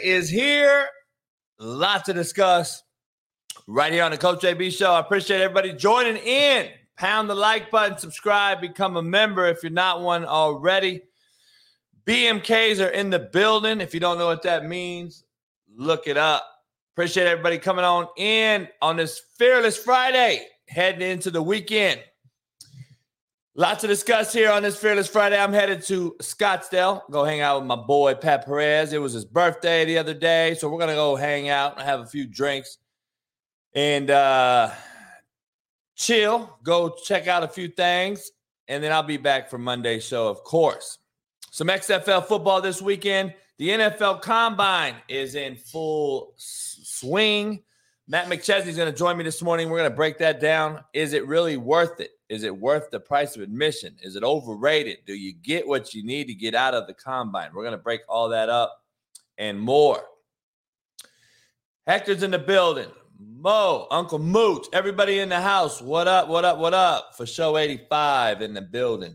Is 0.00 0.30
here. 0.30 0.86
Lot 1.58 2.04
to 2.06 2.12
discuss 2.12 2.82
right 3.66 3.92
here 3.92 4.04
on 4.04 4.10
the 4.10 4.16
Coach 4.16 4.40
JB 4.40 4.72
Show. 4.72 4.92
I 4.92 5.00
appreciate 5.00 5.40
everybody 5.40 5.72
joining 5.72 6.16
in. 6.16 6.68
Pound 6.96 7.28
the 7.28 7.34
like 7.34 7.70
button, 7.70 7.98
subscribe, 7.98 8.60
become 8.60 8.96
a 8.96 9.02
member 9.02 9.46
if 9.46 9.62
you're 9.62 9.72
not 9.72 10.00
one 10.02 10.24
already. 10.24 11.02
BMKs 12.06 12.84
are 12.84 12.90
in 12.90 13.10
the 13.10 13.18
building. 13.18 13.80
If 13.80 13.94
you 13.94 14.00
don't 14.00 14.18
know 14.18 14.26
what 14.26 14.42
that 14.42 14.66
means, 14.66 15.24
look 15.74 16.06
it 16.06 16.16
up. 16.16 16.46
Appreciate 16.94 17.26
everybody 17.26 17.58
coming 17.58 17.84
on 17.84 18.08
in 18.16 18.68
on 18.80 18.96
this 18.96 19.20
Fearless 19.38 19.76
Friday, 19.76 20.46
heading 20.68 21.08
into 21.08 21.30
the 21.30 21.42
weekend. 21.42 22.00
Lots 23.54 23.82
to 23.82 23.86
discuss 23.86 24.32
here 24.32 24.50
on 24.50 24.62
this 24.62 24.78
Fearless 24.78 25.08
Friday. 25.08 25.38
I'm 25.38 25.52
headed 25.52 25.82
to 25.88 26.16
Scottsdale, 26.22 27.02
go 27.10 27.22
hang 27.22 27.42
out 27.42 27.60
with 27.60 27.66
my 27.66 27.76
boy 27.76 28.14
Pat 28.14 28.46
Perez. 28.46 28.94
It 28.94 28.98
was 28.98 29.12
his 29.12 29.26
birthday 29.26 29.84
the 29.84 29.98
other 29.98 30.14
day, 30.14 30.54
so 30.54 30.70
we're 30.70 30.78
gonna 30.78 30.94
go 30.94 31.16
hang 31.16 31.50
out 31.50 31.76
and 31.76 31.86
have 31.86 32.00
a 32.00 32.06
few 32.06 32.26
drinks 32.26 32.78
and 33.74 34.10
uh, 34.10 34.70
chill. 35.96 36.58
Go 36.62 36.96
check 37.04 37.28
out 37.28 37.42
a 37.42 37.48
few 37.48 37.68
things, 37.68 38.32
and 38.68 38.82
then 38.82 38.90
I'll 38.90 39.02
be 39.02 39.18
back 39.18 39.50
for 39.50 39.58
Monday's 39.58 40.02
show, 40.02 40.28
of 40.28 40.42
course. 40.44 40.96
Some 41.50 41.66
XFL 41.66 42.24
football 42.24 42.62
this 42.62 42.80
weekend. 42.80 43.34
The 43.58 43.68
NFL 43.68 44.22
Combine 44.22 44.94
is 45.08 45.34
in 45.34 45.56
full 45.56 46.32
swing. 46.38 47.62
Matt 48.08 48.28
McChesney 48.28 48.68
is 48.68 48.76
going 48.76 48.90
to 48.90 48.98
join 48.98 49.18
me 49.18 49.24
this 49.24 49.42
morning. 49.42 49.68
We're 49.68 49.78
going 49.78 49.90
to 49.90 49.96
break 49.96 50.18
that 50.18 50.40
down. 50.40 50.82
Is 50.94 51.12
it 51.12 51.26
really 51.26 51.58
worth 51.58 52.00
it? 52.00 52.10
Is 52.32 52.44
it 52.44 52.56
worth 52.56 52.90
the 52.90 52.98
price 52.98 53.36
of 53.36 53.42
admission? 53.42 53.94
Is 54.00 54.16
it 54.16 54.24
overrated? 54.24 55.00
Do 55.04 55.12
you 55.12 55.34
get 55.34 55.68
what 55.68 55.92
you 55.92 56.02
need 56.02 56.28
to 56.28 56.34
get 56.34 56.54
out 56.54 56.72
of 56.72 56.86
the 56.86 56.94
combine? 56.94 57.50
We're 57.52 57.62
going 57.62 57.72
to 57.72 57.78
break 57.78 58.00
all 58.08 58.30
that 58.30 58.48
up 58.48 58.82
and 59.36 59.60
more. 59.60 60.02
Hector's 61.86 62.22
in 62.22 62.30
the 62.30 62.38
building. 62.38 62.88
Mo, 63.18 63.86
Uncle 63.90 64.18
Mooch, 64.18 64.66
everybody 64.72 65.18
in 65.18 65.28
the 65.28 65.42
house. 65.42 65.82
What 65.82 66.08
up? 66.08 66.28
What 66.28 66.46
up? 66.46 66.56
What 66.56 66.72
up? 66.72 67.14
For 67.18 67.26
show 67.26 67.58
85 67.58 68.40
in 68.40 68.54
the 68.54 68.62
building. 68.62 69.14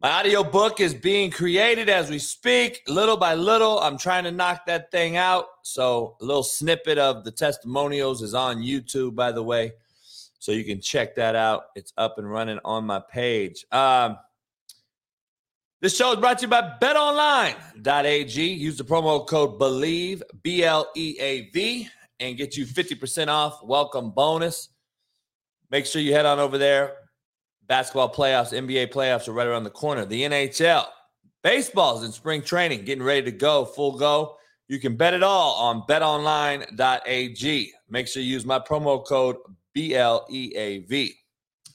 My 0.00 0.10
audio 0.10 0.42
book 0.42 0.80
is 0.80 0.94
being 0.94 1.30
created 1.30 1.88
as 1.88 2.10
we 2.10 2.18
speak, 2.18 2.82
little 2.88 3.16
by 3.16 3.34
little. 3.34 3.78
I'm 3.78 3.96
trying 3.96 4.24
to 4.24 4.32
knock 4.32 4.66
that 4.66 4.90
thing 4.90 5.16
out. 5.16 5.44
So, 5.62 6.16
a 6.20 6.24
little 6.24 6.42
snippet 6.42 6.98
of 6.98 7.22
the 7.22 7.30
testimonials 7.30 8.20
is 8.20 8.34
on 8.34 8.62
YouTube, 8.62 9.14
by 9.14 9.30
the 9.30 9.44
way. 9.44 9.74
So, 10.42 10.52
you 10.52 10.64
can 10.64 10.80
check 10.80 11.14
that 11.16 11.36
out. 11.36 11.64
It's 11.74 11.92
up 11.96 12.18
and 12.18 12.28
running 12.28 12.58
on 12.64 12.84
my 12.84 13.00
page. 13.00 13.64
Um, 13.70 14.16
this 15.80 15.96
show 15.96 16.12
is 16.12 16.18
brought 16.18 16.38
to 16.38 16.42
you 16.42 16.48
by 16.48 16.76
betonline.ag. 16.80 18.42
Use 18.42 18.78
the 18.78 18.84
promo 18.84 19.26
code 19.26 19.58
BELIEVE, 19.58 20.22
B 20.42 20.64
L 20.64 20.88
E 20.96 21.16
A 21.20 21.50
V, 21.50 21.88
and 22.20 22.36
get 22.36 22.56
you 22.56 22.66
50% 22.66 23.28
off. 23.28 23.62
Welcome 23.64 24.10
bonus. 24.10 24.68
Make 25.70 25.86
sure 25.86 26.02
you 26.02 26.12
head 26.12 26.26
on 26.26 26.38
over 26.38 26.58
there 26.58 26.96
basketball 27.72 28.12
playoffs, 28.12 28.52
NBA 28.52 28.92
playoffs 28.92 29.28
are 29.28 29.32
right 29.32 29.46
around 29.46 29.64
the 29.64 29.70
corner. 29.70 30.04
The 30.04 30.24
NHL, 30.24 30.84
baseball's 31.42 32.04
in 32.04 32.12
spring 32.12 32.42
training, 32.42 32.84
getting 32.84 33.02
ready 33.02 33.22
to 33.22 33.32
go, 33.32 33.64
full 33.64 33.96
go. 33.96 34.36
You 34.68 34.78
can 34.78 34.94
bet 34.94 35.14
it 35.14 35.22
all 35.22 35.54
on 35.54 35.82
betonline.ag. 35.88 37.72
Make 37.88 38.08
sure 38.08 38.22
you 38.22 38.30
use 38.30 38.44
my 38.44 38.58
promo 38.58 39.02
code 39.06 39.36
BLEAV. 39.76 41.14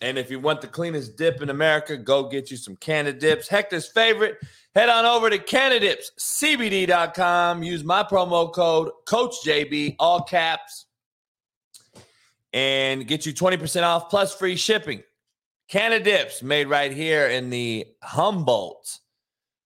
And 0.02 0.18
if 0.18 0.30
you 0.30 0.40
want 0.40 0.60
the 0.62 0.68
cleanest 0.68 1.18
dip 1.18 1.42
in 1.42 1.50
America, 1.50 1.98
go 1.98 2.30
get 2.30 2.52
you 2.52 2.58
some 2.58 2.76
Canada 2.76 3.18
Dips. 3.18 3.48
Hector's 3.48 3.88
favorite, 3.88 4.38
head 4.76 4.90
on 4.90 5.06
over 5.06 5.28
to 5.30 5.40
CannadipsCBD.com. 5.40 7.64
Use 7.64 7.84
my 7.84 8.04
promo 8.04 8.54
code 8.54 8.92
CoachJB, 9.08 9.96
all 9.98 10.22
caps, 10.22 10.86
and 12.54 13.08
get 13.08 13.26
you 13.26 13.34
20% 13.34 13.82
off 13.84 14.10
plus 14.10 14.36
free 14.36 14.56
shipping. 14.56 15.02
Canada 15.68 16.04
Dips 16.04 16.44
made 16.44 16.68
right 16.68 16.94
here 16.94 17.28
in 17.28 17.50
the 17.50 17.88
Humboldt 18.04 19.00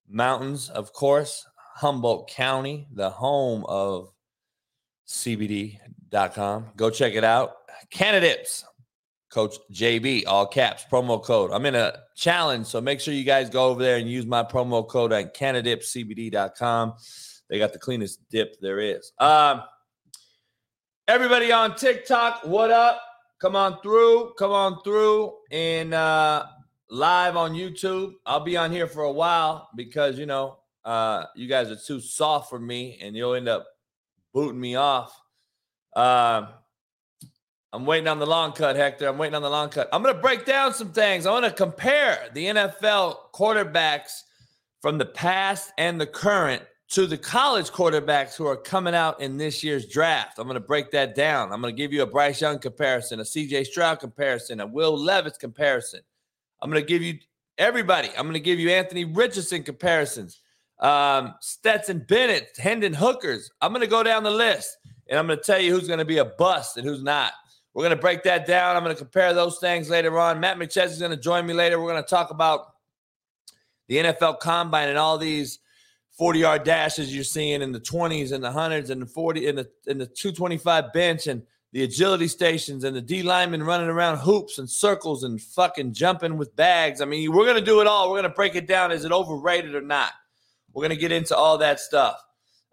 Mountains, 0.08 0.70
of 0.70 0.92
course, 0.92 1.46
Humboldt 1.76 2.28
County, 2.28 2.88
the 2.92 3.10
home 3.10 3.64
of 3.68 4.12
CBD.com. 5.06 6.70
Go 6.76 6.90
check 6.90 7.14
it 7.14 7.24
out. 7.24 7.61
Canada 7.92 8.26
Dips, 8.26 8.64
Coach 9.30 9.56
JB, 9.70 10.24
all 10.26 10.46
caps, 10.46 10.84
promo 10.90 11.22
code. 11.22 11.52
I'm 11.52 11.66
in 11.66 11.74
a 11.74 11.98
challenge, 12.16 12.66
so 12.66 12.80
make 12.80 13.00
sure 13.00 13.12
you 13.14 13.24
guys 13.24 13.50
go 13.50 13.68
over 13.68 13.82
there 13.82 13.98
and 13.98 14.10
use 14.10 14.26
my 14.26 14.42
promo 14.42 14.86
code 14.86 15.12
at 15.12 15.36
CannadipsCBD.com. 15.36 16.94
They 17.48 17.58
got 17.58 17.72
the 17.72 17.78
cleanest 17.78 18.26
dip 18.30 18.58
there 18.60 18.80
is. 18.80 19.12
Um, 19.18 19.62
everybody 21.06 21.52
on 21.52 21.76
TikTok, 21.76 22.44
what 22.44 22.70
up? 22.70 23.02
Come 23.40 23.56
on 23.56 23.80
through. 23.82 24.32
Come 24.38 24.52
on 24.52 24.82
through 24.82 25.34
and 25.50 25.92
uh, 25.92 26.46
live 26.88 27.36
on 27.36 27.52
YouTube. 27.52 28.12
I'll 28.24 28.40
be 28.40 28.56
on 28.56 28.70
here 28.70 28.86
for 28.86 29.02
a 29.02 29.12
while 29.12 29.68
because, 29.76 30.18
you 30.18 30.26
know, 30.26 30.58
uh, 30.84 31.24
you 31.36 31.46
guys 31.46 31.70
are 31.70 31.76
too 31.76 32.00
soft 32.00 32.48
for 32.48 32.58
me 32.58 32.98
and 33.02 33.14
you'll 33.14 33.34
end 33.34 33.48
up 33.48 33.66
booting 34.32 34.60
me 34.60 34.76
off. 34.76 35.14
Uh, 35.94 36.46
I'm 37.72 37.86
waiting 37.86 38.08
on 38.08 38.18
the 38.18 38.26
long 38.26 38.52
cut, 38.52 38.76
Hector. 38.76 39.08
I'm 39.08 39.16
waiting 39.16 39.34
on 39.34 39.42
the 39.42 39.50
long 39.50 39.70
cut. 39.70 39.88
I'm 39.92 40.02
going 40.02 40.14
to 40.14 40.20
break 40.20 40.44
down 40.44 40.74
some 40.74 40.92
things. 40.92 41.24
I 41.24 41.30
want 41.30 41.46
to 41.46 41.50
compare 41.50 42.28
the 42.34 42.46
NFL 42.46 43.16
quarterbacks 43.32 44.22
from 44.82 44.98
the 44.98 45.06
past 45.06 45.72
and 45.78 45.98
the 45.98 46.06
current 46.06 46.62
to 46.88 47.06
the 47.06 47.16
college 47.16 47.70
quarterbacks 47.70 48.36
who 48.36 48.46
are 48.46 48.56
coming 48.56 48.94
out 48.94 49.18
in 49.22 49.38
this 49.38 49.64
year's 49.64 49.86
draft. 49.86 50.38
I'm 50.38 50.44
going 50.44 50.54
to 50.54 50.60
break 50.60 50.90
that 50.90 51.14
down. 51.14 51.50
I'm 51.50 51.62
going 51.62 51.74
to 51.74 51.76
give 51.76 51.90
you 51.90 52.02
a 52.02 52.06
Bryce 52.06 52.42
Young 52.42 52.58
comparison, 52.58 53.20
a 53.20 53.22
CJ 53.22 53.64
Stroud 53.64 54.00
comparison, 54.00 54.60
a 54.60 54.66
Will 54.66 54.94
Levis 54.94 55.38
comparison. 55.38 56.00
I'm 56.60 56.70
going 56.70 56.82
to 56.82 56.86
give 56.86 57.00
you 57.00 57.18
everybody. 57.56 58.10
I'm 58.10 58.24
going 58.24 58.34
to 58.34 58.40
give 58.40 58.60
you 58.60 58.68
Anthony 58.68 59.06
Richardson 59.06 59.62
comparisons, 59.62 60.40
um, 60.80 61.34
Stetson 61.40 62.04
Bennett, 62.06 62.50
Hendon 62.58 62.92
Hookers. 62.92 63.50
I'm 63.62 63.72
going 63.72 63.80
to 63.80 63.86
go 63.86 64.02
down 64.02 64.22
the 64.22 64.30
list 64.30 64.76
and 65.08 65.18
I'm 65.18 65.26
going 65.26 65.38
to 65.38 65.44
tell 65.44 65.60
you 65.60 65.72
who's 65.72 65.86
going 65.86 65.98
to 65.98 66.04
be 66.04 66.18
a 66.18 66.26
bust 66.26 66.76
and 66.76 66.86
who's 66.86 67.02
not. 67.02 67.32
We're 67.74 67.84
going 67.84 67.96
to 67.96 68.00
break 68.00 68.22
that 68.24 68.46
down. 68.46 68.76
I'm 68.76 68.82
going 68.84 68.94
to 68.94 69.00
compare 69.00 69.32
those 69.32 69.58
things 69.58 69.88
later 69.88 70.18
on. 70.18 70.40
Matt 70.40 70.58
McChesney 70.58 70.92
is 70.92 70.98
going 70.98 71.10
to 71.10 71.16
join 71.16 71.46
me 71.46 71.54
later. 71.54 71.80
We're 71.80 71.90
going 71.90 72.02
to 72.02 72.08
talk 72.08 72.30
about 72.30 72.74
the 73.88 73.96
NFL 73.96 74.40
Combine 74.40 74.88
and 74.88 74.98
all 74.98 75.18
these 75.18 75.58
40 76.18 76.38
yard 76.38 76.64
dashes 76.64 77.14
you're 77.14 77.24
seeing 77.24 77.62
in 77.62 77.72
the 77.72 77.80
20s 77.80 78.32
and 78.32 78.44
the 78.44 78.52
hundreds 78.52 78.90
and 78.90 79.00
the 79.00 79.06
40 79.06 79.46
in 79.46 79.56
the 79.56 79.70
in 79.86 79.98
the 79.98 80.06
225 80.06 80.92
bench 80.92 81.26
and 81.26 81.42
the 81.72 81.84
agility 81.84 82.28
stations 82.28 82.84
and 82.84 82.94
the 82.94 83.00
D 83.00 83.22
linemen 83.22 83.62
running 83.62 83.88
around 83.88 84.18
hoops 84.18 84.58
and 84.58 84.68
circles 84.68 85.24
and 85.24 85.40
fucking 85.40 85.94
jumping 85.94 86.36
with 86.36 86.54
bags. 86.54 87.00
I 87.00 87.06
mean, 87.06 87.32
we're 87.32 87.46
gonna 87.46 87.62
do 87.62 87.80
it 87.80 87.86
all. 87.86 88.10
We're 88.10 88.18
gonna 88.18 88.34
break 88.34 88.54
it 88.54 88.66
down. 88.66 88.92
Is 88.92 89.06
it 89.06 89.12
overrated 89.12 89.74
or 89.74 89.80
not? 89.80 90.12
We're 90.74 90.82
gonna 90.82 90.96
get 90.96 91.12
into 91.12 91.34
all 91.34 91.58
that 91.58 91.80
stuff. 91.80 92.22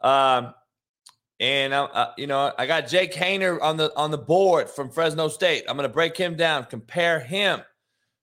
Um, 0.02 0.54
and 1.40 1.74
uh, 1.74 1.88
uh, 1.94 2.12
you 2.18 2.28
know, 2.28 2.52
I 2.58 2.66
got 2.66 2.88
Jake 2.88 3.14
Haener 3.14 3.62
on 3.62 3.78
the 3.78 3.96
on 3.96 4.12
the 4.12 4.18
board 4.18 4.70
from 4.70 4.90
Fresno 4.90 5.28
State. 5.28 5.64
I'm 5.68 5.76
gonna 5.76 5.90
break 5.90 6.18
him 6.18 6.36
down, 6.36 6.66
compare 6.66 7.20
him 7.20 7.62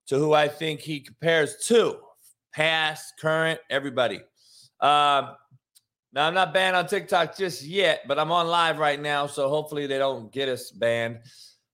to 0.09 0.19
who 0.19 0.35
I 0.35 0.49
think 0.49 0.81
he 0.81 1.01
compares 1.01 1.57
to, 1.67 1.99
past, 2.53 3.15
current, 3.21 3.59
everybody. 3.71 4.17
Um, 4.81 5.31
now 6.13 6.27
I'm 6.27 6.35
not 6.35 6.55
banned 6.55 6.77
on 6.77 6.87
TikTok 6.87 7.37
just 7.37 7.63
yet, 7.63 8.03
but 8.07 8.19
I'm 8.19 8.31
on 8.31 8.47
live 8.47 8.79
right 8.79 9.01
now, 9.01 9.27
so 9.27 9.49
hopefully 9.49 9.87
they 9.87 9.99
don't 9.99 10.33
get 10.33 10.49
us 10.49 10.71
banned. 10.71 11.21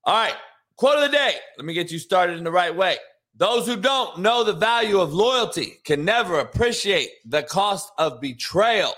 All 0.04 0.14
right, 0.14 0.34
quote 0.76 0.96
of 0.96 1.10
the 1.10 1.16
day. 1.16 1.34
Let 1.56 1.66
me 1.66 1.74
get 1.74 1.90
you 1.90 1.98
started 1.98 2.38
in 2.38 2.44
the 2.44 2.50
right 2.50 2.74
way. 2.74 2.96
Those 3.34 3.66
who 3.66 3.76
don't 3.76 4.18
know 4.18 4.44
the 4.44 4.52
value 4.52 5.00
of 5.00 5.12
loyalty 5.12 5.78
can 5.84 6.04
never 6.04 6.40
appreciate 6.40 7.08
the 7.24 7.42
cost 7.42 7.90
of 7.98 8.20
betrayal. 8.20 8.92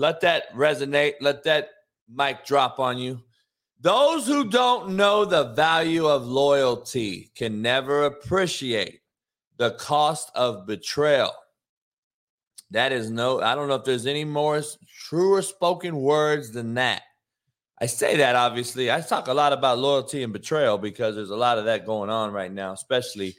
Let 0.00 0.22
that 0.22 0.50
resonate. 0.54 1.16
Let 1.20 1.44
that 1.44 1.68
mic 2.08 2.46
drop 2.46 2.78
on 2.78 2.96
you. 2.96 3.20
Those 3.82 4.26
who 4.26 4.48
don't 4.48 4.96
know 4.96 5.26
the 5.26 5.52
value 5.52 6.06
of 6.06 6.26
loyalty 6.26 7.30
can 7.34 7.60
never 7.60 8.04
appreciate 8.04 9.00
the 9.58 9.72
cost 9.72 10.30
of 10.34 10.66
betrayal. 10.66 11.32
That 12.70 12.92
is 12.92 13.10
no, 13.10 13.42
I 13.42 13.54
don't 13.54 13.68
know 13.68 13.74
if 13.74 13.84
there's 13.84 14.06
any 14.06 14.24
more 14.24 14.62
truer 15.06 15.42
spoken 15.42 15.96
words 15.96 16.50
than 16.50 16.72
that. 16.74 17.02
I 17.78 17.84
say 17.84 18.16
that 18.16 18.36
obviously. 18.36 18.90
I 18.90 19.02
talk 19.02 19.28
a 19.28 19.34
lot 19.34 19.52
about 19.52 19.78
loyalty 19.78 20.22
and 20.22 20.32
betrayal 20.32 20.78
because 20.78 21.14
there's 21.14 21.28
a 21.28 21.36
lot 21.36 21.58
of 21.58 21.66
that 21.66 21.84
going 21.84 22.08
on 22.08 22.32
right 22.32 22.50
now, 22.50 22.72
especially 22.72 23.34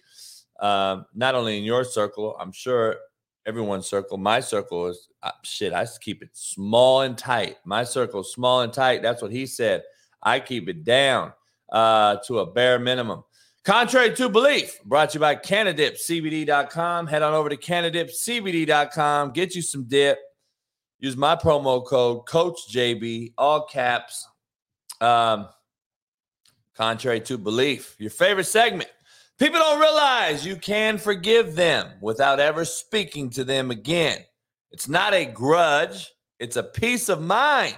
um, 0.59 1.07
not 1.15 1.33
only 1.33 1.57
in 1.57 1.63
your 1.63 1.83
circle, 1.83 2.37
I'm 2.39 2.51
sure 2.51 2.97
everyone's 3.45 3.87
circle. 3.87 4.17
My 4.17 4.39
circle 4.39 4.87
is 4.87 5.09
uh, 5.23 5.31
shit. 5.43 5.73
I 5.73 5.85
keep 5.99 6.21
it 6.21 6.29
small 6.33 7.01
and 7.01 7.17
tight. 7.17 7.57
My 7.65 7.83
circle 7.83 8.23
small 8.23 8.61
and 8.61 8.73
tight. 8.73 9.01
That's 9.01 9.21
what 9.21 9.31
he 9.31 9.45
said. 9.45 9.83
I 10.21 10.39
keep 10.39 10.69
it 10.69 10.83
down 10.83 11.33
uh, 11.71 12.17
to 12.27 12.39
a 12.39 12.45
bare 12.45 12.79
minimum. 12.79 13.23
Contrary 13.63 14.15
to 14.15 14.27
belief, 14.27 14.79
brought 14.85 15.11
to 15.11 15.15
you 15.15 15.19
by 15.19 15.35
CannadipCBD.com. 15.35 17.05
Head 17.05 17.21
on 17.21 17.33
over 17.35 17.49
to 17.49 17.57
CannadipCBD.com. 17.57 19.31
Get 19.33 19.53
you 19.53 19.61
some 19.61 19.83
dip. 19.83 20.17
Use 20.99 21.15
my 21.15 21.35
promo 21.35 21.85
code 21.85 22.27
Coach 22.27 22.59
JB, 22.71 23.33
all 23.37 23.65
caps. 23.65 24.27
Um, 24.99 25.47
contrary 26.75 27.21
to 27.21 27.37
belief, 27.37 27.95
your 27.99 28.09
favorite 28.09 28.45
segment. 28.45 28.89
People 29.41 29.57
don't 29.57 29.79
realize 29.79 30.45
you 30.45 30.55
can 30.55 30.99
forgive 30.99 31.55
them 31.55 31.93
without 31.99 32.39
ever 32.39 32.63
speaking 32.63 33.27
to 33.31 33.43
them 33.43 33.71
again. 33.71 34.19
It's 34.69 34.87
not 34.87 35.15
a 35.15 35.25
grudge, 35.25 36.11
it's 36.39 36.57
a 36.57 36.63
peace 36.63 37.09
of 37.09 37.23
mind. 37.23 37.75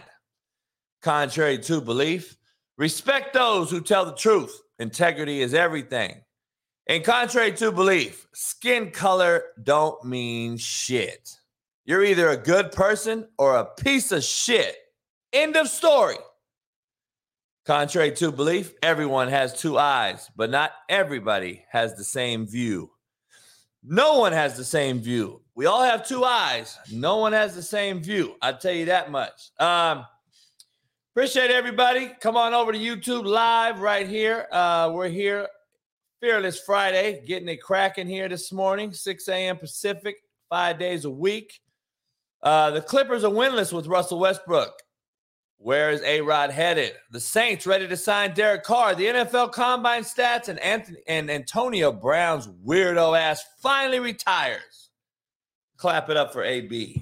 Contrary 1.01 1.57
to 1.59 1.79
belief, 1.79 2.35
respect 2.77 3.33
those 3.33 3.71
who 3.71 3.79
tell 3.79 4.03
the 4.03 4.13
truth 4.13 4.61
Integrity 4.77 5.41
is 5.41 5.53
everything. 5.53 6.19
And 6.89 7.01
contrary 7.01 7.53
to 7.53 7.71
belief, 7.71 8.27
skin 8.33 8.91
color 8.91 9.43
don't 9.63 10.03
mean 10.03 10.57
shit. 10.57 11.29
You're 11.85 12.03
either 12.03 12.27
a 12.27 12.35
good 12.35 12.73
person 12.73 13.29
or 13.37 13.55
a 13.55 13.73
piece 13.81 14.11
of 14.11 14.21
shit. 14.25 14.75
End 15.31 15.55
of 15.55 15.69
story. 15.69 16.17
Contrary 17.65 18.11
to 18.11 18.31
belief, 18.31 18.73
everyone 18.83 19.29
has 19.29 19.53
two 19.53 19.77
eyes, 19.77 20.29
but 20.35 20.49
not 20.49 20.71
everybody 20.89 21.63
has 21.69 21.95
the 21.95 22.03
same 22.03 22.45
view. 22.45 22.91
No 23.83 24.19
one 24.19 24.33
has 24.33 24.57
the 24.57 24.65
same 24.65 24.99
view. 24.99 25.41
We 25.55 25.65
all 25.65 25.83
have 25.83 26.07
two 26.07 26.23
eyes. 26.23 26.77
No 26.91 27.17
one 27.17 27.33
has 27.33 27.55
the 27.55 27.61
same 27.61 28.01
view. 28.01 28.35
I'll 28.41 28.57
tell 28.57 28.73
you 28.73 28.85
that 28.85 29.11
much. 29.11 29.51
Um, 29.59 30.05
Appreciate 31.15 31.51
everybody. 31.51 32.09
Come 32.21 32.35
on 32.35 32.55
over 32.55 32.71
to 32.71 32.79
YouTube 32.79 33.23
live 33.27 33.81
right 33.81 34.09
here. 34.09 34.47
Uh, 34.51 34.89
we're 34.91 35.09
here, 35.09 35.47
Fearless 36.19 36.59
Friday, 36.61 37.21
getting 37.27 37.47
it 37.49 37.61
cracking 37.61 38.07
here 38.07 38.27
this 38.27 38.51
morning, 38.51 38.91
6 38.91 39.27
a.m. 39.27 39.57
Pacific, 39.57 40.15
five 40.49 40.79
days 40.79 41.05
a 41.05 41.11
week. 41.11 41.61
Uh, 42.41 42.71
the 42.71 42.81
Clippers 42.81 43.23
are 43.23 43.31
winless 43.31 43.71
with 43.71 43.85
Russell 43.85 44.17
Westbrook. 44.17 44.73
Where 45.63 45.91
is 45.91 46.01
A 46.01 46.19
Rod 46.19 46.51
headed? 46.51 46.91
The 47.11 47.21
Saints 47.21 47.65
ready 47.65 47.87
to 47.87 47.95
sign 47.95 48.33
Derek 48.33 48.63
Carr. 48.63 48.95
The 48.95 49.05
NFL 49.05 49.53
Combine 49.53 50.03
stats 50.03 50.49
and 50.49 50.59
Anthony 50.59 50.97
and 51.07 51.31
Antonio 51.31 51.89
Brown's 51.93 52.49
weirdo 52.49 53.17
ass 53.17 53.45
finally 53.61 54.01
retires. 54.01 54.89
Clap 55.77 56.09
it 56.09 56.17
up 56.17 56.33
for 56.33 56.43
AB. 56.43 57.01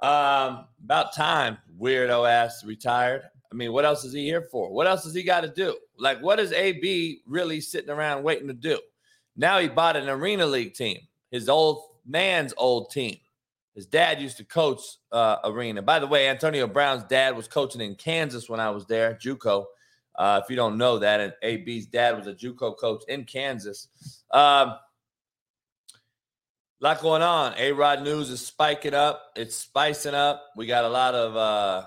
Um, 0.00 0.64
about 0.82 1.14
time, 1.14 1.58
weirdo 1.78 2.26
ass 2.26 2.64
retired. 2.64 3.24
I 3.52 3.54
mean, 3.54 3.74
what 3.74 3.84
else 3.84 4.02
is 4.02 4.14
he 4.14 4.24
here 4.24 4.48
for? 4.50 4.72
What 4.72 4.86
else 4.86 5.04
has 5.04 5.12
he 5.12 5.22
got 5.22 5.42
to 5.42 5.48
do? 5.48 5.76
Like, 5.98 6.22
what 6.22 6.40
is 6.40 6.52
AB 6.52 7.20
really 7.26 7.60
sitting 7.60 7.90
around 7.90 8.22
waiting 8.22 8.48
to 8.48 8.54
do? 8.54 8.80
Now 9.36 9.58
he 9.58 9.68
bought 9.68 9.96
an 9.96 10.08
arena 10.08 10.46
league 10.46 10.72
team, 10.72 11.00
his 11.30 11.50
old 11.50 11.82
man's 12.06 12.54
old 12.56 12.92
team. 12.92 13.18
His 13.78 13.86
dad 13.86 14.20
used 14.20 14.38
to 14.38 14.44
coach 14.44 14.80
uh, 15.12 15.36
arena. 15.44 15.82
By 15.82 16.00
the 16.00 16.08
way, 16.08 16.28
Antonio 16.28 16.66
Brown's 16.66 17.04
dad 17.04 17.36
was 17.36 17.46
coaching 17.46 17.80
in 17.80 17.94
Kansas 17.94 18.48
when 18.48 18.58
I 18.58 18.70
was 18.70 18.86
there, 18.86 19.14
JUCO. 19.14 19.66
Uh, 20.16 20.40
if 20.42 20.50
you 20.50 20.56
don't 20.56 20.78
know 20.78 20.98
that, 20.98 21.20
and 21.20 21.32
AB's 21.44 21.86
dad 21.86 22.16
was 22.16 22.26
a 22.26 22.34
JUCO 22.34 22.76
coach 22.76 23.04
in 23.06 23.22
Kansas. 23.22 23.86
Um, 24.32 24.70
a 24.70 24.80
lot 26.80 27.00
going 27.00 27.22
on. 27.22 27.54
A 27.56 27.70
Rod 27.70 28.02
news 28.02 28.30
is 28.30 28.44
spiking 28.44 28.94
up. 28.94 29.22
It's 29.36 29.54
spicing 29.54 30.12
up. 30.12 30.42
We 30.56 30.66
got 30.66 30.82
a 30.82 30.88
lot 30.88 31.14
of 31.14 31.36
uh, 31.36 31.86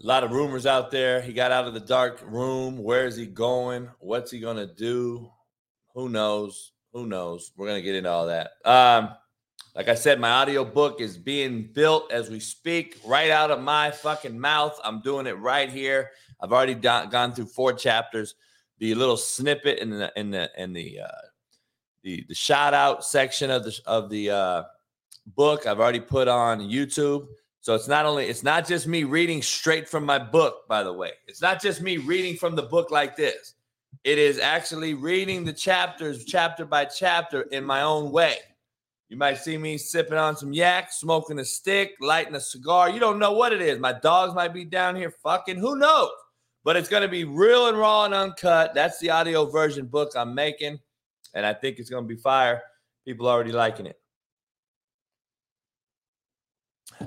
a 0.00 0.06
lot 0.06 0.22
of 0.22 0.30
rumors 0.30 0.66
out 0.66 0.92
there. 0.92 1.20
He 1.20 1.32
got 1.32 1.50
out 1.50 1.66
of 1.66 1.74
the 1.74 1.80
dark 1.80 2.22
room. 2.24 2.78
Where 2.78 3.04
is 3.04 3.16
he 3.16 3.26
going? 3.26 3.88
What's 3.98 4.30
he 4.30 4.38
gonna 4.38 4.72
do? 4.72 5.28
Who 5.96 6.08
knows? 6.08 6.70
Who 6.92 7.04
knows? 7.06 7.50
We're 7.56 7.66
gonna 7.66 7.82
get 7.82 7.96
into 7.96 8.10
all 8.10 8.28
that. 8.28 8.52
Um, 8.64 9.10
like 9.76 9.88
I 9.88 9.94
said, 9.94 10.18
my 10.18 10.30
audio 10.30 10.64
book 10.64 11.02
is 11.02 11.18
being 11.18 11.64
built 11.64 12.10
as 12.10 12.30
we 12.30 12.40
speak, 12.40 12.98
right 13.04 13.30
out 13.30 13.50
of 13.50 13.60
my 13.60 13.90
fucking 13.90 14.40
mouth. 14.40 14.80
I'm 14.82 15.02
doing 15.02 15.26
it 15.26 15.38
right 15.38 15.70
here. 15.70 16.12
I've 16.40 16.52
already 16.52 16.74
gone 16.74 17.34
through 17.34 17.46
four 17.46 17.74
chapters. 17.74 18.36
The 18.78 18.94
little 18.94 19.18
snippet 19.18 19.78
in 19.78 19.90
the 19.90 20.10
in 20.16 20.30
the 20.30 20.50
in 20.56 20.72
the 20.72 21.00
uh, 21.00 21.26
the 22.02 22.24
the 22.26 22.34
shout 22.34 22.72
out 22.72 23.04
section 23.04 23.50
of 23.50 23.64
the 23.64 23.78
of 23.84 24.08
the 24.08 24.30
uh, 24.30 24.62
book 25.26 25.66
I've 25.66 25.80
already 25.80 26.00
put 26.00 26.26
on 26.26 26.60
YouTube. 26.60 27.26
So 27.60 27.74
it's 27.74 27.88
not 27.88 28.06
only 28.06 28.26
it's 28.26 28.42
not 28.42 28.66
just 28.66 28.86
me 28.86 29.04
reading 29.04 29.42
straight 29.42 29.88
from 29.88 30.06
my 30.06 30.18
book, 30.18 30.66
by 30.68 30.84
the 30.84 30.92
way. 30.92 31.12
It's 31.26 31.42
not 31.42 31.60
just 31.60 31.82
me 31.82 31.98
reading 31.98 32.36
from 32.36 32.56
the 32.56 32.62
book 32.62 32.90
like 32.90 33.14
this. 33.14 33.54
It 34.04 34.18
is 34.18 34.38
actually 34.38 34.94
reading 34.94 35.44
the 35.44 35.52
chapters 35.52 36.24
chapter 36.24 36.64
by 36.64 36.86
chapter 36.86 37.42
in 37.42 37.64
my 37.64 37.82
own 37.82 38.10
way. 38.10 38.38
You 39.08 39.16
might 39.16 39.38
see 39.38 39.56
me 39.56 39.78
sipping 39.78 40.18
on 40.18 40.36
some 40.36 40.52
yak, 40.52 40.92
smoking 40.92 41.38
a 41.38 41.44
stick, 41.44 41.94
lighting 42.00 42.34
a 42.34 42.40
cigar. 42.40 42.90
You 42.90 42.98
don't 42.98 43.18
know 43.18 43.32
what 43.32 43.52
it 43.52 43.62
is. 43.62 43.78
My 43.78 43.92
dogs 43.92 44.34
might 44.34 44.52
be 44.52 44.64
down 44.64 44.96
here 44.96 45.14
fucking. 45.22 45.58
Who 45.58 45.76
knows? 45.76 46.10
But 46.64 46.76
it's 46.76 46.88
going 46.88 47.02
to 47.02 47.08
be 47.08 47.22
real 47.22 47.68
and 47.68 47.78
raw 47.78 48.04
and 48.04 48.14
uncut. 48.14 48.74
That's 48.74 48.98
the 48.98 49.10
audio 49.10 49.46
version 49.46 49.86
book 49.86 50.12
I'm 50.16 50.34
making 50.34 50.80
and 51.36 51.44
I 51.44 51.52
think 51.52 51.78
it's 51.78 51.90
going 51.90 52.02
to 52.02 52.08
be 52.08 52.20
fire. 52.20 52.62
People 53.04 53.28
already 53.28 53.52
liking 53.52 53.86
it. 53.86 54.00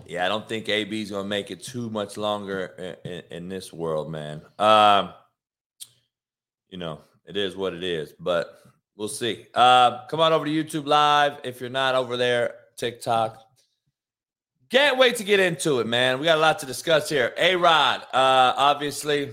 Yeah, 0.05 0.25
I 0.25 0.29
don't 0.29 0.47
think 0.47 0.69
AB 0.69 1.01
is 1.01 1.09
going 1.09 1.23
to 1.23 1.29
make 1.29 1.49
it 1.49 1.63
too 1.63 1.89
much 1.89 2.15
longer 2.15 2.95
in, 3.03 3.11
in, 3.11 3.23
in 3.31 3.49
this 3.49 3.73
world, 3.73 4.09
man. 4.09 4.41
Um, 4.59 5.13
you 6.69 6.77
know, 6.77 7.01
it 7.25 7.35
is 7.35 7.55
what 7.55 7.73
it 7.73 7.83
is, 7.83 8.13
but 8.19 8.61
we'll 8.99 9.07
see. 9.07 9.47
Uh, 9.55 10.05
come 10.05 10.19
on 10.19 10.31
over 10.33 10.45
to 10.45 10.51
YouTube 10.51 10.85
Live 10.85 11.39
if 11.43 11.59
you're 11.59 11.71
not 11.71 11.95
over 11.95 12.17
there, 12.17 12.53
TikTok. 12.77 13.41
Can't 14.69 14.99
wait 14.99 15.15
to 15.15 15.23
get 15.23 15.39
into 15.39 15.79
it, 15.79 15.87
man. 15.87 16.19
We 16.19 16.25
got 16.25 16.37
a 16.37 16.41
lot 16.41 16.59
to 16.59 16.67
discuss 16.67 17.09
here. 17.09 17.33
A 17.37 17.55
Rod, 17.55 18.01
uh, 18.13 18.53
obviously 18.55 19.31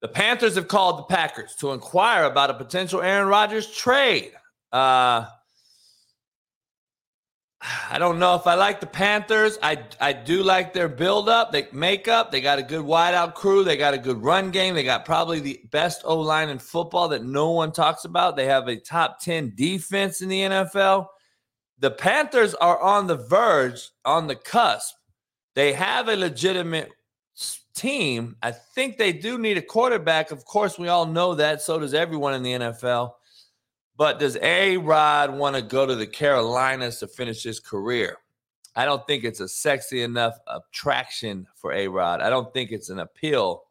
the 0.00 0.08
Panthers 0.08 0.54
have 0.54 0.68
called 0.68 0.98
the 0.98 1.02
Packers 1.02 1.54
to 1.56 1.72
inquire 1.72 2.24
about 2.24 2.48
a 2.48 2.54
potential 2.54 3.02
Aaron 3.02 3.28
Rodgers 3.28 3.70
trade. 3.70 4.32
Uh, 4.72 5.26
I 7.62 7.98
don't 7.98 8.18
know 8.18 8.34
if 8.36 8.46
I 8.46 8.54
like 8.54 8.80
the 8.80 8.86
Panthers. 8.86 9.58
I 9.62 9.84
I 10.00 10.14
do 10.14 10.42
like 10.42 10.72
their 10.72 10.88
build 10.88 11.28
up, 11.28 11.52
they 11.52 11.68
makeup. 11.72 12.30
They 12.30 12.40
got 12.40 12.58
a 12.58 12.62
good 12.62 12.84
wideout 12.84 13.34
crew. 13.34 13.64
They 13.64 13.76
got 13.76 13.92
a 13.92 13.98
good 13.98 14.22
run 14.22 14.50
game. 14.50 14.74
They 14.74 14.82
got 14.82 15.04
probably 15.04 15.40
the 15.40 15.60
best 15.70 16.00
O 16.04 16.18
line 16.18 16.48
in 16.48 16.58
football 16.58 17.08
that 17.08 17.24
no 17.24 17.50
one 17.50 17.72
talks 17.72 18.06
about. 18.06 18.36
They 18.36 18.46
have 18.46 18.68
a 18.68 18.76
top 18.76 19.20
ten 19.20 19.52
defense 19.54 20.22
in 20.22 20.30
the 20.30 20.40
NFL. 20.40 21.08
The 21.78 21.90
Panthers 21.90 22.54
are 22.54 22.80
on 22.80 23.06
the 23.06 23.16
verge, 23.16 23.90
on 24.06 24.26
the 24.26 24.36
cusp. 24.36 24.94
They 25.54 25.72
have 25.74 26.08
a 26.08 26.16
legitimate 26.16 26.90
team. 27.74 28.36
I 28.42 28.52
think 28.52 28.96
they 28.96 29.12
do 29.12 29.38
need 29.38 29.58
a 29.58 29.62
quarterback. 29.62 30.30
Of 30.30 30.44
course, 30.44 30.78
we 30.78 30.88
all 30.88 31.06
know 31.06 31.34
that. 31.34 31.60
So 31.60 31.78
does 31.78 31.94
everyone 31.94 32.34
in 32.34 32.42
the 32.42 32.52
NFL. 32.52 33.12
But 34.00 34.18
does 34.18 34.38
A 34.40 34.78
Rod 34.78 35.36
want 35.36 35.56
to 35.56 35.60
go 35.60 35.84
to 35.84 35.94
the 35.94 36.06
Carolinas 36.06 37.00
to 37.00 37.06
finish 37.06 37.42
his 37.42 37.60
career? 37.60 38.16
I 38.74 38.86
don't 38.86 39.06
think 39.06 39.24
it's 39.24 39.40
a 39.40 39.48
sexy 39.48 40.00
enough 40.00 40.38
attraction 40.46 41.46
for 41.54 41.74
A 41.74 41.86
Rod. 41.86 42.22
I 42.22 42.30
don't 42.30 42.50
think 42.54 42.70
it's 42.72 42.88
an 42.88 43.00
appeal 43.00 43.64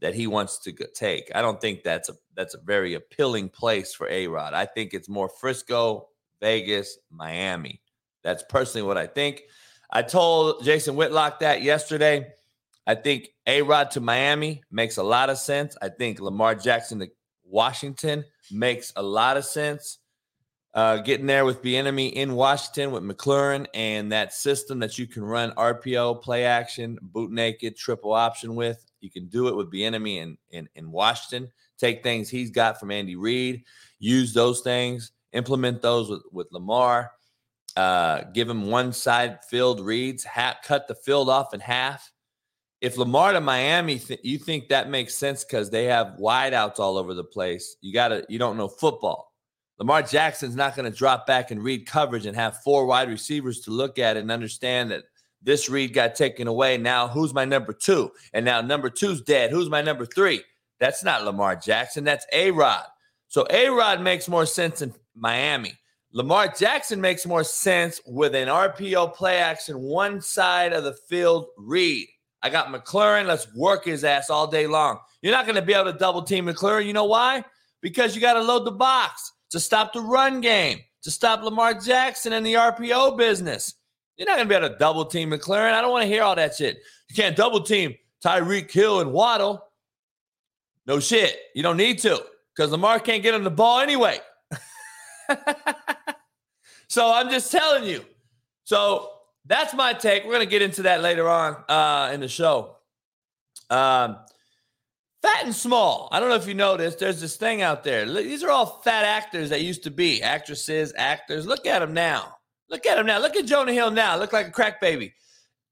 that 0.00 0.14
he 0.14 0.28
wants 0.28 0.60
to 0.60 0.72
take. 0.94 1.32
I 1.34 1.42
don't 1.42 1.60
think 1.60 1.82
that's 1.82 2.08
a 2.08 2.12
that's 2.36 2.54
a 2.54 2.60
very 2.60 2.94
appealing 2.94 3.48
place 3.48 3.92
for 3.92 4.08
A 4.08 4.28
Rod. 4.28 4.54
I 4.54 4.66
think 4.66 4.94
it's 4.94 5.08
more 5.08 5.28
Frisco, 5.28 6.10
Vegas, 6.40 6.98
Miami. 7.10 7.82
That's 8.22 8.44
personally 8.48 8.86
what 8.86 8.98
I 8.98 9.08
think. 9.08 9.42
I 9.90 10.02
told 10.02 10.62
Jason 10.62 10.94
Whitlock 10.94 11.40
that 11.40 11.62
yesterday. 11.62 12.34
I 12.86 12.94
think 12.94 13.30
A 13.48 13.62
Rod 13.62 13.90
to 13.90 14.00
Miami 14.00 14.62
makes 14.70 14.96
a 14.96 15.02
lot 15.02 15.28
of 15.28 15.38
sense. 15.38 15.76
I 15.82 15.88
think 15.88 16.20
Lamar 16.20 16.54
Jackson 16.54 17.00
to 17.00 17.08
Washington 17.42 18.24
makes 18.50 18.92
a 18.96 19.02
lot 19.02 19.36
of 19.36 19.44
sense. 19.44 19.98
Uh, 20.74 20.98
getting 20.98 21.26
there 21.26 21.44
with 21.44 21.62
Bieniemy 21.62 22.12
in 22.12 22.34
Washington 22.34 22.90
with 22.90 23.02
McLaurin 23.02 23.66
and 23.74 24.12
that 24.12 24.32
system 24.32 24.78
that 24.80 24.98
you 24.98 25.06
can 25.06 25.24
run 25.24 25.52
RPO, 25.52 26.22
play 26.22 26.44
action, 26.44 26.98
boot 27.00 27.32
naked, 27.32 27.76
triple 27.76 28.12
option 28.12 28.54
with. 28.54 28.84
You 29.00 29.10
can 29.10 29.26
do 29.26 29.48
it 29.48 29.56
with 29.56 29.72
Bieniemy 29.72 30.18
in, 30.18 30.38
in, 30.50 30.68
in 30.74 30.90
Washington. 30.90 31.50
Take 31.78 32.02
things 32.02 32.28
he's 32.28 32.50
got 32.50 32.78
from 32.78 32.90
Andy 32.90 33.16
Reid, 33.16 33.64
use 33.98 34.34
those 34.34 34.60
things, 34.60 35.12
implement 35.32 35.80
those 35.80 36.10
with, 36.10 36.22
with 36.32 36.48
Lamar. 36.52 37.12
Uh, 37.76 38.24
give 38.34 38.50
him 38.50 38.68
one 38.70 38.92
side 38.92 39.42
field 39.44 39.80
reads, 39.80 40.24
ha- 40.24 40.58
cut 40.64 40.88
the 40.88 40.94
field 40.94 41.28
off 41.28 41.54
in 41.54 41.60
half 41.60 42.12
if 42.80 42.96
Lamar 42.96 43.32
to 43.32 43.40
Miami, 43.40 43.98
th- 43.98 44.20
you 44.22 44.38
think 44.38 44.68
that 44.68 44.88
makes 44.88 45.14
sense 45.14 45.44
because 45.44 45.70
they 45.70 45.84
have 45.84 46.16
wideouts 46.20 46.78
all 46.78 46.96
over 46.96 47.14
the 47.14 47.24
place. 47.24 47.76
You 47.80 47.92
gotta, 47.92 48.24
you 48.28 48.38
don't 48.38 48.56
know 48.56 48.68
football. 48.68 49.32
Lamar 49.78 50.02
Jackson's 50.02 50.56
not 50.56 50.74
going 50.74 50.90
to 50.90 50.96
drop 50.96 51.26
back 51.26 51.50
and 51.52 51.62
read 51.62 51.86
coverage 51.86 52.26
and 52.26 52.34
have 52.34 52.62
four 52.62 52.84
wide 52.86 53.08
receivers 53.08 53.60
to 53.60 53.70
look 53.70 53.98
at 53.98 54.16
and 54.16 54.30
understand 54.30 54.90
that 54.90 55.04
This 55.40 55.68
read 55.68 55.92
got 55.92 56.16
taken 56.16 56.48
away. 56.48 56.78
Now, 56.78 57.06
who's 57.06 57.32
my 57.32 57.44
number 57.44 57.72
two? 57.72 58.10
And 58.32 58.44
now 58.44 58.60
number 58.60 58.90
two's 58.90 59.22
dead. 59.22 59.50
Who's 59.50 59.70
my 59.70 59.80
number 59.82 60.04
three? 60.04 60.42
That's 60.80 61.04
not 61.04 61.24
Lamar 61.24 61.54
Jackson. 61.54 62.02
That's 62.02 62.26
A 62.32 62.50
Rod. 62.50 62.84
So 63.28 63.46
A 63.50 63.68
Rod 63.68 64.00
makes 64.00 64.28
more 64.28 64.46
sense 64.46 64.82
in 64.82 64.92
Miami. 65.14 65.78
Lamar 66.12 66.48
Jackson 66.48 67.00
makes 67.00 67.24
more 67.24 67.44
sense 67.44 68.00
with 68.06 68.34
an 68.34 68.48
RPO 68.48 69.14
play 69.14 69.38
action, 69.38 69.78
one 69.78 70.20
side 70.20 70.72
of 70.72 70.82
the 70.82 70.94
field 71.08 71.46
read. 71.56 72.08
I 72.42 72.50
got 72.50 72.68
McLaurin. 72.68 73.26
Let's 73.26 73.52
work 73.54 73.84
his 73.84 74.04
ass 74.04 74.30
all 74.30 74.46
day 74.46 74.66
long. 74.66 74.98
You're 75.22 75.32
not 75.32 75.46
going 75.46 75.56
to 75.56 75.62
be 75.62 75.74
able 75.74 75.92
to 75.92 75.98
double 75.98 76.22
team 76.22 76.46
McLaurin. 76.46 76.86
You 76.86 76.92
know 76.92 77.04
why? 77.04 77.44
Because 77.80 78.14
you 78.14 78.20
got 78.20 78.34
to 78.34 78.42
load 78.42 78.64
the 78.64 78.72
box 78.72 79.32
to 79.50 79.60
stop 79.60 79.92
the 79.92 80.00
run 80.00 80.40
game, 80.40 80.80
to 81.02 81.10
stop 81.10 81.42
Lamar 81.42 81.74
Jackson 81.74 82.32
and 82.32 82.46
the 82.46 82.54
RPO 82.54 83.16
business. 83.16 83.74
You're 84.16 84.26
not 84.26 84.36
going 84.36 84.48
to 84.48 84.52
be 84.52 84.56
able 84.56 84.68
to 84.68 84.78
double 84.78 85.04
team 85.04 85.30
McLaurin. 85.30 85.72
I 85.72 85.80
don't 85.80 85.92
want 85.92 86.02
to 86.02 86.08
hear 86.08 86.22
all 86.22 86.36
that 86.36 86.54
shit. 86.54 86.78
You 87.08 87.16
can't 87.16 87.36
double 87.36 87.62
team 87.62 87.94
Tyreek 88.24 88.70
Hill 88.70 89.00
and 89.00 89.12
Waddle. 89.12 89.64
No 90.86 91.00
shit. 91.00 91.36
You 91.54 91.62
don't 91.62 91.76
need 91.76 91.98
to 92.00 92.22
because 92.54 92.72
Lamar 92.72 92.98
can't 92.98 93.22
get 93.22 93.34
him 93.34 93.44
the 93.44 93.50
ball 93.50 93.80
anyway. 93.80 94.18
so 96.88 97.12
I'm 97.12 97.30
just 97.30 97.52
telling 97.52 97.84
you. 97.84 98.04
So 98.64 99.10
that's 99.48 99.74
my 99.74 99.94
take. 99.94 100.24
We're 100.24 100.38
to 100.38 100.46
get 100.46 100.62
into 100.62 100.82
that 100.82 101.02
later 101.02 101.28
on 101.28 101.56
uh, 101.68 102.10
in 102.12 102.20
the 102.20 102.28
show. 102.28 102.76
Um, 103.70 104.18
fat 105.22 105.44
and 105.44 105.54
small. 105.54 106.08
I 106.12 106.20
don't 106.20 106.28
know 106.28 106.36
if 106.36 106.46
you 106.46 106.54
noticed. 106.54 106.98
There's 106.98 107.20
this 107.20 107.36
thing 107.36 107.62
out 107.62 107.82
there. 107.82 108.06
These 108.06 108.44
are 108.44 108.50
all 108.50 108.80
fat 108.84 109.04
actors 109.04 109.50
that 109.50 109.62
used 109.62 109.82
to 109.84 109.90
be 109.90 110.22
actresses, 110.22 110.92
actors. 110.96 111.46
Look 111.46 111.66
at 111.66 111.80
them 111.80 111.94
now. 111.94 112.34
Look 112.70 112.86
at 112.86 112.98
him 112.98 113.06
now. 113.06 113.18
Look 113.18 113.36
at 113.36 113.46
Jonah 113.46 113.72
Hill 113.72 113.90
now. 113.90 114.18
Look 114.18 114.32
like 114.32 114.48
a 114.48 114.52
crack 114.52 114.80
baby. 114.80 115.14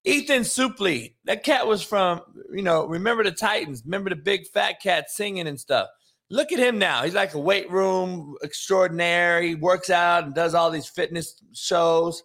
Ethan 0.04 0.42
Suplee. 0.42 1.14
That 1.25 1.45
cat 1.45 1.66
was 1.66 1.83
from, 1.83 2.23
you 2.52 2.62
know, 2.62 2.87
remember 2.87 3.25
the 3.25 3.33
Titans. 3.33 3.83
Remember 3.85 4.09
the 4.09 4.16
big 4.16 4.47
fat 4.47 4.80
cat 4.80 5.11
singing 5.11 5.49
and 5.49 5.61
stuff. 5.61 5.88
Look 6.30 6.50
at 6.52 6.59
him 6.59 6.78
now. 6.78 7.02
He's 7.02 7.14
like 7.14 7.35
a 7.35 7.38
weight 7.38 7.71
room 7.71 8.37
extraordinaire. 8.42 9.42
He 9.42 9.54
works 9.54 9.90
out 9.90 10.25
and 10.25 10.35
does 10.35 10.54
all 10.54 10.71
these 10.71 10.88
fitness 10.88 11.40
shows. 11.52 12.23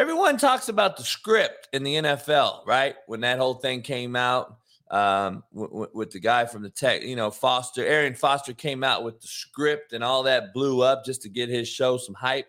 Everyone 0.00 0.38
talks 0.38 0.70
about 0.70 0.96
the 0.96 1.04
script 1.04 1.68
in 1.74 1.82
the 1.82 1.96
NFL, 1.96 2.66
right? 2.66 2.94
When 3.06 3.20
that 3.20 3.36
whole 3.36 3.52
thing 3.52 3.82
came 3.82 4.16
out 4.16 4.56
um, 4.90 5.44
w- 5.54 5.88
with 5.92 6.10
the 6.10 6.18
guy 6.18 6.46
from 6.46 6.62
the 6.62 6.70
tech, 6.70 7.02
you 7.02 7.16
know, 7.16 7.30
Foster, 7.30 7.84
Arian 7.84 8.14
Foster 8.14 8.54
came 8.54 8.82
out 8.82 9.04
with 9.04 9.20
the 9.20 9.28
script 9.28 9.92
and 9.92 10.02
all 10.02 10.22
that 10.22 10.54
blew 10.54 10.80
up 10.80 11.04
just 11.04 11.20
to 11.20 11.28
get 11.28 11.50
his 11.50 11.68
show 11.68 11.98
some 11.98 12.14
hype. 12.14 12.46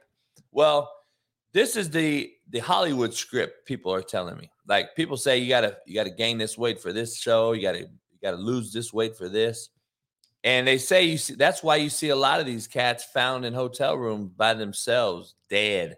Well, 0.54 0.90
this 1.52 1.76
is 1.76 1.90
the 1.90 2.32
the 2.52 2.60
Hollywood 2.60 3.14
script 3.14 3.68
people 3.68 3.94
are 3.94 4.02
telling 4.02 4.38
me. 4.38 4.50
Like 4.66 4.96
people 4.96 5.18
say 5.18 5.38
you 5.38 5.50
gotta 5.50 5.76
you 5.86 5.94
gotta 5.94 6.10
gain 6.10 6.38
this 6.38 6.58
weight 6.58 6.80
for 6.80 6.94
this 6.94 7.18
show, 7.18 7.52
you 7.52 7.62
gotta 7.64 7.80
you 7.80 8.20
gotta 8.24 8.38
lose 8.38 8.72
this 8.72 8.94
weight 8.94 9.18
for 9.18 9.28
this. 9.28 9.72
And 10.46 10.66
they 10.66 10.78
say 10.78 11.04
you 11.04 11.18
see 11.18 11.36
that's 11.36 11.62
why 11.62 11.76
you 11.76 11.90
see 11.90 12.10
a 12.10 12.16
lot 12.16 12.40
of 12.40 12.46
these 12.46 12.66
cats 12.66 13.04
found 13.04 13.44
in 13.44 13.54
hotel 13.54 13.98
rooms 13.98 14.30
by 14.38 14.54
themselves, 14.54 15.36
dead. 15.50 15.98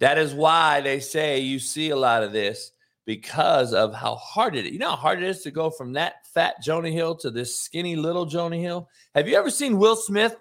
That 0.00 0.18
is 0.18 0.34
why 0.34 0.80
they 0.80 1.00
say 1.00 1.40
you 1.40 1.58
see 1.58 1.90
a 1.90 1.96
lot 1.96 2.22
of 2.22 2.32
this 2.32 2.72
because 3.06 3.72
of 3.72 3.94
how 3.94 4.14
hard 4.16 4.56
it 4.56 4.66
is. 4.66 4.72
You 4.72 4.78
know 4.78 4.90
how 4.90 4.96
hard 4.96 5.22
it 5.22 5.28
is 5.28 5.42
to 5.42 5.50
go 5.50 5.70
from 5.70 5.92
that 5.92 6.26
fat 6.32 6.56
Jonah 6.62 6.90
Hill 6.90 7.14
to 7.16 7.30
this 7.30 7.58
skinny 7.58 7.96
little 7.96 8.26
Jonah 8.26 8.56
Hill? 8.56 8.88
Have 9.14 9.28
you 9.28 9.36
ever 9.36 9.50
seen 9.50 9.78
Will 9.78 9.96
Smith 9.96 10.36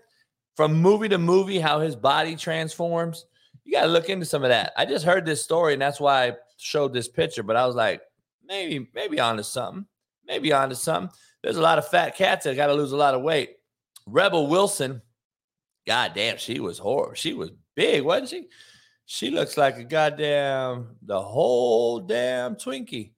from 0.56 0.82
movie 0.82 1.10
to 1.10 1.18
movie, 1.18 1.60
how 1.60 1.80
his 1.80 1.96
body 1.96 2.36
transforms? 2.36 3.26
You 3.64 3.74
got 3.74 3.84
to 3.84 3.88
look 3.88 4.10
into 4.10 4.26
some 4.26 4.44
of 4.44 4.50
that. 4.50 4.74
I 4.78 4.86
just 4.86 5.06
heard 5.06 5.26
this 5.26 5.44
story 5.44 5.74
and 5.74 5.82
that's 5.82 6.00
why 6.00 6.28
I 6.28 6.36
showed 6.58 6.94
this 6.94 7.08
picture, 7.08 7.44
but 7.44 7.56
I 7.56 7.66
was 7.66 7.76
like, 7.76 8.02
maybe, 8.46 8.90
maybe 8.94 9.20
onto 9.20 9.44
something. 9.44 9.86
Maybe 10.26 10.54
onto 10.54 10.76
something. 10.76 11.16
There's 11.42 11.58
a 11.58 11.62
lot 11.62 11.78
of 11.78 11.88
fat 11.88 12.16
cats 12.16 12.46
that 12.46 12.56
got 12.56 12.68
to 12.68 12.74
lose 12.74 12.94
a 12.94 12.98
lot 12.98 13.14
of 13.14 13.22
weight. 13.22 13.58
Rebel 14.06 14.48
Wilson, 14.48 15.02
god 15.86 16.14
damn, 16.16 16.38
she 16.38 16.60
was 16.60 16.78
horrible. 16.78 17.16
She 17.16 17.34
was 17.34 17.52
big, 17.76 18.04
wasn't 18.04 18.30
she? 18.30 18.48
She 19.06 19.30
looks 19.30 19.58
like 19.58 19.78
a 19.78 19.84
goddamn 19.84 20.96
the 21.02 21.22
whole 21.22 22.00
damn 22.00 22.56
Twinkie. 22.56 23.12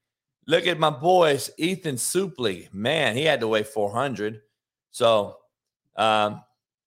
Look 0.47 0.67
at 0.67 0.79
my 0.79 0.89
boys, 0.89 1.49
Ethan 1.57 1.95
Suplee. 1.95 2.71
Man, 2.73 3.15
he 3.15 3.23
had 3.23 3.39
to 3.39 3.47
weigh 3.47 3.63
400. 3.63 4.41
So, 4.91 5.37
um, 5.95 6.41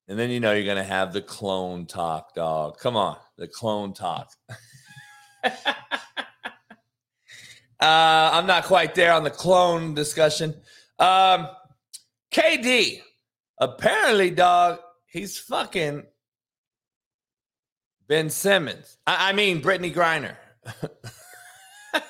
and 0.08 0.18
then 0.18 0.30
you 0.30 0.40
know 0.40 0.52
you're 0.52 0.66
gonna 0.66 0.82
have 0.82 1.12
the 1.12 1.22
clone 1.22 1.86
talk, 1.86 2.34
dog. 2.34 2.78
Come 2.78 2.96
on, 2.96 3.18
the 3.36 3.48
clone 3.48 3.92
talk. 3.92 4.32
uh, 5.44 5.50
I'm 7.80 8.46
not 8.46 8.64
quite 8.64 8.94
there 8.94 9.12
on 9.12 9.24
the 9.24 9.30
clone 9.30 9.94
discussion. 9.94 10.54
Um, 10.98 11.48
KD, 12.32 13.00
apparently, 13.58 14.30
dog, 14.30 14.78
he's 15.06 15.38
fucking 15.38 16.04
Ben 18.08 18.30
Simmons. 18.30 18.96
I, 19.06 19.30
I 19.30 19.32
mean, 19.32 19.62
Brittney 19.62 19.94
Griner. 19.94 20.36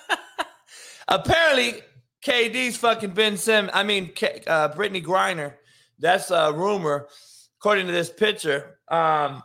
apparently, 1.09 1.83
KD's 2.25 2.77
fucking 2.77 3.11
Ben 3.11 3.37
Simmons. 3.37 3.73
I 3.75 3.83
mean, 3.83 4.13
K, 4.15 4.43
uh, 4.47 4.69
Brittney 4.71 5.05
Griner. 5.05 5.55
That's 5.99 6.31
a 6.31 6.53
rumor 6.53 7.09
according 7.59 7.87
to 7.87 7.93
this 7.93 8.11
picture, 8.11 8.79
um, 8.89 9.43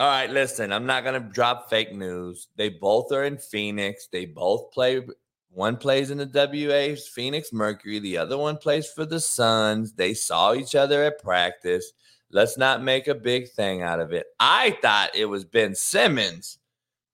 all 0.00 0.06
right, 0.06 0.30
listen, 0.30 0.72
I'm 0.72 0.86
not 0.86 1.04
gonna 1.04 1.20
drop 1.20 1.70
fake 1.70 1.92
news. 1.92 2.48
They 2.56 2.68
both 2.68 3.10
are 3.12 3.24
in 3.24 3.38
Phoenix. 3.38 4.08
They 4.10 4.26
both 4.26 4.70
play. 4.70 5.02
One 5.50 5.76
plays 5.76 6.10
in 6.10 6.18
the 6.18 6.30
WA 6.32 6.94
Phoenix 7.14 7.52
Mercury. 7.52 7.98
The 7.98 8.18
other 8.18 8.38
one 8.38 8.58
plays 8.58 8.88
for 8.88 9.04
the 9.04 9.18
Suns. 9.18 9.94
They 9.94 10.14
saw 10.14 10.54
each 10.54 10.76
other 10.76 11.02
at 11.02 11.20
practice. 11.20 11.92
Let's 12.30 12.58
not 12.58 12.82
make 12.82 13.08
a 13.08 13.14
big 13.14 13.48
thing 13.48 13.82
out 13.82 14.00
of 14.00 14.12
it. 14.12 14.26
I 14.38 14.76
thought 14.82 15.14
it 15.14 15.24
was 15.24 15.44
Ben 15.44 15.74
Simmons 15.74 16.58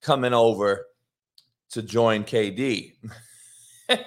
coming 0.03 0.35
over 0.35 0.87
to 1.71 1.83
join 1.83 2.25
KD. 2.25 2.95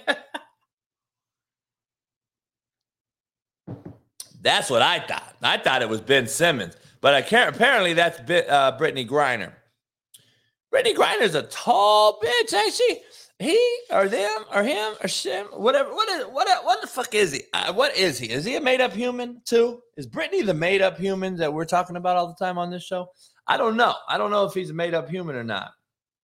That's 4.42 4.70
what 4.70 4.82
I 4.82 5.00
thought. 5.00 5.36
I 5.42 5.58
thought 5.58 5.82
it 5.82 5.90
was 5.90 6.00
Ben 6.02 6.28
Simmons, 6.28 6.76
but 7.02 7.14
I 7.14 7.22
can't. 7.22 7.54
Apparently, 7.54 7.94
that's 7.94 8.20
uh, 8.20 8.78
Brittney 8.78 9.06
Griner. 9.08 9.52
Brittney 10.74 10.96
Griner's 10.96 11.36
a 11.36 11.44
tall 11.44 12.20
bitch, 12.22 12.54
ain't 12.54 12.74
she? 12.74 13.02
He 13.40 13.80
or 13.92 14.08
them 14.08 14.46
or 14.52 14.64
him 14.64 14.96
or 15.04 15.08
him, 15.08 15.46
whatever. 15.48 15.94
What 15.94 16.10
is 16.10 16.26
what? 16.26 16.48
What 16.66 16.82
the 16.82 16.88
fuck 16.88 17.14
is 17.14 17.34
he? 17.34 17.44
Uh, 17.54 17.72
what 17.72 17.96
is 17.96 18.18
he? 18.18 18.32
Is 18.32 18.44
he 18.44 18.56
a 18.56 18.62
made 18.62 18.82
up 18.82 18.94
human 18.94 19.42
too? 19.46 19.82
Is 19.96 20.08
Brittney 20.08 20.44
the 20.44 20.56
made 20.56 20.82
up 20.82 20.98
human 20.98 21.36
that 21.38 21.54
we're 21.54 21.66
talking 21.66 21.98
about 21.98 22.18
all 22.18 22.28
the 22.28 22.44
time 22.46 22.58
on 22.58 22.72
this 22.72 22.84
show? 22.84 23.10
I 23.48 23.58
don't 23.58 23.78
know. 23.78 23.94
I 24.10 24.18
don't 24.18 24.32
know 24.32 24.46
if 24.46 24.54
he's 24.54 24.72
a 24.72 24.74
made 24.74 24.96
up 24.96 25.08
human 25.08 25.36
or 25.36 25.44
not. 25.44 25.72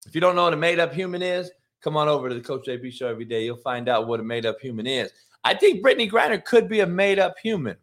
If 0.06 0.14
you 0.14 0.20
don't 0.20 0.34
know 0.34 0.44
what 0.44 0.54
a 0.54 0.56
made 0.56 0.80
up 0.80 0.92
human 0.92 1.22
is, 1.22 1.50
come 1.82 1.96
on 1.96 2.08
over 2.08 2.28
to 2.28 2.34
the 2.34 2.40
Coach 2.40 2.66
JB 2.66 2.92
show 2.92 3.06
every 3.06 3.24
day. 3.24 3.44
You'll 3.44 3.56
find 3.58 3.88
out 3.88 4.08
what 4.08 4.18
a 4.18 4.24
made 4.24 4.44
up 4.44 4.60
human 4.60 4.86
is. 4.86 5.12
I 5.44 5.54
think 5.54 5.84
Brittney 5.84 6.10
Griner 6.10 6.42
could 6.42 6.68
be 6.68 6.80
a 6.80 6.86
made 6.86 7.20
up 7.20 7.36
human. 7.40 7.76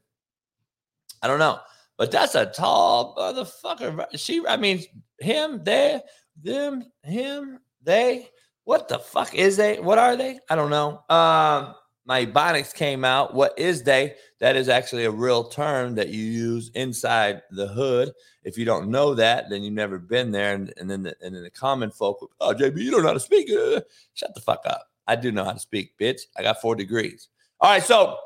I 1.22 1.28
don't 1.28 1.40
know. 1.40 1.60
But 1.98 2.12
that's 2.12 2.36
a 2.36 2.48
tall 2.48 3.16
motherfucker. 3.16 4.08
She, 4.16 4.46
I 4.48 4.58
mean, 4.58 4.84
him, 5.20 5.64
they, 5.64 6.02
them, 6.42 6.84
him, 7.04 7.60
they. 7.82 8.28
What 8.64 8.88
the 8.88 9.00
fuck 9.00 9.34
is 9.34 9.58
they? 9.58 9.80
What 9.80 9.98
are 9.98 10.16
they? 10.16 10.40
I 10.50 10.56
don't 10.56 10.70
know. 10.70 11.04
Um, 11.10 11.76
my 12.06 12.26
Ebonics 12.26 12.74
came 12.74 13.06
out. 13.06 13.34
What 13.34 13.58
is 13.58 13.84
they? 13.84 14.16
That 14.40 14.56
is 14.56 14.70
actually 14.70 15.06
a 15.06 15.12
real 15.12 15.46
term 15.46 15.96
that 15.96 16.10
you 16.10 16.24
use 16.24 16.72
inside 16.74 17.42
the 17.52 17.68
hood. 17.68 18.12
If 18.44 18.58
you 18.58 18.66
don't 18.66 18.90
know 18.90 19.14
that, 19.16 19.50
then 19.50 19.64
you've 19.64 19.74
never 19.74 20.00
been 20.00 20.32
there. 20.32 20.56
And, 20.56 20.74
and 20.78 20.90
then 20.90 21.04
the, 21.04 21.16
and 21.22 21.36
then 21.36 21.44
the 21.44 21.50
common 21.50 21.92
folk, 21.92 22.32
oh 22.40 22.54
JB, 22.54 22.78
you 22.78 22.92
don't 22.92 23.02
know 23.02 23.10
how 23.10 23.14
to 23.14 23.20
speak. 23.20 23.50
Uh, 23.52 23.82
shut 24.14 24.34
the 24.34 24.42
fuck 24.42 24.62
up. 24.66 24.88
I 25.08 25.16
do 25.16 25.32
know 25.32 25.44
how 25.44 25.54
to 25.54 25.60
speak, 25.60 25.98
bitch. 26.00 26.22
I 26.38 26.42
got 26.42 26.62
four 26.62 26.76
degrees. 26.76 27.30
All 27.60 27.72
right, 27.72 27.84
so 27.84 28.18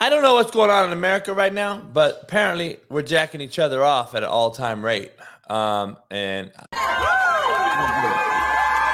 I 0.00 0.08
don't 0.08 0.22
know 0.22 0.34
what's 0.34 0.50
going 0.50 0.70
on 0.70 0.86
in 0.86 0.92
America 0.92 1.32
right 1.34 1.52
now, 1.52 1.78
but 1.78 2.20
apparently 2.22 2.78
we're 2.88 3.02
jacking 3.02 3.40
each 3.40 3.58
other 3.58 3.84
off 3.84 4.14
at 4.14 4.22
an 4.22 4.28
all 4.28 4.50
time 4.50 4.84
rate. 4.84 5.12
Um, 5.48 5.96
and 6.10 6.50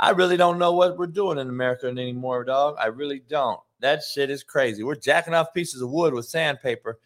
I 0.00 0.10
really 0.10 0.36
don't 0.36 0.58
know 0.58 0.72
what 0.72 0.98
we're 0.98 1.06
doing 1.06 1.38
in 1.38 1.48
America 1.48 1.86
anymore, 1.86 2.44
dog. 2.44 2.76
I 2.78 2.86
really 2.86 3.20
don't. 3.28 3.60
That 3.80 4.02
shit 4.02 4.30
is 4.30 4.42
crazy. 4.42 4.82
We're 4.82 4.96
jacking 4.96 5.34
off 5.34 5.54
pieces 5.54 5.82
of 5.82 5.90
wood 5.90 6.14
with 6.14 6.26
sandpaper, 6.26 6.98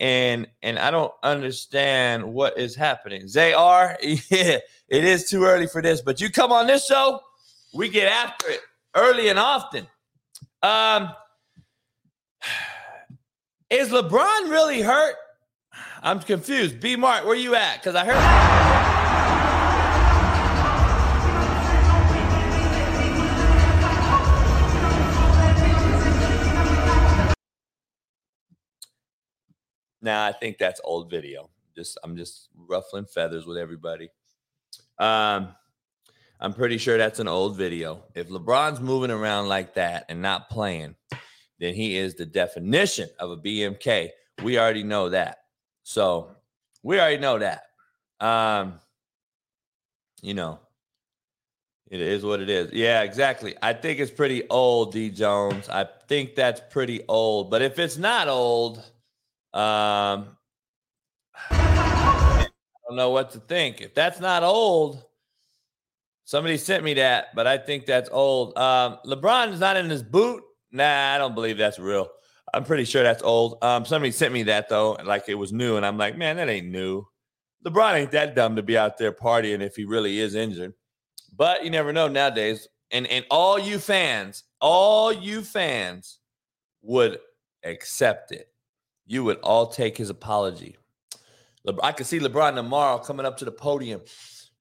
and 0.00 0.48
and 0.62 0.78
I 0.78 0.90
don't 0.90 1.12
understand 1.22 2.24
what 2.24 2.58
is 2.58 2.74
happening. 2.74 3.22
Zr, 3.22 3.96
yeah, 4.30 4.58
it 4.88 5.04
is 5.04 5.28
too 5.30 5.44
early 5.44 5.66
for 5.66 5.82
this, 5.82 6.00
but 6.00 6.20
you 6.20 6.30
come 6.30 6.52
on 6.52 6.66
this 6.66 6.86
show, 6.86 7.20
we 7.74 7.88
get 7.88 8.10
after 8.10 8.50
it 8.50 8.60
early 8.94 9.28
and 9.28 9.38
often. 9.38 9.86
Um, 10.62 11.10
is 13.70 13.90
LeBron 13.90 14.50
really 14.50 14.82
hurt? 14.82 15.16
I'm 16.02 16.18
confused. 16.18 16.80
B 16.80 16.96
Mark, 16.96 17.24
where 17.24 17.36
you 17.36 17.54
at? 17.54 17.78
Because 17.78 17.94
I 17.94 18.04
heard. 18.04 18.81
Now 30.02 30.26
I 30.26 30.32
think 30.32 30.58
that's 30.58 30.80
old 30.84 31.10
video. 31.10 31.48
Just 31.74 31.96
I'm 32.04 32.16
just 32.16 32.48
ruffling 32.68 33.06
feathers 33.06 33.46
with 33.46 33.56
everybody. 33.56 34.10
Um, 34.98 35.54
I'm 36.40 36.52
pretty 36.52 36.76
sure 36.76 36.98
that's 36.98 37.20
an 37.20 37.28
old 37.28 37.56
video. 37.56 38.02
If 38.14 38.28
LeBron's 38.28 38.80
moving 38.80 39.10
around 39.10 39.48
like 39.48 39.74
that 39.74 40.06
and 40.08 40.20
not 40.20 40.50
playing, 40.50 40.96
then 41.60 41.74
he 41.74 41.96
is 41.96 42.16
the 42.16 42.26
definition 42.26 43.08
of 43.20 43.30
a 43.30 43.36
BMK. 43.36 44.10
We 44.42 44.58
already 44.58 44.82
know 44.82 45.08
that. 45.10 45.38
So 45.84 46.34
we 46.82 46.98
already 46.98 47.18
know 47.18 47.38
that. 47.38 47.62
Um, 48.20 48.80
you 50.20 50.34
know, 50.34 50.58
it 51.88 52.00
is 52.00 52.24
what 52.24 52.40
it 52.40 52.48
is. 52.50 52.72
Yeah, 52.72 53.02
exactly. 53.02 53.54
I 53.62 53.72
think 53.72 54.00
it's 54.00 54.10
pretty 54.10 54.48
old, 54.48 54.92
D 54.92 55.10
Jones. 55.10 55.68
I 55.68 55.86
think 56.08 56.34
that's 56.34 56.60
pretty 56.70 57.02
old. 57.06 57.50
But 57.50 57.62
if 57.62 57.78
it's 57.78 57.98
not 57.98 58.28
old, 58.28 58.82
um, 59.54 60.36
I 61.50 62.48
don't 62.86 62.96
know 62.96 63.10
what 63.10 63.30
to 63.32 63.40
think. 63.40 63.80
If 63.80 63.94
that's 63.94 64.20
not 64.20 64.42
old, 64.42 65.02
somebody 66.24 66.56
sent 66.56 66.84
me 66.84 66.94
that, 66.94 67.34
but 67.34 67.46
I 67.46 67.58
think 67.58 67.86
that's 67.86 68.08
old. 68.10 68.56
Um, 68.56 68.98
LeBron 69.06 69.52
is 69.52 69.60
not 69.60 69.76
in 69.76 69.90
his 69.90 70.02
boot. 70.02 70.42
Nah, 70.70 71.14
I 71.14 71.18
don't 71.18 71.34
believe 71.34 71.58
that's 71.58 71.78
real. 71.78 72.08
I'm 72.54 72.64
pretty 72.64 72.84
sure 72.84 73.02
that's 73.02 73.22
old. 73.22 73.58
Um, 73.62 73.84
somebody 73.84 74.10
sent 74.12 74.32
me 74.32 74.42
that 74.44 74.68
though, 74.68 74.92
like 75.04 75.24
it 75.28 75.34
was 75.34 75.52
new, 75.52 75.76
and 75.76 75.86
I'm 75.86 75.96
like, 75.96 76.16
man, 76.16 76.36
that 76.36 76.48
ain't 76.48 76.68
new. 76.68 77.06
LeBron 77.64 77.94
ain't 77.94 78.10
that 78.10 78.34
dumb 78.34 78.56
to 78.56 78.62
be 78.62 78.76
out 78.76 78.98
there 78.98 79.12
partying 79.12 79.60
if 79.60 79.76
he 79.76 79.84
really 79.84 80.18
is 80.18 80.34
injured. 80.34 80.74
But 81.34 81.64
you 81.64 81.70
never 81.70 81.92
know 81.92 82.08
nowadays. 82.08 82.68
And 82.90 83.06
and 83.06 83.24
all 83.30 83.58
you 83.58 83.78
fans, 83.78 84.44
all 84.60 85.12
you 85.12 85.42
fans 85.42 86.18
would 86.82 87.20
accept 87.64 88.32
it. 88.32 88.51
You 89.06 89.24
would 89.24 89.38
all 89.38 89.66
take 89.66 89.96
his 89.96 90.10
apology. 90.10 90.76
Le- 91.64 91.82
I 91.82 91.92
could 91.92 92.06
see 92.06 92.18
LeBron 92.18 92.54
tomorrow 92.54 92.98
coming 92.98 93.26
up 93.26 93.36
to 93.38 93.44
the 93.44 93.52
podium. 93.52 94.02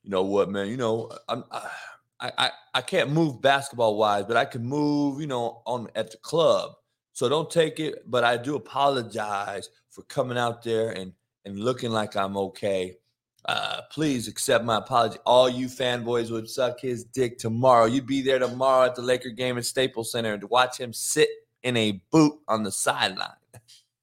You 0.03 0.09
know 0.09 0.23
what, 0.23 0.49
man? 0.49 0.67
You 0.67 0.77
know, 0.77 1.11
I'm 1.29 1.43
I 1.51 2.31
I, 2.37 2.51
I 2.75 2.81
can't 2.81 3.11
move 3.11 3.41
basketball 3.41 3.97
wise, 3.97 4.25
but 4.25 4.37
I 4.37 4.45
can 4.45 4.63
move, 4.63 5.19
you 5.19 5.27
know, 5.27 5.61
on 5.65 5.87
at 5.95 6.11
the 6.11 6.17
club. 6.17 6.73
So 7.13 7.27
don't 7.27 7.49
take 7.49 7.79
it, 7.79 8.09
but 8.09 8.23
I 8.23 8.37
do 8.37 8.55
apologize 8.55 9.69
for 9.89 10.03
coming 10.03 10.37
out 10.37 10.63
there 10.63 10.91
and 10.91 11.13
and 11.45 11.59
looking 11.59 11.91
like 11.91 12.15
I'm 12.15 12.37
okay. 12.37 12.97
Uh, 13.45 13.81
please 13.91 14.27
accept 14.27 14.63
my 14.63 14.77
apology. 14.77 15.17
All 15.25 15.49
you 15.49 15.65
fanboys 15.67 16.29
would 16.29 16.47
suck 16.47 16.79
his 16.79 17.03
dick 17.03 17.39
tomorrow. 17.39 17.85
You'd 17.85 18.05
be 18.05 18.21
there 18.21 18.37
tomorrow 18.37 18.85
at 18.85 18.95
the 18.95 19.01
Laker 19.01 19.31
game 19.31 19.57
at 19.57 19.65
Staples 19.65 20.11
Center 20.11 20.37
to 20.37 20.45
watch 20.45 20.79
him 20.79 20.93
sit 20.93 21.29
in 21.63 21.75
a 21.75 22.01
boot 22.11 22.39
on 22.47 22.61
the 22.61 22.71
sideline. 22.71 23.29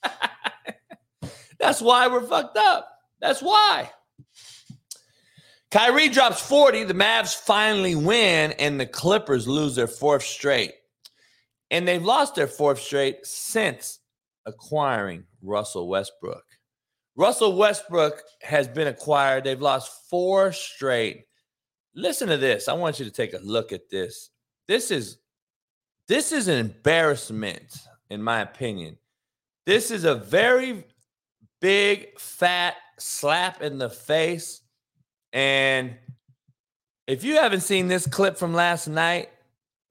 That's 1.58 1.80
why 1.80 2.06
we're 2.08 2.26
fucked 2.26 2.56
up. 2.56 2.88
That's 3.20 3.42
why. 3.42 3.90
Kyrie 5.70 6.08
drops 6.08 6.40
40. 6.40 6.84
The 6.84 6.94
Mavs 6.94 7.34
finally 7.34 7.94
win, 7.94 8.52
and 8.52 8.80
the 8.80 8.86
Clippers 8.86 9.46
lose 9.46 9.74
their 9.74 9.86
fourth 9.86 10.22
straight. 10.22 10.72
And 11.70 11.86
they've 11.86 12.04
lost 12.04 12.34
their 12.34 12.46
fourth 12.46 12.80
straight 12.80 13.26
since 13.26 13.98
acquiring 14.46 15.24
Russell 15.42 15.88
Westbrook. 15.88 16.44
Russell 17.16 17.56
Westbrook 17.56 18.22
has 18.42 18.68
been 18.68 18.86
acquired. 18.86 19.44
They've 19.44 19.60
lost 19.60 20.08
four 20.08 20.52
straight. 20.52 21.24
Listen 21.94 22.28
to 22.28 22.36
this. 22.36 22.68
I 22.68 22.74
want 22.74 22.98
you 22.98 23.04
to 23.04 23.10
take 23.10 23.34
a 23.34 23.40
look 23.42 23.72
at 23.72 23.90
this. 23.90 24.30
This 24.68 24.90
is 24.90 25.18
this 26.06 26.32
is 26.32 26.48
an 26.48 26.58
embarrassment 26.58 27.76
in 28.08 28.22
my 28.22 28.40
opinion. 28.40 28.96
This 29.68 29.90
is 29.90 30.04
a 30.04 30.14
very 30.14 30.82
big 31.60 32.18
fat 32.18 32.76
slap 32.98 33.60
in 33.60 33.76
the 33.76 33.90
face 33.90 34.62
and 35.34 35.94
if 37.06 37.22
you 37.22 37.34
haven't 37.34 37.60
seen 37.60 37.86
this 37.86 38.06
clip 38.06 38.38
from 38.38 38.54
last 38.54 38.88
night, 38.88 39.28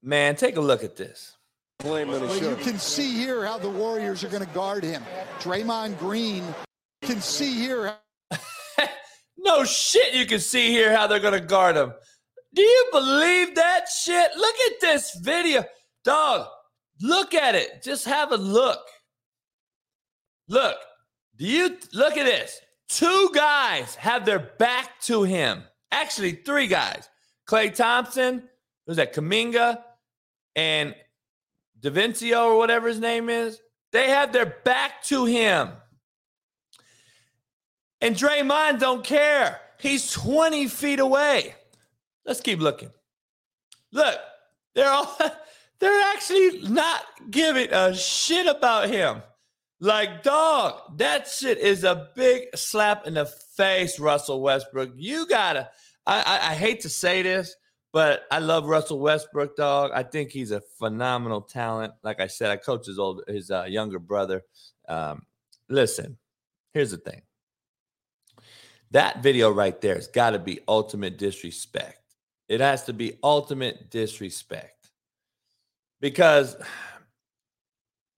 man, 0.02 0.34
take 0.34 0.56
a 0.56 0.60
look 0.60 0.82
at 0.82 0.96
this. 0.96 1.36
Well, 1.84 2.00
you 2.40 2.56
can 2.56 2.76
see 2.76 3.18
here 3.18 3.46
how 3.46 3.56
the 3.56 3.70
Warriors 3.70 4.24
are 4.24 4.28
going 4.28 4.44
to 4.44 4.52
guard 4.52 4.82
him. 4.82 5.04
Draymond 5.38 5.96
Green 6.00 6.42
can 7.02 7.20
see 7.20 7.54
here. 7.54 7.94
no 9.38 9.62
shit, 9.62 10.12
you 10.12 10.26
can 10.26 10.40
see 10.40 10.72
here 10.72 10.92
how 10.92 11.06
they're 11.06 11.20
gonna 11.20 11.38
guard 11.38 11.76
him. 11.76 11.92
Do 12.52 12.62
you 12.62 12.88
believe 12.90 13.54
that 13.54 13.84
shit? 13.88 14.32
Look 14.36 14.56
at 14.56 14.80
this 14.80 15.16
video, 15.22 15.64
dog. 16.04 16.48
Look 17.00 17.32
at 17.32 17.54
it. 17.54 17.84
Just 17.84 18.06
have 18.06 18.32
a 18.32 18.36
look. 18.36 18.80
Look. 20.48 20.76
Do 21.36 21.46
you 21.46 21.76
look 21.92 22.16
at 22.16 22.24
this? 22.24 22.60
Two 22.88 23.30
guys 23.34 23.94
have 23.94 24.24
their 24.24 24.38
back 24.38 25.00
to 25.02 25.22
him. 25.22 25.62
Actually, 25.92 26.32
three 26.32 26.66
guys. 26.66 27.08
Klay 27.46 27.74
Thompson, 27.74 28.48
who's 28.86 28.96
that? 28.96 29.14
Kuminga, 29.14 29.82
and 30.56 30.94
DaVincio 31.80 32.46
or 32.46 32.58
whatever 32.58 32.88
his 32.88 32.98
name 32.98 33.28
is. 33.28 33.60
They 33.92 34.08
have 34.08 34.32
their 34.32 34.46
back 34.64 35.02
to 35.04 35.24
him. 35.24 35.70
And 38.00 38.14
Draymond 38.14 38.80
don't 38.80 39.04
care. 39.04 39.60
He's 39.80 40.10
20 40.12 40.66
feet 40.68 41.00
away. 41.00 41.54
Let's 42.26 42.40
keep 42.40 42.60
looking. 42.60 42.90
Look, 43.92 44.18
they're 44.74 44.90
all 44.90 45.16
they're 45.80 46.02
actually 46.12 46.68
not 46.68 47.02
giving 47.30 47.72
a 47.72 47.94
shit 47.94 48.46
about 48.46 48.90
him. 48.90 49.22
Like, 49.80 50.24
dog, 50.24 50.98
that 50.98 51.28
shit 51.28 51.58
is 51.58 51.84
a 51.84 52.08
big 52.16 52.48
slap 52.56 53.06
in 53.06 53.14
the 53.14 53.26
face, 53.26 54.00
Russell 54.00 54.40
Westbrook. 54.40 54.92
You 54.96 55.26
gotta, 55.26 55.70
I, 56.04 56.20
I, 56.20 56.50
I 56.50 56.54
hate 56.54 56.80
to 56.80 56.88
say 56.88 57.22
this, 57.22 57.54
but 57.92 58.22
I 58.30 58.40
love 58.40 58.66
Russell 58.66 58.98
Westbrook, 58.98 59.56
dog. 59.56 59.92
I 59.94 60.02
think 60.02 60.30
he's 60.30 60.50
a 60.50 60.62
phenomenal 60.78 61.42
talent. 61.42 61.94
Like 62.02 62.20
I 62.20 62.26
said, 62.26 62.50
I 62.50 62.56
coach 62.56 62.86
his 62.86 62.98
old 62.98 63.22
his 63.28 63.50
uh, 63.50 63.64
younger 63.68 64.00
brother. 64.00 64.42
Um, 64.88 65.22
listen, 65.68 66.18
here's 66.74 66.90
the 66.90 66.98
thing. 66.98 67.22
That 68.90 69.22
video 69.22 69.50
right 69.50 69.80
there 69.80 69.94
has 69.94 70.08
got 70.08 70.30
to 70.30 70.38
be 70.38 70.60
ultimate 70.66 71.18
disrespect. 71.18 72.00
It 72.48 72.60
has 72.60 72.84
to 72.84 72.92
be 72.92 73.18
ultimate 73.22 73.90
disrespect 73.90 74.90
because 76.00 76.56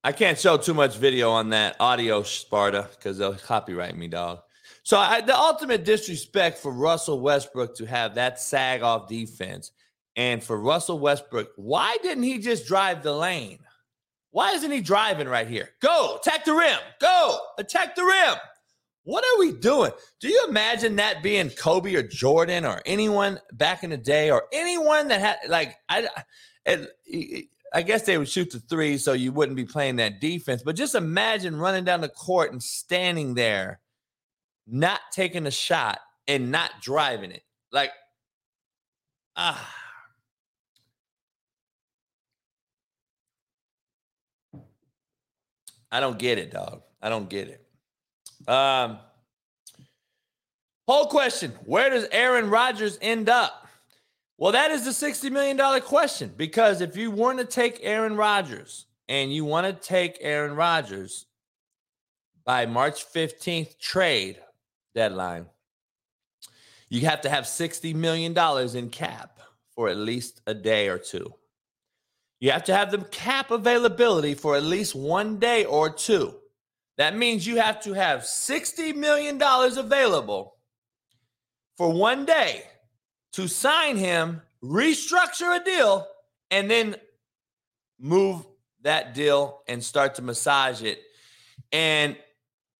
I 0.03 0.11
can't 0.11 0.39
show 0.39 0.57
too 0.57 0.73
much 0.73 0.97
video 0.97 1.29
on 1.29 1.49
that 1.49 1.75
audio, 1.79 2.23
Sparta, 2.23 2.89
because 2.95 3.19
they'll 3.19 3.35
copyright 3.35 3.95
me, 3.95 4.07
dog. 4.07 4.39
So 4.83 4.97
I, 4.97 5.21
the 5.21 5.37
ultimate 5.37 5.85
disrespect 5.85 6.57
for 6.57 6.71
Russell 6.71 7.19
Westbrook 7.21 7.75
to 7.75 7.85
have 7.85 8.15
that 8.15 8.39
sag 8.39 8.81
off 8.81 9.07
defense, 9.07 9.71
and 10.15 10.43
for 10.43 10.59
Russell 10.59 10.97
Westbrook, 10.97 11.51
why 11.55 11.97
didn't 12.01 12.23
he 12.23 12.39
just 12.39 12.65
drive 12.65 13.03
the 13.03 13.13
lane? 13.13 13.59
Why 14.31 14.53
isn't 14.53 14.71
he 14.71 14.81
driving 14.81 15.27
right 15.27 15.47
here? 15.47 15.69
Go 15.81 16.17
attack 16.19 16.45
the 16.45 16.53
rim. 16.53 16.79
Go 16.99 17.37
attack 17.59 17.95
the 17.95 18.03
rim. 18.03 18.35
What 19.03 19.23
are 19.23 19.39
we 19.39 19.51
doing? 19.51 19.91
Do 20.19 20.29
you 20.29 20.45
imagine 20.47 20.95
that 20.95 21.21
being 21.21 21.49
Kobe 21.49 21.95
or 21.95 22.03
Jordan 22.03 22.65
or 22.65 22.81
anyone 22.85 23.39
back 23.53 23.83
in 23.83 23.89
the 23.89 23.97
day 23.97 24.31
or 24.31 24.43
anyone 24.51 25.09
that 25.09 25.19
had 25.19 25.37
like 25.47 25.75
I, 25.89 26.07
it, 26.65 27.47
I 27.73 27.81
guess 27.81 28.03
they 28.03 28.17
would 28.17 28.27
shoot 28.27 28.51
the 28.51 28.59
three 28.59 28.97
so 28.97 29.13
you 29.13 29.31
wouldn't 29.31 29.55
be 29.55 29.63
playing 29.63 29.95
that 29.97 30.19
defense. 30.19 30.61
But 30.63 30.75
just 30.75 30.93
imagine 30.95 31.55
running 31.55 31.85
down 31.85 32.01
the 32.01 32.09
court 32.09 32.51
and 32.51 32.61
standing 32.61 33.33
there, 33.33 33.79
not 34.67 34.99
taking 35.11 35.47
a 35.47 35.51
shot 35.51 35.99
and 36.27 36.51
not 36.51 36.71
driving 36.81 37.31
it. 37.31 37.43
Like, 37.71 37.91
ah. 39.37 39.75
I 45.93 45.99
don't 45.99 46.17
get 46.17 46.37
it, 46.37 46.51
dog. 46.51 46.83
I 47.01 47.09
don't 47.09 47.29
get 47.29 47.49
it. 47.49 48.49
Um, 48.49 48.99
whole 50.87 51.07
question: 51.07 51.51
Where 51.65 51.89
does 51.89 52.07
Aaron 52.11 52.49
Rodgers 52.49 52.97
end 53.01 53.29
up? 53.29 53.60
Well, 54.41 54.53
that 54.53 54.71
is 54.71 54.85
the 54.85 55.07
$60 55.07 55.31
million 55.31 55.81
question 55.81 56.33
because 56.35 56.81
if 56.81 56.97
you 56.97 57.11
want 57.11 57.37
to 57.37 57.45
take 57.45 57.77
Aaron 57.83 58.15
Rodgers 58.15 58.87
and 59.07 59.31
you 59.31 59.45
want 59.45 59.67
to 59.67 59.87
take 59.87 60.17
Aaron 60.19 60.55
Rodgers 60.55 61.27
by 62.43 62.65
March 62.65 63.05
15th 63.13 63.77
trade 63.77 64.39
deadline, 64.95 65.45
you 66.89 67.01
have 67.01 67.21
to 67.21 67.29
have 67.29 67.43
$60 67.43 67.93
million 67.93 68.35
in 68.75 68.89
cap 68.89 69.37
for 69.75 69.89
at 69.89 69.97
least 69.97 70.41
a 70.47 70.55
day 70.55 70.89
or 70.89 70.97
two. 70.97 71.31
You 72.39 72.49
have 72.49 72.63
to 72.63 72.75
have 72.75 72.89
the 72.89 73.03
cap 73.11 73.51
availability 73.51 74.33
for 74.33 74.55
at 74.55 74.63
least 74.63 74.95
one 74.95 75.37
day 75.37 75.65
or 75.65 75.87
two. 75.91 76.33
That 76.97 77.15
means 77.15 77.45
you 77.45 77.57
have 77.57 77.79
to 77.81 77.93
have 77.93 78.21
$60 78.21 78.95
million 78.95 79.39
available 79.39 80.55
for 81.77 81.93
one 81.93 82.25
day 82.25 82.63
to 83.33 83.47
sign 83.47 83.97
him, 83.97 84.41
restructure 84.63 85.59
a 85.59 85.63
deal, 85.63 86.07
and 86.49 86.69
then 86.69 86.95
move 87.99 88.45
that 88.81 89.13
deal 89.13 89.61
and 89.67 89.83
start 89.83 90.15
to 90.15 90.21
massage 90.21 90.81
it. 90.81 91.01
And 91.71 92.17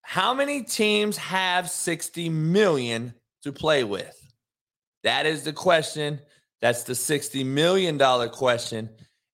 how 0.01 0.33
many 0.33 0.63
teams 0.63 1.17
have 1.17 1.69
60 1.69 2.29
million 2.29 3.13
to 3.43 3.51
play 3.51 3.83
with? 3.83 4.17
That 5.03 5.25
is 5.25 5.43
the 5.43 5.53
question. 5.53 6.19
That's 6.59 6.83
the 6.83 6.95
60 6.95 7.43
million 7.43 7.97
dollar 7.97 8.29
question. 8.29 8.89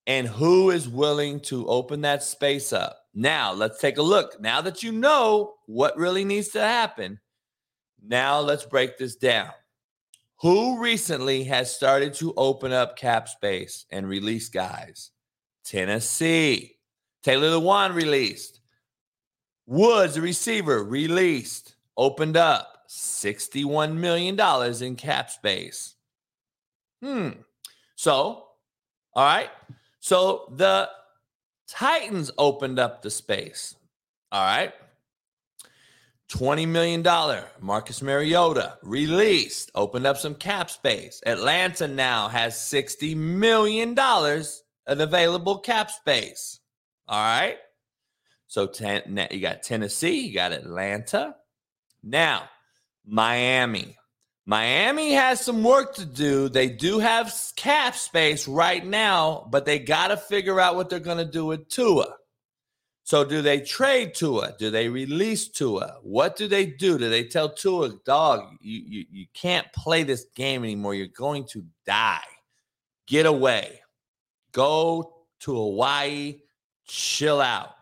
And 0.05 0.27
who 0.27 0.71
is 0.71 0.87
willing 0.87 1.41
to 1.41 1.67
open 1.67 2.01
that 2.01 2.23
space 2.23 2.71
up? 2.71 2.97
Now, 3.13 3.51
let's 3.51 3.79
take 3.79 3.97
a 3.97 4.01
look. 4.01 4.39
Now 4.39 4.61
that 4.61 4.83
you 4.83 4.91
know 4.91 5.55
what 5.65 5.97
really 5.97 6.23
needs 6.23 6.49
to 6.49 6.61
happen, 6.61 7.19
now 8.01 8.39
let's 8.39 8.65
break 8.65 8.97
this 8.97 9.15
down. 9.15 9.49
Who 10.41 10.79
recently 10.79 11.43
has 11.45 11.75
started 11.75 12.13
to 12.15 12.33
open 12.37 12.71
up 12.71 12.95
cap 12.95 13.27
space 13.27 13.85
and 13.91 14.07
release 14.07 14.49
guys? 14.49 15.11
Tennessee. 15.65 16.77
Taylor 17.23 17.59
Lewan 17.59 17.95
released. 17.95 18.61
Woods, 19.65 20.15
the 20.15 20.21
receiver, 20.21 20.83
released, 20.83 21.75
opened 21.97 22.37
up 22.37 22.83
$61 22.87 23.95
million 23.95 24.39
in 24.83 24.95
cap 24.95 25.29
space. 25.29 25.95
Hmm. 27.03 27.29
So, 27.95 28.45
all 29.13 29.25
right. 29.25 29.49
So 29.99 30.53
the 30.55 30.89
Titans 31.67 32.31
opened 32.37 32.79
up 32.79 33.01
the 33.01 33.09
space. 33.09 33.75
All 34.31 34.45
right. 34.45 34.73
$20 36.29 36.67
million. 36.67 37.05
Marcus 37.61 38.01
Mariota 38.01 38.77
released, 38.83 39.71
opened 39.75 40.05
up 40.05 40.17
some 40.17 40.35
cap 40.35 40.69
space. 40.69 41.21
Atlanta 41.25 41.87
now 41.87 42.27
has 42.27 42.55
$60 42.55 43.15
million 43.15 43.97
of 43.97 44.99
available 44.99 45.59
cap 45.59 45.89
space. 45.91 46.59
All 47.07 47.19
right. 47.19 47.57
So 48.47 48.65
ten, 48.65 49.27
you 49.31 49.41
got 49.41 49.63
Tennessee, 49.63 50.27
you 50.27 50.33
got 50.33 50.53
Atlanta. 50.53 51.35
Now, 52.01 52.49
Miami. 53.05 53.97
Miami 54.45 55.11
has 55.11 55.41
some 55.41 55.61
work 55.61 55.95
to 55.95 56.05
do. 56.05 56.47
They 56.47 56.69
do 56.69 56.99
have 56.99 57.33
cap 57.57 57.95
space 57.95 58.47
right 58.47 58.85
now, 58.85 59.45
but 59.51 59.65
they 59.65 59.79
got 59.79 60.07
to 60.07 60.17
figure 60.17 60.61
out 60.61 60.77
what 60.77 60.89
they're 60.89 60.99
going 60.99 61.17
to 61.17 61.25
do 61.25 61.45
with 61.45 61.67
Tua. 61.67 62.15
So 63.07 63.23
do 63.23 63.41
they 63.41 63.61
trade 63.61 64.15
Tua? 64.15 64.53
Do 64.59 64.69
they 64.69 64.89
release 64.89 65.47
Tua? 65.47 65.95
What 66.03 66.35
do 66.35 66.45
they 66.49 66.65
do? 66.65 66.97
Do 66.97 67.09
they 67.09 67.23
tell 67.23 67.47
Tua, 67.47 67.93
dog, 68.05 68.57
you, 68.59 68.81
you, 68.85 69.05
you 69.09 69.25
can't 69.33 69.65
play 69.71 70.03
this 70.03 70.25
game 70.35 70.65
anymore. 70.65 70.93
You're 70.93 71.07
going 71.07 71.45
to 71.51 71.63
die. 71.85 72.27
Get 73.07 73.25
away. 73.25 73.79
Go 74.51 75.13
to 75.39 75.55
Hawaii. 75.55 76.41
Chill 76.85 77.39
out. 77.39 77.75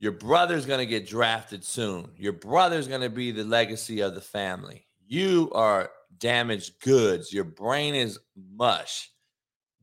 Your 0.00 0.12
brother's 0.12 0.64
going 0.64 0.80
to 0.80 0.86
get 0.86 1.06
drafted 1.06 1.62
soon. 1.62 2.10
Your 2.16 2.32
brother's 2.32 2.88
going 2.88 3.02
to 3.02 3.10
be 3.10 3.32
the 3.32 3.44
legacy 3.44 4.00
of 4.00 4.14
the 4.14 4.22
family. 4.22 4.86
You 5.06 5.50
are 5.54 5.90
damaged 6.16 6.80
goods. 6.80 7.34
Your 7.34 7.44
brain 7.44 7.94
is 7.94 8.18
mush. 8.56 9.10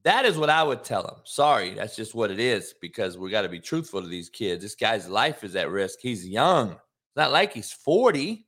That 0.03 0.25
is 0.25 0.37
what 0.37 0.49
I 0.49 0.63
would 0.63 0.83
tell 0.83 1.03
him. 1.03 1.21
Sorry, 1.25 1.73
that's 1.75 1.95
just 1.95 2.15
what 2.15 2.31
it 2.31 2.39
is 2.39 2.73
because 2.81 3.17
we 3.17 3.29
got 3.29 3.43
to 3.43 3.49
be 3.49 3.59
truthful 3.59 4.01
to 4.01 4.07
these 4.07 4.29
kids. 4.29 4.63
This 4.63 4.75
guy's 4.75 5.07
life 5.07 5.43
is 5.43 5.55
at 5.55 5.69
risk. 5.69 5.99
He's 6.01 6.27
young. 6.27 6.71
It's 6.71 7.15
not 7.15 7.31
like 7.31 7.53
he's 7.53 7.71
40. 7.71 8.47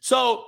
So 0.00 0.44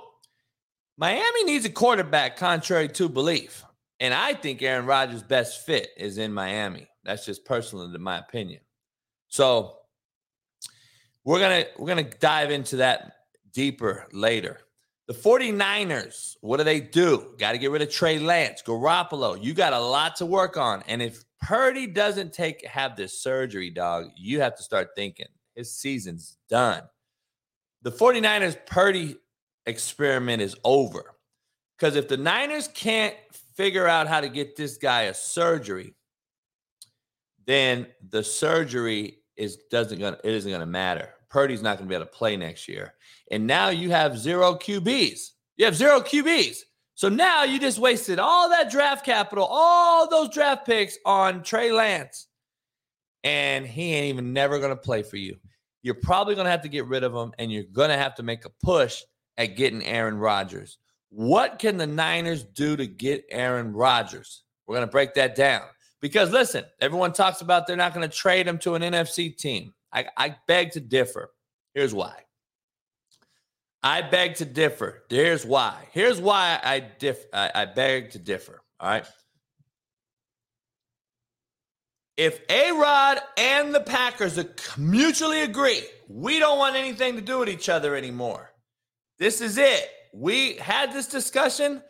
Miami 0.97 1.43
needs 1.43 1.65
a 1.65 1.69
quarterback, 1.69 2.37
contrary 2.37 2.87
to 2.89 3.09
belief. 3.09 3.65
And 3.99 4.13
I 4.13 4.33
think 4.33 4.61
Aaron 4.61 4.85
Rodgers' 4.85 5.23
best 5.23 5.65
fit 5.65 5.89
is 5.97 6.17
in 6.17 6.31
Miami. 6.31 6.87
That's 7.03 7.25
just 7.25 7.45
personal, 7.45 7.91
to 7.91 7.99
my 7.99 8.19
opinion. 8.19 8.61
So 9.27 9.77
we're 11.23 11.39
gonna 11.39 11.65
we're 11.77 11.87
gonna 11.87 12.03
dive 12.03 12.51
into 12.51 12.77
that 12.77 13.13
deeper 13.51 14.07
later. 14.11 14.59
The 15.07 15.13
49ers, 15.13 16.35
what 16.41 16.57
do 16.57 16.65
they 16.65 16.81
do? 16.81 17.33
Got 17.37 17.53
to 17.53 17.57
get 17.57 17.71
rid 17.71 17.81
of 17.81 17.89
Trey 17.89 18.19
Lance, 18.19 18.61
Garoppolo. 18.61 19.41
You 19.41 19.53
got 19.53 19.71
a 19.71 19.79
lot 19.79 20.17
to 20.17 20.25
work 20.25 20.57
on. 20.57 20.83
And 20.87 21.01
if 21.01 21.23
Purdy 21.41 21.87
doesn't 21.87 22.33
take 22.33 22.65
have 22.65 22.97
this 22.97 23.21
surgery, 23.21 23.69
dog, 23.69 24.07
you 24.17 24.41
have 24.41 24.57
to 24.57 24.63
start 24.63 24.89
thinking 24.97 25.27
his 25.55 25.73
season's 25.73 26.37
done. 26.49 26.83
The 27.83 27.91
49ers 27.91 28.57
Purdy 28.65 29.15
experiment 29.65 30.41
is 30.41 30.55
over. 30.65 31.15
Because 31.77 31.95
if 31.95 32.07
the 32.07 32.17
Niners 32.17 32.67
can't 32.67 33.15
figure 33.55 33.87
out 33.87 34.07
how 34.07 34.19
to 34.19 34.29
get 34.29 34.55
this 34.55 34.77
guy 34.77 35.03
a 35.03 35.13
surgery, 35.13 35.93
then 37.45 37.87
the 38.09 38.23
surgery 38.23 39.19
is 39.35 39.57
doesn't 39.69 39.99
gonna 39.99 40.17
it 40.23 40.33
isn't 40.33 40.51
gonna 40.51 40.65
matter. 40.65 41.13
Purdy's 41.37 41.61
not 41.61 41.77
going 41.77 41.87
to 41.87 41.89
be 41.89 41.93
able 41.93 42.07
to 42.07 42.11
play 42.11 42.35
next 42.35 42.67
year. 42.67 42.95
And 43.29 43.45
now 43.45 43.69
you 43.69 43.91
have 43.91 44.17
zero 44.17 44.55
QBs. 44.55 45.19
You 45.57 45.65
have 45.65 45.75
zero 45.75 45.99
QBs. 45.99 46.61
So 46.95 47.09
now 47.09 47.43
you 47.43 47.59
just 47.59 47.77
wasted 47.77 48.17
all 48.17 48.49
that 48.49 48.71
draft 48.71 49.05
capital, 49.05 49.45
all 49.47 50.09
those 50.09 50.29
draft 50.29 50.65
picks 50.65 50.97
on 51.05 51.43
Trey 51.43 51.71
Lance. 51.71 52.25
And 53.23 53.67
he 53.67 53.93
ain't 53.93 54.15
even 54.15 54.33
never 54.33 54.57
going 54.57 54.71
to 54.71 54.81
play 54.81 55.03
for 55.03 55.17
you. 55.17 55.37
You're 55.83 55.93
probably 55.93 56.33
going 56.33 56.45
to 56.45 56.51
have 56.51 56.63
to 56.63 56.69
get 56.69 56.87
rid 56.87 57.03
of 57.03 57.13
him 57.13 57.31
and 57.37 57.51
you're 57.51 57.65
going 57.71 57.89
to 57.89 57.97
have 57.97 58.15
to 58.15 58.23
make 58.23 58.43
a 58.43 58.51
push 58.63 59.03
at 59.37 59.55
getting 59.55 59.85
Aaron 59.85 60.17
Rodgers. 60.17 60.79
What 61.09 61.59
can 61.59 61.77
the 61.77 61.85
Niners 61.85 62.45
do 62.45 62.75
to 62.75 62.87
get 62.87 63.25
Aaron 63.29 63.73
Rodgers? 63.73 64.41
We're 64.65 64.77
going 64.77 64.87
to 64.87 64.91
break 64.91 65.13
that 65.13 65.35
down. 65.35 65.65
Because 66.01 66.31
listen, 66.31 66.65
everyone 66.81 67.13
talks 67.13 67.41
about 67.41 67.67
they're 67.67 67.75
not 67.75 67.93
going 67.93 68.09
to 68.09 68.15
trade 68.15 68.47
him 68.47 68.57
to 68.57 68.73
an 68.73 68.81
NFC 68.81 69.37
team. 69.37 69.75
I, 69.93 70.05
I 70.15 70.35
beg 70.47 70.71
to 70.71 70.79
differ. 70.79 71.29
Here's 71.73 71.93
why. 71.93 72.13
I 73.83 74.01
beg 74.01 74.35
to 74.35 74.45
differ. 74.45 75.03
Here's 75.09 75.45
why. 75.45 75.87
Here's 75.91 76.19
why 76.19 76.59
I 76.63 76.79
diff. 76.79 77.25
I, 77.31 77.51
I 77.53 77.65
beg 77.65 78.11
to 78.11 78.19
differ. 78.19 78.61
All 78.79 78.89
right. 78.89 79.05
If 82.17 82.41
A 82.49 82.71
Rod 82.71 83.19
and 83.37 83.73
the 83.73 83.79
Packers 83.79 84.39
mutually 84.75 85.41
agree, 85.41 85.83
we 86.09 86.39
don't 86.39 86.57
want 86.57 86.75
anything 86.75 87.15
to 87.15 87.21
do 87.21 87.39
with 87.39 87.49
each 87.49 87.69
other 87.69 87.95
anymore. 87.95 88.51
This 89.19 89.39
is 89.39 89.57
it. 89.59 89.87
We 90.13 90.53
had 90.55 90.91
this 90.91 91.07
discussion. 91.07 91.83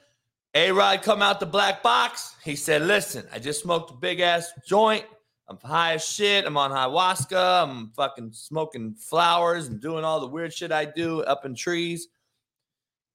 A 0.54 0.72
Rod 0.72 1.02
come 1.02 1.22
out 1.22 1.40
the 1.40 1.46
black 1.46 1.82
box. 1.82 2.36
He 2.44 2.58
said, 2.58 2.82
Listen, 2.82 3.26
I 3.32 3.40
just 3.40 3.62
smoked 3.62 3.92
a 3.92 3.94
big 3.96 4.20
ass 4.20 4.52
joint. 4.68 5.06
I'm 5.50 5.58
high 5.64 5.94
as 5.94 6.06
shit. 6.06 6.46
I'm 6.46 6.58
on 6.58 6.72
ayahuasca. 6.72 7.64
I'm 7.64 7.92
fucking 7.92 8.32
smoking 8.34 8.96
flowers 8.96 9.68
and 9.68 9.80
doing 9.80 10.04
all 10.04 10.20
the 10.20 10.28
weird 10.28 10.54
shit 10.54 10.72
I 10.72 10.86
do 10.86 11.22
up 11.24 11.46
in 11.46 11.56
trees. 11.56 12.08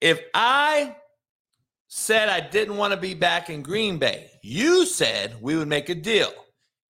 If 0.00 0.20
I 0.34 0.96
said 1.88 2.30
I 2.30 2.40
didn't 2.40 2.78
want 2.78 2.94
to 2.94 2.98
be 2.98 3.14
back 3.14 3.50
in 3.50 3.62
Green 3.62 3.98
Bay, 3.98 4.30
you 4.42 4.86
said 4.86 5.36
we 5.42 5.56
would 5.56 5.68
make 5.68 5.90
a 5.90 5.94
deal 5.94 6.32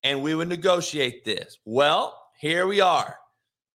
and 0.05 0.23
we 0.23 0.35
would 0.35 0.49
negotiate 0.49 1.25
this. 1.25 1.59
Well, 1.65 2.19
here 2.39 2.67
we 2.67 2.81
are. 2.81 3.19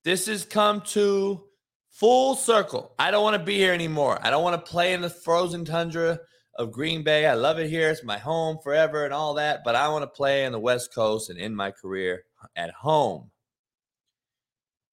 This 0.06 0.28
has 0.28 0.46
come 0.46 0.82
to 0.82 1.44
full 1.90 2.36
circle. 2.36 2.94
I 2.98 3.12
don't 3.12 3.24
want 3.24 3.36
to 3.38 3.44
be 3.44 3.58
here 3.58 3.74
anymore. 3.74 4.20
I 4.22 4.30
don't 4.30 4.44
want 4.44 4.54
to 4.64 4.72
play 4.72 4.94
in 4.94 5.02
the 5.02 5.10
frozen 5.10 5.66
tundra 5.66 6.20
of 6.58 6.72
Green 6.72 7.04
Bay. 7.04 7.26
I 7.26 7.34
love 7.34 7.60
it 7.60 7.70
here. 7.70 7.90
It's 7.90 8.04
my 8.04 8.18
home 8.18 8.58
forever 8.64 9.06
and 9.06 9.14
all 9.14 9.36
that, 9.36 9.64
but 9.64 9.76
I 9.76 9.88
want 9.90 10.04
to 10.04 10.08
play 10.08 10.46
in 10.46 10.52
the 10.52 10.60
West 10.60 10.94
Coast 10.94 11.30
and 11.30 11.40
end 11.40 11.56
my 11.56 11.72
career 11.72 12.24
at 12.56 12.72
home. 12.72 13.30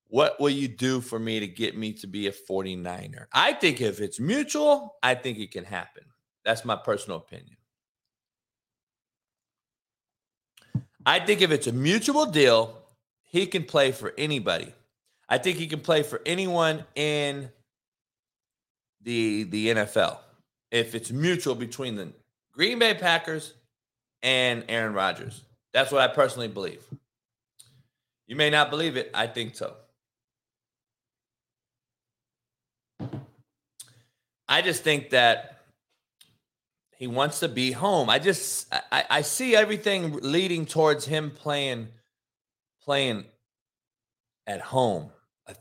What 0.08 0.38
will 0.38 0.50
you 0.50 0.68
do 0.68 1.00
for 1.00 1.18
me 1.18 1.40
to 1.40 1.48
get 1.48 1.76
me 1.76 1.92
to 1.94 2.06
be 2.06 2.28
a 2.28 2.32
49er? 2.32 3.26
I 3.32 3.52
think 3.54 3.80
if 3.80 4.00
it's 4.00 4.20
mutual, 4.20 4.94
I 5.02 5.14
think 5.14 5.38
it 5.38 5.50
can 5.50 5.64
happen. 5.64 6.04
That's 6.44 6.64
my 6.64 6.76
personal 6.76 7.18
opinion. 7.18 7.56
I 11.06 11.20
think 11.20 11.42
if 11.42 11.50
it's 11.50 11.66
a 11.66 11.72
mutual 11.72 12.26
deal, 12.26 12.78
he 13.24 13.46
can 13.46 13.64
play 13.64 13.92
for 13.92 14.14
anybody. 14.16 14.72
I 15.28 15.38
think 15.38 15.56
he 15.56 15.66
can 15.66 15.80
play 15.80 16.02
for 16.02 16.20
anyone 16.24 16.84
in 16.94 17.50
the 19.02 19.44
the 19.44 19.68
NFL 19.68 20.18
if 20.74 20.96
it's 20.96 21.12
mutual 21.12 21.54
between 21.54 21.94
the 21.94 22.12
Green 22.52 22.80
Bay 22.80 22.94
Packers 22.94 23.54
and 24.24 24.64
Aaron 24.68 24.92
Rodgers. 24.92 25.42
That's 25.72 25.92
what 25.92 26.02
I 26.02 26.12
personally 26.12 26.48
believe. 26.48 26.84
You 28.26 28.34
may 28.34 28.50
not 28.50 28.70
believe 28.70 28.96
it. 28.96 29.08
I 29.14 29.28
think 29.28 29.54
so. 29.54 29.74
I 34.48 34.62
just 34.62 34.82
think 34.82 35.10
that 35.10 35.60
he 36.96 37.06
wants 37.06 37.38
to 37.40 37.48
be 37.48 37.70
home. 37.70 38.10
I 38.10 38.18
just 38.18 38.66
I, 38.90 39.04
I 39.08 39.22
see 39.22 39.54
everything 39.54 40.18
leading 40.22 40.66
towards 40.66 41.06
him 41.06 41.30
playing 41.30 41.88
playing 42.82 43.26
at 44.48 44.60
home. 44.60 45.10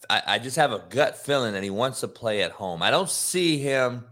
I, 0.09 0.21
I 0.25 0.39
just 0.39 0.55
have 0.55 0.71
a 0.71 0.83
gut 0.89 1.17
feeling 1.17 1.53
that 1.53 1.61
he 1.61 1.69
wants 1.69 1.99
to 1.99 2.07
play 2.07 2.41
at 2.41 2.51
home. 2.51 2.81
I 2.81 2.89
don't 2.89 3.09
see 3.09 3.59
him 3.59 4.05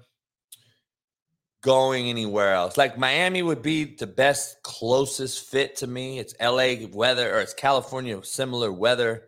going 1.62 2.10
anywhere 2.10 2.54
else. 2.54 2.78
Like 2.78 2.97
Miami 2.97 3.43
would 3.43 3.62
be 3.62 3.95
the 3.95 4.08
best, 4.08 4.62
closest 4.63 5.50
fit 5.50 5.76
to 5.78 5.88
me. 5.88 6.19
It's 6.19 6.36
LA 6.41 6.88
weather 6.91 7.34
or 7.36 7.39
it's 7.39 7.54
California, 7.54 8.19
similar 8.24 8.71
weather. 8.71 9.28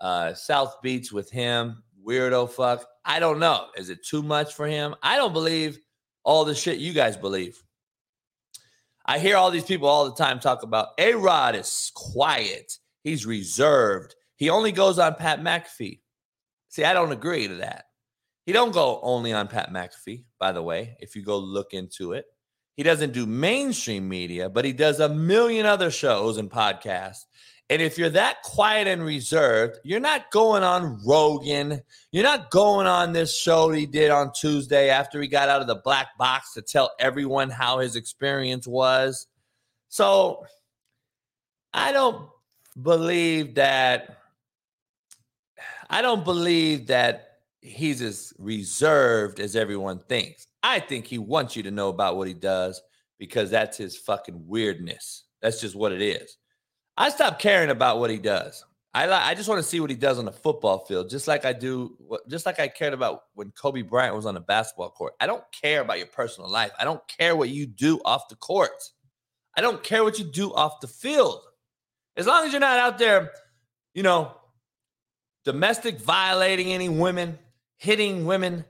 Uh, 0.00 0.34
South 0.34 0.80
Beach 0.82 1.12
with 1.12 1.30
him, 1.30 1.82
weirdo 2.04 2.50
fuck. 2.50 2.86
I 3.04 3.20
don't 3.20 3.38
know. 3.38 3.66
Is 3.76 3.90
it 3.90 4.04
too 4.04 4.22
much 4.22 4.54
for 4.54 4.66
him? 4.66 4.94
I 5.02 5.16
don't 5.16 5.32
believe 5.32 5.78
all 6.24 6.44
the 6.44 6.54
shit 6.54 6.78
you 6.78 6.92
guys 6.92 7.16
believe. 7.16 7.62
I 9.06 9.18
hear 9.18 9.36
all 9.36 9.50
these 9.50 9.64
people 9.64 9.88
all 9.88 10.04
the 10.04 10.14
time 10.14 10.38
talk 10.38 10.62
about 10.62 10.88
A 10.98 11.14
Rod 11.14 11.54
is 11.54 11.90
quiet. 11.94 12.78
He's 13.02 13.26
reserved. 13.26 14.14
He 14.36 14.50
only 14.50 14.72
goes 14.72 14.98
on 14.98 15.14
Pat 15.14 15.40
McAfee. 15.40 16.00
See, 16.68 16.84
I 16.84 16.92
don't 16.92 17.12
agree 17.12 17.48
to 17.48 17.56
that. 17.56 17.86
He 18.46 18.52
don't 18.52 18.72
go 18.72 19.00
only 19.02 19.32
on 19.32 19.48
Pat 19.48 19.72
McAfee, 19.72 20.24
by 20.38 20.52
the 20.52 20.62
way, 20.62 20.96
if 21.00 21.14
you 21.14 21.22
go 21.22 21.38
look 21.38 21.72
into 21.72 22.12
it. 22.12 22.26
He 22.76 22.82
doesn't 22.82 23.12
do 23.12 23.26
mainstream 23.26 24.08
media, 24.08 24.48
but 24.48 24.64
he 24.64 24.72
does 24.72 25.00
a 25.00 25.08
million 25.08 25.66
other 25.66 25.90
shows 25.90 26.38
and 26.38 26.50
podcasts. 26.50 27.26
And 27.68 27.80
if 27.80 27.96
you're 27.96 28.10
that 28.10 28.42
quiet 28.42 28.88
and 28.88 29.04
reserved, 29.04 29.78
you're 29.84 30.00
not 30.00 30.32
going 30.32 30.64
on 30.64 30.98
Rogan. 31.06 31.80
You're 32.10 32.24
not 32.24 32.50
going 32.50 32.88
on 32.88 33.12
this 33.12 33.36
show 33.36 33.70
he 33.70 33.86
did 33.86 34.10
on 34.10 34.32
Tuesday 34.32 34.90
after 34.90 35.20
he 35.22 35.28
got 35.28 35.48
out 35.48 35.60
of 35.60 35.68
the 35.68 35.76
black 35.76 36.18
box 36.18 36.52
to 36.54 36.62
tell 36.62 36.90
everyone 36.98 37.48
how 37.48 37.78
his 37.78 37.94
experience 37.94 38.66
was. 38.66 39.28
So 39.88 40.46
I 41.72 41.92
don't 41.92 42.28
believe 42.82 43.54
that. 43.54 44.16
I 45.88 46.02
don't 46.02 46.24
believe 46.24 46.88
that 46.88 47.29
he's 47.62 48.02
as 48.02 48.32
reserved 48.38 49.40
as 49.40 49.56
everyone 49.56 49.98
thinks. 49.98 50.46
I 50.62 50.80
think 50.80 51.06
he 51.06 51.18
wants 51.18 51.56
you 51.56 51.62
to 51.64 51.70
know 51.70 51.88
about 51.88 52.16
what 52.16 52.28
he 52.28 52.34
does 52.34 52.80
because 53.18 53.50
that's 53.50 53.76
his 53.76 53.96
fucking 53.96 54.46
weirdness. 54.46 55.24
That's 55.42 55.60
just 55.60 55.74
what 55.74 55.92
it 55.92 56.02
is. 56.02 56.36
I 56.96 57.10
stop 57.10 57.38
caring 57.38 57.70
about 57.70 57.98
what 57.98 58.10
he 58.10 58.18
does. 58.18 58.64
I 58.92 59.08
I 59.08 59.34
just 59.34 59.48
want 59.48 59.62
to 59.62 59.68
see 59.68 59.78
what 59.78 59.90
he 59.90 59.96
does 59.96 60.18
on 60.18 60.24
the 60.24 60.32
football 60.32 60.80
field, 60.80 61.08
just 61.08 61.28
like 61.28 61.44
I 61.44 61.52
do, 61.52 61.96
just 62.28 62.44
like 62.44 62.58
I 62.58 62.66
cared 62.66 62.92
about 62.92 63.22
when 63.34 63.52
Kobe 63.52 63.82
Bryant 63.82 64.16
was 64.16 64.26
on 64.26 64.34
the 64.34 64.40
basketball 64.40 64.90
court. 64.90 65.14
I 65.20 65.26
don't 65.26 65.44
care 65.52 65.80
about 65.80 65.98
your 65.98 66.08
personal 66.08 66.50
life. 66.50 66.72
I 66.78 66.84
don't 66.84 67.00
care 67.06 67.36
what 67.36 67.50
you 67.50 67.66
do 67.66 68.00
off 68.04 68.28
the 68.28 68.36
court. 68.36 68.72
I 69.56 69.60
don't 69.60 69.82
care 69.82 70.02
what 70.02 70.18
you 70.18 70.24
do 70.24 70.52
off 70.52 70.80
the 70.80 70.88
field. 70.88 71.40
As 72.16 72.26
long 72.26 72.44
as 72.44 72.52
you're 72.52 72.60
not 72.60 72.78
out 72.78 72.98
there, 72.98 73.30
you 73.94 74.02
know, 74.02 74.32
domestic 75.44 76.00
violating 76.00 76.72
any 76.72 76.88
women, 76.88 77.38
hitting 77.80 78.26
women, 78.26 78.62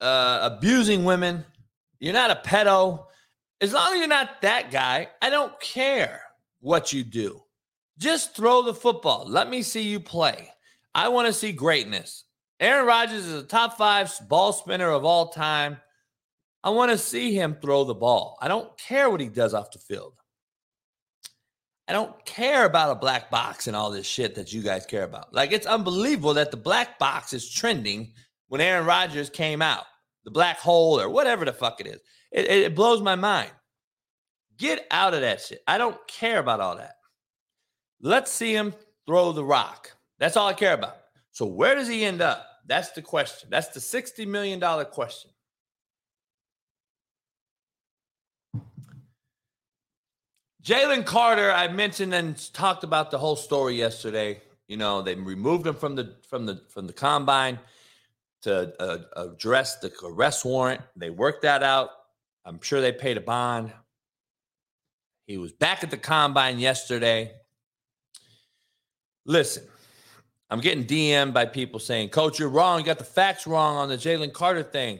uh, 0.00 0.38
abusing 0.42 1.04
women. 1.04 1.44
You're 2.00 2.14
not 2.14 2.30
a 2.30 2.40
pedo. 2.48 3.04
As 3.60 3.74
long 3.74 3.92
as 3.92 3.98
you're 3.98 4.08
not 4.08 4.40
that 4.40 4.70
guy, 4.70 5.08
I 5.20 5.28
don't 5.28 5.58
care 5.60 6.22
what 6.60 6.94
you 6.94 7.04
do. 7.04 7.42
Just 7.98 8.34
throw 8.34 8.62
the 8.62 8.74
football. 8.74 9.26
Let 9.28 9.50
me 9.50 9.62
see 9.62 9.82
you 9.82 10.00
play. 10.00 10.50
I 10.94 11.08
want 11.08 11.26
to 11.26 11.32
see 11.32 11.52
greatness. 11.52 12.24
Aaron 12.58 12.86
Rodgers 12.86 13.26
is 13.26 13.42
a 13.42 13.46
top 13.46 13.76
five 13.76 14.10
ball 14.28 14.52
spinner 14.54 14.90
of 14.90 15.04
all 15.04 15.28
time. 15.28 15.76
I 16.64 16.70
want 16.70 16.90
to 16.92 16.98
see 16.98 17.34
him 17.34 17.58
throw 17.60 17.84
the 17.84 17.94
ball. 17.94 18.38
I 18.40 18.48
don't 18.48 18.76
care 18.78 19.10
what 19.10 19.20
he 19.20 19.28
does 19.28 19.52
off 19.52 19.72
the 19.72 19.78
field. 19.78 20.14
I 21.88 21.92
don't 21.92 22.24
care 22.24 22.64
about 22.64 22.90
a 22.90 23.00
black 23.00 23.30
box 23.30 23.66
and 23.66 23.76
all 23.76 23.90
this 23.90 24.06
shit 24.06 24.34
that 24.34 24.52
you 24.52 24.62
guys 24.62 24.86
care 24.86 25.04
about. 25.04 25.32
Like 25.32 25.52
it's 25.52 25.66
unbelievable 25.66 26.34
that 26.34 26.50
the 26.50 26.56
black 26.56 26.98
box 26.98 27.32
is 27.32 27.48
trending 27.48 28.12
when 28.48 28.60
Aaron 28.60 28.86
Rodgers 28.86 29.30
came 29.30 29.62
out, 29.62 29.84
the 30.24 30.30
black 30.30 30.58
hole 30.58 31.00
or 31.00 31.08
whatever 31.08 31.44
the 31.44 31.52
fuck 31.52 31.80
it 31.80 31.86
is. 31.86 32.00
It, 32.32 32.50
it 32.50 32.74
blows 32.74 33.00
my 33.00 33.14
mind. 33.14 33.50
Get 34.58 34.86
out 34.90 35.14
of 35.14 35.20
that 35.20 35.40
shit. 35.40 35.62
I 35.66 35.78
don't 35.78 35.96
care 36.08 36.38
about 36.38 36.60
all 36.60 36.76
that. 36.76 36.96
Let's 38.00 38.32
see 38.32 38.52
him 38.52 38.74
throw 39.06 39.32
the 39.32 39.44
rock. 39.44 39.92
That's 40.18 40.36
all 40.36 40.48
I 40.48 40.54
care 40.54 40.74
about. 40.74 40.96
So 41.30 41.46
where 41.46 41.74
does 41.74 41.88
he 41.88 42.04
end 42.04 42.20
up? 42.20 42.46
That's 42.66 42.90
the 42.90 43.02
question. 43.02 43.48
That's 43.50 43.68
the 43.68 43.80
$60 43.80 44.26
million 44.26 44.60
question. 44.86 45.30
Jalen 50.66 51.06
Carter, 51.06 51.52
I 51.52 51.68
mentioned 51.68 52.12
and 52.12 52.52
talked 52.52 52.82
about 52.82 53.12
the 53.12 53.18
whole 53.18 53.36
story 53.36 53.76
yesterday. 53.76 54.42
You 54.66 54.76
know, 54.76 55.00
they 55.00 55.14
removed 55.14 55.64
him 55.64 55.76
from 55.76 55.94
the 55.94 56.16
from 56.28 56.44
the 56.44 56.60
from 56.68 56.88
the 56.88 56.92
combine 56.92 57.60
to 58.42 58.74
uh, 58.82 58.98
address 59.14 59.76
the 59.78 59.92
arrest 60.04 60.44
warrant. 60.44 60.80
They 60.96 61.10
worked 61.10 61.42
that 61.42 61.62
out. 61.62 61.90
I'm 62.44 62.60
sure 62.60 62.80
they 62.80 62.90
paid 62.90 63.16
a 63.16 63.20
bond. 63.20 63.72
He 65.28 65.38
was 65.38 65.52
back 65.52 65.84
at 65.84 65.92
the 65.92 65.96
combine 65.96 66.58
yesterday. 66.58 67.30
Listen, 69.24 69.62
I'm 70.50 70.60
getting 70.60 70.84
DM'd 70.84 71.32
by 71.32 71.46
people 71.46 71.78
saying, 71.78 72.08
Coach, 72.08 72.40
you're 72.40 72.48
wrong. 72.48 72.80
You 72.80 72.86
got 72.86 72.98
the 72.98 73.04
facts 73.04 73.46
wrong 73.46 73.76
on 73.76 73.88
the 73.88 73.96
Jalen 73.96 74.32
Carter 74.32 74.64
thing. 74.64 74.98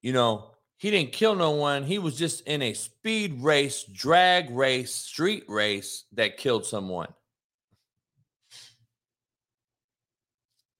You 0.00 0.12
know, 0.12 0.53
he 0.84 0.90
didn't 0.90 1.12
kill 1.12 1.34
no 1.34 1.52
one. 1.52 1.82
He 1.82 1.98
was 1.98 2.14
just 2.18 2.42
in 2.42 2.60
a 2.60 2.74
speed 2.74 3.40
race, 3.40 3.84
drag 3.84 4.50
race, 4.50 4.94
street 4.94 5.44
race 5.48 6.04
that 6.12 6.36
killed 6.36 6.66
someone. 6.66 7.08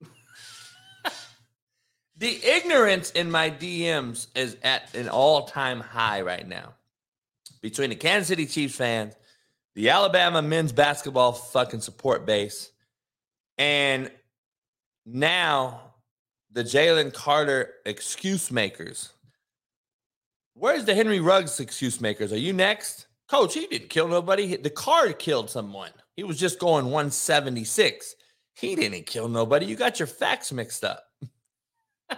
the 2.18 2.38
ignorance 2.44 3.12
in 3.12 3.30
my 3.30 3.48
DMs 3.48 4.26
is 4.34 4.58
at 4.62 4.94
an 4.94 5.08
all 5.08 5.46
time 5.46 5.80
high 5.80 6.20
right 6.20 6.46
now 6.46 6.74
between 7.62 7.88
the 7.88 7.96
Kansas 7.96 8.28
City 8.28 8.44
Chiefs 8.44 8.76
fans, 8.76 9.14
the 9.74 9.88
Alabama 9.88 10.42
men's 10.42 10.72
basketball 10.72 11.32
fucking 11.32 11.80
support 11.80 12.26
base, 12.26 12.70
and 13.56 14.10
now 15.06 15.94
the 16.52 16.62
Jalen 16.62 17.14
Carter 17.14 17.72
excuse 17.86 18.50
makers 18.50 19.13
Where's 20.54 20.84
the 20.84 20.94
Henry 20.94 21.18
Ruggs 21.20 21.58
excuse 21.58 22.00
makers? 22.00 22.32
Are 22.32 22.38
you 22.38 22.52
next? 22.52 23.08
Coach, 23.28 23.54
he 23.54 23.66
didn't 23.66 23.90
kill 23.90 24.06
nobody. 24.06 24.56
The 24.56 24.70
car 24.70 25.12
killed 25.12 25.50
someone. 25.50 25.90
He 26.16 26.22
was 26.22 26.38
just 26.38 26.60
going 26.60 26.86
176. 26.86 28.14
He 28.54 28.76
didn't 28.76 29.06
kill 29.06 29.28
nobody. 29.28 29.66
You 29.66 29.74
got 29.74 29.98
your 29.98 30.06
facts 30.06 30.52
mixed 30.52 30.84
up. 30.84 31.04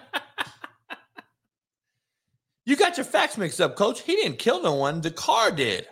you 2.66 2.76
got 2.76 2.98
your 2.98 3.06
facts 3.06 3.38
mixed 3.38 3.60
up, 3.60 3.74
coach. 3.74 4.02
He 4.02 4.16
didn't 4.16 4.38
kill 4.38 4.62
no 4.62 4.74
one. 4.74 5.00
The 5.00 5.10
car 5.10 5.50
did. 5.50 5.88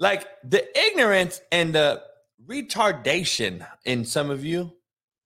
Like 0.00 0.26
the 0.42 0.66
ignorance 0.76 1.40
and 1.52 1.72
the 1.74 2.02
retardation 2.44 3.64
in 3.84 4.04
some 4.04 4.30
of 4.30 4.44
you 4.44 4.72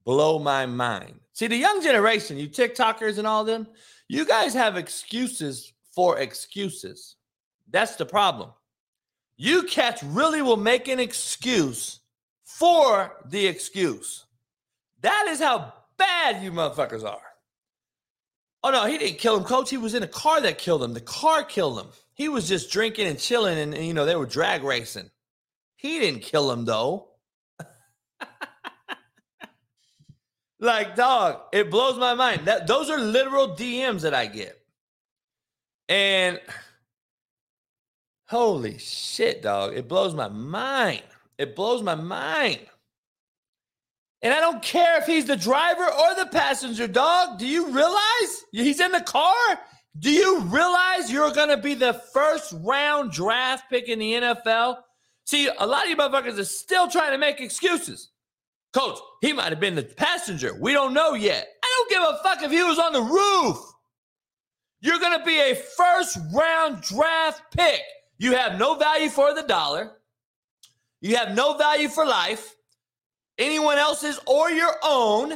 blow 0.05 0.39
my 0.39 0.67
mind. 0.67 1.21
See, 1.33 1.47
the 1.47 1.57
young 1.57 1.83
generation, 1.83 2.37
you 2.37 2.49
TikTokers 2.49 3.17
and 3.17 3.27
all 3.27 3.45
them, 3.45 3.67
you 4.09 4.27
guys 4.27 4.53
have 4.53 4.77
excuses 4.77 5.73
for 5.95 6.19
excuses. 6.19 7.17
That's 7.71 7.97
the 7.97 8.07
problem. 8.07 8.51
You 9.37 9.65
cats 9.65 10.03
really 10.03 10.43
will 10.43 10.57
make 10.57 10.89
an 10.89 11.01
excuse 11.01 12.01
for 12.45 13.17
the 13.27 13.47
excuse. 13.47 14.27
That 15.01 15.27
is 15.29 15.41
how 15.41 15.73
bad 15.97 16.43
you 16.43 16.53
motherfuckers 16.53 17.05
are. 17.05 17.21
Oh 18.63 18.71
no, 18.71 18.87
he 18.87 18.97
didn't 18.97 19.19
kill 19.19 19.37
him, 19.37 19.45
coach. 19.45 19.69
He 19.69 19.77
was 19.77 19.95
in 19.95 20.03
a 20.03 20.09
car 20.09 20.41
that 20.41 20.57
killed 20.57 20.83
him. 20.83 20.95
The 20.95 21.01
car 21.01 21.45
killed 21.45 21.79
him. 21.79 21.89
He 22.15 22.29
was 22.29 22.49
just 22.49 22.71
drinking 22.71 23.09
and 23.09 23.19
chilling, 23.19 23.59
and, 23.59 23.75
and 23.75 23.85
you 23.85 23.93
know 23.93 24.07
they 24.07 24.17
were 24.17 24.25
drag 24.25 24.63
racing. 24.63 25.11
He 25.77 25.99
didn't 25.99 26.23
kill 26.23 26.51
him 26.51 26.65
though. 26.65 27.09
like 30.61 30.97
dog, 30.97 31.43
it 31.53 31.71
blows 31.71 31.99
my 31.99 32.15
mind. 32.15 32.47
That 32.47 32.67
those 32.67 32.89
are 32.89 32.99
literal 32.99 33.49
DMs 33.49 34.01
that 34.03 34.15
I 34.15 34.27
get. 34.27 34.59
And 35.89 36.41
holy 38.29 38.79
shit, 38.79 39.43
dog. 39.43 39.75
It 39.75 39.89
blows 39.89 40.15
my 40.15 40.29
mind. 40.29 41.03
It 41.39 41.55
blows 41.57 41.83
my 41.83 41.95
mind. 41.95 42.61
And 44.23 44.33
I 44.33 44.41
don't 44.41 44.63
care 44.63 44.99
if 44.99 45.07
he's 45.07 45.27
the 45.27 45.37
driver 45.37 45.85
or 45.85 46.15
the 46.15 46.31
passenger, 46.33 46.87
dog. 46.87 47.39
Do 47.39 47.47
you 47.47 47.71
realize 47.71 48.45
he's 48.53 48.81
in 48.81 48.93
the 48.93 49.03
car? 49.03 49.61
Do 49.99 50.11
you 50.11 50.41
realize 50.41 51.13
you're 51.13 51.33
going 51.33 51.51
to 51.51 51.59
be 51.59 51.75
the 51.75 51.93
first 52.13 52.55
round 52.61 53.13
draft 53.13 53.69
pick 53.69 53.89
in 53.89 53.99
the 53.99 54.13
NFL? 54.15 54.79
See, 55.27 55.49
a 55.59 55.67
lot 55.67 55.85
of 55.85 55.91
you 55.91 55.97
motherfuckers 55.97 56.39
are 56.39 56.45
still 56.45 56.89
trying 56.89 57.13
to 57.13 57.19
make 57.19 57.41
excuses. 57.41 58.11
Coach, 58.73 58.99
he 59.21 59.33
might 59.33 59.51
have 59.51 59.61
been 59.61 59.77
the 59.77 59.83
passenger. 59.83 60.57
We 60.59 60.73
don't 60.73 60.95
know 60.95 61.15
yet. 61.15 61.47
I 61.63 61.75
don't 61.77 61.91
give 61.91 62.03
a 62.03 62.23
fuck 62.23 62.43
if 62.43 62.51
he 62.51 62.63
was 62.63 62.79
on 62.79 62.93
the 62.93 63.03
roof. 63.03 63.59
You're 64.85 64.99
going 64.99 65.19
to 65.19 65.25
be 65.25 65.41
a 65.41 65.55
first 65.55 66.19
round 66.35 66.83
draft 66.83 67.57
pick. 67.57 67.81
You 68.19 68.37
have 68.37 68.59
no 68.59 68.75
value 68.75 69.09
for 69.09 69.35
the 69.35 69.43
dollar. 69.43 69.93
You 71.01 71.17
have 71.17 71.35
no 71.35 71.57
value 71.57 71.89
for 71.89 72.05
life, 72.05 72.55
anyone 73.39 73.79
else's 73.79 74.21
or 74.27 74.51
your 74.51 74.75
own, 74.83 75.33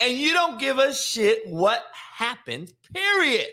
and 0.00 0.12
you 0.12 0.34
don't 0.34 0.60
give 0.60 0.78
a 0.78 0.92
shit 0.92 1.48
what 1.48 1.82
happened, 1.94 2.74
period. 2.92 3.46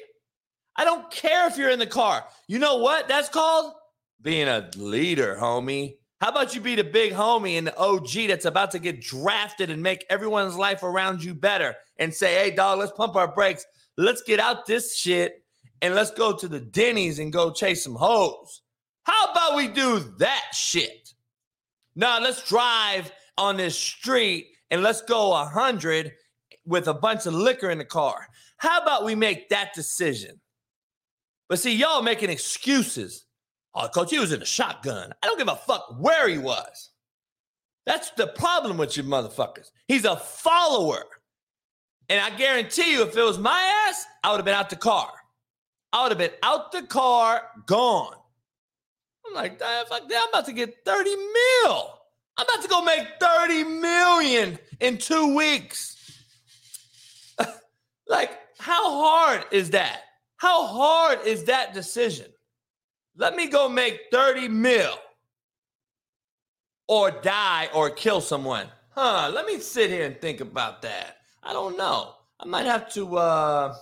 I 0.76 0.84
don't 0.84 1.10
care 1.12 1.48
if 1.48 1.58
you're 1.58 1.70
in 1.70 1.80
the 1.80 1.88
car. 1.88 2.26
You 2.50 2.60
know 2.60 2.80
what 2.80 3.08
that's 3.08 3.30
called? 3.30 3.74
Being 4.22 4.50
a 4.50 4.70
leader, 4.76 5.38
homie. 5.40 5.96
How 6.20 6.30
about 6.30 6.56
you 6.56 6.62
be 6.62 6.76
the 6.76 6.84
big 6.84 7.14
homie 7.14 7.58
and 7.58 7.68
the 7.68 7.78
OG 7.78 8.28
that's 8.28 8.46
about 8.46 8.72
to 8.72 8.80
get 8.80 9.00
drafted 9.00 9.70
and 9.70 9.82
make 9.82 10.06
everyone's 10.10 10.58
life 10.58 10.84
around 10.84 11.24
you 11.24 11.34
better 11.34 11.74
and 12.00 12.14
say, 12.14 12.34
hey, 12.34 12.52
dog, 12.52 12.80
let's 12.80 12.92
pump 12.92 13.16
our 13.16 13.34
brakes. 13.34 13.66
Let's 13.98 14.22
get 14.22 14.40
out 14.40 14.66
this 14.66 14.96
shit 14.96 15.44
and 15.82 15.96
let's 15.96 16.12
go 16.12 16.36
to 16.36 16.48
the 16.48 16.60
Denny's 16.60 17.20
and 17.20 17.34
go 17.34 17.52
chase 17.52 17.84
some 17.84 17.96
hoes. 17.96 18.62
How 19.04 19.32
about 19.32 19.56
we 19.56 19.68
do 19.68 20.00
that 20.20 20.44
shit? 20.54 21.14
Now 21.96 22.20
let's 22.20 22.48
drive 22.48 23.12
on 23.38 23.58
this 23.58 23.78
street 23.78 24.50
and 24.70 24.84
let's 24.84 25.02
go 25.02 25.30
100 25.30 26.12
with 26.66 26.88
a 26.88 26.94
bunch 26.94 27.26
of 27.26 27.34
liquor 27.34 27.70
in 27.70 27.78
the 27.78 27.86
car. 27.86 28.28
How 28.58 28.82
about 28.82 29.06
we 29.06 29.16
make 29.16 29.50
that 29.50 29.74
decision? 29.74 30.40
But 31.50 31.60
see, 31.60 31.76
y'all 31.76 32.02
making 32.02 32.30
excuses. 32.30 33.26
Oh, 33.74 33.88
coach, 33.88 34.12
he 34.12 34.20
was 34.20 34.34
in 34.34 34.42
a 34.42 34.46
shotgun. 34.46 35.14
I 35.24 35.28
don't 35.28 35.38
give 35.38 35.48
a 35.48 35.56
fuck 35.56 35.96
where 36.00 36.28
he 36.28 36.38
was. 36.38 36.92
That's 37.86 38.10
the 38.12 38.28
problem 38.28 38.78
with 38.78 38.98
you 38.98 39.04
motherfuckers. 39.04 39.72
He's 39.88 40.04
a 40.04 40.18
follower. 40.18 41.06
And 42.10 42.22
I 42.22 42.30
guarantee 42.38 42.94
you, 42.94 43.04
if 43.04 43.18
it 43.18 43.24
was 43.24 43.38
my 43.38 43.88
ass, 43.88 44.06
I 44.24 44.32
would 44.32 44.38
have 44.38 44.46
been 44.46 44.54
out 44.54 44.70
the 44.70 44.78
car. 44.78 45.12
I 45.92 46.04
would 46.04 46.12
have 46.12 46.18
been 46.18 46.38
out 46.44 46.72
the 46.72 46.84
car, 46.84 47.44
gone. 47.66 48.16
I'm 49.26 49.34
like, 49.34 49.60
fuck 49.60 50.08
that. 50.08 50.22
I'm 50.24 50.30
about 50.30 50.46
to 50.46 50.54
get 50.54 50.86
30 50.86 51.10
mil. 51.16 51.94
I'm 52.38 52.46
about 52.46 52.62
to 52.62 52.68
go 52.70 52.84
make 52.84 53.08
30 53.20 53.64
million 53.64 54.60
in 54.80 54.98
two 54.98 55.36
weeks. 55.36 56.24
like, 58.08 58.32
how 58.60 59.02
hard 59.02 59.46
is 59.52 59.72
that? 59.72 60.02
How 60.38 60.68
hard 60.68 61.26
is 61.26 61.46
that 61.46 61.74
decision? 61.74 62.28
Let 63.16 63.36
me 63.36 63.48
go 63.48 63.68
make 63.68 64.02
30 64.12 64.48
mil 64.50 64.94
or 66.88 67.12
die 67.12 67.70
or 67.74 67.90
kill 67.90 68.22
someone. 68.22 68.68
Huh, 68.92 69.32
let 69.34 69.46
me 69.46 69.60
sit 69.60 69.90
here 69.90 70.06
and 70.06 70.20
think 70.22 70.42
about 70.42 70.82
that. 70.84 71.17
I 71.48 71.54
don't 71.54 71.78
know. 71.78 72.14
I 72.42 72.46
might 72.46 72.66
have 72.66 72.92
to 72.94 73.18
uh 73.18 73.76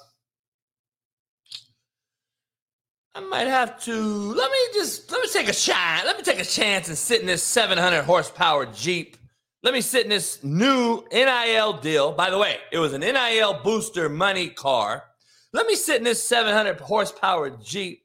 I 3.15 3.19
might 3.21 3.47
have 3.47 3.81
to 3.85 3.93
let 3.93 4.51
me 4.51 4.57
just 4.73 5.11
let 5.11 5.19
me 5.21 5.27
take 5.29 5.49
a 5.49 5.53
shot. 5.53 6.03
Let 6.05 6.15
me 6.15 6.23
take 6.23 6.39
a 6.39 6.45
chance 6.45 6.89
and 6.89 6.97
sit 6.97 7.21
in 7.21 7.27
this 7.27 7.41
700 7.41 8.03
horsepower 8.03 8.67
Jeep. 8.67 9.17
Let 9.63 9.73
me 9.73 9.81
sit 9.81 10.03
in 10.03 10.09
this 10.09 10.43
new 10.43 11.03
NIL 11.11 11.73
deal. 11.73 12.11
By 12.11 12.29
the 12.29 12.37
way, 12.37 12.57
it 12.71 12.77
was 12.77 12.93
an 12.93 13.01
NIL 13.01 13.61
booster 13.63 14.09
money 14.09 14.49
car. 14.49 15.03
Let 15.51 15.65
me 15.65 15.75
sit 15.75 15.97
in 15.97 16.03
this 16.03 16.21
700 16.21 16.79
horsepower 16.79 17.49
Jeep. 17.49 18.03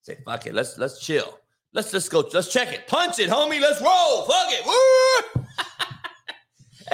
Say, 0.00 0.16
fuck 0.24 0.46
it. 0.46 0.54
Let's 0.54 0.78
let's 0.78 1.04
chill. 1.04 1.38
Let's 1.74 1.90
just 1.90 2.10
go. 2.10 2.26
Let's 2.32 2.50
check 2.50 2.72
it. 2.72 2.86
Punch 2.86 3.18
it, 3.18 3.28
homie. 3.28 3.60
Let's 3.60 3.82
roll. 3.82 4.22
Fuck 4.22 4.48
it. 4.52 4.64
Woo! 4.64 5.44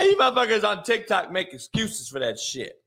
You 0.05 0.17
motherfuckers 0.17 0.65
on 0.65 0.83
TikTok 0.83 1.33
make 1.33 1.53
excuses 1.53 2.09
for 2.09 2.19
that 2.19 2.39
shit. 2.39 2.83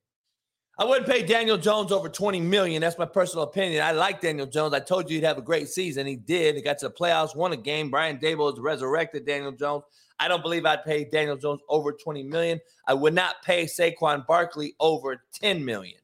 I 0.78 0.86
wouldn't 0.86 1.08
pay 1.08 1.24
Daniel 1.24 1.58
Jones 1.58 1.92
over 1.92 2.08
20 2.08 2.40
million. 2.40 2.82
That's 2.82 2.98
my 2.98 3.06
personal 3.06 3.44
opinion. 3.44 3.84
I 3.84 3.92
like 3.92 4.22
Daniel 4.22 4.46
Jones. 4.46 4.74
I 4.74 4.80
told 4.80 5.10
you 5.10 5.18
he'd 5.18 5.26
have 5.26 5.38
a 5.38 5.42
great 5.42 5.68
season. 5.68 6.08
He 6.08 6.16
did. 6.16 6.56
He 6.56 6.62
got 6.62 6.78
to 6.78 6.88
the 6.88 6.94
playoffs, 6.94 7.36
won 7.36 7.52
a 7.52 7.58
game. 7.58 7.92
Brian 7.92 8.18
Daboll 8.18 8.50
has 8.50 8.62
resurrected 8.62 9.26
Daniel 9.26 9.52
Jones. 9.52 9.84
I 10.20 10.30
don't 10.30 10.42
believe 10.42 10.66
I'd 10.66 10.86
pay 10.86 11.04
Daniel 11.04 11.36
Jones 11.36 11.60
over 11.68 11.92
20 11.92 12.24
million. 12.24 12.62
I 12.88 12.94
would 12.94 13.14
not 13.14 13.42
pay 13.44 13.66
Saquon 13.66 14.26
Barkley 14.26 14.74
over 14.80 15.22
10 15.34 15.66
million. 15.66 16.00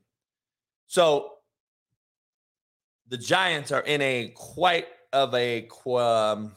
So 0.87 1.35
the 3.07 3.17
Giants 3.17 3.71
are 3.71 3.81
in 3.81 4.01
a 4.01 4.33
quite 4.35 4.87
of 5.13 5.33
a 5.35 5.69
um, 5.85 6.51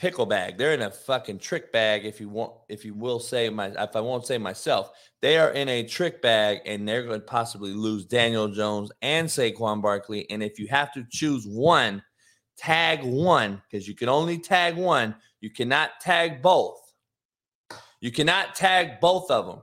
pickle 0.00 0.24
bag. 0.24 0.56
They're 0.56 0.72
in 0.72 0.80
a 0.80 0.90
fucking 0.90 1.40
trick 1.40 1.72
bag, 1.72 2.06
if 2.06 2.20
you 2.20 2.30
want, 2.30 2.54
if 2.70 2.86
you 2.86 2.94
will 2.94 3.20
say 3.20 3.50
my, 3.50 3.66
if 3.66 3.94
I 3.94 4.00
won't 4.00 4.26
say 4.26 4.38
myself, 4.38 4.92
they 5.20 5.36
are 5.36 5.50
in 5.50 5.68
a 5.68 5.82
trick 5.82 6.22
bag, 6.22 6.60
and 6.64 6.88
they're 6.88 7.02
going 7.02 7.20
to 7.20 7.26
possibly 7.26 7.74
lose 7.74 8.06
Daniel 8.06 8.48
Jones 8.48 8.90
and 9.02 9.28
Saquon 9.28 9.82
Barkley. 9.82 10.28
And 10.30 10.42
if 10.42 10.58
you 10.58 10.66
have 10.68 10.90
to 10.94 11.04
choose 11.10 11.46
one, 11.46 12.02
tag 12.56 13.02
one 13.02 13.60
because 13.70 13.86
you 13.86 13.94
can 13.94 14.08
only 14.08 14.38
tag 14.38 14.74
one. 14.74 15.14
You 15.42 15.50
cannot 15.50 16.00
tag 16.00 16.40
both. 16.40 16.80
You 18.00 18.10
cannot 18.10 18.54
tag 18.54 19.00
both 19.00 19.30
of 19.30 19.46
them. 19.46 19.60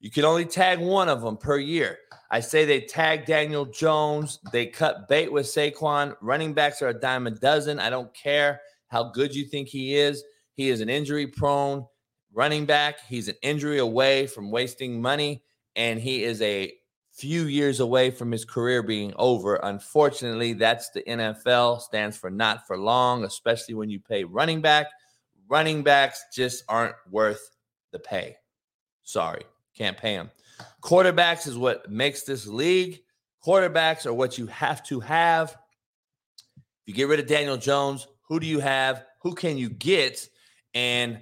You 0.00 0.10
can 0.10 0.24
only 0.24 0.46
tag 0.46 0.80
one 0.80 1.08
of 1.08 1.22
them 1.22 1.36
per 1.36 1.58
year. 1.58 1.96
I 2.28 2.40
say 2.40 2.64
they 2.64 2.80
tag 2.80 3.24
Daniel 3.24 3.66
Jones. 3.66 4.40
They 4.50 4.66
cut 4.66 5.06
bait 5.08 5.30
with 5.30 5.46
Saquon. 5.46 6.16
Running 6.20 6.54
backs 6.54 6.82
are 6.82 6.88
a 6.88 6.94
dime 6.94 7.28
a 7.28 7.30
dozen. 7.30 7.78
I 7.78 7.88
don't 7.88 8.12
care 8.12 8.60
how 8.92 9.04
good 9.04 9.34
you 9.34 9.46
think 9.46 9.68
he 9.68 9.96
is. 9.96 10.22
He 10.52 10.68
is 10.68 10.82
an 10.82 10.90
injury 10.90 11.26
prone 11.26 11.86
running 12.30 12.66
back. 12.66 13.00
He's 13.08 13.26
an 13.26 13.36
injury 13.42 13.78
away 13.78 14.26
from 14.26 14.50
wasting 14.50 15.00
money, 15.00 15.42
and 15.74 15.98
he 15.98 16.24
is 16.24 16.42
a 16.42 16.74
few 17.10 17.44
years 17.44 17.80
away 17.80 18.10
from 18.10 18.30
his 18.30 18.44
career 18.44 18.82
being 18.82 19.14
over. 19.16 19.56
Unfortunately, 19.56 20.52
that's 20.52 20.90
the 20.90 21.02
NFL, 21.04 21.80
stands 21.80 22.18
for 22.18 22.30
not 22.30 22.66
for 22.66 22.76
long, 22.76 23.24
especially 23.24 23.74
when 23.74 23.88
you 23.88 23.98
pay 23.98 24.24
running 24.24 24.60
back. 24.60 24.88
Running 25.48 25.82
backs 25.82 26.26
just 26.34 26.62
aren't 26.68 26.94
worth 27.10 27.50
the 27.92 27.98
pay. 27.98 28.36
Sorry, 29.04 29.42
can't 29.74 29.96
pay 29.96 30.16
them. 30.16 30.30
Quarterbacks 30.82 31.46
is 31.46 31.56
what 31.56 31.90
makes 31.90 32.24
this 32.24 32.46
league. 32.46 33.00
Quarterbacks 33.42 34.04
are 34.04 34.12
what 34.12 34.36
you 34.36 34.46
have 34.48 34.82
to 34.84 35.00
have. 35.00 35.56
If 36.56 36.88
you 36.88 36.94
get 36.94 37.08
rid 37.08 37.20
of 37.20 37.26
Daniel 37.26 37.56
Jones, 37.56 38.06
who 38.28 38.40
do 38.40 38.46
you 38.46 38.60
have? 38.60 39.04
Who 39.22 39.34
can 39.34 39.56
you 39.56 39.68
get? 39.68 40.28
And 40.74 41.20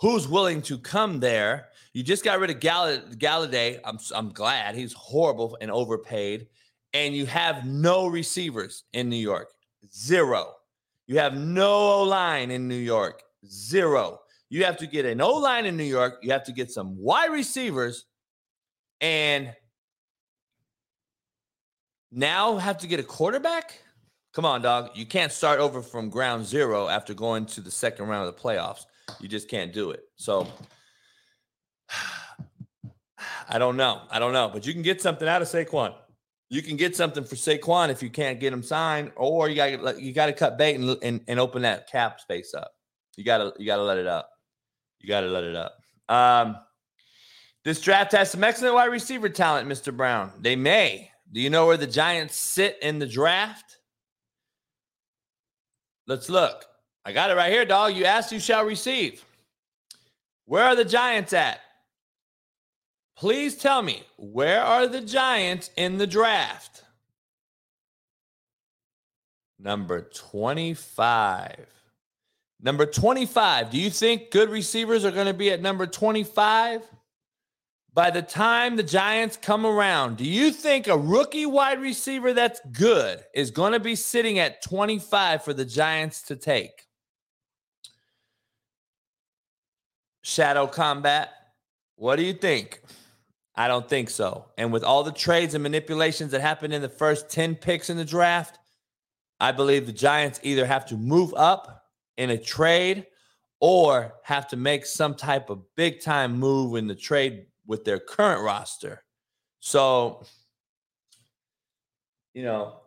who's 0.00 0.26
willing 0.26 0.62
to 0.62 0.78
come 0.78 1.20
there? 1.20 1.68
You 1.92 2.02
just 2.02 2.24
got 2.24 2.38
rid 2.38 2.50
of 2.50 2.60
Gall- 2.60 3.02
Golladay. 3.16 3.80
I'm, 3.84 3.98
I'm 4.14 4.30
glad 4.30 4.74
he's 4.74 4.92
horrible 4.92 5.58
and 5.60 5.70
overpaid. 5.70 6.48
And 6.94 7.14
you 7.14 7.26
have 7.26 7.66
no 7.66 8.06
receivers 8.06 8.84
in 8.92 9.08
New 9.08 9.16
York. 9.16 9.52
Zero. 9.92 10.54
You 11.06 11.18
have 11.18 11.36
no 11.36 12.02
line 12.02 12.50
in 12.50 12.68
New 12.68 12.76
York. 12.76 13.22
Zero. 13.46 14.20
You 14.50 14.64
have 14.64 14.78
to 14.78 14.86
get 14.86 15.04
an 15.04 15.20
O 15.20 15.34
line 15.34 15.66
in 15.66 15.76
New 15.76 15.84
York. 15.84 16.18
You 16.22 16.32
have 16.32 16.44
to 16.44 16.52
get 16.52 16.70
some 16.70 16.96
wide 16.96 17.30
receivers. 17.30 18.06
And 19.00 19.54
now 22.10 22.56
have 22.56 22.78
to 22.78 22.86
get 22.86 23.00
a 23.00 23.04
quarterback? 23.04 23.82
Come 24.34 24.44
on, 24.44 24.62
dog. 24.62 24.90
You 24.94 25.06
can't 25.06 25.32
start 25.32 25.58
over 25.58 25.82
from 25.82 26.10
ground 26.10 26.46
zero 26.46 26.88
after 26.88 27.14
going 27.14 27.46
to 27.46 27.60
the 27.60 27.70
second 27.70 28.06
round 28.08 28.28
of 28.28 28.36
the 28.36 28.40
playoffs. 28.40 28.84
You 29.20 29.28
just 29.28 29.48
can't 29.48 29.72
do 29.72 29.90
it. 29.90 30.02
So 30.16 30.46
I 33.48 33.58
don't 33.58 33.76
know. 33.76 34.02
I 34.10 34.18
don't 34.18 34.32
know. 34.32 34.50
But 34.52 34.66
you 34.66 34.72
can 34.72 34.82
get 34.82 35.00
something 35.00 35.26
out 35.26 35.42
of 35.42 35.48
Saquon. 35.48 35.94
You 36.50 36.62
can 36.62 36.76
get 36.76 36.96
something 36.96 37.24
for 37.24 37.34
Saquon 37.34 37.90
if 37.90 38.02
you 38.02 38.10
can't 38.10 38.40
get 38.40 38.52
him 38.52 38.62
signed, 38.62 39.12
or 39.16 39.48
you 39.48 39.56
got 39.56 40.00
you 40.00 40.12
got 40.12 40.26
to 40.26 40.32
cut 40.32 40.56
bait 40.56 40.76
and, 40.76 40.96
and, 41.02 41.20
and 41.28 41.38
open 41.38 41.62
that 41.62 41.90
cap 41.90 42.20
space 42.20 42.54
up. 42.54 42.72
You 43.16 43.24
gotta 43.24 43.52
you 43.58 43.66
gotta 43.66 43.82
let 43.82 43.98
it 43.98 44.06
up. 44.06 44.30
You 45.00 45.08
gotta 45.08 45.26
let 45.26 45.44
it 45.44 45.56
up. 45.56 45.78
Um, 46.08 46.56
this 47.64 47.80
draft 47.80 48.12
has 48.12 48.30
some 48.30 48.44
excellent 48.44 48.74
wide 48.74 48.86
receiver 48.86 49.28
talent, 49.28 49.68
Mr. 49.68 49.94
Brown. 49.94 50.32
They 50.40 50.56
may. 50.56 51.10
Do 51.32 51.40
you 51.40 51.50
know 51.50 51.66
where 51.66 51.76
the 51.76 51.86
Giants 51.86 52.36
sit 52.36 52.78
in 52.80 52.98
the 52.98 53.06
draft? 53.06 53.77
Let's 56.08 56.30
look. 56.30 56.64
I 57.04 57.12
got 57.12 57.30
it 57.30 57.36
right 57.36 57.52
here, 57.52 57.66
dog. 57.66 57.94
You 57.94 58.06
asked, 58.06 58.32
you 58.32 58.40
shall 58.40 58.64
receive. 58.64 59.24
Where 60.46 60.64
are 60.64 60.74
the 60.74 60.84
Giants 60.84 61.34
at? 61.34 61.60
Please 63.16 63.56
tell 63.56 63.82
me, 63.82 64.02
where 64.16 64.62
are 64.62 64.86
the 64.86 65.02
Giants 65.02 65.70
in 65.76 65.98
the 65.98 66.06
draft? 66.06 66.82
Number 69.58 70.00
25. 70.00 71.66
Number 72.60 72.86
25. 72.86 73.70
Do 73.70 73.78
you 73.78 73.90
think 73.90 74.30
good 74.30 74.48
receivers 74.48 75.04
are 75.04 75.10
going 75.10 75.26
to 75.26 75.34
be 75.34 75.50
at 75.50 75.60
number 75.60 75.86
25? 75.86 76.82
By 77.94 78.10
the 78.10 78.22
time 78.22 78.76
the 78.76 78.82
Giants 78.82 79.36
come 79.36 79.66
around, 79.66 80.18
do 80.18 80.24
you 80.24 80.50
think 80.50 80.86
a 80.86 80.96
rookie 80.96 81.46
wide 81.46 81.80
receiver 81.80 82.32
that's 82.32 82.60
good 82.72 83.24
is 83.34 83.50
going 83.50 83.72
to 83.72 83.80
be 83.80 83.96
sitting 83.96 84.38
at 84.38 84.62
25 84.62 85.42
for 85.42 85.52
the 85.52 85.64
Giants 85.64 86.22
to 86.22 86.36
take? 86.36 86.86
Shadow 90.22 90.66
Combat, 90.66 91.30
what 91.96 92.16
do 92.16 92.22
you 92.22 92.34
think? 92.34 92.82
I 93.56 93.66
don't 93.66 93.88
think 93.88 94.10
so. 94.10 94.46
And 94.56 94.72
with 94.72 94.84
all 94.84 95.02
the 95.02 95.10
trades 95.10 95.54
and 95.54 95.62
manipulations 95.62 96.30
that 96.30 96.40
happened 96.40 96.72
in 96.72 96.82
the 96.82 96.88
first 96.88 97.28
10 97.28 97.56
picks 97.56 97.90
in 97.90 97.96
the 97.96 98.04
draft, 98.04 98.58
I 99.40 99.50
believe 99.50 99.86
the 99.86 99.92
Giants 99.92 100.38
either 100.44 100.64
have 100.66 100.86
to 100.86 100.96
move 100.96 101.34
up 101.34 101.82
in 102.16 102.30
a 102.30 102.38
trade 102.38 103.06
or 103.60 104.14
have 104.22 104.46
to 104.48 104.56
make 104.56 104.86
some 104.86 105.14
type 105.14 105.50
of 105.50 105.62
big 105.74 106.00
time 106.00 106.38
move 106.38 106.76
in 106.76 106.86
the 106.86 106.94
trade 106.94 107.46
with 107.68 107.84
their 107.84 108.00
current 108.00 108.42
roster. 108.42 109.04
So, 109.60 110.24
you 112.34 112.42
know, 112.42 112.80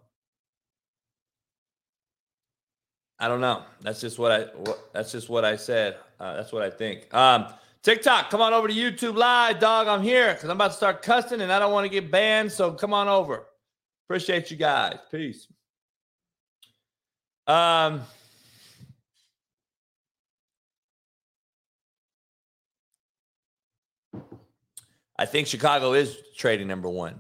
I 3.20 3.28
don't 3.28 3.40
know. 3.40 3.64
That's 3.82 4.02
just 4.02 4.18
what 4.20 4.32
I. 4.32 4.42
What, 4.56 4.90
that's 4.94 5.12
just 5.12 5.30
what 5.30 5.46
I 5.46 5.56
said. 5.56 5.98
Uh, 6.20 6.36
that's 6.36 6.52
what 6.52 6.64
I 6.64 6.70
think. 6.72 7.14
Um, 7.14 7.46
TikTok, 7.84 8.30
come 8.30 8.42
on 8.42 8.54
over 8.54 8.68
to 8.68 8.74
YouTube 8.74 9.16
Live, 9.16 9.60
dog. 9.60 9.88
I'm 9.88 10.02
here 10.02 10.34
because 10.34 10.50
I'm 10.50 10.58
about 10.58 10.72
to 10.72 10.78
start 10.78 11.02
cussing 11.04 11.42
and 11.42 11.52
I 11.52 11.60
don't 11.60 11.72
want 11.72 11.86
to 11.86 11.90
get 11.90 12.12
banned. 12.12 12.52
So 12.52 12.72
come 12.72 12.94
on 12.94 13.08
over. 13.08 13.46
Appreciate 14.08 14.52
you 14.52 14.58
guys. 14.58 14.98
Peace. 15.12 15.48
Um. 17.48 18.02
I 25.22 25.26
think 25.28 25.46
Chicago 25.46 25.94
is 25.94 26.18
trading 26.36 26.68
number 26.68 26.90
one. 26.90 27.14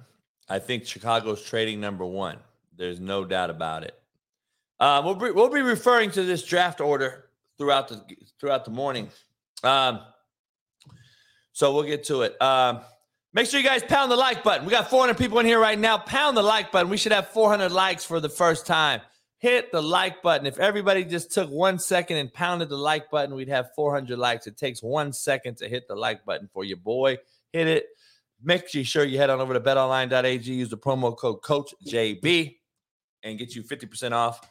I 0.49 0.57
think 0.57 0.87
Chicago's 0.87 1.43
trading 1.43 1.79
number 1.79 2.03
one. 2.03 2.39
There's 2.75 2.99
no 2.99 3.25
doubt 3.25 3.51
about 3.51 3.83
it. 3.83 3.93
Uh, 4.79 5.03
we'll 5.05 5.13
be 5.13 5.29
we'll 5.29 5.51
be 5.51 5.61
referring 5.61 6.09
to 6.09 6.23
this 6.23 6.41
draft 6.41 6.81
order 6.81 7.25
throughout 7.59 7.89
the 7.89 8.01
throughout 8.39 8.65
the 8.65 8.71
morning. 8.71 9.11
Um, 9.63 9.99
so 11.51 11.75
we'll 11.75 11.83
get 11.83 12.03
to 12.05 12.23
it. 12.23 12.41
Um, 12.41 12.81
make 13.33 13.47
sure 13.47 13.59
you 13.59 13.67
guys 13.67 13.83
pound 13.83 14.11
the 14.11 14.15
like 14.15 14.43
button. 14.43 14.65
We 14.65 14.71
got 14.71 14.89
400 14.89 15.15
people 15.15 15.37
in 15.37 15.45
here 15.45 15.59
right 15.59 15.77
now. 15.77 15.99
Pound 15.99 16.35
the 16.35 16.41
like 16.41 16.71
button. 16.71 16.89
We 16.89 16.97
should 16.97 17.11
have 17.11 17.27
400 17.27 17.71
likes 17.71 18.03
for 18.03 18.19
the 18.19 18.29
first 18.29 18.65
time. 18.65 19.01
Hit 19.37 19.71
the 19.71 19.83
like 19.83 20.23
button. 20.23 20.47
If 20.47 20.57
everybody 20.57 21.03
just 21.03 21.31
took 21.31 21.51
one 21.51 21.77
second 21.77 22.17
and 22.17 22.33
pounded 22.33 22.69
the 22.69 22.77
like 22.77 23.11
button, 23.11 23.35
we'd 23.35 23.49
have 23.49 23.75
400 23.75 24.17
likes. 24.17 24.47
It 24.47 24.57
takes 24.57 24.81
one 24.81 25.13
second 25.13 25.57
to 25.57 25.69
hit 25.69 25.87
the 25.87 25.95
like 25.95 26.25
button 26.25 26.49
for 26.51 26.63
your 26.63 26.77
boy 26.77 27.19
hit 27.53 27.67
it. 27.67 27.85
Make 28.43 28.67
sure 28.67 29.03
you 29.03 29.17
head 29.17 29.29
on 29.29 29.39
over 29.39 29.53
to 29.53 29.59
betonline.ag, 29.59 30.51
use 30.51 30.69
the 30.69 30.77
promo 30.77 31.15
code 31.15 31.43
Coach 31.43 31.73
JB, 31.87 32.57
and 33.23 33.37
get 33.37 33.55
you 33.55 33.63
50% 33.63 34.13
off. 34.13 34.41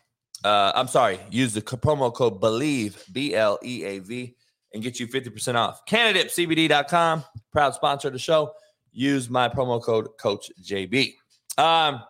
Uh, 0.45 0.73
I'm 0.75 0.89
sorry, 0.89 1.19
use 1.31 1.53
the 1.53 1.61
promo 1.61 2.15
code 2.15 2.41
Believe, 2.41 3.05
B 3.13 3.35
L 3.35 3.59
E 3.63 3.85
A 3.85 3.99
V, 3.99 4.35
and 4.73 4.83
get 4.83 5.01
you 5.01 5.07
50% 5.07 5.57
off. 5.57 5.85
CannadipsCBD.com, 5.87 7.25
proud 7.53 7.75
sponsor 7.75 8.09
of 8.09 8.15
the 8.15 8.21
show. 8.21 8.53
Use 8.93 9.29
my 9.29 9.49
promo 9.49 9.83
code 9.83 10.09
Coach 10.19 10.51
JB. 10.63 11.15
Um, 11.59 12.03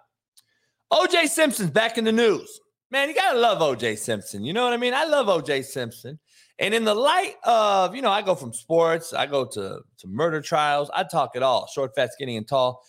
OJ 0.92 1.28
Simpson's 1.28 1.70
back 1.70 1.98
in 1.98 2.04
the 2.04 2.12
news. 2.12 2.60
Man, 2.90 3.08
you 3.08 3.14
gotta 3.14 3.38
love 3.38 3.58
OJ 3.58 3.98
Simpson. 3.98 4.44
You 4.44 4.52
know 4.52 4.64
what 4.64 4.72
I 4.72 4.76
mean? 4.76 4.94
I 4.94 5.04
love 5.04 5.26
OJ 5.26 5.64
Simpson. 5.64 6.18
And 6.60 6.74
in 6.74 6.84
the 6.84 6.94
light 6.94 7.36
of, 7.44 7.96
you 7.96 8.02
know, 8.02 8.10
I 8.10 8.20
go 8.20 8.34
from 8.34 8.52
sports, 8.52 9.14
I 9.14 9.24
go 9.24 9.46
to, 9.46 9.80
to 9.98 10.06
murder 10.06 10.42
trials, 10.42 10.90
I 10.94 11.04
talk 11.04 11.34
it 11.34 11.42
all 11.42 11.66
short, 11.66 11.94
fat, 11.96 12.12
skinny, 12.12 12.36
and 12.36 12.46
tall. 12.46 12.84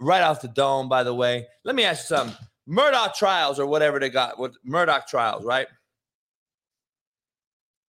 Right 0.00 0.22
off 0.22 0.40
the 0.40 0.48
dome, 0.48 0.88
by 0.88 1.02
the 1.02 1.14
way. 1.14 1.46
Let 1.62 1.76
me 1.76 1.84
ask 1.84 2.10
you 2.10 2.16
something. 2.16 2.36
Murdaugh 2.66 3.14
trials 3.14 3.60
or 3.60 3.66
whatever 3.66 4.00
they 4.00 4.08
got, 4.08 4.38
what 4.38 4.52
Murdaugh 4.66 5.06
trials, 5.06 5.44
right? 5.44 5.66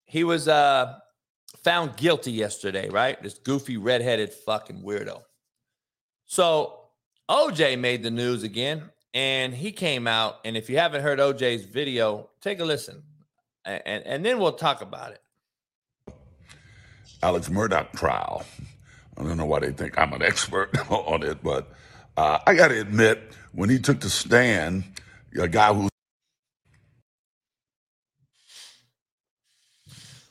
He 0.03 0.25
was 0.25 0.49
uh 0.49 0.97
found 1.63 1.95
guilty 1.95 2.34
yesterday, 2.34 2.89
right? 2.89 3.21
This 3.23 3.38
goofy 3.38 3.77
redheaded 3.77 4.34
fucking 4.34 4.82
weirdo. 4.82 5.21
So 6.25 6.79
OJ 7.29 7.79
made 7.79 8.03
the 8.03 8.11
news 8.11 8.43
again, 8.43 8.89
and 9.13 9.53
he 9.53 9.71
came 9.71 10.07
out. 10.07 10.39
And 10.43 10.57
if 10.57 10.69
you 10.69 10.77
haven't 10.77 11.03
heard 11.03 11.19
OJ's 11.19 11.63
video, 11.63 12.29
take 12.41 12.59
a 12.59 12.65
listen 12.65 13.03
and, 13.66 14.05
and 14.05 14.26
then 14.26 14.39
we'll 14.39 14.53
talk 14.53 14.82
about 14.82 15.12
it. 15.12 15.22
Alex 17.24 17.49
Murdaugh 17.49 17.91
trial. 17.93 18.43
I 19.18 19.24
don't 19.24 19.38
know 19.38 19.45
why 19.45 19.59
they 19.59 19.72
think 19.72 19.97
I'm 19.97 20.14
an 20.14 20.24
expert 20.24 20.76
on 20.89 21.24
it, 21.24 21.43
but 21.43 21.72
uh, 22.18 22.39
I 22.45 22.55
got 22.55 22.70
to 22.70 22.80
admit, 22.80 23.22
when 23.53 23.70
he 23.70 23.80
took 23.80 23.99
the 23.99 24.09
stand, 24.09 24.84
a 25.39 25.47
guy 25.47 25.74
who 25.74 25.89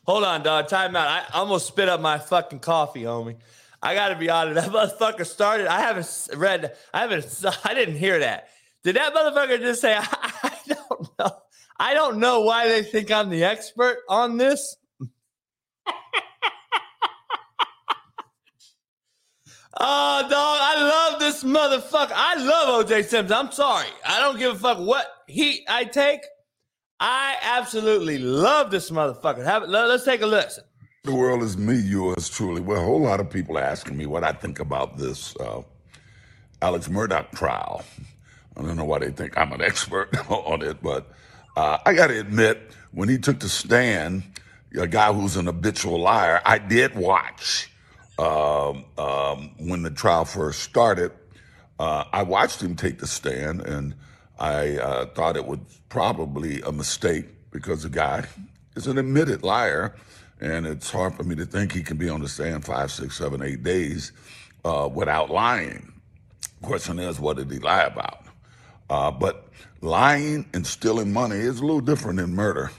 Hold 0.07 0.24
on, 0.24 0.43
dog. 0.43 0.66
Time 0.66 0.97
out. 0.97 1.07
I 1.07 1.24
almost 1.35 1.68
spit 1.68 1.89
up 1.89 2.01
my 2.01 2.18
fucking 2.18 2.59
coffee, 2.59 3.03
homie. 3.03 3.37
I 3.81 3.95
got 3.95 4.09
to 4.09 4.16
be 4.16 4.28
honest. 4.28 4.55
That 4.57 4.72
motherfucker 4.99 5.24
started. 5.24 5.68
I 5.68 5.81
haven't 5.83 6.28
read. 6.35 6.76
I 6.93 7.01
haven't. 7.03 7.45
I 7.64 7.74
didn't 7.74 7.97
hear 7.97 8.18
that. 8.18 8.49
Did 8.83 8.97
that 8.97 9.14
motherfucker 9.14 9.61
just 9.61 9.81
say? 9.81 9.95
I, 9.97 10.07
I 10.43 10.53
don't 10.66 11.18
know. 11.18 11.37
I 11.81 11.95
don't 11.95 12.18
know 12.18 12.41
why 12.43 12.68
they 12.68 12.83
think 12.83 13.11
I'm 13.11 13.31
the 13.31 13.43
expert 13.43 14.01
on 14.09 14.37
this. 14.37 14.76
Oh, 19.83 20.22
dog, 20.28 20.59
I 20.61 20.83
love 20.83 21.20
this 21.20 21.43
motherfucker. 21.43 22.12
I 22.14 22.35
love 22.35 22.87
OJ 22.87 23.05
Simpson. 23.05 23.33
I'm 23.33 23.51
sorry. 23.51 23.87
I 24.07 24.18
don't 24.20 24.37
give 24.39 24.57
a 24.57 24.59
fuck 24.59 24.78
what 24.78 25.07
heat 25.26 25.62
I 25.68 25.85
take. 25.85 26.20
I 26.99 27.37
absolutely 27.41 28.18
love 28.18 28.70
this 28.70 28.91
motherfucker. 28.91 29.43
Have, 29.43 29.62
let's 29.68 30.05
take 30.05 30.20
a 30.20 30.26
listen. 30.26 30.64
The 31.05 31.14
world 31.14 31.43
is 31.43 31.57
me, 31.57 31.76
yours 31.76 32.28
truly. 32.28 32.61
Well, 32.61 32.83
a 32.83 32.85
whole 32.85 33.01
lot 33.01 33.20
of 33.20 33.31
people 33.31 33.59
asking 33.59 33.97
me 33.97 34.05
what 34.05 34.22
I 34.22 34.33
think 34.33 34.59
about 34.59 34.99
this 34.99 35.35
uh, 35.37 35.62
Alex 36.61 36.89
Murdaugh 36.89 37.31
trial. 37.31 37.83
I 38.59 38.62
don't 38.62 38.76
know 38.76 38.85
why 38.85 38.99
they 38.99 39.12
think 39.12 39.39
I'm 39.39 39.53
an 39.53 39.62
expert 39.62 40.11
on 40.28 40.61
it, 40.61 40.83
but 40.83 41.11
uh, 41.57 41.78
I 41.84 41.94
got 41.94 42.09
to 42.09 42.18
admit, 42.18 42.72
when 42.92 43.09
he 43.09 43.18
took 43.18 43.40
the 43.40 43.48
stand, 43.48 44.22
a 44.78 44.86
guy 44.86 45.12
who's 45.12 45.36
an 45.36 45.46
habitual 45.46 46.01
liar, 46.01 46.40
I 46.44 46.59
did 46.59 46.94
watch 46.94 47.70
um, 48.18 48.84
um, 48.98 49.51
when 49.59 49.82
the 49.82 49.90
trial 49.90 50.24
first 50.24 50.62
started. 50.62 51.12
Uh, 51.78 52.05
I 52.12 52.22
watched 52.22 52.62
him 52.62 52.76
take 52.76 52.98
the 52.98 53.07
stand, 53.07 53.62
and 53.62 53.94
I 54.38 54.76
uh, 54.78 55.07
thought 55.07 55.36
it 55.36 55.46
was 55.46 55.59
probably 55.88 56.61
a 56.62 56.72
mistake 56.72 57.26
because 57.51 57.82
the 57.82 57.90
guy 57.90 58.26
is 58.76 58.86
an 58.86 58.98
admitted 58.98 59.42
liar, 59.42 59.94
and 60.40 60.66
it's 60.66 60.90
hard 60.90 61.14
for 61.14 61.24
me 61.24 61.34
to 61.36 61.44
think 61.44 61.72
he 61.72 61.82
can 61.82 61.96
be 61.96 62.09
on 62.09 62.20
the 62.20 62.28
stand 62.28 62.64
five, 62.64 62.90
six, 62.90 63.16
seven, 63.16 63.42
eight 63.42 63.62
days 63.62 64.12
uh, 64.64 64.88
without 64.92 65.30
lying. 65.30 65.92
Question 66.62 66.98
is, 66.98 67.18
what 67.18 67.36
did 67.38 67.51
he 67.51 67.59
lie 67.59 67.84
about? 67.84 68.24
Uh, 68.88 69.11
but 69.11 69.49
lying 69.80 70.46
and 70.52 70.66
stealing 70.66 71.12
money 71.12 71.36
is 71.36 71.61
a 71.61 71.64
little 71.64 71.80
different 71.80 72.18
than 72.18 72.34
murder. 72.34 72.70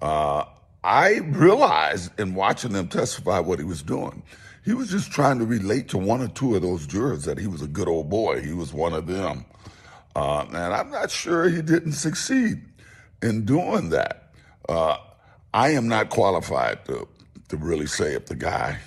Uh, 0.00 0.44
I 0.84 1.18
realized 1.18 2.18
in 2.18 2.34
watching 2.34 2.72
them 2.72 2.88
testify 2.88 3.38
what 3.38 3.58
he 3.58 3.64
was 3.64 3.82
doing, 3.82 4.22
he 4.64 4.74
was 4.74 4.90
just 4.90 5.10
trying 5.10 5.38
to 5.38 5.44
relate 5.44 5.88
to 5.88 5.98
one 5.98 6.20
or 6.20 6.28
two 6.28 6.54
of 6.54 6.62
those 6.62 6.86
jurors 6.86 7.24
that 7.24 7.38
he 7.38 7.46
was 7.46 7.62
a 7.62 7.66
good 7.66 7.88
old 7.88 8.08
boy. 8.08 8.40
He 8.40 8.52
was 8.52 8.72
one 8.72 8.92
of 8.92 9.06
them. 9.06 9.44
Uh, 10.14 10.44
and 10.48 10.56
I'm 10.56 10.90
not 10.90 11.10
sure 11.10 11.48
he 11.48 11.62
didn't 11.62 11.92
succeed 11.92 12.62
in 13.22 13.44
doing 13.44 13.90
that. 13.90 14.32
Uh, 14.68 14.96
I 15.54 15.70
am 15.70 15.88
not 15.88 16.10
qualified 16.10 16.84
to, 16.86 17.08
to 17.48 17.56
really 17.56 17.86
say 17.86 18.14
if 18.14 18.26
the 18.26 18.36
guy 18.36 18.78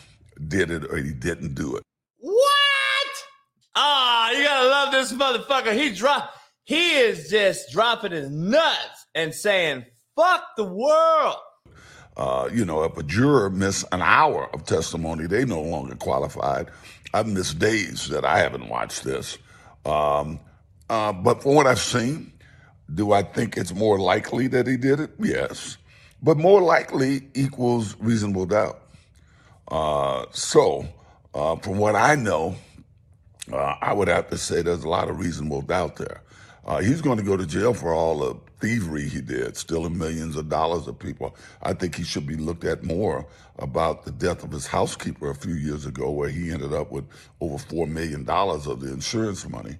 did 0.48 0.72
it 0.72 0.86
or 0.86 0.98
he 0.98 1.12
didn't 1.14 1.56
do 1.56 1.76
it. 1.76 1.84
What? 2.20 2.46
Ah, 3.76 4.30
oh, 4.30 4.38
you 4.38 4.44
gotta 4.44 4.70
love 4.70 4.92
this 4.92 5.14
motherfucker. 5.14 5.74
He 5.74 5.94
dropped 5.94 6.38
he 6.66 6.92
is 6.98 7.30
just 7.30 7.72
dropping 7.72 8.12
his 8.12 8.30
nuts 8.30 9.06
and 9.14 9.34
saying, 9.34 9.86
fuck 10.16 10.44
the 10.58 10.64
world. 10.64 11.38
Uh, 12.18 12.50
you 12.52 12.66
know, 12.66 12.84
if 12.84 12.98
a 12.98 13.04
juror 13.04 13.50
miss 13.50 13.86
an 13.92 14.02
hour 14.02 14.50
of 14.54 14.66
testimony, 14.66 15.28
they 15.28 15.46
no 15.46 15.62
longer 15.62 15.96
qualified. 15.96 16.70
I've 17.14 17.28
missed 17.28 17.60
days 17.60 18.08
that 18.10 18.26
I 18.26 18.40
haven't 18.40 18.68
watched 18.68 19.04
this. 19.04 19.38
Um, 19.86 20.40
uh, 20.90 21.14
but 21.14 21.44
from 21.44 21.56
what 21.56 21.68
I've 21.68 21.80
seen, 21.80 22.32
do 22.94 23.12
I 23.12 23.22
think 23.22 23.58
it's 23.58 23.74
more 23.74 24.00
likely 24.00 24.48
that 24.48 24.66
he 24.66 24.78
did 24.78 25.00
it? 25.00 25.12
Yes. 25.20 25.78
But 26.24 26.38
more 26.38 26.62
likely 26.62 27.28
equals 27.36 27.96
reasonable 28.00 28.46
doubt. 28.48 28.82
Uh, 29.68 30.26
so, 30.32 30.88
uh, 31.34 31.58
from 31.58 31.78
what 31.78 31.96
I 31.96 32.16
know, 32.16 32.56
uh, 33.52 33.76
I 33.82 33.94
would 33.94 34.08
have 34.08 34.30
to 34.30 34.38
say 34.38 34.62
there's 34.62 34.84
a 34.84 34.90
lot 34.90 35.10
of 35.10 35.20
reasonable 35.20 35.62
doubt 35.62 35.98
there. 35.98 36.22
Uh, 36.66 36.80
he's 36.80 37.02
going 37.02 37.18
to 37.18 37.24
go 37.24 37.38
to 37.38 37.46
jail 37.46 37.74
for 37.74 37.94
all 37.94 38.20
the 38.20 38.36
thievery 38.60 39.08
he 39.08 39.22
did, 39.22 39.56
stealing 39.56 39.96
millions 39.96 40.36
of 40.36 40.50
dollars 40.50 40.88
of 40.88 40.98
people. 40.98 41.36
I 41.62 41.74
think 41.74 41.96
he 41.96 42.04
should 42.04 42.26
be 42.26 42.36
looked 42.36 42.64
at 42.64 42.84
more 42.84 43.28
about 43.60 44.04
the 44.04 44.12
death 44.12 44.44
of 44.44 44.52
his 44.52 44.66
housekeeper 44.66 45.30
a 45.30 45.36
few 45.36 45.54
years 45.54 45.86
ago, 45.86 46.10
where 46.10 46.30
he 46.30 46.52
ended 46.52 46.74
up 46.74 46.92
with 46.92 47.06
over 47.40 47.58
$4 47.58 47.88
million 47.88 48.28
of 48.28 48.80
the 48.80 48.92
insurance 48.92 49.48
money. 49.48 49.78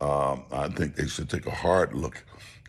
Um, 0.00 0.44
I 0.52 0.68
think 0.68 0.94
they 0.94 1.08
should 1.08 1.28
take 1.28 1.46
a 1.46 1.50
hard 1.54 1.92
look 1.92 2.24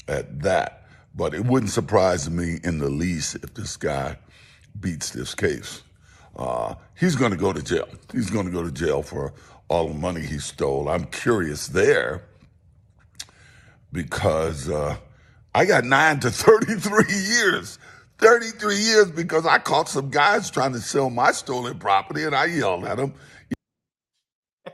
at 0.08 0.42
that. 0.42 0.88
But 1.16 1.36
it 1.36 1.46
wouldn't 1.46 1.72
surprise 1.72 2.28
me 2.30 2.60
in 2.64 2.80
the 2.80 2.90
least 2.90 3.36
if 3.36 3.54
this 3.54 3.78
guy 3.78 4.18
beats 4.80 5.12
this 5.12 5.36
case. 5.36 5.84
Uh, 6.36 6.74
he's 7.00 7.16
going 7.16 7.32
to 7.32 7.38
go 7.38 7.54
to 7.54 7.62
jail. 7.62 7.88
He's 8.14 8.32
going 8.32 8.46
to 8.46 8.52
go 8.52 8.64
to 8.64 8.72
jail 8.72 9.04
for 9.04 9.34
all 9.68 9.90
the 9.90 9.94
money 9.94 10.22
he 10.22 10.40
stole. 10.40 10.90
I'm 10.90 11.06
curious 11.06 11.68
there 11.68 12.24
because 13.92 14.70
uh, 14.70 14.98
I 15.54 15.66
got 15.66 15.84
nine 15.84 16.20
to 16.22 16.32
33 16.32 17.04
years. 17.10 17.80
33 18.20 18.76
years 18.76 19.12
because 19.12 19.46
I 19.46 19.60
caught 19.60 19.88
some 19.88 20.10
guys 20.10 20.52
trying 20.52 20.74
to 20.74 20.80
sell 20.80 21.10
my 21.10 21.32
stolen 21.32 21.80
property 21.80 22.24
and 22.24 22.36
I 22.36 22.46
yelled 22.46 22.84
at 22.86 22.98
them. 22.98 23.14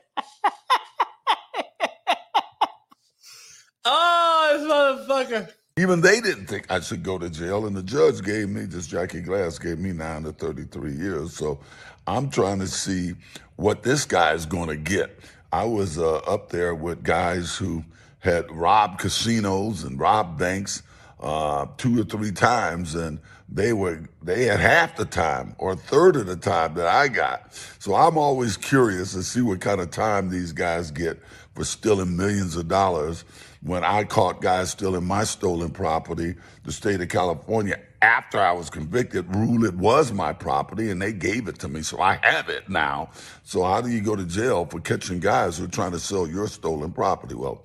oh, 3.85 5.05
this 5.07 5.07
motherfucker. 5.07 5.51
Even 5.77 5.99
they 6.01 6.21
didn't 6.21 6.47
think 6.47 6.71
I 6.71 6.79
should 6.79 7.03
go 7.03 7.17
to 7.17 7.29
jail, 7.29 7.65
and 7.65 7.75
the 7.75 7.83
judge 7.83 8.23
gave 8.23 8.47
me, 8.47 8.61
this 8.63 8.87
Jackie 8.87 9.19
Glass 9.19 9.59
gave 9.59 9.77
me 9.77 9.91
nine 9.91 10.23
to 10.23 10.31
33 10.31 10.93
years. 10.93 11.35
So 11.35 11.59
I'm 12.07 12.29
trying 12.29 12.59
to 12.59 12.67
see 12.67 13.13
what 13.57 13.83
this 13.83 14.05
guy 14.05 14.31
is 14.33 14.45
going 14.45 14.69
to 14.69 14.77
get. 14.77 15.19
I 15.51 15.65
was 15.65 15.97
uh, 15.99 16.17
up 16.19 16.49
there 16.49 16.73
with 16.73 17.03
guys 17.03 17.57
who 17.57 17.83
had 18.25 18.51
robbed 18.51 18.99
casinos 18.99 19.85
and 19.85 19.99
robbed 19.99 20.39
banks 20.39 20.83
uh, 21.21 21.67
two 21.77 22.01
or 22.01 22.05
three 22.05 22.33
times, 22.33 22.95
and 22.95 23.21
they 23.49 23.73
were 23.73 24.01
they 24.23 24.45
had 24.45 24.59
half 24.61 24.97
the 24.97 25.05
time 25.05 25.55
or 25.59 25.73
a 25.73 25.77
third 25.77 26.17
of 26.17 26.27
the 26.27 26.37
time 26.37 26.75
that 26.75 26.87
I 26.87 27.09
got. 27.09 27.53
So 27.79 27.95
I'm 27.95 28.17
always 28.19 28.57
curious 28.57 29.13
to 29.13 29.23
see 29.23 29.41
what 29.41 29.61
kind 29.61 29.81
of 29.81 29.91
time 29.91 30.31
these 30.31 30.53
guys 30.53 30.91
get 30.91 31.21
for 31.55 31.65
stealing 31.65 32.17
millions 32.17 32.57
of 32.57 32.69
dollars. 32.69 33.25
When 33.61 33.85
I 33.85 34.03
caught 34.05 34.41
guys 34.41 34.71
stealing 34.71 35.05
my 35.05 35.23
stolen 35.25 35.71
property, 35.71 36.35
the 36.65 36.73
state 36.73 37.01
of 37.01 37.09
California, 37.09 37.79
after 38.01 38.39
I 38.41 38.51
was 38.51 38.69
convicted, 38.69 39.33
ruled 39.35 39.65
it 39.65 39.75
was 39.75 40.11
my 40.13 40.33
property 40.33 40.91
and 40.91 41.01
they 41.01 41.13
gave 41.13 41.47
it 41.47 41.59
to 41.59 41.69
me. 41.69 41.83
So 41.83 42.01
I 42.01 42.19
have 42.23 42.49
it 42.49 42.69
now. 42.69 43.09
So 43.45 43.63
how 43.63 43.81
do 43.81 43.89
you 43.89 44.01
go 44.01 44.15
to 44.17 44.25
jail 44.25 44.65
for 44.65 44.81
catching 44.81 45.21
guys 45.21 45.57
who 45.57 45.65
are 45.65 45.69
trying 45.69 45.93
to 45.93 45.99
sell 45.99 46.27
your 46.27 46.47
stolen 46.47 46.91
property? 46.91 47.35
Well, 47.35 47.63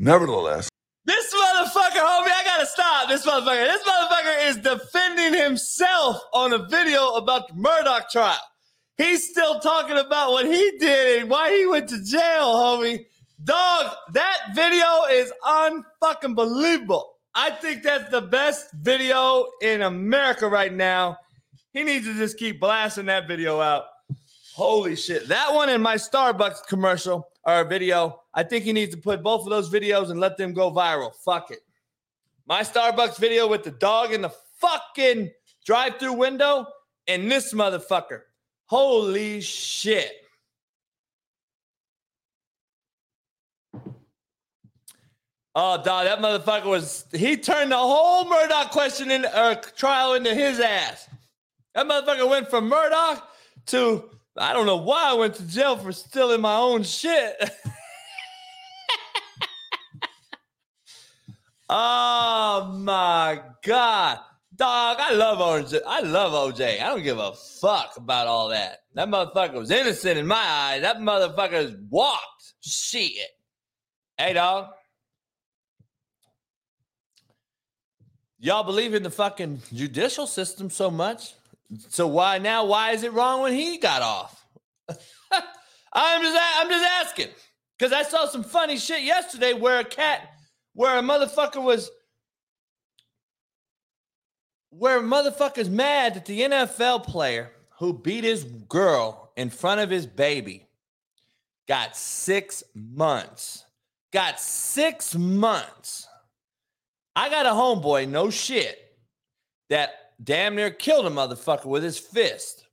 nevertheless, 0.00 0.68
this 1.04 1.32
motherfucker, 1.32 2.00
homie, 2.00 2.30
I 2.32 2.42
gotta 2.44 2.66
stop. 2.66 3.08
This 3.08 3.24
motherfucker, 3.24 3.64
this 3.64 3.82
motherfucker 3.82 4.48
is 4.48 4.56
defending 4.58 5.40
himself 5.40 6.20
on 6.34 6.52
a 6.52 6.58
video 6.66 7.14
about 7.14 7.48
the 7.48 7.54
Murdaugh 7.54 8.08
trial. 8.10 8.38
He's 8.96 9.30
still 9.30 9.60
talking 9.60 9.96
about 9.96 10.32
what 10.32 10.46
he 10.46 10.72
did 10.78 11.20
and 11.20 11.30
why 11.30 11.56
he 11.56 11.66
went 11.66 11.88
to 11.88 12.04
jail, 12.04 12.54
homie. 12.54 13.06
Dog, 13.42 13.94
that 14.12 14.38
video 14.54 14.86
is 15.10 15.32
unfucking 15.42 16.34
believable. 16.34 17.14
I 17.34 17.50
think 17.50 17.82
that's 17.82 18.10
the 18.10 18.20
best 18.20 18.66
video 18.74 19.46
in 19.62 19.80
America 19.80 20.48
right 20.48 20.72
now. 20.72 21.16
He 21.72 21.82
needs 21.82 22.04
to 22.06 22.14
just 22.14 22.36
keep 22.36 22.60
blasting 22.60 23.06
that 23.06 23.26
video 23.26 23.60
out. 23.60 23.84
Holy 24.54 24.96
shit. 24.96 25.28
That 25.28 25.54
one 25.54 25.70
and 25.70 25.82
my 25.82 25.94
Starbucks 25.94 26.66
commercial 26.66 27.26
or 27.44 27.64
video, 27.64 28.19
I 28.32 28.42
think 28.42 28.64
he 28.64 28.72
needs 28.72 28.94
to 28.94 29.00
put 29.00 29.22
both 29.22 29.42
of 29.42 29.50
those 29.50 29.70
videos 29.70 30.10
and 30.10 30.20
let 30.20 30.36
them 30.36 30.52
go 30.52 30.70
viral. 30.70 31.14
Fuck 31.14 31.50
it. 31.50 31.60
My 32.46 32.62
Starbucks 32.62 33.18
video 33.18 33.46
with 33.48 33.64
the 33.64 33.70
dog 33.70 34.12
in 34.12 34.22
the 34.22 34.32
fucking 34.58 35.30
drive 35.64 35.98
through 35.98 36.14
window 36.14 36.66
and 37.06 37.30
this 37.30 37.52
motherfucker. 37.52 38.22
Holy 38.66 39.40
shit. 39.40 40.12
Oh, 45.56 45.82
dog, 45.82 46.06
that 46.06 46.20
motherfucker 46.20 46.66
was, 46.66 47.06
he 47.12 47.36
turned 47.36 47.72
the 47.72 47.76
whole 47.76 48.24
Murdaugh 48.24 48.70
question 48.70 49.10
in, 49.10 49.24
uh, 49.24 49.56
trial 49.76 50.14
into 50.14 50.32
his 50.32 50.60
ass. 50.60 51.08
That 51.74 51.86
motherfucker 51.86 52.28
went 52.30 52.48
from 52.48 52.70
Murdaugh 52.70 53.20
to, 53.66 54.04
I 54.36 54.52
don't 54.52 54.66
know 54.66 54.76
why 54.76 55.10
I 55.10 55.14
went 55.14 55.34
to 55.36 55.42
jail 55.42 55.76
for 55.76 55.90
stealing 55.90 56.40
my 56.40 56.56
own 56.56 56.84
shit. 56.84 57.36
oh 61.70 62.72
my 62.76 63.40
God. 63.62 64.18
Dog, 64.56 64.98
I 65.00 65.14
love 65.14 65.38
OJ. 65.38 65.80
I 65.86 66.00
love 66.00 66.32
OJ. 66.32 66.82
I 66.82 66.88
don't 66.88 67.02
give 67.02 67.18
a 67.18 67.32
fuck 67.32 67.96
about 67.96 68.26
all 68.26 68.48
that. 68.50 68.80
That 68.94 69.08
motherfucker 69.08 69.54
was 69.54 69.70
innocent 69.70 70.18
in 70.18 70.26
my 70.26 70.36
eyes. 70.36 70.82
That 70.82 70.98
motherfucker's 70.98 71.74
walked. 71.88 72.54
Shit. 72.60 73.12
Hey, 74.18 74.34
dog. 74.34 74.66
Y'all 78.38 78.64
believe 78.64 78.94
in 78.94 79.02
the 79.02 79.10
fucking 79.10 79.62
judicial 79.72 80.26
system 80.26 80.70
so 80.70 80.90
much. 80.90 81.34
So 81.88 82.06
why 82.06 82.38
now? 82.38 82.64
Why 82.64 82.92
is 82.92 83.02
it 83.02 83.12
wrong 83.12 83.42
when 83.42 83.52
he 83.52 83.78
got 83.78 84.02
off? 84.02 84.44
I'm 85.92 86.22
just 86.22 86.38
I'm 86.56 86.68
just 86.68 86.84
asking 86.84 87.28
because 87.78 87.92
I 87.92 88.02
saw 88.02 88.26
some 88.26 88.42
funny 88.42 88.76
shit 88.76 89.02
yesterday 89.02 89.52
where 89.52 89.80
a 89.80 89.84
cat, 89.84 90.30
where 90.74 90.98
a 90.98 91.02
motherfucker 91.02 91.62
was, 91.62 91.90
where 94.70 94.98
a 94.98 95.02
motherfucker's 95.02 95.68
mad 95.68 96.14
that 96.14 96.26
the 96.26 96.40
NFL 96.40 97.04
player 97.04 97.50
who 97.78 97.92
beat 97.92 98.24
his 98.24 98.44
girl 98.44 99.32
in 99.36 99.50
front 99.50 99.80
of 99.80 99.90
his 99.90 100.06
baby 100.06 100.66
got 101.66 101.96
six 101.96 102.62
months. 102.74 103.64
Got 104.12 104.40
six 104.40 105.14
months 105.14 106.08
I 107.16 107.28
got 107.28 107.46
a 107.46 107.50
homeboy, 107.50 108.08
no 108.08 108.30
shit, 108.30 108.78
that 109.68 109.90
damn 110.22 110.54
near 110.54 110.70
killed 110.70 111.06
a 111.06 111.10
motherfucker 111.10 111.66
with 111.66 111.82
his 111.82 111.98
fist 111.98 112.66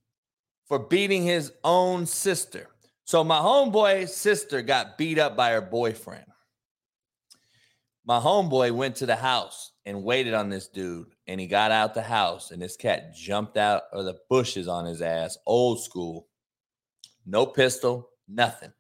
for 0.68 0.80
beating 0.80 1.24
his 1.24 1.52
own 1.64 2.06
sister. 2.06 2.68
So 3.06 3.24
my 3.24 3.39
homeboy's 3.39 4.16
sister 4.16 4.62
got 4.62 4.98
beat 4.98 5.18
up 5.18 5.36
by 5.36 5.52
her 5.52 5.62
boyfriend. 5.62 6.26
My 8.08 8.22
homeboy 8.22 8.72
went 8.72 8.95
to 8.97 9.05
the 9.05 9.18
house 9.18 9.74
and 9.86 10.01
waited 10.01 10.34
on 10.34 10.49
this 10.49 10.70
dude, 10.70 11.08
and 11.28 11.41
he 11.41 11.45
got 11.45 11.72
out 11.72 11.93
the 11.93 12.01
house, 12.01 12.51
and 12.51 12.62
this 12.62 12.78
cat 12.78 13.14
jumped 13.14 13.58
out 13.58 13.84
of 13.91 14.05
the 14.05 14.16
bushes 14.30 14.70
on 14.70 14.86
his 14.86 15.01
ass, 15.01 15.38
old 15.45 15.84
school, 15.84 16.30
no 17.26 17.45
pistol, 17.45 18.10
nothing. 18.30 18.72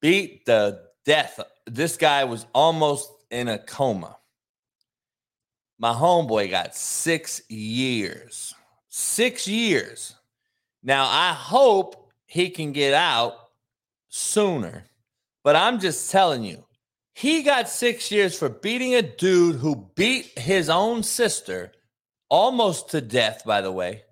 Beat 0.00 0.46
the 0.46 0.80
death. 1.04 1.38
This 1.66 1.98
guy 1.98 2.24
was 2.24 2.46
almost 2.54 3.10
in 3.30 3.48
a 3.48 3.58
coma. 3.58 4.16
My 5.78 5.92
homeboy 5.92 6.50
got 6.50 6.74
six 6.74 7.42
years. 7.50 8.54
Six 8.88 9.46
years. 9.46 10.14
Now, 10.82 11.06
I 11.06 11.34
hope 11.34 12.10
he 12.24 12.48
can 12.48 12.72
get 12.72 12.94
out 12.94 13.34
sooner, 14.08 14.86
but 15.44 15.54
I'm 15.54 15.78
just 15.78 16.10
telling 16.10 16.44
you, 16.44 16.64
he 17.18 17.42
got 17.42 17.68
six 17.68 18.12
years 18.12 18.38
for 18.38 18.48
beating 18.48 18.94
a 18.94 19.02
dude 19.02 19.56
who 19.56 19.90
beat 19.96 20.38
his 20.38 20.70
own 20.70 21.02
sister 21.02 21.72
almost 22.28 22.90
to 22.90 23.00
death, 23.00 23.42
by 23.44 23.60
the 23.60 23.72
way. 23.72 24.04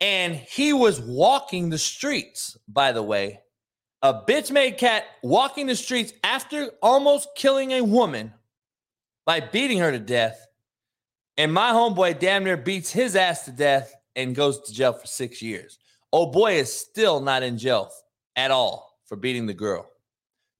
And 0.00 0.34
he 0.34 0.72
was 0.72 1.00
walking 1.00 1.70
the 1.70 1.78
streets, 1.78 2.56
by 2.66 2.90
the 2.90 3.02
way. 3.02 3.38
A 4.02 4.12
bitch 4.12 4.50
made 4.50 4.76
cat 4.76 5.04
walking 5.22 5.68
the 5.68 5.76
streets 5.76 6.12
after 6.24 6.70
almost 6.82 7.28
killing 7.36 7.70
a 7.70 7.82
woman 7.82 8.32
by 9.24 9.38
beating 9.38 9.78
her 9.78 9.92
to 9.92 10.00
death 10.00 10.44
and 11.36 11.54
my 11.54 11.70
homeboy 11.70 12.18
damn 12.18 12.42
near 12.42 12.56
beats 12.56 12.90
his 12.90 13.14
ass 13.14 13.44
to 13.44 13.52
death 13.52 13.94
and 14.16 14.34
goes 14.34 14.60
to 14.62 14.74
jail 14.74 14.94
for 14.94 15.06
six 15.06 15.42
years. 15.42 15.78
Oh 16.12 16.26
boy 16.26 16.54
is 16.54 16.76
still 16.76 17.20
not 17.20 17.44
in 17.44 17.56
jail 17.56 17.92
at 18.34 18.50
all 18.50 18.98
for 19.06 19.14
beating 19.14 19.46
the 19.46 19.54
girl. 19.54 19.91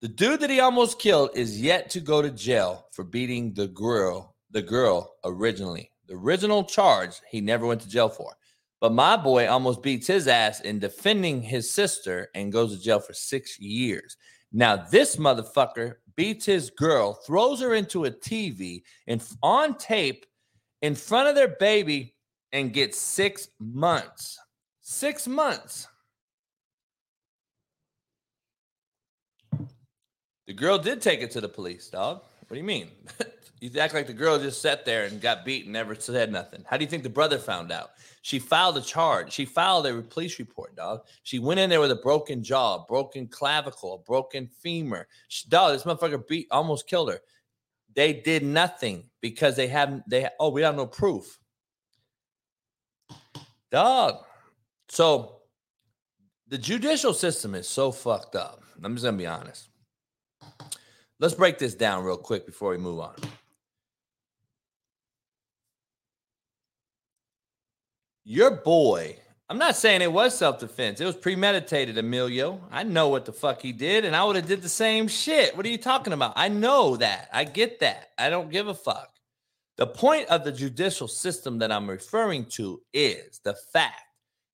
The 0.03 0.09
dude 0.09 0.41
that 0.41 0.51
he 0.51 0.59
almost 0.59 0.99
killed 0.99 1.31
is 1.35 1.61
yet 1.61 1.89
to 1.91 2.01
go 2.01 2.21
to 2.21 2.31
jail 2.31 2.89
for 2.91 3.05
beating 3.05 3.55
the 3.55 3.69
girl, 3.69 4.35
the 4.51 4.61
girl 4.61 5.15
originally. 5.25 5.93
The 6.09 6.15
original 6.15 6.65
charge 6.65 7.21
he 7.31 7.41
never 7.41 7.67
went 7.67 7.83
to 7.83 7.89
jail 7.89 8.09
for. 8.09 8.33
But 8.81 8.93
my 8.93 9.17
boy 9.17 9.49
almost 9.49 9.81
beats 9.81 10.09
his 10.09 10.27
ass 10.27 10.61
in 10.63 10.81
defending 10.81 11.41
his 11.41 11.73
sister 11.73 12.31
and 12.35 12.51
goes 12.51 12.77
to 12.77 12.83
jail 12.83 12.99
for 12.99 13.15
six 13.15 13.61
years. 13.61 14.17
Now, 14.53 14.75
this 14.75 15.15
motherfucker 15.15 15.95
beats 16.17 16.47
his 16.47 16.71
girl, 16.71 17.15
throws 17.25 17.61
her 17.61 17.75
into 17.75 18.07
a 18.07 18.11
TV, 18.11 18.83
and 19.07 19.23
on 19.41 19.77
tape 19.77 20.27
in 20.81 20.97
front 20.97 21.29
of 21.29 21.37
their 21.37 21.55
baby 21.61 22.17
and 22.51 22.73
gets 22.73 22.99
six 22.99 23.51
months. 23.61 24.37
Six 24.81 25.29
months. 25.29 25.87
The 30.47 30.53
girl 30.53 30.79
did 30.79 31.01
take 31.01 31.21
it 31.21 31.31
to 31.33 31.41
the 31.41 31.49
police, 31.49 31.89
dog. 31.89 32.23
What 32.49 32.55
do 32.55 32.57
you 32.57 32.65
mean? 32.65 32.91
you 33.61 33.71
act 33.79 33.95
like 33.95 34.07
the 34.07 34.13
girl 34.13 34.39
just 34.39 34.61
sat 34.61 34.85
there 34.85 35.05
and 35.05 35.21
got 35.21 35.45
beat 35.45 35.65
and 35.65 35.73
never 35.73 35.95
said 35.95 36.33
nothing. 36.33 36.65
How 36.67 36.77
do 36.77 36.85
you 36.85 36.91
think 36.91 37.05
the 37.05 37.09
brother 37.09 37.39
found 37.39 37.71
out? 37.71 37.93
She 38.23 38.39
filed 38.39 38.77
a 38.77 38.81
charge. 38.81 39.33
She 39.33 39.45
filed 39.45 39.87
a 39.87 40.03
police 40.03 40.39
report, 40.39 40.75
dog. 40.75 41.03
She 41.23 41.39
went 41.39 41.61
in 41.61 41.71
there 41.71 41.81
with 41.81 41.93
a 41.93 41.97
broken 41.97 42.43
jaw, 42.43 42.85
broken 42.87 43.29
clavicle, 43.29 44.05
broken 44.07 44.49
femur. 44.49 45.07
She, 45.29 45.49
dog, 45.49 45.73
this 45.73 45.85
motherfucker 45.85 46.27
beat, 46.27 46.49
almost 46.51 46.89
killed 46.89 47.11
her. 47.11 47.21
They 47.95 48.13
did 48.13 48.43
nothing 48.43 49.05
because 49.21 49.55
they 49.55 49.69
haven't, 49.69 50.09
they, 50.09 50.29
oh, 50.41 50.51
we 50.51 50.63
have 50.63 50.77
no 50.77 50.87
proof. 50.87 51.39
Dog. 53.71 54.25
So 54.89 55.41
the 56.49 56.59
judicial 56.59 57.15
system 57.15 57.55
is 57.55 57.69
so 57.69 57.91
fucked 57.91 58.37
up. 58.37 58.63
I'm 58.83 58.95
just 58.95 59.07
to 59.07 59.13
be 59.13 59.27
honest. 59.27 59.69
Let's 61.19 61.35
break 61.35 61.59
this 61.59 61.75
down 61.75 62.05
real 62.05 62.17
quick 62.17 62.47
before 62.47 62.71
we 62.71 62.79
move 62.79 63.01
on. 63.01 63.15
Your 68.25 68.53
boy, 68.53 69.17
I'm 69.49 69.59
not 69.59 69.77
saying 69.77 70.01
it 70.01 70.13
was 70.13 70.37
self-defense. 70.39 71.01
It 71.01 71.05
was 71.05 71.17
premeditated, 71.17 71.99
Emilio. 71.99 72.61
I 72.71 72.85
know 72.85 73.09
what 73.09 73.25
the 73.25 73.33
fuck 73.33 73.61
he 73.61 73.73
did, 73.73 74.05
and 74.05 74.17
I 74.17 74.25
would 74.25 74.37
have 74.37 74.47
did 74.47 74.63
the 74.63 74.69
same 74.69 75.09
shit. 75.09 75.57
What 75.57 75.67
are 75.67 75.71
you 75.71 75.79
talking 75.79 76.13
about? 76.13 76.33
I 76.37 76.49
know 76.49 76.97
that. 76.97 77.29
I 77.33 77.45
get 77.45 77.81
that. 77.81 78.11
I 78.17 78.31
don't 78.31 78.51
give 78.51 78.69
a 78.69 78.75
fuck. 78.75 79.11
The 79.77 79.87
point 79.87 80.29
of 80.29 80.45
the 80.45 80.53
judicial 80.53 81.09
system 81.09 81.59
that 81.59 81.73
I'm 81.73 81.91
referring 81.91 82.47
to 82.51 82.81
is 82.93 83.41
the 83.43 83.55
fact 83.73 84.03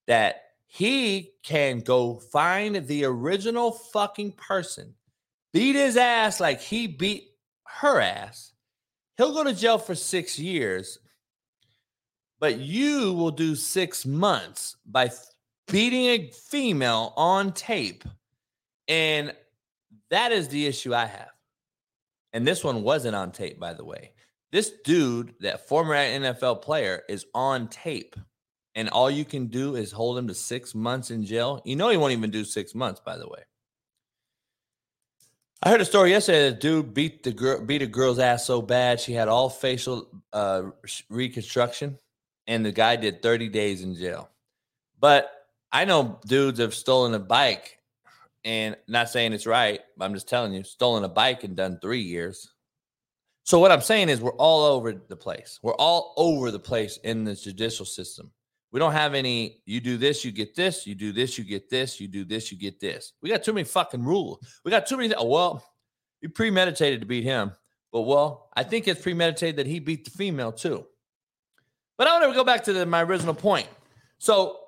that 0.06 0.42
he 0.66 1.32
can 1.42 1.80
go 1.80 2.18
find 2.18 2.86
the 2.86 3.04
original 3.04 3.72
fucking 3.72 4.32
person, 4.32 4.94
beat 5.52 5.74
his 5.74 5.96
ass 5.96 6.40
like 6.40 6.60
he 6.60 6.86
beat 6.86 7.28
her 7.80 8.00
ass. 8.00 8.52
He'll 9.16 9.34
go 9.34 9.44
to 9.44 9.52
jail 9.52 9.78
for 9.78 9.94
six 9.94 10.38
years, 10.38 10.98
but 12.38 12.58
you 12.58 13.12
will 13.14 13.30
do 13.30 13.54
six 13.54 14.06
months 14.06 14.76
by 14.86 15.10
beating 15.66 16.06
a 16.06 16.30
female 16.30 17.12
on 17.16 17.52
tape. 17.52 18.04
And 18.86 19.34
that 20.10 20.32
is 20.32 20.48
the 20.48 20.66
issue 20.66 20.94
I 20.94 21.06
have. 21.06 21.30
And 22.32 22.46
this 22.46 22.62
one 22.62 22.82
wasn't 22.82 23.16
on 23.16 23.32
tape, 23.32 23.58
by 23.58 23.74
the 23.74 23.84
way. 23.84 24.12
This 24.52 24.72
dude, 24.84 25.34
that 25.40 25.68
former 25.68 25.94
NFL 25.94 26.62
player, 26.62 27.02
is 27.08 27.26
on 27.34 27.68
tape 27.68 28.14
and 28.78 28.88
all 28.90 29.10
you 29.10 29.24
can 29.24 29.48
do 29.48 29.74
is 29.74 29.90
hold 29.90 30.16
him 30.16 30.28
to 30.28 30.34
six 30.34 30.72
months 30.72 31.10
in 31.10 31.24
jail, 31.24 31.60
you 31.64 31.74
know 31.74 31.88
he 31.88 31.96
won't 31.96 32.12
even 32.12 32.30
do 32.30 32.44
six 32.44 32.76
months, 32.76 33.00
by 33.04 33.16
the 33.16 33.26
way. 33.26 33.40
I 35.60 35.70
heard 35.70 35.80
a 35.80 35.84
story 35.84 36.10
yesterday. 36.10 36.50
The 36.50 36.56
dude 36.56 36.94
beat 36.94 37.24
the 37.24 37.32
girl, 37.32 37.60
beat 37.60 37.82
a 37.82 37.86
girl's 37.86 38.20
ass 38.20 38.46
so 38.46 38.62
bad 38.62 39.00
she 39.00 39.12
had 39.12 39.26
all 39.26 39.50
facial 39.50 40.08
uh, 40.32 40.62
reconstruction, 41.10 41.98
and 42.46 42.64
the 42.64 42.70
guy 42.70 42.94
did 42.94 43.22
30 43.22 43.48
days 43.48 43.82
in 43.82 43.96
jail. 43.96 44.30
But 45.00 45.30
I 45.72 45.84
know 45.84 46.20
dudes 46.26 46.60
have 46.60 46.74
stolen 46.74 47.12
a 47.14 47.18
bike, 47.18 47.78
and 48.44 48.76
not 48.86 49.10
saying 49.10 49.32
it's 49.32 49.46
right, 49.46 49.80
I'm 50.00 50.14
just 50.14 50.28
telling 50.28 50.52
you, 50.52 50.62
stolen 50.62 51.02
a 51.02 51.08
bike 51.08 51.42
and 51.42 51.56
done 51.56 51.80
three 51.82 52.02
years. 52.02 52.52
So 53.42 53.58
what 53.58 53.72
I'm 53.72 53.80
saying 53.80 54.10
is, 54.10 54.20
we're 54.20 54.30
all 54.32 54.64
over 54.64 54.92
the 54.92 55.16
place. 55.16 55.58
We're 55.62 55.74
all 55.74 56.14
over 56.16 56.52
the 56.52 56.60
place 56.60 56.98
in 57.02 57.24
the 57.24 57.34
judicial 57.34 57.86
system. 57.86 58.30
We 58.78 58.84
don't 58.84 58.92
have 58.92 59.14
any, 59.14 59.60
you 59.66 59.80
do 59.80 59.96
this, 59.96 60.24
you 60.24 60.30
get 60.30 60.54
this, 60.54 60.86
you 60.86 60.94
do 60.94 61.10
this, 61.10 61.36
you 61.36 61.42
get 61.42 61.68
this, 61.68 62.00
you 62.00 62.06
do 62.06 62.24
this, 62.24 62.52
you 62.52 62.56
get 62.56 62.78
this. 62.78 63.12
We 63.20 63.28
got 63.28 63.42
too 63.42 63.52
many 63.52 63.64
fucking 63.64 64.04
rules. 64.04 64.38
We 64.64 64.70
got 64.70 64.86
too 64.86 64.96
many. 64.96 65.12
Oh, 65.16 65.26
well, 65.26 65.64
you 66.20 66.28
premeditated 66.28 67.00
to 67.00 67.06
beat 67.06 67.24
him. 67.24 67.50
But 67.90 68.02
well, 68.02 68.50
I 68.54 68.62
think 68.62 68.86
it's 68.86 69.02
premeditated 69.02 69.56
that 69.56 69.66
he 69.66 69.80
beat 69.80 70.04
the 70.04 70.12
female 70.12 70.52
too. 70.52 70.86
But 71.96 72.06
I 72.06 72.20
want 72.20 72.30
to 72.32 72.36
go 72.36 72.44
back 72.44 72.62
to 72.66 72.72
the, 72.72 72.86
my 72.86 73.02
original 73.02 73.34
point. 73.34 73.66
So 74.18 74.60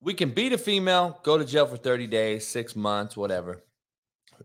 we 0.00 0.14
can 0.14 0.30
beat 0.30 0.52
a 0.52 0.58
female, 0.58 1.18
go 1.24 1.36
to 1.36 1.44
jail 1.44 1.66
for 1.66 1.76
30 1.76 2.06
days, 2.06 2.46
six 2.46 2.76
months, 2.76 3.16
whatever. 3.16 3.64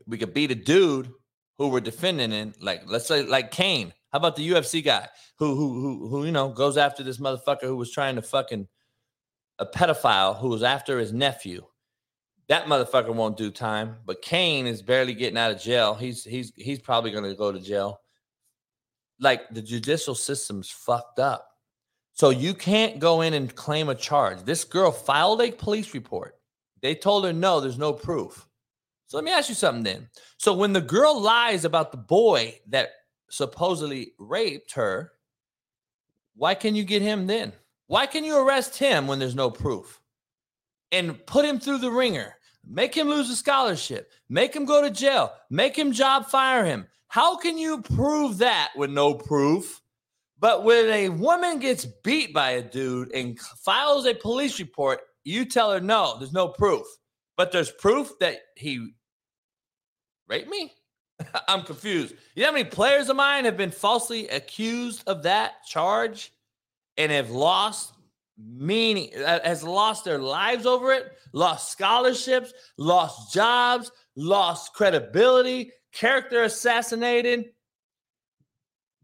We 0.07 0.17
could 0.17 0.33
beat 0.33 0.49
a 0.49 0.55
dude 0.55 1.11
who 1.59 1.67
we're 1.67 1.81
defending 1.81 2.31
in, 2.31 2.55
like 2.59 2.81
let's 2.87 3.05
say 3.05 3.21
like 3.21 3.51
Cain. 3.51 3.93
How 4.11 4.17
about 4.17 4.35
the 4.35 4.49
UFC 4.49 4.83
guy 4.83 5.07
who 5.37 5.55
who 5.55 5.81
who 5.81 6.07
who 6.09 6.25
you 6.25 6.31
know 6.31 6.49
goes 6.49 6.77
after 6.77 7.03
this 7.03 7.17
motherfucker 7.19 7.63
who 7.63 7.77
was 7.77 7.91
trying 7.91 8.15
to 8.15 8.21
fucking 8.21 8.67
a 9.59 9.65
pedophile 9.65 10.39
who 10.39 10.49
was 10.49 10.63
after 10.63 10.99
his 10.99 11.13
nephew? 11.13 11.65
That 12.47 12.65
motherfucker 12.65 13.13
won't 13.13 13.37
do 13.37 13.51
time, 13.51 13.97
but 14.05 14.23
Cain 14.23 14.65
is 14.65 14.81
barely 14.81 15.13
getting 15.13 15.37
out 15.37 15.51
of 15.51 15.61
jail. 15.61 15.93
He's 15.93 16.23
he's 16.23 16.51
he's 16.55 16.79
probably 16.79 17.11
going 17.11 17.23
to 17.23 17.35
go 17.35 17.51
to 17.51 17.59
jail. 17.59 18.01
Like 19.19 19.49
the 19.51 19.61
judicial 19.61 20.15
system's 20.15 20.69
fucked 20.69 21.19
up. 21.19 21.45
So 22.13 22.31
you 22.31 22.53
can't 22.53 22.99
go 22.99 23.21
in 23.21 23.33
and 23.33 23.53
claim 23.53 23.89
a 23.89 23.95
charge. 23.95 24.43
This 24.43 24.63
girl 24.63 24.91
filed 24.91 25.41
a 25.41 25.51
police 25.51 25.93
report. 25.93 26.35
They 26.81 26.95
told 26.95 27.25
her 27.25 27.33
no, 27.33 27.59
there's 27.59 27.77
no 27.77 27.93
proof. 27.93 28.47
So 29.07 29.17
let 29.17 29.23
me 29.23 29.31
ask 29.31 29.49
you 29.49 29.55
something 29.55 29.83
then. 29.83 30.09
So 30.37 30.53
when 30.53 30.73
the 30.73 30.81
girl 30.81 31.19
lies 31.19 31.65
about 31.65 31.91
the 31.91 31.97
boy 31.97 32.59
that 32.67 32.89
supposedly 33.29 34.13
raped 34.17 34.73
her, 34.73 35.11
why 36.35 36.55
can 36.55 36.75
you 36.75 36.83
get 36.83 37.01
him 37.01 37.27
then? 37.27 37.53
Why 37.87 38.05
can 38.05 38.23
you 38.23 38.37
arrest 38.37 38.77
him 38.77 39.07
when 39.07 39.19
there's 39.19 39.35
no 39.35 39.49
proof? 39.49 39.99
And 40.91 41.25
put 41.25 41.45
him 41.45 41.59
through 41.59 41.79
the 41.79 41.91
ringer, 41.91 42.35
make 42.65 42.95
him 42.95 43.09
lose 43.09 43.29
a 43.29 43.35
scholarship, 43.35 44.11
make 44.29 44.55
him 44.55 44.65
go 44.65 44.81
to 44.81 44.89
jail, 44.89 45.33
make 45.49 45.77
him 45.77 45.91
job 45.91 46.27
fire 46.27 46.65
him. 46.65 46.87
How 47.07 47.37
can 47.37 47.57
you 47.57 47.81
prove 47.81 48.37
that 48.37 48.71
with 48.75 48.91
no 48.91 49.13
proof? 49.13 49.81
But 50.39 50.63
when 50.63 50.89
a 50.89 51.09
woman 51.09 51.59
gets 51.59 51.85
beat 51.85 52.33
by 52.33 52.51
a 52.51 52.61
dude 52.61 53.11
and 53.13 53.37
files 53.39 54.05
a 54.05 54.13
police 54.13 54.59
report, 54.59 55.01
you 55.23 55.45
tell 55.45 55.71
her 55.71 55.81
no, 55.81 56.17
there's 56.17 56.33
no 56.33 56.47
proof. 56.47 56.85
But 57.35 57.51
there's 57.51 57.71
proof 57.71 58.11
that 58.19 58.37
he 58.55 58.91
raped 60.27 60.49
me? 60.49 60.73
I'm 61.47 61.63
confused. 61.63 62.15
You 62.35 62.43
know 62.43 62.49
how 62.49 62.53
many 62.53 62.69
players 62.69 63.09
of 63.09 63.15
mine 63.15 63.45
have 63.45 63.57
been 63.57 63.71
falsely 63.71 64.27
accused 64.27 65.03
of 65.07 65.23
that 65.23 65.65
charge 65.65 66.31
and 66.97 67.11
have 67.11 67.29
lost 67.29 67.93
meaning, 68.37 69.11
uh, 69.15 69.39
has 69.43 69.63
lost 69.63 70.05
their 70.05 70.19
lives 70.19 70.65
over 70.65 70.93
it, 70.93 71.11
lost 71.33 71.71
scholarships, 71.71 72.53
lost 72.77 73.33
jobs, 73.33 73.91
lost 74.15 74.73
credibility, 74.73 75.71
character 75.91 76.43
assassinated. 76.43 77.45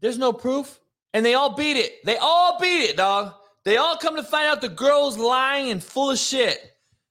There's 0.00 0.18
no 0.18 0.32
proof. 0.32 0.80
And 1.12 1.24
they 1.24 1.34
all 1.34 1.54
beat 1.54 1.76
it. 1.76 2.04
They 2.04 2.18
all 2.18 2.58
beat 2.60 2.90
it, 2.90 2.96
dog. 2.96 3.32
They 3.64 3.78
all 3.78 3.96
come 3.96 4.16
to 4.16 4.22
find 4.22 4.46
out 4.46 4.60
the 4.60 4.68
girl's 4.68 5.16
lying 5.16 5.70
and 5.70 5.82
full 5.82 6.10
of 6.10 6.18
shit. 6.18 6.58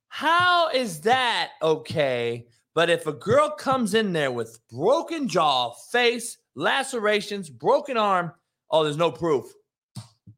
How 0.08 0.70
is 0.70 1.02
that 1.02 1.52
okay 1.62 2.48
but 2.76 2.90
if 2.90 3.08
a 3.08 3.14
girl 3.14 3.50
comes 3.50 3.94
in 3.94 4.12
there 4.12 4.32
with 4.32 4.60
broken 4.70 5.30
jaw, 5.30 5.72
face, 5.92 6.38
lacerations, 6.56 7.50
broken 7.50 7.96
arm, 7.96 8.34
oh, 8.70 8.84
there's 8.84 8.98
no 8.98 9.10
proof. 9.10 9.46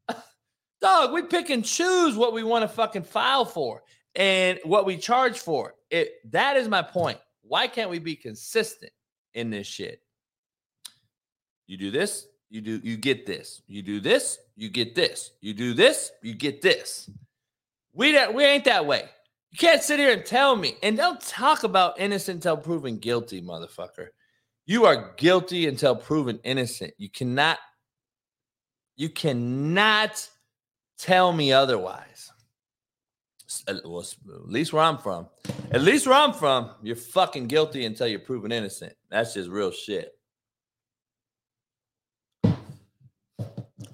Dog, 0.80 1.12
we 1.12 1.22
pick 1.22 1.50
and 1.50 1.64
choose 1.64 2.16
what 2.16 2.32
we 2.32 2.44
want 2.44 2.62
to 2.62 2.68
fucking 2.68 3.02
file 3.02 3.44
for 3.44 3.82
and 4.14 4.60
what 4.62 4.86
we 4.86 4.96
charge 4.96 5.40
for. 5.40 5.74
It 5.90 6.12
that 6.30 6.56
is 6.56 6.68
my 6.68 6.80
point. 6.80 7.18
Why 7.42 7.66
can't 7.66 7.90
we 7.90 7.98
be 7.98 8.14
consistent 8.14 8.92
in 9.34 9.50
this 9.50 9.66
shit? 9.66 10.00
You 11.66 11.76
do 11.76 11.90
this, 11.90 12.28
you 12.50 12.60
do 12.60 12.80
you 12.84 12.96
get 12.96 13.26
this. 13.26 13.62
You 13.66 13.82
do 13.82 13.98
this, 13.98 14.38
you 14.54 14.68
get 14.68 14.94
this. 14.94 15.32
You 15.40 15.54
do 15.54 15.74
this, 15.74 16.12
you 16.22 16.34
get 16.34 16.62
this. 16.62 17.10
We 17.92 18.12
that 18.12 18.32
we 18.32 18.44
ain't 18.44 18.64
that 18.64 18.86
way. 18.86 19.08
You 19.50 19.58
can't 19.58 19.82
sit 19.82 19.98
here 19.98 20.12
and 20.12 20.24
tell 20.24 20.56
me, 20.56 20.76
and 20.82 20.96
don't 20.96 21.20
talk 21.20 21.62
about 21.64 21.98
innocent 21.98 22.36
until 22.36 22.56
proven 22.56 22.98
guilty, 22.98 23.40
motherfucker. 23.40 24.08
You 24.66 24.84
are 24.84 25.14
guilty 25.16 25.66
until 25.66 25.96
proven 25.96 26.38
innocent. 26.44 26.92
You 26.98 27.08
cannot, 27.08 27.58
you 28.96 29.08
cannot 29.08 30.28
tell 30.98 31.32
me 31.32 31.52
otherwise. 31.52 32.30
At 33.66 33.86
least 33.86 34.74
where 34.74 34.82
I'm 34.82 34.98
from, 34.98 35.28
at 35.70 35.80
least 35.80 36.06
where 36.06 36.16
I'm 36.16 36.34
from, 36.34 36.72
you're 36.82 36.96
fucking 36.96 37.46
guilty 37.46 37.86
until 37.86 38.06
you're 38.06 38.20
proven 38.20 38.52
innocent. 38.52 38.92
That's 39.08 39.32
just 39.32 39.48
real 39.48 39.70
shit. 39.70 40.17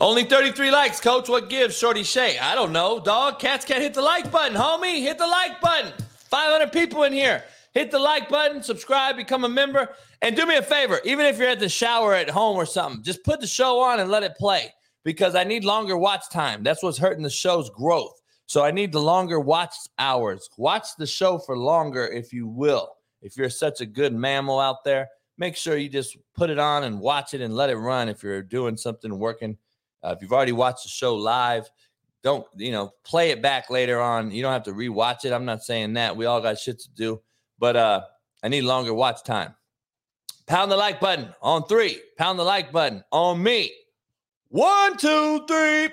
Only 0.00 0.24
33 0.24 0.70
likes, 0.70 1.00
coach. 1.00 1.28
What 1.28 1.48
gives, 1.48 1.78
Shorty 1.78 2.02
Shay? 2.02 2.38
I 2.38 2.54
don't 2.54 2.72
know, 2.72 2.98
dog. 2.98 3.38
Cats 3.38 3.64
can't 3.64 3.80
hit 3.80 3.94
the 3.94 4.02
like 4.02 4.30
button, 4.30 4.56
homie. 4.56 5.00
Hit 5.00 5.18
the 5.18 5.26
like 5.26 5.60
button. 5.60 5.92
500 6.30 6.72
people 6.72 7.04
in 7.04 7.12
here. 7.12 7.44
Hit 7.74 7.90
the 7.90 7.98
like 7.98 8.28
button, 8.28 8.62
subscribe, 8.62 9.16
become 9.16 9.44
a 9.44 9.48
member, 9.48 9.88
and 10.22 10.36
do 10.36 10.46
me 10.46 10.56
a 10.56 10.62
favor. 10.62 11.00
Even 11.04 11.26
if 11.26 11.38
you're 11.38 11.48
at 11.48 11.60
the 11.60 11.68
shower 11.68 12.14
at 12.14 12.30
home 12.30 12.56
or 12.56 12.66
something, 12.66 13.02
just 13.02 13.24
put 13.24 13.40
the 13.40 13.46
show 13.46 13.80
on 13.80 14.00
and 14.00 14.10
let 14.10 14.22
it 14.22 14.36
play 14.36 14.72
because 15.04 15.34
I 15.34 15.44
need 15.44 15.64
longer 15.64 15.96
watch 15.96 16.28
time. 16.30 16.62
That's 16.62 16.82
what's 16.82 16.98
hurting 16.98 17.22
the 17.22 17.30
show's 17.30 17.70
growth. 17.70 18.20
So 18.46 18.64
I 18.64 18.70
need 18.70 18.92
the 18.92 19.00
longer 19.00 19.40
watch 19.40 19.74
hours. 19.98 20.48
Watch 20.56 20.88
the 20.98 21.06
show 21.06 21.38
for 21.38 21.56
longer, 21.56 22.06
if 22.06 22.32
you 22.32 22.46
will. 22.46 22.90
If 23.22 23.36
you're 23.36 23.50
such 23.50 23.80
a 23.80 23.86
good 23.86 24.12
mammal 24.12 24.60
out 24.60 24.84
there, 24.84 25.08
make 25.38 25.56
sure 25.56 25.76
you 25.76 25.88
just 25.88 26.16
put 26.36 26.50
it 26.50 26.58
on 26.58 26.84
and 26.84 27.00
watch 27.00 27.34
it 27.34 27.40
and 27.40 27.54
let 27.54 27.70
it 27.70 27.76
run 27.76 28.08
if 28.08 28.22
you're 28.22 28.42
doing 28.42 28.76
something 28.76 29.18
working. 29.18 29.56
Uh, 30.04 30.14
if 30.16 30.22
you've 30.22 30.32
already 30.32 30.52
watched 30.52 30.82
the 30.82 30.88
show 30.90 31.14
live, 31.14 31.68
don't 32.22 32.46
you 32.56 32.72
know 32.72 32.92
play 33.04 33.30
it 33.30 33.42
back 33.42 33.70
later 33.70 34.00
on. 34.00 34.30
You 34.30 34.42
don't 34.42 34.52
have 34.52 34.64
to 34.64 34.72
rewatch 34.72 35.24
it. 35.24 35.32
I'm 35.32 35.44
not 35.44 35.62
saying 35.62 35.94
that. 35.94 36.16
We 36.16 36.26
all 36.26 36.40
got 36.40 36.58
shit 36.58 36.78
to 36.80 36.90
do, 36.90 37.20
but 37.58 37.76
uh, 37.76 38.02
I 38.42 38.48
need 38.48 38.62
longer 38.62 38.92
watch 38.92 39.22
time. 39.24 39.54
Pound 40.46 40.70
the 40.70 40.76
like 40.76 41.00
button 41.00 41.34
on 41.40 41.66
three. 41.66 42.00
Pound 42.18 42.38
the 42.38 42.44
like 42.44 42.70
button 42.70 43.02
on 43.10 43.42
me. 43.42 43.72
One, 44.48 44.96
two, 44.96 45.46
three. 45.46 45.88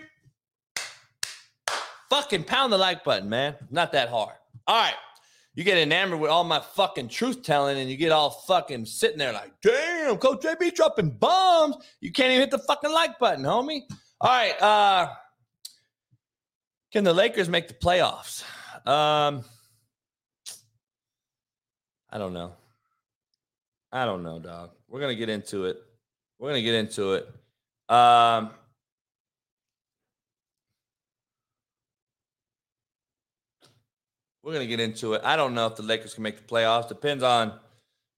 Fucking 2.10 2.44
pound 2.44 2.74
the 2.74 2.78
like 2.78 3.06
button, 3.06 3.30
man. 3.30 3.56
Not 3.70 3.94
that 3.94 4.10
hard. 4.10 4.36
All 4.68 4.76
right. 4.82 4.94
You 5.54 5.66
get 5.66 5.78
enamored 5.78 6.20
with 6.20 6.32
all 6.32 6.46
my 6.46 6.62
fucking 6.62 7.10
truth 7.10 7.44
telling 7.44 7.78
and 7.78 7.90
you 7.90 7.98
get 7.98 8.12
all 8.12 8.30
fucking 8.30 8.86
sitting 8.86 9.18
there 9.18 9.34
like, 9.34 9.52
damn, 9.62 10.18
Coach 10.18 10.42
JB 10.42 10.74
dropping 10.74 11.10
bombs. 11.10 11.76
You 12.00 12.12
can't 12.12 12.30
even 12.30 12.42
hit 12.42 12.52
the 12.52 12.60
fucking 12.60 12.92
like 12.92 13.20
button, 13.20 13.44
homie. 13.44 13.82
All 14.22 14.30
right. 14.30 14.62
Uh, 14.62 15.10
can 16.94 17.04
the 17.04 17.14
Lakers 17.14 17.50
make 17.50 17.68
the 17.68 17.74
playoffs? 17.74 18.44
Um, 18.86 19.44
I 22.10 22.18
don't 22.18 22.34
know. 22.34 22.54
I 23.92 24.06
don't 24.06 24.24
know, 24.24 24.40
dog. 24.40 24.72
We're 24.88 25.02
gonna 25.02 25.16
get 25.16 25.30
into 25.30 25.66
it. 25.66 25.78
We're 26.40 26.50
gonna 26.50 26.62
get 26.62 26.76
into 26.76 27.14
it. 27.14 27.28
Um, 27.94 28.52
we're 34.44 34.54
gonna 34.54 34.66
get 34.66 34.80
into 34.80 35.14
it. 35.14 35.22
I 35.24 35.36
don't 35.36 35.54
know 35.54 35.68
if 35.68 35.76
the 35.76 35.84
Lakers 35.84 36.14
can 36.14 36.24
make 36.24 36.38
the 36.38 36.44
playoffs. 36.44 36.88
Depends 36.88 37.24
on 37.24 37.60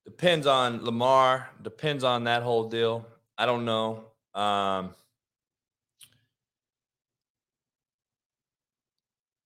depends 0.06 0.48
on 0.48 0.84
Lamar. 0.84 1.50
Depends 1.62 2.04
on 2.04 2.26
that 2.26 2.44
whole 2.44 2.70
deal. 2.70 3.06
I 3.38 3.46
don't 3.46 3.66
know. 3.66 4.06
Um, 4.34 4.94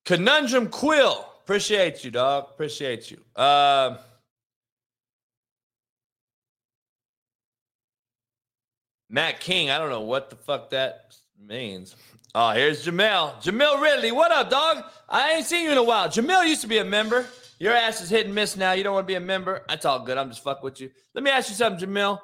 Conundrum 0.06 0.70
Quill. 0.70 1.26
Appreciate 1.44 2.04
you, 2.04 2.12
dog. 2.12 2.48
Appreciate 2.52 3.12
you. 3.12 3.18
Uh, 3.36 3.98
Matt 9.10 9.40
King, 9.40 9.70
I 9.70 9.78
don't 9.78 9.90
know 9.90 10.02
what 10.02 10.30
the 10.30 10.36
fuck 10.36 10.70
that 10.72 11.16
means. 11.40 11.96
Oh, 12.40 12.52
here's 12.52 12.86
Jamel. 12.86 13.34
Jamel 13.42 13.82
Ridley, 13.82 14.12
what 14.12 14.32
up, 14.32 14.52
dog? 14.52 14.84
I 15.10 15.32
ain't 15.32 15.48
seen 15.48 15.64
you 15.64 15.72
in 15.72 15.78
a 15.80 15.84
while. 15.84 16.08
Jamel 16.08 16.48
used 16.48 16.62
to 16.62 16.68
be 16.68 16.78
a 16.78 16.86
member. 16.86 17.26
Your 17.58 17.74
ass 17.74 18.00
is 18.00 18.12
hit 18.12 18.28
and 18.28 18.36
miss 18.36 18.56
now. 18.56 18.74
You 18.74 18.84
don't 18.84 18.94
want 18.94 19.08
to 19.08 19.12
be 19.12 19.16
a 19.16 19.20
member. 19.20 19.64
That's 19.68 19.86
all 19.86 20.06
good. 20.06 20.20
I'm 20.20 20.30
just 20.30 20.44
fuck 20.44 20.62
with 20.62 20.80
you. 20.80 20.92
Let 21.16 21.24
me 21.24 21.32
ask 21.32 21.50
you 21.50 21.56
something, 21.56 21.90
Jamel. 21.90 22.20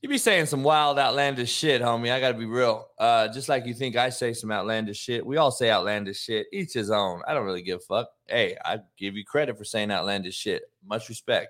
You 0.00 0.08
be 0.08 0.16
saying 0.16 0.46
some 0.46 0.62
wild, 0.62 0.96
outlandish 0.96 1.50
shit, 1.50 1.82
homie. 1.82 2.12
I 2.12 2.20
gotta 2.20 2.38
be 2.38 2.46
real. 2.46 2.86
Uh, 2.96 3.26
just 3.26 3.48
like 3.48 3.66
you 3.66 3.74
think 3.74 3.96
I 3.96 4.10
say 4.10 4.32
some 4.32 4.52
outlandish 4.52 4.98
shit. 4.98 5.26
We 5.26 5.38
all 5.38 5.50
say 5.50 5.72
outlandish 5.72 6.20
shit. 6.20 6.46
Each 6.52 6.74
his 6.74 6.92
own. 6.92 7.20
I 7.26 7.34
don't 7.34 7.46
really 7.46 7.62
give 7.62 7.78
a 7.78 7.80
fuck. 7.80 8.10
Hey, 8.28 8.56
I 8.64 8.78
give 8.96 9.16
you 9.16 9.24
credit 9.24 9.58
for 9.58 9.64
saying 9.64 9.90
outlandish 9.90 10.36
shit. 10.36 10.70
Much 10.86 11.08
respect. 11.08 11.48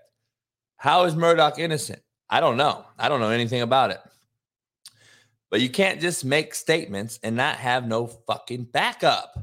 How 0.78 1.04
is 1.04 1.14
Murdaugh 1.14 1.58
innocent? 1.58 2.00
I 2.30 2.40
don't 2.40 2.56
know. 2.56 2.86
I 2.98 3.10
don't 3.10 3.20
know 3.20 3.28
anything 3.28 3.60
about 3.60 3.90
it. 3.90 4.00
But 5.54 5.60
you 5.60 5.68
can't 5.68 6.00
just 6.00 6.24
make 6.24 6.52
statements 6.52 7.20
and 7.22 7.36
not 7.36 7.58
have 7.58 7.86
no 7.86 8.08
fucking 8.08 8.64
backup. 8.72 9.38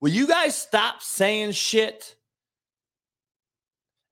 Will 0.00 0.12
you 0.12 0.28
guys 0.28 0.56
stop 0.56 1.02
saying 1.02 1.50
shit? 1.50 2.14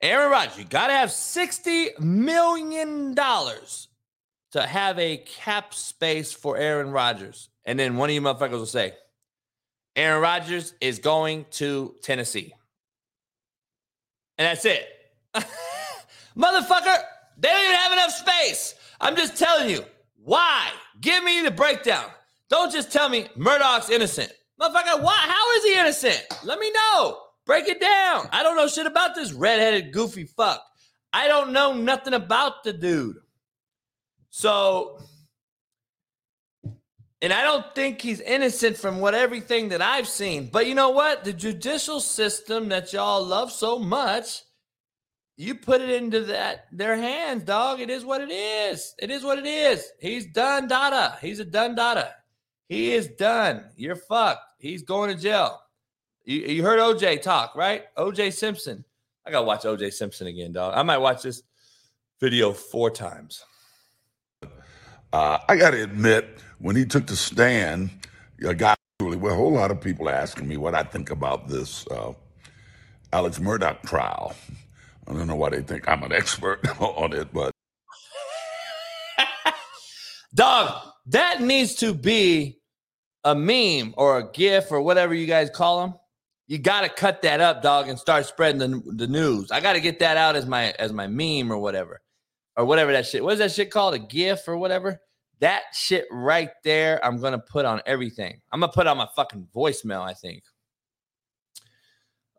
Aaron 0.02 0.32
Rodgers, 0.32 0.58
you 0.58 0.64
got 0.64 0.88
to 0.88 0.94
have 0.94 1.10
$60 1.10 2.00
million 2.00 3.14
to 3.14 4.62
have 4.66 4.98
a 4.98 5.18
cap 5.18 5.72
space 5.72 6.32
for 6.32 6.56
Aaron 6.56 6.90
Rodgers. 6.90 7.50
And 7.64 7.78
then 7.78 7.98
one 7.98 8.10
of 8.10 8.14
you 8.14 8.20
motherfuckers 8.20 8.50
will 8.50 8.66
say, 8.66 8.94
Aaron 9.94 10.22
Rodgers 10.22 10.74
is 10.80 10.98
going 10.98 11.46
to 11.52 11.94
Tennessee. 12.02 12.52
And 14.38 14.46
that's 14.46 14.64
it. 14.64 14.88
Motherfucker, 16.36 16.98
they 17.38 17.48
don't 17.48 17.62
even 17.62 17.76
have 17.76 17.92
enough 17.92 18.10
space. 18.10 18.74
I'm 19.00 19.14
just 19.14 19.36
telling 19.36 19.70
you. 19.70 19.84
Why? 20.24 20.70
Give 21.02 21.22
me 21.22 21.42
the 21.42 21.50
breakdown. 21.50 22.06
Don't 22.48 22.72
just 22.72 22.90
tell 22.90 23.10
me 23.10 23.28
Murdaugh's 23.36 23.90
innocent. 23.90 24.32
Motherfucker, 24.58 25.02
why? 25.02 25.16
How 25.16 25.52
is 25.56 25.64
he 25.64 25.78
innocent? 25.78 26.24
Let 26.44 26.58
me 26.58 26.70
know. 26.72 27.18
Break 27.44 27.68
it 27.68 27.78
down. 27.78 28.28
I 28.32 28.42
don't 28.42 28.56
know 28.56 28.66
shit 28.66 28.86
about 28.86 29.14
this 29.14 29.32
redheaded 29.32 29.92
goofy 29.92 30.24
fuck. 30.24 30.62
I 31.12 31.28
don't 31.28 31.52
know 31.52 31.74
nothing 31.74 32.14
about 32.14 32.64
the 32.64 32.72
dude. 32.72 33.16
So, 34.30 34.98
and 37.20 37.30
I 37.30 37.42
don't 37.42 37.74
think 37.74 38.00
he's 38.00 38.20
innocent 38.20 38.78
from 38.78 39.00
what 39.00 39.14
everything 39.14 39.68
that 39.68 39.82
I've 39.82 40.08
seen. 40.08 40.48
But 40.50 40.66
you 40.66 40.74
know 40.74 40.90
what? 40.90 41.24
The 41.24 41.34
judicial 41.34 42.00
system 42.00 42.70
that 42.70 42.94
y'all 42.94 43.22
love 43.22 43.52
so 43.52 43.78
much 43.78 44.42
you 45.36 45.54
put 45.54 45.80
it 45.80 45.90
into 45.90 46.20
that 46.20 46.66
their 46.70 46.96
hands, 46.96 47.44
dog. 47.44 47.80
It 47.80 47.90
is 47.90 48.04
what 48.04 48.20
it 48.20 48.30
is. 48.30 48.94
It 48.98 49.10
is 49.10 49.24
what 49.24 49.38
it 49.38 49.46
is. 49.46 49.90
He's 50.00 50.26
done 50.26 50.68
Dada. 50.68 51.18
He's 51.20 51.40
a 51.40 51.44
done 51.44 51.74
Dada. 51.74 52.14
He 52.68 52.92
is 52.92 53.08
done. 53.08 53.64
You're 53.76 53.96
fucked. 53.96 54.54
He's 54.58 54.82
going 54.82 55.14
to 55.14 55.20
jail. 55.20 55.60
You, 56.24 56.40
you 56.40 56.62
heard 56.62 56.78
OJ 56.78 57.20
talk, 57.22 57.54
right? 57.54 57.84
OJ 57.96 58.32
Simpson. 58.32 58.84
I 59.26 59.30
gotta 59.30 59.44
watch 59.44 59.62
OJ 59.62 59.92
Simpson 59.92 60.26
again, 60.26 60.52
dog. 60.52 60.74
I 60.76 60.82
might 60.82 60.98
watch 60.98 61.22
this 61.22 61.42
video 62.20 62.52
four 62.52 62.90
times. 62.90 63.44
Uh, 65.12 65.38
I 65.48 65.56
gotta 65.56 65.82
admit, 65.82 66.38
when 66.58 66.76
he 66.76 66.84
took 66.84 67.06
the 67.06 67.16
stand, 67.16 67.90
a 68.46 68.54
guy, 68.54 68.74
well, 69.00 69.32
a 69.32 69.34
whole 69.34 69.52
lot 69.52 69.70
of 69.70 69.80
people 69.80 70.08
asking 70.08 70.48
me 70.48 70.56
what 70.56 70.74
I 70.74 70.82
think 70.82 71.10
about 71.10 71.48
this 71.48 71.86
uh, 71.88 72.12
Alex 73.12 73.38
Murdaugh 73.38 73.82
trial. 73.82 74.34
I 75.06 75.12
don't 75.12 75.26
know 75.26 75.36
why 75.36 75.50
they 75.50 75.62
think 75.62 75.88
I'm 75.88 76.02
an 76.02 76.12
expert 76.12 76.60
on 76.80 77.12
it, 77.12 77.28
but 77.32 77.52
dog, 80.34 80.82
that 81.06 81.40
needs 81.42 81.74
to 81.76 81.92
be 81.92 82.58
a 83.24 83.34
meme 83.34 83.94
or 83.96 84.18
a 84.18 84.30
GIF 84.32 84.70
or 84.70 84.80
whatever 84.80 85.14
you 85.14 85.26
guys 85.26 85.50
call 85.50 85.80
them. 85.80 85.94
You 86.46 86.58
got 86.58 86.82
to 86.82 86.88
cut 86.90 87.22
that 87.22 87.40
up, 87.40 87.62
dog, 87.62 87.88
and 87.88 87.98
start 87.98 88.26
spreading 88.26 88.58
the, 88.58 88.82
the 88.96 89.06
news. 89.06 89.50
I 89.50 89.60
got 89.60 89.74
to 89.74 89.80
get 89.80 89.98
that 90.00 90.16
out 90.18 90.36
as 90.36 90.46
my 90.46 90.72
as 90.72 90.92
my 90.92 91.06
meme 91.06 91.50
or 91.50 91.58
whatever, 91.58 92.02
or 92.56 92.66
whatever 92.66 92.92
that 92.92 93.06
shit. 93.06 93.24
What 93.24 93.32
is 93.32 93.38
that 93.38 93.52
shit 93.52 93.70
called? 93.70 93.94
A 93.94 93.98
GIF 93.98 94.46
or 94.46 94.58
whatever. 94.58 95.00
That 95.40 95.62
shit 95.72 96.06
right 96.10 96.50
there, 96.62 97.04
I'm 97.04 97.20
gonna 97.20 97.38
put 97.38 97.64
on 97.64 97.80
everything. 97.86 98.40
I'm 98.52 98.60
gonna 98.60 98.72
put 98.72 98.86
on 98.86 98.98
my 98.98 99.08
fucking 99.16 99.48
voicemail. 99.54 100.02
I 100.02 100.12
think. 100.12 100.42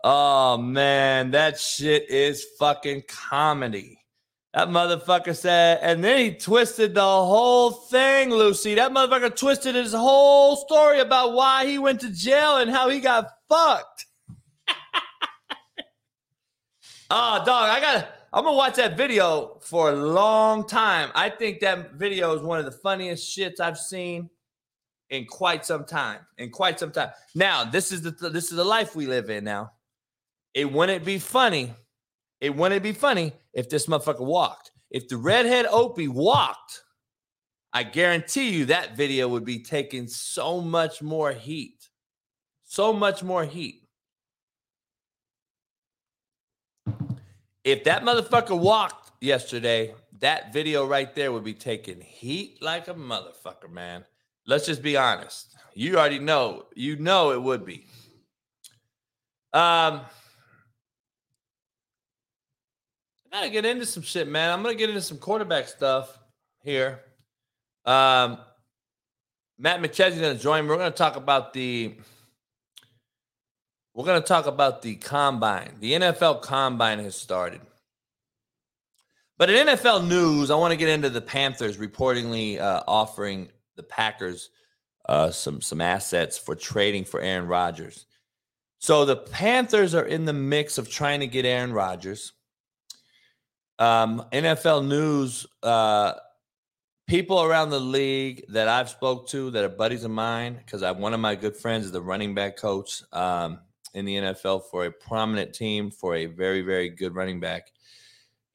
Oh 0.08 0.60
man, 0.60 1.32
that 1.32 1.60
shit 1.60 2.12
is 2.12 2.46
fucking 2.60 3.06
comedy. 3.08 3.98
That 4.54 4.68
motherfucker 4.68 5.36
said, 5.36 5.80
and 5.82 6.04
then 6.04 6.20
he 6.20 6.36
twisted 6.36 6.94
the 6.94 7.02
whole 7.02 7.72
thing, 7.72 8.30
Lucy. 8.30 8.76
That 8.76 8.92
motherfucker 8.92 9.36
twisted 9.36 9.74
his 9.74 9.94
whole 9.94 10.58
story 10.58 11.00
about 11.00 11.34
why 11.34 11.66
he 11.66 11.80
went 11.80 12.02
to 12.02 12.12
jail 12.12 12.58
and 12.58 12.70
how 12.70 12.88
he 12.88 13.00
got 13.00 13.32
fucked. 13.50 14.06
oh, 17.10 17.42
dog, 17.44 17.70
I 17.70 17.80
gotta, 17.80 18.08
I'm 18.32 18.44
gonna 18.44 18.56
watch 18.56 18.76
that 18.76 18.96
video 18.96 19.58
for 19.64 19.90
a 19.90 19.96
long 19.96 20.68
time. 20.68 21.10
I 21.16 21.32
think 21.32 21.62
that 21.62 21.94
video 21.94 22.36
is 22.36 22.44
one 22.44 22.60
of 22.60 22.66
the 22.66 22.72
funniest 22.72 23.36
shits 23.36 23.60
I've 23.60 23.80
seen 23.80 24.30
in 25.10 25.26
quite 25.26 25.66
some 25.66 25.84
time. 25.84 26.20
In 26.38 26.52
quite 26.52 26.80
some 26.80 26.92
time. 26.92 27.10
Now, 27.34 27.64
this 27.64 27.92
is 27.92 28.04
the 28.04 28.12
this 28.30 28.52
is 28.52 28.56
the 28.56 28.64
life 28.64 28.96
we 28.96 29.08
live 29.08 29.32
in 29.32 29.44
now. 29.44 29.72
It 30.56 30.72
wouldn't 30.72 31.04
be 31.04 31.20
funny. 31.20 31.76
It 32.40 32.56
wouldn't 32.56 32.82
be 32.82 32.94
funny 32.94 33.34
if 33.54 33.70
this 33.70 33.88
motherfucker 33.88 34.26
walked. 34.26 34.72
If 34.90 35.10
the 35.10 35.18
redhead 35.18 35.66
Opie 35.70 36.08
walked, 36.08 36.82
I 37.74 37.84
guarantee 37.84 38.52
you 38.52 38.66
that 38.66 38.96
video 38.96 39.28
would 39.28 39.44
be 39.44 39.60
taking 39.60 40.08
so 40.08 40.62
much 40.62 41.02
more 41.02 41.34
heat. 41.34 41.90
So 42.64 42.94
much 42.94 43.22
more 43.22 43.44
heat. 43.44 43.82
If 47.66 47.84
that 47.84 48.04
motherfucker 48.04 48.58
walked 48.58 49.12
yesterday, 49.20 49.94
that 50.20 50.54
video 50.54 50.86
right 50.88 51.14
there 51.14 51.34
would 51.34 51.44
be 51.44 51.54
taking 51.54 52.00
heat 52.00 52.62
like 52.62 52.88
a 52.88 52.94
motherfucker, 52.94 53.70
man. 53.70 54.06
Let's 54.48 54.66
just 54.68 54.82
be 54.82 54.96
honest. 54.96 55.56
You 55.74 55.98
already 55.98 56.20
know. 56.20 56.68
You 56.76 56.96
know 56.96 57.32
it 57.32 57.42
would 57.42 57.66
be. 57.66 57.88
Um, 59.52 60.02
gotta 63.36 63.50
get 63.50 63.66
into 63.66 63.86
some 63.86 64.04
shit, 64.04 64.28
man. 64.28 64.52
I'm 64.52 64.64
gonna 64.64 64.76
get 64.76 64.90
into 64.90 65.02
some 65.02 65.18
quarterback 65.18 65.68
stuff 65.68 66.18
here. 66.64 67.02
Um, 67.86 68.38
Matt 69.58 69.82
McChesney's 69.82 70.22
gonna 70.22 70.36
join 70.36 70.64
me. 70.64 70.70
We're 70.70 70.78
gonna 70.78 70.92
talk 70.92 71.18
about 71.18 71.54
the. 71.54 71.96
We're 73.94 74.06
gonna 74.06 74.22
talk 74.22 74.46
about 74.46 74.82
the 74.82 74.96
combine. 74.96 75.76
The 75.80 75.94
NFL 75.94 76.42
combine 76.44 77.00
has 77.00 77.16
started. 77.16 77.62
But 79.38 79.50
in 79.50 79.68
NFL 79.68 80.08
news, 80.08 80.50
I 80.50 80.56
want 80.56 80.72
to 80.72 80.78
get 80.78 80.88
into 80.88 81.10
the 81.10 81.22
Panthers 81.22 81.76
reportedly 81.76 82.60
uh, 82.60 82.84
offering 82.88 83.50
the 83.76 83.84
Packers 83.84 84.50
uh, 85.10 85.30
some 85.30 85.62
some 85.62 85.82
assets 85.82 86.38
for 86.38 86.56
trading 86.56 87.04
for 87.04 87.20
Aaron 87.20 87.48
Rodgers. 87.48 88.06
So 88.80 89.04
the 89.04 89.18
Panthers 89.18 89.94
are 89.94 90.06
in 90.06 90.24
the 90.24 90.34
mix 90.34 90.78
of 90.78 90.90
trying 90.90 91.20
to 91.20 91.28
get 91.28 91.44
Aaron 91.44 91.74
Rodgers. 91.74 92.32
Um, 93.78 94.26
NFL 94.32 94.88
news, 94.88 95.46
uh, 95.64 96.14
people 97.08 97.42
around 97.42 97.70
the 97.70 97.80
league 97.80 98.46
that 98.50 98.68
I've 98.68 98.90
spoke 98.90 99.28
to 99.30 99.52
that 99.52 99.64
are 99.64 99.70
buddies 99.70 100.04
of 100.04 100.12
mine, 100.12 100.58
because 100.58 100.84
I 100.84 100.92
one 100.92 101.14
of 101.14 101.20
my 101.20 101.36
good 101.36 101.56
friends 101.56 101.86
is 101.86 101.92
the 101.92 102.02
running 102.02 102.34
back 102.34 102.58
coach 102.58 103.04
um, 103.12 103.60
in 103.94 104.06
the 104.06 104.16
NFL 104.16 104.64
for 104.72 104.86
a 104.86 104.92
prominent 104.92 105.54
team 105.54 105.92
for 105.92 106.16
a 106.16 106.26
very 106.26 106.62
very 106.62 106.90
good 106.90 107.16
running 107.16 107.40
back. 107.40 107.72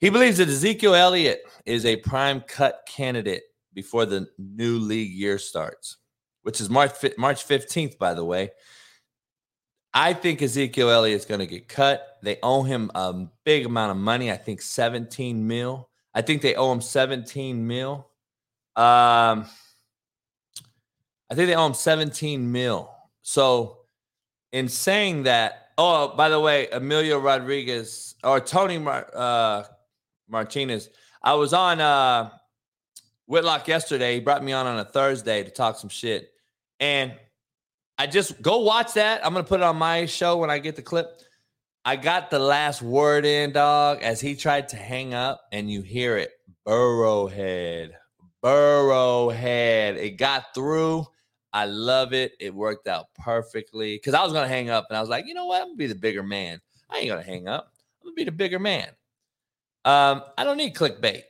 He 0.01 0.09
believes 0.09 0.39
that 0.39 0.49
Ezekiel 0.49 0.95
Elliott 0.95 1.43
is 1.67 1.85
a 1.85 1.97
prime 1.97 2.41
cut 2.41 2.81
candidate 2.89 3.43
before 3.75 4.07
the 4.07 4.27
new 4.39 4.79
league 4.79 5.13
year 5.13 5.39
starts, 5.39 5.99
which 6.43 6.61
is 6.61 6.71
March 6.71 6.93
March 7.19 7.47
15th, 7.47 7.99
by 7.99 8.15
the 8.15 8.25
way. 8.25 8.51
I 9.93 10.13
think 10.13 10.41
Ezekiel 10.41 10.91
Elliott 10.91 11.21
is 11.21 11.25
going 11.27 11.41
to 11.41 11.47
get 11.47 11.69
cut. 11.69 12.19
They 12.23 12.39
owe 12.43 12.63
him 12.63 12.91
a 12.95 13.27
big 13.45 13.67
amount 13.67 13.91
of 13.91 13.97
money. 13.97 14.31
I 14.31 14.37
think 14.37 14.63
17 14.63 15.47
mil. 15.47 15.89
I 16.15 16.23
think 16.23 16.43
they 16.43 16.55
owe 16.55 16.73
him 16.73 16.81
17 16.81 17.67
mil. 17.67 18.07
Um, 18.77 19.47
I 21.29 21.35
think 21.35 21.49
they 21.49 21.55
owe 21.55 21.67
him 21.67 21.75
17 21.75 22.51
mil. 22.51 22.91
So, 23.23 23.79
in 24.53 24.69
saying 24.69 25.25
that, 25.25 25.71
oh, 25.79 26.15
by 26.17 26.29
the 26.29 26.41
way, 26.41 26.69
Emilio 26.73 27.19
Rodriguez 27.19 28.15
or 28.25 28.41
Tony 28.41 28.79
Mar- 28.79 29.11
uh, 29.15 29.65
Martinez. 30.29 30.89
I 31.23 31.35
was 31.35 31.53
on 31.53 31.81
uh, 31.81 32.31
Whitlock 33.27 33.69
yesterday. 33.69 34.15
He 34.15 34.21
brought 34.21 34.43
me 34.43 34.53
on 34.53 34.67
on 34.67 34.79
a 34.79 34.85
Thursday 34.85 35.43
to 35.43 35.51
talk 35.51 35.77
some 35.77 35.91
shit. 35.91 36.33
And 36.79 37.13
I 38.01 38.07
just 38.07 38.41
go 38.41 38.61
watch 38.61 38.95
that. 38.95 39.21
I'm 39.27 39.35
to 39.45 39.49
put 39.49 39.61
it 39.61 39.63
on 39.63 39.77
my 39.77 40.07
show 40.07 40.39
when 40.39 40.49
I 40.49 40.59
get 40.59 40.75
the 40.75 40.81
clip. 40.81 41.21
I 41.85 41.97
got 41.97 42.31
the 42.31 42.39
last 42.39 42.81
word 42.81 43.27
in, 43.27 43.53
dog, 43.53 43.99
as 44.01 44.23
he 44.23 44.35
tried 44.35 44.71
to 44.71 44.77
hang 44.77 45.13
up, 45.13 45.43
and 45.53 45.71
you 45.71 45.83
hear 45.83 46.17
it 46.17 46.31
Burrowhead. 46.67 47.91
Burrowhead. 48.43 49.97
It 49.99 50.17
got 50.17 50.55
through. 50.55 51.05
I 51.53 51.67
love 51.67 52.15
it. 52.15 52.33
It 52.41 52.55
worked 52.55 52.89
out 52.89 53.09
perfectly 53.15 53.97
because 53.97 54.15
I 54.15 54.25
was 54.25 54.33
to 54.33 54.55
hang 54.55 54.71
up 54.71 54.87
and 54.89 54.97
I 54.97 55.03
was 55.03 55.11
like, 55.11 55.27
you 55.27 55.35
know 55.35 55.45
what? 55.45 55.61
I'm 55.61 55.73
to 55.73 55.77
be 55.77 55.87
the 55.87 55.95
bigger 55.95 56.23
man. 56.23 56.59
I 56.89 57.01
ain't 57.01 57.11
to 57.23 57.23
hang 57.31 57.49
up. 57.49 57.75
I'm 58.03 58.13
to 58.13 58.15
be 58.15 58.25
the 58.25 58.33
bigger 58.33 58.59
man. 58.59 58.89
Um, 59.85 60.23
I 60.39 60.45
don't 60.45 60.57
need 60.57 60.75
clickbait. 60.75 61.25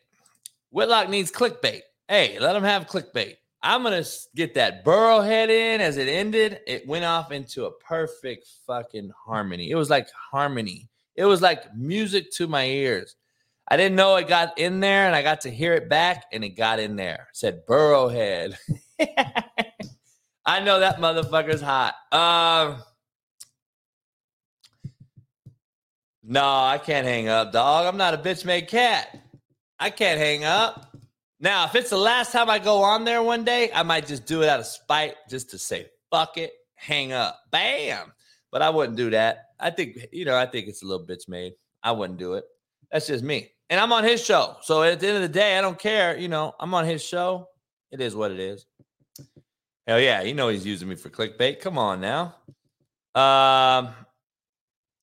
Whitlock 0.71 1.09
needs 1.09 1.33
clickbait. 1.33 1.81
Hey, 2.09 2.39
let 2.39 2.55
him 2.55 2.63
have 2.63 2.87
clickbait. 2.87 3.39
I'm 3.63 3.83
gonna 3.83 4.05
get 4.35 4.55
that 4.55 4.85
Burrowhead 4.85 5.49
in 5.49 5.81
as 5.81 5.97
it 5.97 6.09
ended. 6.09 6.61
It 6.67 6.87
went 6.87 7.05
off 7.05 7.31
into 7.31 7.67
a 7.67 7.73
perfect 7.73 8.49
fucking 8.67 9.11
harmony. 9.25 9.71
It 9.71 9.75
was 9.75 9.91
like 9.91 10.09
harmony. 10.11 10.89
It 11.15 11.25
was 11.25 11.43
like 11.43 11.75
music 11.75 12.31
to 12.33 12.49
my 12.49 12.65
ears. 12.65 13.17
I 13.69 13.77
didn't 13.77 13.97
know 13.97 14.17
it 14.17 14.29
got 14.29 14.59
in 14.59 14.81
there, 14.81 15.07
and 15.07 15.15
I 15.15 15.23
got 15.23 15.43
to 15.43 15.51
hear 15.51 15.75
it 15.75 15.89
back, 15.89 16.25
and 16.33 16.43
it 16.43 16.51
got 16.51 16.81
in 16.81 16.97
there. 16.97 17.29
It 17.31 17.37
said 17.37 17.67
Burrowhead. 17.67 18.57
I 20.47 20.61
know 20.61 20.81
that 20.81 20.99
motherfucker's 20.99 21.61
hot. 21.61 21.95
Um, 22.11 22.83
No, 26.31 26.45
I 26.45 26.79
can't 26.79 27.05
hang 27.05 27.27
up, 27.27 27.51
dog. 27.51 27.87
I'm 27.87 27.97
not 27.97 28.15
a 28.15 28.19
bitch 28.19 28.45
made 28.45 28.69
cat. 28.69 29.19
I 29.81 29.91
can't 29.91 30.21
hang 30.21 30.45
up. 30.45 30.90
Now, 31.41 31.65
if 31.65 31.75
it's 31.75 31.91
the 31.91 31.97
last 31.97 32.33
time 32.33 32.51
I 32.51 32.59
go 32.59 32.83
on 32.83 33.05
there 33.05 33.23
one 33.23 33.45
day, 33.45 33.71
I 33.75 33.83
might 33.83 34.07
just 34.07 34.27
do 34.27 34.43
it 34.43 34.49
out 34.49 34.61
of 34.61 34.67
spite 34.67 35.15
just 35.29 35.51
to 35.51 35.59
say, 35.59 35.87
fuck 36.11 36.37
it, 36.37 36.53
hang 36.75 37.13
up. 37.13 37.39
Bam. 37.51 38.13
But 38.53 38.63
I 38.63 38.71
wouldn't 38.71 38.97
do 38.97 39.11
that. 39.11 39.47
I 39.59 39.71
think, 39.71 39.99
you 40.13 40.25
know, 40.25 40.37
I 40.37 40.47
think 40.47 40.69
it's 40.69 40.83
a 40.83 40.87
little 40.87 41.07
bitch 41.07 41.29
made. 41.29 41.55
I 41.83 41.93
wouldn't 41.93 42.19
do 42.19 42.35
it. 42.35 42.45
That's 42.93 43.07
just 43.07 43.25
me. 43.25 43.51
And 43.71 43.81
I'm 43.81 43.93
on 43.93 44.05
his 44.05 44.23
show. 44.23 44.57
So 44.63 44.83
at 44.83 45.01
the 45.01 45.07
end 45.09 45.17
of 45.17 45.23
the 45.23 45.29
day, 45.29 45.57
I 45.57 45.61
don't 45.61 45.79
care. 45.79 46.19
You 46.19 46.29
know, 46.29 46.55
I'm 46.61 46.75
on 46.75 46.85
his 46.85 47.03
show. 47.03 47.49
It 47.91 48.01
is 48.01 48.15
what 48.15 48.33
it 48.33 48.41
is. 48.41 48.67
Hell 49.87 50.01
yeah. 50.01 50.23
You 50.23 50.35
know 50.35 50.49
he's 50.49 50.67
using 50.67 50.89
me 50.89 50.97
for 50.97 51.09
clickbait. 51.09 51.61
Come 51.61 51.79
on 51.79 52.01
now. 52.01 52.35
Um, 53.15 53.91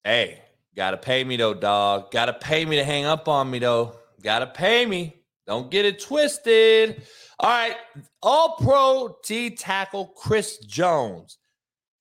hey, 0.04 0.42
Gotta 0.78 0.98
pay 0.98 1.24
me 1.24 1.38
though, 1.38 1.56
dog. 1.56 2.12
Gotta 2.12 2.34
pay 2.34 2.64
me 2.64 2.76
to 2.76 2.84
hang 2.84 3.06
up 3.06 3.28
on 3.28 3.50
me 3.50 3.58
though. 3.58 3.96
Gotta 4.22 4.46
pay 4.46 4.86
me. 4.86 5.17
Don't 5.48 5.72
get 5.72 5.86
it 5.86 6.00
twisted. 6.00 7.04
All 7.40 7.50
right. 7.50 7.76
All 8.22 8.56
pro 8.58 9.18
D 9.26 9.52
tackle 9.52 10.08
Chris 10.08 10.58
Jones 10.60 11.38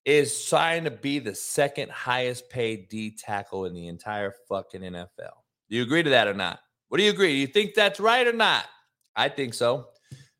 is 0.05 0.45
trying 0.45 0.83
to 0.83 0.91
be 0.91 1.19
the 1.19 1.35
second 1.35 1.91
highest 1.91 2.49
paid 2.49 2.89
D 2.89 3.15
tackle 3.17 3.65
in 3.65 3.73
the 3.73 3.87
entire 3.87 4.33
fucking 4.49 4.81
NFL. 4.81 5.07
Do 5.69 5.75
you 5.75 5.83
agree 5.83 6.03
to 6.03 6.09
that 6.11 6.27
or 6.27 6.33
not? 6.33 6.59
What 6.89 6.97
do 6.97 7.03
you 7.03 7.09
agree? 7.09 7.33
Do 7.33 7.39
you 7.39 7.47
think 7.47 7.73
that's 7.73 7.99
right 7.99 8.25
or 8.25 8.33
not? 8.33 8.65
I 9.15 9.29
think 9.29 9.53
so. 9.53 9.87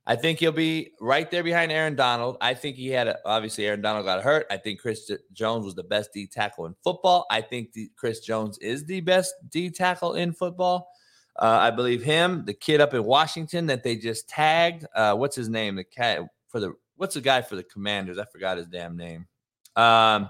I 0.05 0.15
think 0.15 0.39
he'll 0.39 0.53
be 0.53 0.93
right 1.01 1.29
there 1.29 1.43
behind 1.43 1.69
Aaron 1.69 1.95
Donald. 1.95 2.37
I 2.39 2.53
think 2.53 2.77
he 2.77 2.87
had 2.87 3.09
a, 3.09 3.17
obviously 3.25 3.65
Aaron 3.65 3.81
Donald 3.81 4.05
got 4.05 4.23
hurt. 4.23 4.45
I 4.49 4.55
think 4.55 4.79
Chris 4.79 5.11
Jones 5.33 5.65
was 5.65 5.75
the 5.75 5.83
best 5.83 6.11
D 6.13 6.27
tackle 6.27 6.65
in 6.65 6.75
football. 6.81 7.25
I 7.29 7.41
think 7.41 7.73
the, 7.73 7.89
Chris 7.97 8.21
Jones 8.21 8.57
is 8.59 8.85
the 8.85 9.01
best 9.01 9.33
D 9.51 9.69
tackle 9.69 10.13
in 10.13 10.31
football. 10.31 10.87
Uh, 11.39 11.57
I 11.61 11.71
believe 11.71 12.03
him, 12.03 12.45
the 12.45 12.53
kid 12.53 12.81
up 12.81 12.93
in 12.93 13.03
Washington 13.03 13.67
that 13.67 13.83
they 13.83 13.95
just 13.95 14.27
tagged. 14.27 14.85
Uh, 14.95 15.15
what's 15.15 15.35
his 15.35 15.49
name? 15.49 15.75
The 15.75 15.83
cat 15.83 16.21
for 16.47 16.59
the 16.59 16.73
what's 16.95 17.13
the 17.13 17.21
guy 17.21 17.41
for 17.41 17.55
the 17.55 17.63
Commanders? 17.63 18.17
I 18.17 18.25
forgot 18.25 18.57
his 18.57 18.67
damn 18.67 18.97
name. 18.97 19.27
Um, 19.75 20.29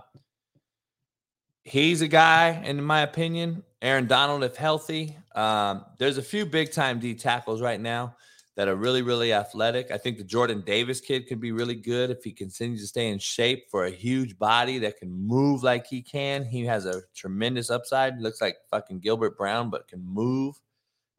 he's 1.63 2.01
a 2.01 2.07
guy, 2.07 2.61
in 2.65 2.83
my 2.83 3.01
opinion. 3.01 3.63
Aaron 3.81 4.07
Donald, 4.07 4.43
if 4.43 4.55
healthy, 4.55 5.17
um, 5.35 5.85
there's 5.97 6.17
a 6.17 6.23
few 6.23 6.45
big 6.45 6.71
time 6.71 6.99
D 6.99 7.13
tackles 7.13 7.61
right 7.61 7.79
now 7.79 8.15
that 8.57 8.67
are 8.67 8.75
really, 8.75 9.03
really 9.03 9.33
athletic. 9.33 9.91
I 9.91 9.99
think 9.99 10.17
the 10.17 10.23
Jordan 10.23 10.63
Davis 10.65 10.99
kid 10.99 11.27
could 11.27 11.39
be 11.39 11.51
really 11.51 11.75
good 11.75 12.09
if 12.09 12.23
he 12.23 12.31
continues 12.31 12.81
to 12.81 12.87
stay 12.87 13.09
in 13.09 13.19
shape 13.19 13.69
for 13.69 13.85
a 13.85 13.91
huge 13.91 14.37
body 14.39 14.79
that 14.79 14.97
can 14.97 15.11
move 15.11 15.61
like 15.61 15.85
he 15.85 16.01
can. 16.01 16.43
He 16.43 16.65
has 16.65 16.87
a 16.87 17.03
tremendous 17.15 17.69
upside. 17.69 18.19
Looks 18.19 18.41
like 18.41 18.57
fucking 18.71 18.99
Gilbert 18.99 19.37
Brown, 19.37 19.69
but 19.69 19.87
can 19.87 20.03
move. 20.03 20.59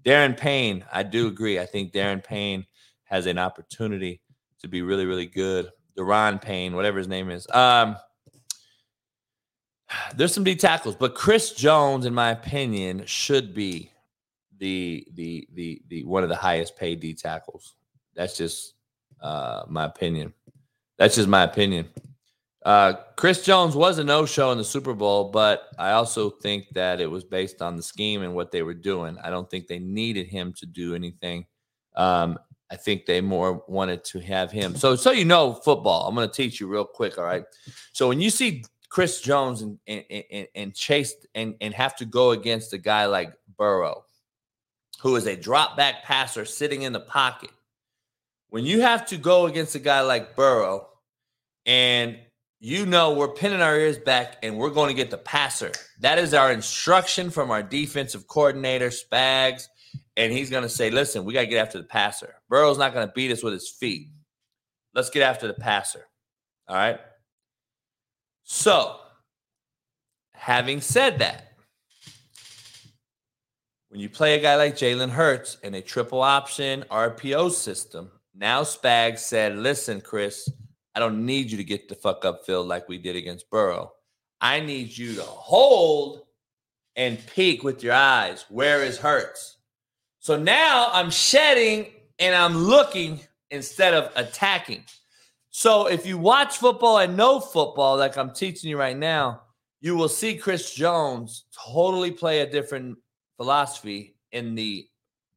Darren 0.05 0.37
Payne, 0.37 0.85
I 0.93 1.03
do 1.03 1.27
agree. 1.27 1.59
I 1.59 1.67
think 1.67 1.93
Darren 1.93 2.23
Payne 2.23 2.67
has 3.05 3.27
an 3.27 3.39
opportunity 3.39 4.21
to 4.61 4.69
be 4.69 4.83
really, 4.83 5.07
really 5.07 5.27
good. 5.27 5.71
Daron 5.97 6.41
Payne, 6.41 6.75
whatever 6.75 6.99
his 6.99 7.09
name 7.09 7.31
is. 7.31 7.47
Um, 7.53 7.97
there's 10.15 10.33
some 10.33 10.45
D 10.45 10.55
tackles, 10.55 10.95
but 10.95 11.15
Chris 11.15 11.53
Jones, 11.53 12.07
in 12.07 12.15
my 12.15 12.31
opinion, 12.31 13.05
should 13.07 13.55
be 13.55 13.91
the 14.59 15.07
the 15.15 15.49
the 15.55 15.83
the 15.89 16.05
one 16.05 16.23
of 16.23 16.29
the 16.29 16.37
highest 16.37 16.77
paid 16.77 17.01
D 17.01 17.15
tackles. 17.15 17.75
That's 18.15 18.37
just 18.37 18.75
uh, 19.21 19.65
my 19.69 19.85
opinion. 19.85 20.33
That's 20.99 21.15
just 21.17 21.29
my 21.29 21.43
opinion. 21.43 21.89
Uh, 22.69 22.93
Chris 23.17 23.43
Jones 23.47 23.75
was 23.75 23.99
a 23.99 24.05
no 24.05 24.27
show 24.27 24.53
in 24.53 24.59
the 24.59 24.65
Super 24.65 24.93
Bowl, 24.93 25.31
but 25.31 25.71
I 25.79 25.93
also 25.93 26.29
think 26.29 26.67
that 26.75 27.01
it 27.01 27.11
was 27.11 27.25
based 27.25 27.63
on 27.63 27.77
the 27.77 27.83
scheme 27.83 28.23
and 28.23 28.35
what 28.35 28.53
they 28.53 28.63
were 28.63 28.75
doing. 28.75 29.17
I 29.25 29.31
don't 29.31 29.49
think 29.49 29.69
they 29.69 29.79
needed 29.79 30.27
him 30.27 30.53
to 30.59 30.67
do 30.67 30.95
anything. 30.95 31.47
Um, 31.97 32.39
I 32.71 32.77
think 32.77 33.07
they 33.07 33.23
more 33.23 33.65
wanted 33.69 34.05
to 34.05 34.21
have 34.21 34.53
him. 34.53 34.77
So, 34.77 34.97
so 34.97 35.13
you 35.13 35.25
know 35.25 35.55
football. 35.55 36.07
I'm 36.07 36.15
going 36.15 36.29
to 36.29 36.35
teach 36.35 36.61
you 36.61 36.67
real 36.67 36.85
quick. 36.85 37.17
All 37.17 37.25
right. 37.25 37.45
So 37.95 38.07
when 38.07 38.21
you 38.21 38.29
see 38.29 38.65
Chris 38.91 39.23
Jones 39.23 39.63
and 39.63 39.79
and, 39.87 40.05
and, 40.31 40.49
and 40.55 40.75
chase 40.75 41.15
and, 41.35 41.55
and 41.63 41.73
have 41.73 41.97
to 41.97 42.05
go 42.05 42.33
against 42.33 42.75
a 42.75 42.79
guy 42.79 43.07
like 43.07 43.33
Burrow, 43.57 44.05
who 45.01 45.17
is 45.17 45.27
a 45.27 45.37
drop 45.37 45.75
back 45.79 46.05
passer 46.05 46.45
sitting 46.45 46.83
in 46.83 46.93
the 46.93 47.01
pocket. 47.01 47.51
When 48.51 48.67
you 48.67 48.83
have 48.83 49.07
to 49.07 49.17
go 49.17 49.47
against 49.47 49.75
a 49.75 49.79
guy 49.79 50.03
like 50.03 50.37
Burrow 50.37 50.89
and 51.65 52.19
you 52.61 52.87
know 52.87 53.13
we're 53.13 53.29
pinning 53.29 53.61
our 53.61 53.77
ears 53.77 53.99
back 53.99 54.37
and 54.43 54.57
we're 54.57 54.71
going 54.71 54.89
to 54.89 54.95
get 54.95 55.11
the 55.11 55.19
passer. 55.19 55.71
That 56.01 56.19
is 56.19 56.35
our 56.35 56.53
instruction 56.53 57.31
from 57.31 57.51
our 57.51 57.63
defensive 57.63 58.27
coordinator, 58.27 58.89
Spags. 58.89 59.69
And 60.17 60.33
he's 60.33 60.51
going 60.51 60.65
to 60.65 60.69
say, 60.69 60.91
listen, 60.91 61.25
we 61.25 61.33
got 61.33 61.43
to 61.43 61.47
get 61.47 61.65
after 61.65 61.79
the 61.79 61.85
passer. 61.85 62.35
Burrow's 62.49 62.79
not 62.79 62.93
going 62.93 63.07
to 63.07 63.13
beat 63.13 63.31
us 63.31 63.43
with 63.43 63.53
his 63.53 63.69
feet. 63.69 64.09
Let's 64.95 65.11
get 65.11 65.23
after 65.23 65.47
the 65.47 65.55
passer. 65.55 66.07
All 66.67 66.77
right. 66.77 66.99
So, 68.43 68.97
having 70.35 70.81
said 70.81 71.21
that, 71.21 71.53
when 73.91 74.01
you 74.01 74.09
play 74.09 74.35
a 74.35 74.43
guy 74.43 74.57
like 74.57 74.75
Jalen 74.75 75.11
Hurts 75.11 75.59
in 75.63 75.75
a 75.75 75.81
triple 75.81 76.21
option 76.21 76.85
RPO 76.91 77.53
system, 77.53 78.11
now 78.35 78.63
Spags 78.63 79.21
said, 79.21 79.57
listen, 79.57 80.01
Chris, 80.01 80.49
I 80.99 81.01
don't 81.01 81.25
need 81.25 81.49
you 81.49 81.57
to 81.59 81.63
get 81.63 81.89
the 81.89 81.95
fuck 81.95 82.25
up 82.25 82.45
field 82.45 82.67
like 82.67 82.89
we 82.89 82.99
did 82.99 83.15
against 83.15 83.49
Burrow. 83.51 83.93
I 84.41 84.59
need 84.59 84.99
you 84.99 85.15
to 85.15 85.23
hold 85.23 86.23
and 86.97 87.25
peek 87.37 87.63
with 87.63 87.85
your 87.85 87.95
eyes. 87.95 88.45
Where 88.49 88.83
is 88.83 88.99
Hurts? 88.99 89.59
So 90.19 90.37
now 90.37 90.89
I'm 90.93 91.09
shedding 91.09 91.87
and 92.19 92.35
I'm 92.35 92.57
looking 92.59 93.21
instead 93.53 93.95
of 93.95 94.11
attacking. 94.17 94.83
So 95.51 95.87
if 95.87 96.05
you 96.05 96.19
watch 96.19 96.57
football 96.57 96.99
and 96.99 97.17
know 97.17 97.39
football, 97.39 97.97
like 97.97 98.19
I'm 98.19 98.35
teaching 98.35 98.69
you 98.69 98.77
right 98.77 98.99
now, 98.99 99.43
you 99.81 99.95
will 99.95 100.09
see 100.09 100.35
Chris 100.35 100.75
Jones 100.75 101.45
totally 101.65 102.11
play 102.11 102.41
a 102.41 102.51
different 102.51 102.99
philosophy 103.37 104.17
in 104.33 104.57
the 104.57 104.89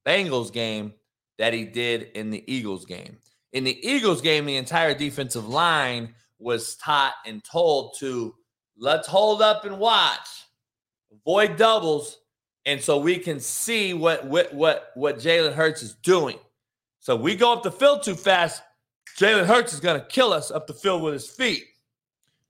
Bengals 0.08 0.52
game 0.52 0.96
that 1.38 1.54
he 1.54 1.66
did 1.66 2.10
in 2.16 2.32
the 2.32 2.44
Eagles 2.52 2.84
game. 2.84 3.20
In 3.54 3.64
the 3.64 3.88
Eagles 3.88 4.22
game, 4.22 4.46
the 4.46 4.56
entire 4.56 4.94
defensive 4.94 5.48
line 5.48 6.14
was 6.40 6.76
taught 6.76 7.14
and 7.26 7.44
told 7.44 7.96
to 8.00 8.36
let's 8.78 9.08
hold 9.08 9.42
up 9.42 9.66
and 9.66 9.78
watch, 9.78 10.46
avoid 11.12 11.58
doubles, 11.58 12.20
and 12.66 12.82
so 12.82 12.98
we 12.98 13.18
can 13.18 13.40
see 13.40 13.94
what 13.94 14.26
what 14.26 14.54
what 14.54 14.92
what 14.96 15.18
Jalen 15.18 15.54
Hurts 15.54 15.84
is 15.84 15.96
doing. 15.96 16.38
So 17.00 17.16
we 17.16 17.36
go 17.36 17.52
up 17.52 17.64
the 17.64 17.72
field 17.72 18.04
too 18.04 18.16
fast, 18.16 18.62
Jalen 19.18 19.46
Hurts 19.46 19.74
is 19.74 19.80
going 19.80 20.00
to 20.00 20.06
kill 20.08 20.32
us 20.32 20.52
up 20.52 20.68
the 20.68 20.74
field 20.74 21.02
with 21.02 21.14
his 21.14 21.28
feet. 21.28 21.66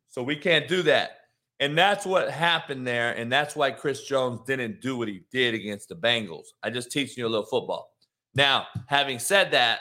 So 0.09 0.21
we 0.21 0.35
can't 0.35 0.67
do 0.67 0.83
that. 0.83 1.17
And 1.59 1.77
that's 1.77 2.05
what 2.05 2.29
happened 2.31 2.85
there. 2.85 3.13
And 3.13 3.31
that's 3.31 3.55
why 3.55 3.71
Chris 3.71 4.03
Jones 4.03 4.41
didn't 4.45 4.81
do 4.81 4.97
what 4.97 5.07
he 5.07 5.21
did 5.31 5.53
against 5.53 5.89
the 5.89 5.95
Bengals. 5.95 6.47
I 6.63 6.69
just 6.69 6.91
teaching 6.91 7.15
you 7.17 7.27
a 7.27 7.29
little 7.29 7.45
football. 7.45 7.93
Now, 8.35 8.67
having 8.87 9.19
said 9.19 9.51
that, 9.51 9.79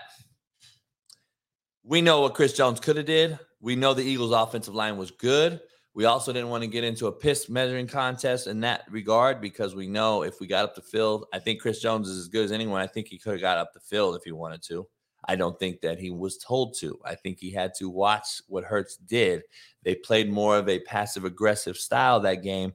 we 1.82 2.00
know 2.00 2.20
what 2.20 2.34
Chris 2.34 2.52
Jones 2.52 2.80
could 2.80 2.96
have 2.96 3.06
did. 3.06 3.38
We 3.60 3.76
know 3.76 3.94
the 3.94 4.02
Eagles' 4.02 4.32
offensive 4.32 4.74
line 4.74 4.96
was 4.96 5.10
good. 5.10 5.60
We 5.92 6.04
also 6.04 6.32
didn't 6.32 6.50
want 6.50 6.62
to 6.62 6.68
get 6.68 6.84
into 6.84 7.08
a 7.08 7.12
piss 7.12 7.48
measuring 7.48 7.88
contest 7.88 8.46
in 8.46 8.60
that 8.60 8.84
regard 8.88 9.40
because 9.40 9.74
we 9.74 9.88
know 9.88 10.22
if 10.22 10.40
we 10.40 10.46
got 10.46 10.64
up 10.64 10.74
the 10.74 10.82
field, 10.82 11.26
I 11.32 11.40
think 11.40 11.60
Chris 11.60 11.80
Jones 11.80 12.08
is 12.08 12.18
as 12.18 12.28
good 12.28 12.44
as 12.44 12.52
anyone. 12.52 12.80
I 12.80 12.86
think 12.86 13.08
he 13.08 13.18
could 13.18 13.32
have 13.32 13.40
got 13.40 13.58
up 13.58 13.72
the 13.72 13.80
field 13.80 14.14
if 14.16 14.22
he 14.22 14.32
wanted 14.32 14.62
to. 14.64 14.86
I 15.26 15.36
don't 15.36 15.58
think 15.58 15.80
that 15.80 15.98
he 15.98 16.10
was 16.10 16.38
told 16.38 16.76
to. 16.78 16.98
I 17.04 17.14
think 17.14 17.38
he 17.38 17.50
had 17.50 17.74
to 17.74 17.90
watch 17.90 18.40
what 18.46 18.64
Hurts 18.64 18.96
did. 18.96 19.42
They 19.82 19.94
played 19.94 20.30
more 20.30 20.56
of 20.56 20.68
a 20.68 20.80
passive 20.80 21.24
aggressive 21.24 21.76
style 21.76 22.20
that 22.20 22.42
game, 22.42 22.72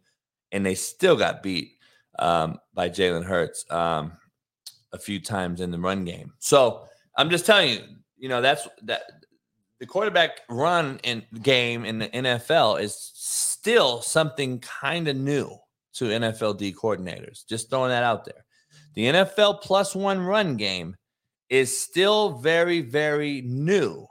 and 0.52 0.66
they 0.66 0.76
still 0.76 1.16
got 1.16 1.42
beat 1.42 1.78
um, 2.20 2.60
by 2.74 2.90
Jalen 2.90 3.26
Hurts 3.26 3.66
um, 3.72 4.12
a 4.92 5.00
few 5.00 5.20
times 5.20 5.62
in 5.62 5.72
the 5.72 5.80
run 5.80 6.06
game. 6.06 6.34
So 6.40 6.86
I'm 7.18 7.30
just 7.30 7.46
telling 7.46 7.70
you, 7.70 7.80
you 8.18 8.30
know, 8.30 8.42
that's 8.42 8.68
that 8.84 9.04
the 9.80 9.86
quarterback 9.86 10.42
run 10.50 11.00
in 11.04 11.24
game 11.42 11.86
in 11.86 12.00
the 12.00 12.08
NFL 12.10 12.82
is 12.82 12.96
still 13.14 14.02
something 14.02 14.60
kind 14.60 15.08
of 15.08 15.16
new 15.18 15.56
to 15.94 16.06
NFL 16.06 16.58
D 16.58 16.74
coordinators. 16.74 17.46
Just 17.46 17.70
throwing 17.70 17.90
that 17.90 18.04
out 18.04 18.26
there. 18.26 18.46
The 18.94 19.06
NFL 19.06 19.62
plus 19.62 19.96
one 19.96 20.20
run 20.20 20.56
game 20.56 20.96
is 21.50 21.78
still 21.78 22.38
very, 22.40 22.82
very 22.82 23.42
new 23.42 24.08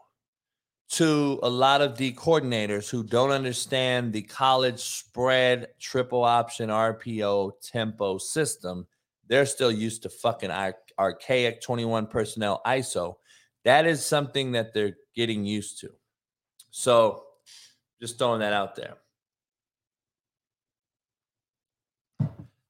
to 0.90 1.40
a 1.42 1.48
lot 1.48 1.80
of 1.80 1.96
the 1.96 2.12
coordinators 2.12 2.88
who 2.88 3.02
don't 3.02 3.30
understand 3.30 4.12
the 4.12 4.22
college 4.22 4.80
spread 4.80 5.68
triple 5.80 6.22
option 6.22 6.68
RPO 6.68 7.52
tempo 7.62 8.18
system. 8.18 8.86
They're 9.26 9.46
still 9.46 9.72
used 9.72 10.02
to 10.02 10.08
fucking 10.08 10.52
archaic 10.98 11.62
21 11.62 12.06
personnel 12.06 12.60
ISO. 12.66 13.16
That 13.64 13.86
is 13.86 14.04
something 14.04 14.52
that 14.52 14.74
they're 14.74 14.96
getting 15.14 15.44
used 15.44 15.80
to. 15.80 15.90
So 16.70 17.24
just 18.00 18.18
throwing 18.18 18.40
that 18.40 18.52
out 18.52 18.76
there. 18.76 18.94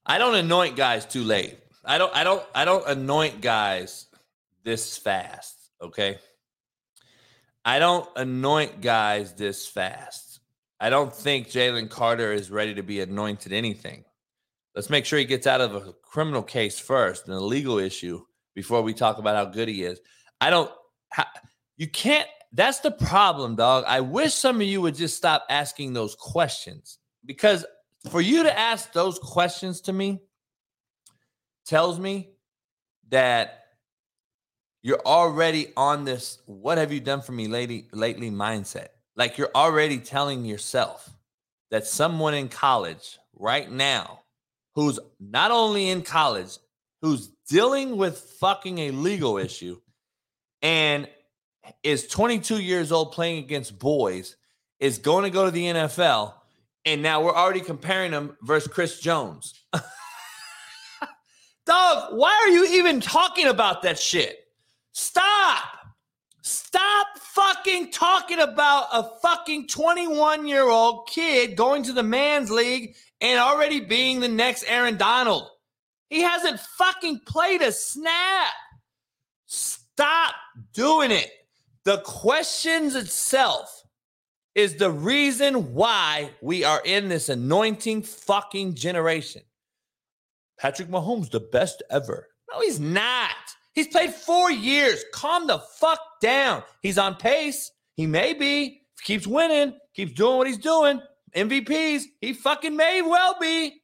I 0.06 0.18
don't 0.18 0.34
anoint 0.34 0.76
guys 0.76 1.06
too 1.06 1.24
late. 1.24 1.58
I 1.84 1.98
don't 1.98 2.14
I 2.14 2.24
don't 2.24 2.44
I 2.54 2.64
don't 2.64 2.86
anoint 2.86 3.40
guys 3.40 4.06
this 4.62 4.96
fast, 4.96 5.70
okay? 5.80 6.18
I 7.64 7.78
don't 7.78 8.08
anoint 8.16 8.80
guys 8.82 9.32
this 9.32 9.66
fast. 9.66 10.40
I 10.80 10.90
don't 10.90 11.14
think 11.14 11.48
Jalen 11.48 11.88
Carter 11.88 12.32
is 12.32 12.50
ready 12.50 12.74
to 12.74 12.82
be 12.82 13.00
anointed 13.00 13.52
anything. 13.52 14.04
Let's 14.74 14.90
make 14.90 15.06
sure 15.06 15.18
he 15.18 15.24
gets 15.24 15.46
out 15.46 15.60
of 15.60 15.74
a 15.74 15.94
criminal 16.02 16.42
case 16.42 16.78
first, 16.78 17.26
and 17.26 17.34
a 17.34 17.40
legal 17.40 17.78
issue, 17.78 18.22
before 18.54 18.82
we 18.82 18.92
talk 18.92 19.18
about 19.18 19.36
how 19.36 19.44
good 19.46 19.68
he 19.68 19.84
is. 19.84 20.00
I 20.40 20.50
don't, 20.50 20.70
you 21.76 21.88
can't, 21.88 22.28
that's 22.52 22.80
the 22.80 22.90
problem, 22.90 23.56
dog. 23.56 23.84
I 23.86 24.00
wish 24.00 24.34
some 24.34 24.56
of 24.56 24.66
you 24.66 24.80
would 24.82 24.94
just 24.94 25.16
stop 25.16 25.44
asking 25.48 25.92
those 25.92 26.14
questions 26.14 26.98
because 27.24 27.64
for 28.10 28.20
you 28.20 28.42
to 28.42 28.58
ask 28.58 28.92
those 28.92 29.18
questions 29.18 29.80
to 29.82 29.92
me 29.92 30.20
tells 31.66 31.98
me 31.98 32.30
that 33.08 33.64
you're 34.82 35.00
already 35.06 35.72
on 35.76 36.04
this 36.04 36.38
what 36.46 36.78
have 36.78 36.92
you 36.92 37.00
done 37.00 37.22
for 37.22 37.32
me 37.32 37.48
lately 37.48 37.88
lately 37.92 38.30
mindset 38.30 38.88
like 39.16 39.38
you're 39.38 39.50
already 39.54 39.98
telling 39.98 40.44
yourself 40.44 41.10
that 41.70 41.86
someone 41.86 42.34
in 42.34 42.48
college 42.48 43.18
right 43.34 43.70
now 43.70 44.20
who's 44.74 44.98
not 45.18 45.50
only 45.50 45.88
in 45.88 46.02
college 46.02 46.58
who's 47.00 47.28
dealing 47.48 47.96
with 47.96 48.18
fucking 48.40 48.78
a 48.78 48.90
legal 48.90 49.38
issue 49.38 49.80
and 50.64 51.06
is 51.84 52.08
22 52.08 52.60
years 52.60 52.90
old 52.90 53.12
playing 53.12 53.44
against 53.44 53.78
boys 53.78 54.34
is 54.80 54.98
going 54.98 55.22
to 55.22 55.30
go 55.30 55.44
to 55.44 55.50
the 55.52 55.66
NFL 55.66 56.32
and 56.84 57.02
now 57.02 57.22
we're 57.22 57.34
already 57.34 57.60
comparing 57.60 58.12
him 58.12 58.36
versus 58.42 58.72
Chris 58.72 58.98
Jones. 59.00 59.62
Dog, 61.66 62.18
why 62.18 62.38
are 62.42 62.48
you 62.48 62.66
even 62.78 63.00
talking 63.00 63.46
about 63.46 63.82
that 63.82 63.98
shit? 63.98 64.38
Stop. 64.92 65.62
Stop 66.42 67.06
fucking 67.18 67.90
talking 67.90 68.40
about 68.40 68.88
a 68.92 69.04
fucking 69.22 69.66
21 69.68 70.46
year 70.46 70.68
old 70.68 71.08
kid 71.08 71.56
going 71.56 71.82
to 71.84 71.92
the 71.92 72.02
man's 72.02 72.50
league 72.50 72.94
and 73.20 73.40
already 73.40 73.80
being 73.80 74.20
the 74.20 74.28
next 74.28 74.64
Aaron 74.68 74.98
Donald. 74.98 75.48
He 76.10 76.20
hasn't 76.20 76.60
fucking 76.60 77.20
played 77.26 77.62
a 77.62 77.72
snap. 77.72 78.52
Stop 79.96 80.34
doing 80.72 81.12
it. 81.12 81.30
The 81.84 81.98
questions 81.98 82.96
itself 82.96 83.84
is 84.56 84.74
the 84.76 84.90
reason 84.90 85.72
why 85.72 86.30
we 86.40 86.64
are 86.64 86.82
in 86.84 87.08
this 87.08 87.28
anointing 87.28 88.02
fucking 88.02 88.74
generation. 88.74 89.42
Patrick 90.58 90.88
Mahomes, 90.88 91.30
the 91.30 91.40
best 91.40 91.82
ever. 91.90 92.28
No, 92.52 92.60
he's 92.60 92.80
not. 92.80 93.30
He's 93.72 93.86
played 93.86 94.12
four 94.12 94.50
years. 94.50 95.04
Calm 95.12 95.46
the 95.46 95.58
fuck 95.58 96.00
down. 96.20 96.64
He's 96.80 96.98
on 96.98 97.14
pace. 97.14 97.70
He 97.94 98.06
may 98.06 98.34
be. 98.34 98.82
Keeps 99.02 99.28
winning. 99.28 99.78
Keeps 99.94 100.12
doing 100.14 100.38
what 100.38 100.46
he's 100.48 100.58
doing. 100.58 101.00
MVPs. 101.36 102.02
He 102.20 102.32
fucking 102.32 102.76
may 102.76 103.00
well 103.02 103.36
be. 103.40 103.80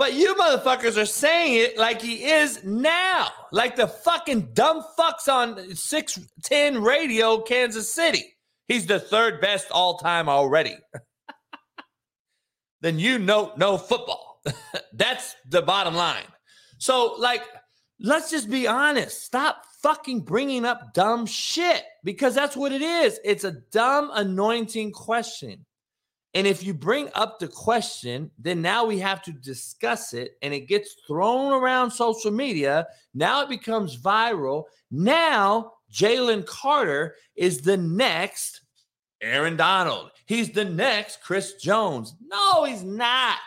But 0.00 0.14
you 0.14 0.34
motherfuckers 0.34 0.96
are 0.96 1.04
saying 1.04 1.56
it 1.56 1.76
like 1.76 2.00
he 2.00 2.24
is 2.24 2.64
now. 2.64 3.28
Like 3.52 3.76
the 3.76 3.86
fucking 3.86 4.54
dumb 4.54 4.82
fucks 4.98 5.28
on 5.30 5.76
610 5.76 6.82
radio, 6.82 7.42
Kansas 7.42 7.92
City. 7.92 8.24
He's 8.66 8.86
the 8.86 8.98
third 8.98 9.42
best 9.42 9.70
all 9.70 9.98
time 9.98 10.26
already. 10.26 10.74
then 12.80 12.98
you 12.98 13.18
know 13.18 13.52
no 13.58 13.76
football. 13.76 14.40
That's 14.94 15.36
the 15.46 15.60
bottom 15.60 15.94
line. 15.94 16.24
So, 16.78 17.16
like, 17.18 17.42
Let's 18.02 18.30
just 18.30 18.48
be 18.48 18.66
honest. 18.66 19.22
Stop 19.22 19.62
fucking 19.82 20.20
bringing 20.20 20.64
up 20.64 20.94
dumb 20.94 21.26
shit 21.26 21.82
because 22.02 22.34
that's 22.34 22.56
what 22.56 22.72
it 22.72 22.80
is. 22.80 23.20
It's 23.22 23.44
a 23.44 23.58
dumb, 23.72 24.10
anointing 24.14 24.92
question. 24.92 25.66
And 26.34 26.46
if 26.46 26.62
you 26.62 26.74
bring 26.74 27.08
up 27.14 27.38
the 27.38 27.48
question, 27.48 28.30
then 28.38 28.62
now 28.62 28.84
we 28.84 28.98
have 29.00 29.20
to 29.22 29.32
discuss 29.32 30.14
it 30.14 30.36
and 30.42 30.54
it 30.54 30.68
gets 30.68 30.94
thrown 31.06 31.52
around 31.52 31.90
social 31.90 32.30
media. 32.30 32.86
Now 33.14 33.42
it 33.42 33.48
becomes 33.48 34.00
viral. 34.00 34.64
Now 34.90 35.72
Jalen 35.92 36.46
Carter 36.46 37.16
is 37.34 37.60
the 37.60 37.76
next 37.76 38.62
Aaron 39.20 39.56
Donald. 39.56 40.10
He's 40.26 40.50
the 40.50 40.64
next 40.64 41.20
Chris 41.22 41.54
Jones. 41.54 42.14
No, 42.20 42.64
he's 42.64 42.84
not. 42.84 43.38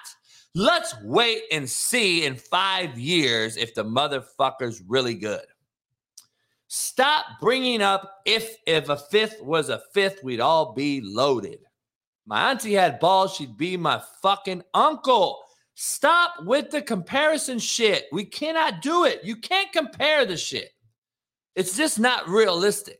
Let's 0.53 0.93
wait 1.03 1.43
and 1.51 1.67
see 1.67 2.25
in 2.25 2.35
five 2.35 2.99
years 2.99 3.57
if 3.57 3.73
the 3.73 3.85
motherfucker's 3.85 4.83
really 4.87 5.15
good. 5.15 5.45
Stop 6.67 7.25
bringing 7.39 7.81
up 7.81 8.17
if 8.25 8.57
if 8.67 8.89
a 8.89 8.97
fifth 8.97 9.41
was 9.41 9.69
a 9.69 9.81
fifth, 9.93 10.23
we'd 10.23 10.39
all 10.39 10.73
be 10.73 11.01
loaded. 11.01 11.59
My 12.25 12.51
auntie 12.51 12.73
had 12.73 12.99
balls, 12.99 13.35
she'd 13.35 13.57
be 13.57 13.77
my 13.77 14.01
fucking 14.21 14.63
uncle. 14.73 15.39
Stop 15.75 16.43
with 16.43 16.69
the 16.69 16.81
comparison 16.81 17.59
shit. 17.59 18.05
We 18.11 18.25
cannot 18.25 18.81
do 18.81 19.05
it. 19.05 19.21
You 19.23 19.35
can't 19.35 19.71
compare 19.71 20.25
the 20.25 20.37
shit. 20.37 20.69
It's 21.55 21.75
just 21.75 21.99
not 21.99 22.29
realistic. 22.29 22.99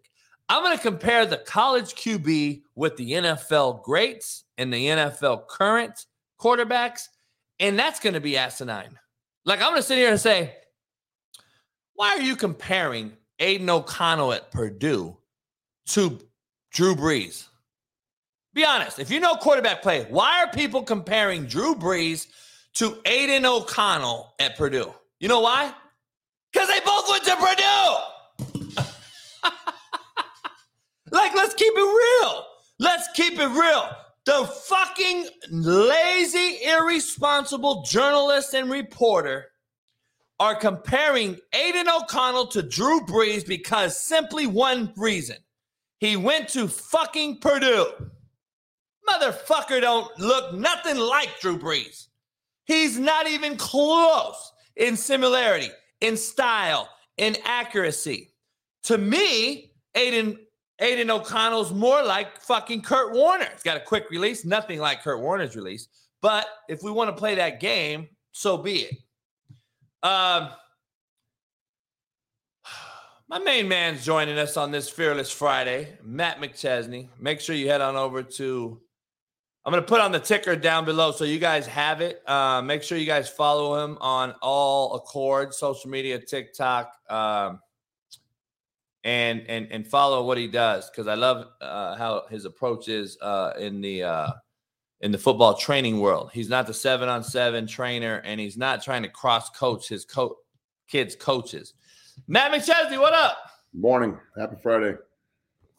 I'm 0.49 0.63
going 0.63 0.75
to 0.75 0.83
compare 0.83 1.25
the 1.25 1.37
college 1.37 1.93
QB 1.95 2.63
with 2.75 2.97
the 2.97 3.11
NFL 3.11 3.83
greats 3.83 4.43
and 4.57 4.73
the 4.73 4.87
NFL 4.87 5.47
current 5.47 6.05
quarterbacks 6.39 7.07
and 7.59 7.77
that's 7.77 7.99
going 7.99 8.13
to 8.13 8.19
be 8.19 8.37
asinine. 8.37 8.97
Like, 9.45 9.59
I'm 9.59 9.69
going 9.69 9.77
to 9.77 9.83
sit 9.83 9.97
here 9.97 10.11
and 10.11 10.19
say, 10.19 10.53
why 11.93 12.09
are 12.09 12.21
you 12.21 12.35
comparing 12.35 13.13
Aidan 13.39 13.69
O'Connell 13.69 14.33
at 14.33 14.51
Purdue 14.51 15.17
to 15.87 16.19
Drew 16.71 16.95
Brees? 16.95 17.47
Be 18.53 18.63
honest. 18.65 18.99
If 18.99 19.09
you 19.09 19.19
know 19.19 19.35
quarterback 19.35 19.81
play, 19.81 20.05
why 20.09 20.43
are 20.43 20.51
people 20.51 20.83
comparing 20.83 21.45
Drew 21.45 21.73
Brees 21.75 22.27
to 22.75 22.97
Aidan 23.05 23.45
O'Connell 23.45 24.35
at 24.39 24.55
Purdue? 24.57 24.93
You 25.19 25.27
know 25.27 25.39
why? 25.39 25.73
Because 26.51 26.67
they 26.67 26.79
both 26.85 27.09
went 27.09 27.23
to 27.23 27.35
Purdue. 27.35 28.83
like, 31.11 31.33
let's 31.35 31.55
keep 31.55 31.73
it 31.75 32.21
real. 32.21 32.45
Let's 32.79 33.07
keep 33.15 33.39
it 33.39 33.47
real. 33.47 33.89
The 34.25 34.45
fucking 34.45 35.27
lazy, 35.49 36.59
irresponsible 36.63 37.83
journalist 37.83 38.53
and 38.53 38.69
reporter 38.69 39.47
are 40.39 40.55
comparing 40.55 41.37
Aidan 41.53 41.89
O'Connell 41.89 42.47
to 42.47 42.61
Drew 42.61 43.01
Brees 43.01 43.45
because 43.45 43.99
simply 43.99 44.45
one 44.45 44.93
reason. 44.95 45.37
He 45.99 46.17
went 46.17 46.49
to 46.49 46.67
fucking 46.67 47.39
Purdue. 47.39 47.87
Motherfucker 49.07 49.81
don't 49.81 50.07
look 50.19 50.53
nothing 50.53 50.97
like 50.97 51.39
Drew 51.39 51.57
Brees. 51.57 52.07
He's 52.65 52.97
not 52.97 53.27
even 53.27 53.57
close 53.57 54.51
in 54.75 54.95
similarity, 54.95 55.69
in 56.01 56.15
style, 56.17 56.89
in 57.17 57.35
accuracy. 57.45 58.33
To 58.83 58.97
me, 58.97 59.73
Aiden 59.95 60.37
Aidan 60.79 61.11
O'Connell's 61.11 61.71
more 61.71 62.03
like 62.03 62.39
fucking 62.41 62.81
Kurt 62.81 63.13
Warner. 63.13 63.47
He's 63.53 63.63
got 63.63 63.77
a 63.77 63.81
quick 63.81 64.09
release, 64.09 64.43
nothing 64.43 64.79
like 64.79 65.03
Kurt 65.03 65.21
Warner's 65.21 65.55
release. 65.55 65.87
But 66.21 66.47
if 66.67 66.81
we 66.81 66.91
want 66.91 67.09
to 67.09 67.15
play 67.15 67.35
that 67.35 67.59
game, 67.59 68.09
so 68.31 68.57
be 68.57 68.87
it. 68.89 68.95
Um, 70.01 70.49
my 73.29 73.39
main 73.39 73.67
man's 73.67 74.03
joining 74.03 74.37
us 74.37 74.57
on 74.57 74.71
this 74.71 74.89
Fearless 74.89 75.31
Friday, 75.31 75.97
Matt 76.03 76.41
McChesney. 76.41 77.07
Make 77.19 77.39
sure 77.39 77.55
you 77.55 77.69
head 77.69 77.81
on 77.81 77.95
over 77.95 78.23
to 78.23 78.81
I'm 79.65 79.71
going 79.71 79.81
to 79.81 79.87
put 79.87 80.01
on 80.01 80.11
the 80.11 80.19
ticker 80.19 80.57
down 80.57 80.83
below 80.83 81.13
so 81.13 81.23
you 81.23 81.39
guys 81.39 81.65
have 81.67 82.01
it. 82.01 82.21
Uh, 82.27 82.61
make 82.61 82.83
sure 82.83 82.97
you 82.97 83.05
guys 83.05 83.29
follow 83.29 83.81
him 83.83 83.97
on 84.01 84.33
all 84.41 84.95
Accord 84.95 85.53
social 85.53 85.89
media, 85.89 86.19
TikTok, 86.19 86.91
um, 87.09 87.59
and 89.05 89.45
and 89.47 89.67
and 89.71 89.87
follow 89.87 90.25
what 90.25 90.37
he 90.37 90.47
does 90.47 90.89
because 90.89 91.07
I 91.07 91.15
love 91.15 91.47
uh, 91.61 91.95
how 91.95 92.23
his 92.29 92.43
approach 92.43 92.89
is 92.89 93.17
uh, 93.21 93.53
in 93.57 93.79
the 93.79 94.03
uh, 94.03 94.31
in 94.99 95.13
the 95.13 95.17
football 95.17 95.55
training 95.55 96.01
world. 96.01 96.31
He's 96.33 96.49
not 96.49 96.67
the 96.67 96.73
seven 96.73 97.07
on 97.07 97.23
seven 97.23 97.65
trainer, 97.65 98.21
and 98.25 98.41
he's 98.41 98.57
not 98.57 98.83
trying 98.83 99.03
to 99.03 99.09
cross 99.09 99.49
coach 99.49 99.87
his 99.87 100.03
co- 100.03 100.37
kids' 100.89 101.15
coaches. 101.15 101.73
Matt 102.27 102.51
McChesney, 102.51 102.99
what 102.99 103.13
up? 103.13 103.37
Morning. 103.73 104.17
Happy 104.37 104.57
Friday. 104.61 104.95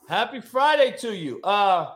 Happy 0.09 0.41
Friday 0.41 0.97
to 0.99 1.15
you. 1.15 1.43
Uh 1.43 1.93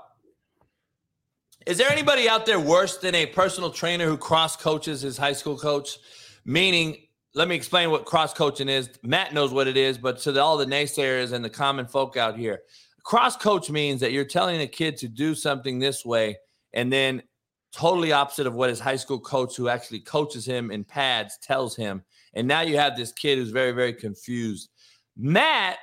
is 1.68 1.76
there 1.76 1.90
anybody 1.90 2.30
out 2.30 2.46
there 2.46 2.58
worse 2.58 2.96
than 2.96 3.14
a 3.14 3.26
personal 3.26 3.68
trainer 3.68 4.06
who 4.06 4.16
cross 4.16 4.56
coaches 4.56 5.02
his 5.02 5.18
high 5.18 5.34
school 5.34 5.58
coach? 5.58 5.98
Meaning, 6.46 6.96
let 7.34 7.46
me 7.46 7.54
explain 7.54 7.90
what 7.90 8.06
cross 8.06 8.32
coaching 8.32 8.70
is. 8.70 8.88
Matt 9.02 9.34
knows 9.34 9.52
what 9.52 9.68
it 9.68 9.76
is, 9.76 9.98
but 9.98 10.16
to 10.20 10.32
the, 10.32 10.42
all 10.42 10.56
the 10.56 10.64
naysayers 10.64 11.32
and 11.32 11.44
the 11.44 11.50
common 11.50 11.86
folk 11.86 12.16
out 12.16 12.38
here, 12.38 12.60
cross 13.04 13.36
coach 13.36 13.68
means 13.68 14.00
that 14.00 14.12
you're 14.12 14.24
telling 14.24 14.62
a 14.62 14.66
kid 14.66 14.96
to 14.96 15.08
do 15.08 15.34
something 15.34 15.78
this 15.78 16.06
way 16.06 16.38
and 16.72 16.90
then 16.90 17.22
totally 17.70 18.12
opposite 18.12 18.46
of 18.46 18.54
what 18.54 18.70
his 18.70 18.80
high 18.80 18.96
school 18.96 19.20
coach 19.20 19.54
who 19.54 19.68
actually 19.68 20.00
coaches 20.00 20.46
him 20.46 20.70
in 20.70 20.84
pads 20.84 21.36
tells 21.42 21.76
him. 21.76 22.02
And 22.32 22.48
now 22.48 22.62
you 22.62 22.78
have 22.78 22.96
this 22.96 23.12
kid 23.12 23.36
who's 23.36 23.50
very, 23.50 23.72
very 23.72 23.92
confused. 23.92 24.70
Matt, 25.18 25.76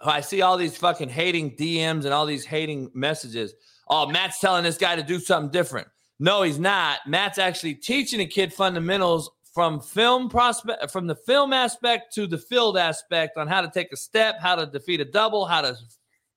I 0.00 0.20
see 0.20 0.42
all 0.42 0.56
these 0.56 0.76
fucking 0.76 1.08
hating 1.08 1.56
DMs 1.56 2.04
and 2.04 2.14
all 2.14 2.26
these 2.26 2.44
hating 2.44 2.92
messages 2.94 3.54
oh, 3.88 4.06
Matt's 4.06 4.38
telling 4.38 4.64
this 4.64 4.78
guy 4.78 4.96
to 4.96 5.02
do 5.02 5.18
something 5.18 5.50
different. 5.50 5.88
No, 6.18 6.42
he's 6.42 6.58
not. 6.58 7.00
Matt's 7.06 7.38
actually 7.38 7.74
teaching 7.74 8.20
a 8.20 8.26
kid 8.26 8.52
fundamentals 8.52 9.30
from 9.52 9.80
film 9.80 10.28
prospect 10.28 10.90
from 10.90 11.06
the 11.06 11.14
film 11.14 11.52
aspect 11.52 12.14
to 12.14 12.26
the 12.26 12.38
field 12.38 12.78
aspect 12.78 13.36
on 13.36 13.46
how 13.46 13.60
to 13.60 13.70
take 13.70 13.92
a 13.92 13.96
step, 13.96 14.40
how 14.40 14.54
to 14.54 14.66
defeat 14.66 15.00
a 15.00 15.04
double, 15.04 15.44
how 15.44 15.60
to 15.60 15.76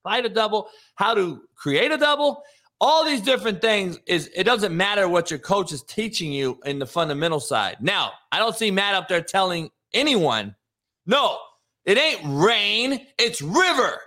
fight 0.04 0.26
a 0.26 0.30
double, 0.30 0.70
how 0.96 1.14
to 1.14 1.41
create 1.56 1.91
a 1.91 1.98
double. 1.98 2.43
All 2.82 3.06
these 3.06 3.22
different 3.22 3.62
things 3.62 4.00
is 4.06 4.30
it 4.36 4.43
doesn't 4.43 4.76
matter 4.76 5.08
what 5.08 5.32
your 5.32 5.39
coach 5.39 5.72
is 5.72 5.82
teaching 5.84 6.32
you 6.32 6.60
in 6.66 6.78
the 6.78 6.86
fundamental 6.86 7.39
side. 7.39 7.78
Now, 7.80 8.12
I 8.34 8.39
don't 8.39 8.56
see 8.56 8.70
Matt 8.70 8.96
up 8.96 9.08
there 9.08 9.22
telling 9.22 9.72
anyone, 9.93 10.54
no, 11.06 11.38
it 11.86 11.98
ain't 11.98 12.20
rain, 12.26 13.08
it's 13.18 13.41
river. 13.41 14.02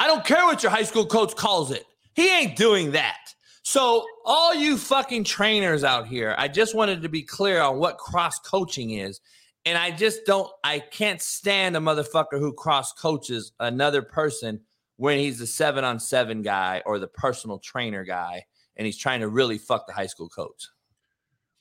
I 0.00 0.06
don't 0.08 0.24
care 0.24 0.44
what 0.46 0.62
your 0.64 0.70
high 0.70 0.82
school 0.82 1.06
coach 1.06 1.36
calls 1.36 1.70
it. 1.70 1.84
He 2.18 2.28
ain't 2.36 2.56
doing 2.56 2.90
that. 2.90 3.32
So, 3.62 4.04
all 4.24 4.52
you 4.52 4.76
fucking 4.76 5.22
trainers 5.22 5.84
out 5.84 6.08
here, 6.08 6.34
I 6.36 6.48
just 6.48 6.74
wanted 6.74 7.00
to 7.02 7.08
be 7.08 7.22
clear 7.22 7.60
on 7.60 7.78
what 7.78 7.96
cross 7.96 8.40
coaching 8.40 8.90
is. 8.90 9.20
And 9.64 9.78
I 9.78 9.92
just 9.92 10.26
don't, 10.26 10.50
I 10.64 10.80
can't 10.80 11.22
stand 11.22 11.76
a 11.76 11.78
motherfucker 11.78 12.40
who 12.40 12.52
cross 12.52 12.92
coaches 12.92 13.52
another 13.60 14.02
person 14.02 14.58
when 14.96 15.20
he's 15.20 15.38
the 15.38 15.46
seven 15.46 15.84
on 15.84 16.00
seven 16.00 16.42
guy 16.42 16.82
or 16.86 16.98
the 16.98 17.06
personal 17.06 17.60
trainer 17.60 18.02
guy 18.02 18.44
and 18.76 18.84
he's 18.84 18.98
trying 18.98 19.20
to 19.20 19.28
really 19.28 19.56
fuck 19.56 19.86
the 19.86 19.92
high 19.92 20.06
school 20.06 20.28
coach. 20.28 20.66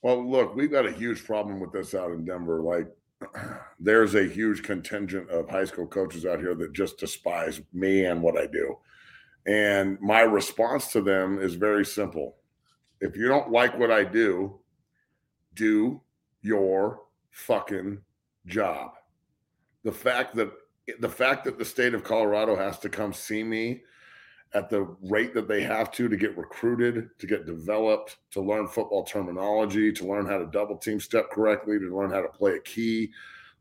Well, 0.02 0.28
look, 0.28 0.56
we've 0.56 0.72
got 0.72 0.88
a 0.88 0.92
huge 0.92 1.24
problem 1.24 1.60
with 1.60 1.72
this 1.72 1.94
out 1.94 2.10
in 2.10 2.26
Denver. 2.26 2.64
Like, 2.64 2.88
there's 3.80 4.16
a 4.16 4.28
huge 4.28 4.64
contingent 4.64 5.30
of 5.30 5.48
high 5.52 5.66
school 5.66 5.86
coaches 5.86 6.26
out 6.26 6.40
here 6.40 6.56
that 6.56 6.74
just 6.74 6.98
despise 6.98 7.62
me 7.74 8.06
and 8.06 8.24
what 8.24 8.40
I 8.40 8.48
do. 8.48 8.76
And 9.48 10.00
my 10.02 10.22
response 10.22 10.92
to 10.92 11.02
them 11.02 11.40
is 11.40 11.56
very 11.56 11.86
simple. 11.86 12.36
If 13.00 13.16
you 13.16 13.28
don't 13.28 13.52
like 13.52 13.78
what 13.78 13.92
I 13.92 14.04
do, 14.04 14.60
do 15.54 16.02
your 16.42 17.02
fucking 17.32 18.00
job. 18.46 18.92
The 19.84 19.92
fact 19.92 20.36
that 20.36 20.52
the 21.00 21.10
fact 21.10 21.44
that 21.46 21.58
the 21.58 21.66
state 21.66 21.94
of 21.94 22.04
Colorado 22.04 22.56
has 22.56 22.80
to 22.80 22.90
come 22.90 23.12
see 23.12 23.44
me 23.44 23.82
at 24.54 24.70
the 24.70 24.96
rate 25.02 25.34
that 25.34 25.48
they 25.48 25.62
have 25.62 25.92
to 25.92 26.08
to 26.08 26.16
get 26.16 26.38
recruited, 26.38 27.10
to 27.20 27.28
get 27.28 27.46
developed, 27.46 28.18
to 28.32 28.42
learn 28.42 28.68
football 28.68 29.04
terminology, 29.04 29.92
to 29.92 30.08
learn 30.08 30.26
how 30.26 30.38
to 30.38 30.46
double 30.46 30.78
team 30.78 31.00
step 31.00 31.30
correctly, 31.30 31.78
to 31.78 31.96
learn 31.96 32.10
how 32.10 32.22
to 32.22 32.30
play 32.30 32.56
a 32.56 32.60
key, 32.62 33.12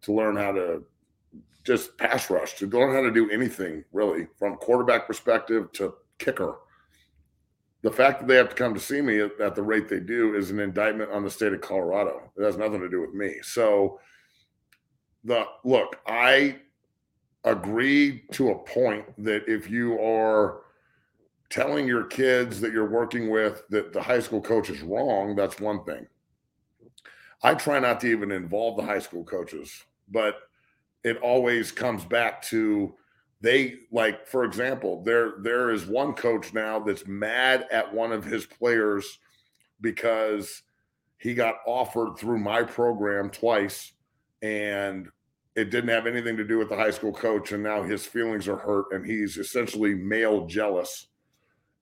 to 0.02 0.12
learn 0.12 0.36
how 0.36 0.52
to 0.52 0.84
just 1.66 1.98
pass 1.98 2.30
rush 2.30 2.54
to 2.54 2.68
learn 2.68 2.94
how 2.94 3.02
to 3.02 3.10
do 3.10 3.28
anything 3.30 3.84
really 3.92 4.28
from 4.38 4.54
quarterback 4.56 5.06
perspective 5.06 5.72
to 5.72 5.94
kicker. 6.18 6.58
The 7.82 7.90
fact 7.90 8.20
that 8.20 8.28
they 8.28 8.36
have 8.36 8.48
to 8.50 8.54
come 8.54 8.72
to 8.72 8.80
see 8.80 9.02
me 9.02 9.20
at, 9.20 9.54
the 9.54 9.62
rate 9.62 9.88
they 9.88 10.00
do 10.00 10.36
is 10.36 10.50
an 10.50 10.60
indictment 10.60 11.10
on 11.10 11.24
the 11.24 11.30
state 11.30 11.52
of 11.52 11.60
Colorado. 11.60 12.30
It 12.36 12.44
has 12.44 12.56
nothing 12.56 12.80
to 12.80 12.88
do 12.88 13.00
with 13.00 13.14
me. 13.14 13.34
So 13.42 14.00
the 15.24 15.44
look, 15.64 15.96
I 16.06 16.56
agree 17.44 18.24
to 18.32 18.50
a 18.50 18.58
point 18.58 19.04
that 19.24 19.48
if 19.48 19.68
you 19.68 20.00
are 20.00 20.62
telling 21.50 21.86
your 21.86 22.04
kids 22.04 22.60
that 22.60 22.72
you're 22.72 22.90
working 22.90 23.30
with 23.30 23.62
that 23.70 23.92
the 23.92 24.02
high 24.02 24.20
school 24.20 24.40
coach 24.40 24.70
is 24.70 24.82
wrong, 24.82 25.34
that's 25.36 25.60
one 25.60 25.84
thing. 25.84 26.06
I 27.42 27.54
try 27.54 27.78
not 27.78 28.00
to 28.00 28.08
even 28.08 28.30
involve 28.32 28.76
the 28.76 28.84
high 28.84 28.98
school 28.98 29.24
coaches, 29.24 29.84
but 30.08 30.36
it 31.04 31.16
always 31.18 31.70
comes 31.72 32.04
back 32.04 32.42
to 32.42 32.94
they 33.40 33.74
like 33.92 34.26
for 34.26 34.44
example 34.44 35.02
there 35.04 35.34
there 35.42 35.70
is 35.70 35.86
one 35.86 36.14
coach 36.14 36.54
now 36.54 36.78
that's 36.78 37.06
mad 37.06 37.66
at 37.70 37.92
one 37.92 38.10
of 38.12 38.24
his 38.24 38.46
players 38.46 39.18
because 39.80 40.62
he 41.18 41.34
got 41.34 41.56
offered 41.66 42.16
through 42.16 42.38
my 42.38 42.62
program 42.62 43.30
twice 43.30 43.92
and 44.42 45.08
it 45.56 45.70
didn't 45.70 45.88
have 45.88 46.06
anything 46.06 46.36
to 46.36 46.44
do 46.44 46.58
with 46.58 46.68
the 46.68 46.76
high 46.76 46.90
school 46.90 47.12
coach 47.12 47.52
and 47.52 47.62
now 47.62 47.82
his 47.82 48.04
feelings 48.04 48.46
are 48.46 48.58
hurt 48.58 48.86
and 48.92 49.04
he's 49.06 49.38
essentially 49.38 49.94
male 49.94 50.46
jealous. 50.46 51.08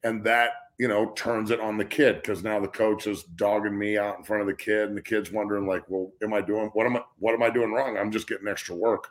And 0.04 0.22
that 0.24 0.52
you 0.78 0.88
know 0.88 1.12
turns 1.12 1.50
it 1.50 1.60
on 1.60 1.76
the 1.76 1.84
kid 1.84 2.16
because 2.16 2.42
now 2.42 2.58
the 2.58 2.68
coach 2.68 3.06
is 3.06 3.22
dogging 3.36 3.78
me 3.78 3.96
out 3.96 4.18
in 4.18 4.24
front 4.24 4.40
of 4.40 4.46
the 4.46 4.54
kid 4.54 4.88
and 4.88 4.96
the 4.96 5.02
kid's 5.02 5.30
wondering 5.30 5.66
like 5.66 5.82
well 5.88 6.10
am 6.22 6.34
i 6.34 6.40
doing 6.40 6.68
what 6.72 6.86
am 6.86 6.96
i 6.96 7.02
what 7.18 7.34
am 7.34 7.42
i 7.42 7.50
doing 7.50 7.72
wrong 7.72 7.96
i'm 7.96 8.10
just 8.10 8.28
getting 8.28 8.48
extra 8.48 8.74
work 8.74 9.10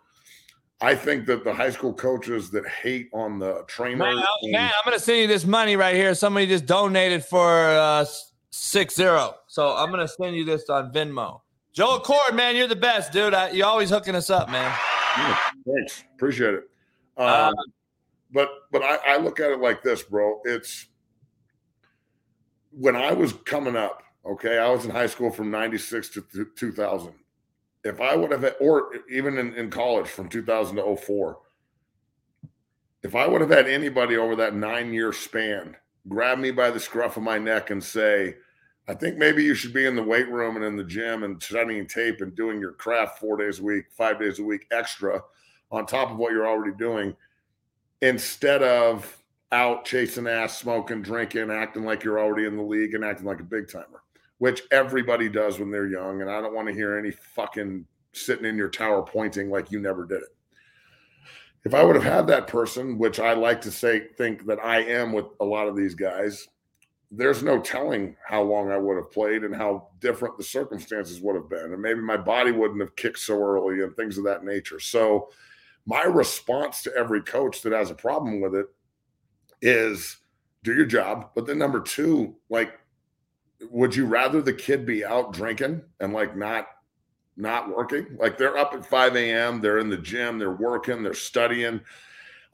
I 0.81 0.95
think 0.95 1.26
that 1.27 1.45
the 1.45 1.53
high 1.53 1.69
school 1.69 1.94
coaches 1.94 2.49
that 2.52 2.68
hate 2.68 3.10
on 3.14 3.40
the 3.40 3.64
trainers. 3.68 4.22
Man, 4.44 4.65
I'm 4.65 4.84
going 4.84 4.98
to 4.98 4.99
send 4.99 5.19
you 5.19 5.27
this 5.27 5.45
money 5.45 5.77
right 5.77 5.95
here. 5.95 6.14
Somebody 6.14 6.45
just 6.45 6.65
donated 6.65 7.23
for 7.23 7.69
uh, 7.69 8.06
six 8.49 8.94
zero. 8.94 9.35
So 9.48 9.77
I'm 9.77 9.91
going 9.91 10.06
to 10.06 10.14
send 10.14 10.35
you 10.35 10.44
this 10.44 10.69
on 10.69 10.91
Venmo. 10.91 11.40
Joe 11.72 11.95
Accord, 11.95 12.35
man, 12.35 12.57
you're 12.57 12.68
the 12.68 12.76
best, 12.76 13.14
dude. 13.14 13.34
I, 13.34 13.52
you're 13.52 13.65
always 13.65 13.90
hooking 13.90 14.14
us 14.14 14.30
up, 14.30 14.49
man. 14.49 14.77
Yeah, 15.18 15.38
thanks, 15.65 16.03
appreciate 16.15 16.53
it. 16.56 16.64
Um, 17.18 17.27
uh, 17.27 17.52
but 18.34 18.49
but 18.72 18.84
I, 18.84 18.98
I 19.07 19.18
look 19.18 19.40
at 19.40 19.52
it 19.52 19.60
like 19.60 19.84
this, 19.84 20.03
bro. 20.03 20.41
It's 20.44 20.88
when 22.75 22.95
I 22.95 23.13
was 23.13 23.33
coming 23.45 23.75
up. 23.75 24.03
Okay, 24.25 24.57
I 24.57 24.69
was 24.69 24.85
in 24.85 24.91
high 24.91 25.07
school 25.07 25.31
from 25.31 25.51
'96 25.51 26.09
to 26.09 26.47
2000. 26.55 27.13
if 27.83 27.99
I 27.99 28.15
would 28.15 28.31
have, 28.31 28.55
or 28.61 28.91
even 29.09 29.37
in, 29.37 29.53
in 29.55 29.69
college 29.69 30.07
from 30.07 30.29
2000 30.29 30.77
to 30.77 30.95
04, 30.95 31.37
if 33.03 33.15
I 33.15 33.27
would 33.27 33.41
have 33.41 33.49
had 33.49 33.67
anybody 33.67 34.15
over 34.15 34.35
that 34.37 34.55
nine 34.55 34.93
year 34.93 35.11
span 35.11 35.75
grab 36.07 36.37
me 36.37 36.51
by 36.51 36.69
the 36.69 36.79
scruff 36.79 37.17
of 37.17 37.23
my 37.23 37.37
neck 37.37 37.69
and 37.69 37.83
say, 37.83 38.35
I 38.87 38.93
think 38.93 39.17
maybe 39.17 39.43
you 39.43 39.55
should 39.55 39.73
be 39.73 39.85
in 39.85 39.95
the 39.95 40.03
weight 40.03 40.29
room 40.29 40.57
and 40.57 40.65
in 40.65 40.75
the 40.75 40.83
gym 40.83 41.23
and 41.23 41.41
studying 41.41 41.87
tape 41.87 42.21
and 42.21 42.35
doing 42.35 42.59
your 42.59 42.73
craft 42.73 43.19
four 43.19 43.37
days 43.37 43.59
a 43.59 43.63
week, 43.63 43.85
five 43.91 44.19
days 44.19 44.39
a 44.39 44.43
week 44.43 44.67
extra 44.71 45.21
on 45.71 45.85
top 45.85 46.11
of 46.11 46.17
what 46.17 46.33
you're 46.33 46.47
already 46.47 46.75
doing 46.77 47.15
instead 48.01 48.61
of 48.61 49.22
out 49.53 49.85
chasing 49.85 50.27
ass, 50.27 50.57
smoking, 50.57 51.01
drinking, 51.01 51.51
acting 51.51 51.85
like 51.85 52.03
you're 52.03 52.19
already 52.19 52.45
in 52.45 52.57
the 52.57 52.63
league 52.63 52.95
and 52.95 53.05
acting 53.05 53.27
like 53.27 53.39
a 53.39 53.43
big 53.43 53.71
timer, 53.71 54.01
which 54.39 54.63
everybody 54.71 55.30
does 55.30 55.59
when 55.59 55.69
they're 55.69 55.88
young. 55.88 56.21
And 56.21 56.30
I 56.30 56.41
don't 56.41 56.55
want 56.55 56.67
to 56.67 56.73
hear 56.73 56.97
any 56.97 57.11
fucking 57.11 57.85
sitting 58.13 58.45
in 58.45 58.57
your 58.57 58.69
tower 58.69 59.03
pointing 59.03 59.49
like 59.49 59.71
you 59.71 59.80
never 59.80 60.05
did 60.05 60.23
it. 60.23 60.35
If 61.65 61.73
I 61.73 61.84
would 61.84 61.95
have 61.95 62.03
had 62.03 62.27
that 62.27 62.47
person, 62.47 62.97
which 62.97 63.19
I 63.19 63.34
like 63.34 63.61
to 63.61 63.71
say, 63.71 64.07
think 64.17 64.45
that 64.47 64.59
I 64.59 64.81
am 64.81 65.13
with 65.13 65.27
a 65.39 65.45
lot 65.45 65.67
of 65.67 65.77
these 65.77 65.95
guys, 65.95 66.47
there's 67.09 67.43
no 67.43 67.61
telling 67.61 68.15
how 68.27 68.41
long 68.41 68.71
I 68.71 68.77
would 68.77 68.97
have 68.97 69.11
played 69.11 69.43
and 69.43 69.55
how 69.55 69.89
different 69.99 70.35
the 70.35 70.43
circumstances 70.43 71.21
would 71.21 71.35
have 71.35 71.47
been. 71.47 71.71
And 71.71 71.81
maybe 71.81 72.01
my 72.01 72.17
body 72.17 72.51
wouldn't 72.51 72.81
have 72.81 72.95
kicked 72.95 73.19
so 73.19 73.39
early 73.39 73.81
and 73.81 73.95
things 73.95 74.17
of 74.17 74.23
that 74.25 74.43
nature. 74.43 74.80
So, 74.80 75.30
my 75.85 76.03
response 76.03 76.81
to 76.84 76.95
every 76.95 77.21
coach 77.21 77.61
that 77.61 77.73
has 77.73 77.91
a 77.91 77.95
problem 77.95 78.41
with 78.41 78.55
it 78.55 78.67
is 79.64 80.18
do 80.64 80.73
your 80.73 80.85
job. 80.85 81.31
But 81.34 81.48
then, 81.48 81.57
number 81.57 81.80
two, 81.80 82.35
like, 82.49 82.80
would 83.72 83.95
you 83.95 84.06
rather 84.06 84.41
the 84.41 84.53
kid 84.53 84.85
be 84.85 85.03
out 85.03 85.34
drinking 85.34 85.81
and 85.99 86.14
like 86.14 86.38
not 86.38 86.68
not 87.38 87.76
working? 87.76 88.18
Like 88.19 88.38
they're 88.38 88.57
up 88.57 88.73
at 88.73 88.85
5 88.85 89.15
a.m., 89.15 89.60
they're 89.61 89.80
in 89.80 89.90
the 89.90 89.98
gym, 89.98 90.38
they're 90.38 90.52
working, 90.52 91.02
they're 91.02 91.14
studying 91.15 91.81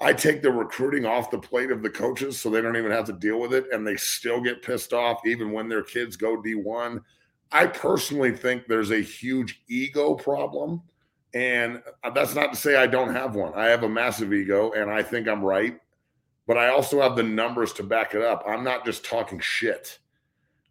I 0.02 0.14
take 0.14 0.42
the 0.42 0.52
recruiting 0.52 1.06
off 1.06 1.30
the 1.30 1.40
plate 1.40 1.72
of 1.72 1.84
the 1.84 1.90
coaches 1.90 2.40
so 2.40 2.50
they 2.50 2.62
don't 2.62 2.78
even 2.78 2.92
have 2.92 3.06
to 3.06 3.14
deal 3.14 3.40
with 3.40 3.54
it 3.54 3.66
and 3.72 3.86
they 3.86 3.98
still 3.98 4.40
get 4.40 4.62
pissed 4.62 4.94
off 4.94 5.26
even 5.26 5.52
when 5.52 5.68
their 5.68 5.84
kids 5.84 6.16
go 6.16 6.42
D1. 6.42 7.02
I 7.52 7.66
personally 7.66 8.36
think 8.36 8.68
there's 8.68 8.92
a 8.92 9.02
huge 9.02 9.62
ego 9.68 10.14
problem. 10.16 10.82
And 11.34 11.82
uh, 12.04 12.12
that's 12.12 12.34
not 12.34 12.54
to 12.54 12.60
say 12.60 12.78
I 12.78 12.88
don't 12.88 13.14
have 13.14 13.36
one. 13.36 13.54
I 13.56 13.66
have 13.66 13.84
a 13.84 13.90
massive 13.90 14.34
ego 14.34 14.72
and 14.72 14.90
I 14.90 15.04
think 15.04 15.28
I'm 15.28 15.44
right. 15.44 15.80
But 16.50 16.58
I 16.58 16.70
also 16.70 17.00
have 17.00 17.16
the 17.16 17.22
numbers 17.22 17.74
to 17.74 17.84
back 17.84 18.16
it 18.16 18.24
up. 18.24 18.44
I'm 18.48 18.64
not 18.64 18.84
just 18.84 19.06
talking 19.06 19.40
shit. 19.40 20.00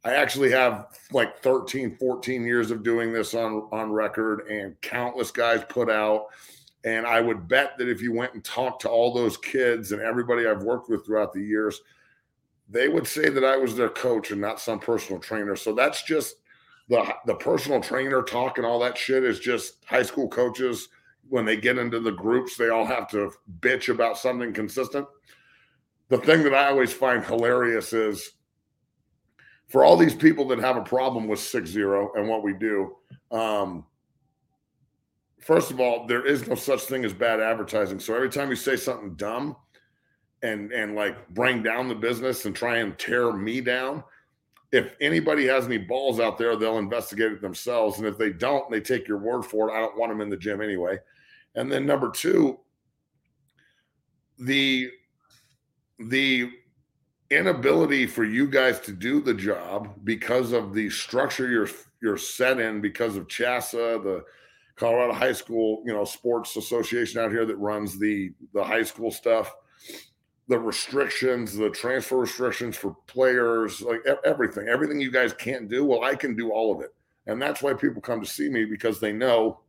I 0.04 0.14
actually 0.14 0.50
have 0.50 0.88
like 1.12 1.38
13, 1.40 1.96
14 1.98 2.44
years 2.44 2.72
of 2.72 2.82
doing 2.82 3.12
this 3.12 3.32
on, 3.32 3.68
on 3.70 3.92
record 3.92 4.48
and 4.48 4.78
countless 4.80 5.30
guys 5.30 5.62
put 5.68 5.88
out 5.88 6.26
and 6.84 7.06
I 7.06 7.20
would 7.20 7.46
bet 7.46 7.78
that 7.78 7.88
if 7.88 8.02
you 8.02 8.12
went 8.12 8.34
and 8.34 8.42
talked 8.42 8.82
to 8.82 8.88
all 8.88 9.14
those 9.14 9.36
kids 9.36 9.92
and 9.92 10.02
everybody 10.02 10.48
I've 10.48 10.64
worked 10.64 10.90
with 10.90 11.06
throughout 11.06 11.32
the 11.32 11.44
years, 11.44 11.80
they 12.68 12.88
would 12.88 13.06
say 13.06 13.28
that 13.28 13.44
I 13.44 13.56
was 13.56 13.76
their 13.76 13.88
coach 13.88 14.32
and 14.32 14.40
not 14.40 14.58
some 14.58 14.80
personal 14.80 15.20
trainer. 15.20 15.54
So 15.54 15.72
that's 15.76 16.02
just 16.02 16.38
the 16.88 17.14
the 17.24 17.36
personal 17.36 17.80
trainer 17.80 18.22
talk 18.24 18.58
and 18.58 18.66
all 18.66 18.80
that 18.80 18.98
shit 18.98 19.22
is 19.22 19.38
just 19.38 19.84
high 19.84 20.02
school 20.02 20.28
coaches 20.28 20.88
when 21.28 21.44
they 21.44 21.56
get 21.56 21.78
into 21.78 22.00
the 22.00 22.10
groups, 22.10 22.56
they 22.56 22.68
all 22.68 22.84
have 22.84 23.08
to 23.10 23.30
bitch 23.60 23.94
about 23.94 24.18
something 24.18 24.52
consistent. 24.52 25.06
The 26.08 26.18
thing 26.18 26.42
that 26.44 26.54
I 26.54 26.68
always 26.68 26.92
find 26.92 27.24
hilarious 27.24 27.92
is 27.92 28.32
for 29.68 29.84
all 29.84 29.96
these 29.96 30.14
people 30.14 30.48
that 30.48 30.58
have 30.58 30.76
a 30.76 30.82
problem 30.82 31.28
with 31.28 31.38
6-0 31.38 32.16
and 32.16 32.28
what 32.28 32.42
we 32.42 32.54
do, 32.54 32.96
um, 33.30 33.84
first 35.40 35.70
of 35.70 35.80
all, 35.80 36.06
there 36.06 36.26
is 36.26 36.46
no 36.46 36.54
such 36.54 36.82
thing 36.82 37.04
as 37.04 37.12
bad 37.12 37.40
advertising. 37.40 38.00
So 38.00 38.14
every 38.14 38.30
time 38.30 38.48
you 38.50 38.56
say 38.56 38.76
something 38.76 39.14
dumb 39.14 39.56
and 40.42 40.70
and 40.72 40.94
like 40.94 41.28
bring 41.30 41.64
down 41.64 41.88
the 41.88 41.94
business 41.94 42.44
and 42.44 42.54
try 42.54 42.78
and 42.78 42.98
tear 42.98 43.32
me 43.32 43.60
down, 43.60 44.02
if 44.72 44.94
anybody 45.00 45.46
has 45.46 45.66
any 45.66 45.78
balls 45.78 46.20
out 46.20 46.38
there, 46.38 46.56
they'll 46.56 46.78
investigate 46.78 47.32
it 47.32 47.40
themselves. 47.40 47.98
And 47.98 48.06
if 48.06 48.18
they 48.18 48.30
don't, 48.30 48.70
they 48.70 48.80
take 48.80 49.08
your 49.08 49.18
word 49.18 49.44
for 49.44 49.68
it. 49.68 49.72
I 49.72 49.80
don't 49.80 49.98
want 49.98 50.12
them 50.12 50.20
in 50.20 50.28
the 50.28 50.36
gym 50.36 50.60
anyway. 50.60 50.98
And 51.54 51.72
then 51.72 51.86
number 51.86 52.10
two, 52.10 52.58
the 54.38 54.90
the 55.98 56.50
inability 57.30 58.06
for 58.06 58.24
you 58.24 58.46
guys 58.46 58.80
to 58.80 58.92
do 58.92 59.20
the 59.20 59.34
job 59.34 59.94
because 60.04 60.52
of 60.52 60.72
the 60.72 60.88
structure 60.90 61.48
you're 61.48 61.68
you're 62.00 62.16
set 62.16 62.60
in 62.60 62.80
because 62.80 63.16
of 63.16 63.26
CHSAA, 63.26 64.02
the 64.02 64.24
Colorado 64.76 65.12
High 65.12 65.32
School, 65.32 65.82
you 65.84 65.92
know, 65.92 66.04
sports 66.04 66.56
association 66.56 67.20
out 67.20 67.32
here 67.32 67.44
that 67.44 67.56
runs 67.56 67.98
the 67.98 68.32
the 68.54 68.62
high 68.62 68.84
school 68.84 69.10
stuff, 69.10 69.54
the 70.46 70.58
restrictions, 70.58 71.56
the 71.56 71.70
transfer 71.70 72.18
restrictions 72.18 72.76
for 72.76 72.96
players, 73.06 73.82
like 73.82 74.00
everything, 74.24 74.68
everything 74.68 75.00
you 75.00 75.10
guys 75.10 75.32
can't 75.32 75.68
do. 75.68 75.84
Well, 75.84 76.04
I 76.04 76.14
can 76.14 76.36
do 76.36 76.50
all 76.50 76.74
of 76.74 76.80
it, 76.80 76.94
and 77.26 77.42
that's 77.42 77.62
why 77.62 77.74
people 77.74 78.00
come 78.00 78.20
to 78.20 78.26
see 78.26 78.48
me 78.48 78.64
because 78.64 79.00
they 79.00 79.12
know 79.12 79.60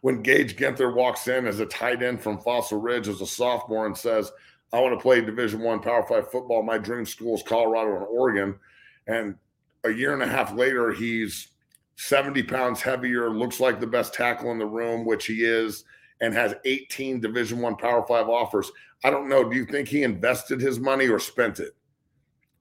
when 0.00 0.22
Gage 0.22 0.56
Ginther 0.56 0.94
walks 0.94 1.28
in 1.28 1.46
as 1.46 1.60
a 1.60 1.66
tight 1.66 2.02
end 2.02 2.22
from 2.22 2.40
Fossil 2.40 2.80
Ridge 2.80 3.08
as 3.08 3.20
a 3.20 3.26
sophomore 3.26 3.86
and 3.86 3.96
says, 3.96 4.32
"I 4.72 4.80
want 4.80 4.98
to 4.98 5.02
play 5.02 5.20
Division 5.20 5.60
One 5.60 5.80
Power 5.80 6.04
Five 6.06 6.30
football. 6.30 6.62
My 6.62 6.78
dream 6.78 7.04
school 7.06 7.34
is 7.34 7.42
Colorado 7.42 7.96
and 7.96 8.06
Oregon," 8.06 8.58
and 9.06 9.36
a 9.84 9.90
year 9.90 10.12
and 10.12 10.22
a 10.22 10.26
half 10.26 10.52
later, 10.52 10.92
he's 10.92 11.48
70 11.96 12.42
pounds 12.44 12.80
heavier, 12.80 13.30
looks 13.30 13.60
like 13.60 13.80
the 13.80 13.86
best 13.86 14.14
tackle 14.14 14.50
in 14.52 14.58
the 14.58 14.66
room, 14.66 15.04
which 15.04 15.26
he 15.26 15.44
is, 15.44 15.84
and 16.20 16.32
has 16.34 16.54
18 16.64 17.20
Division 17.20 17.60
One 17.60 17.76
Power 17.76 18.06
Five 18.06 18.28
offers. 18.28 18.70
I 19.04 19.10
don't 19.10 19.28
know. 19.28 19.48
Do 19.48 19.56
you 19.56 19.66
think 19.66 19.88
he 19.88 20.02
invested 20.02 20.60
his 20.60 20.78
money 20.78 21.08
or 21.08 21.18
spent 21.18 21.60
it? 21.60 21.74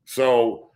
So, 0.06 0.72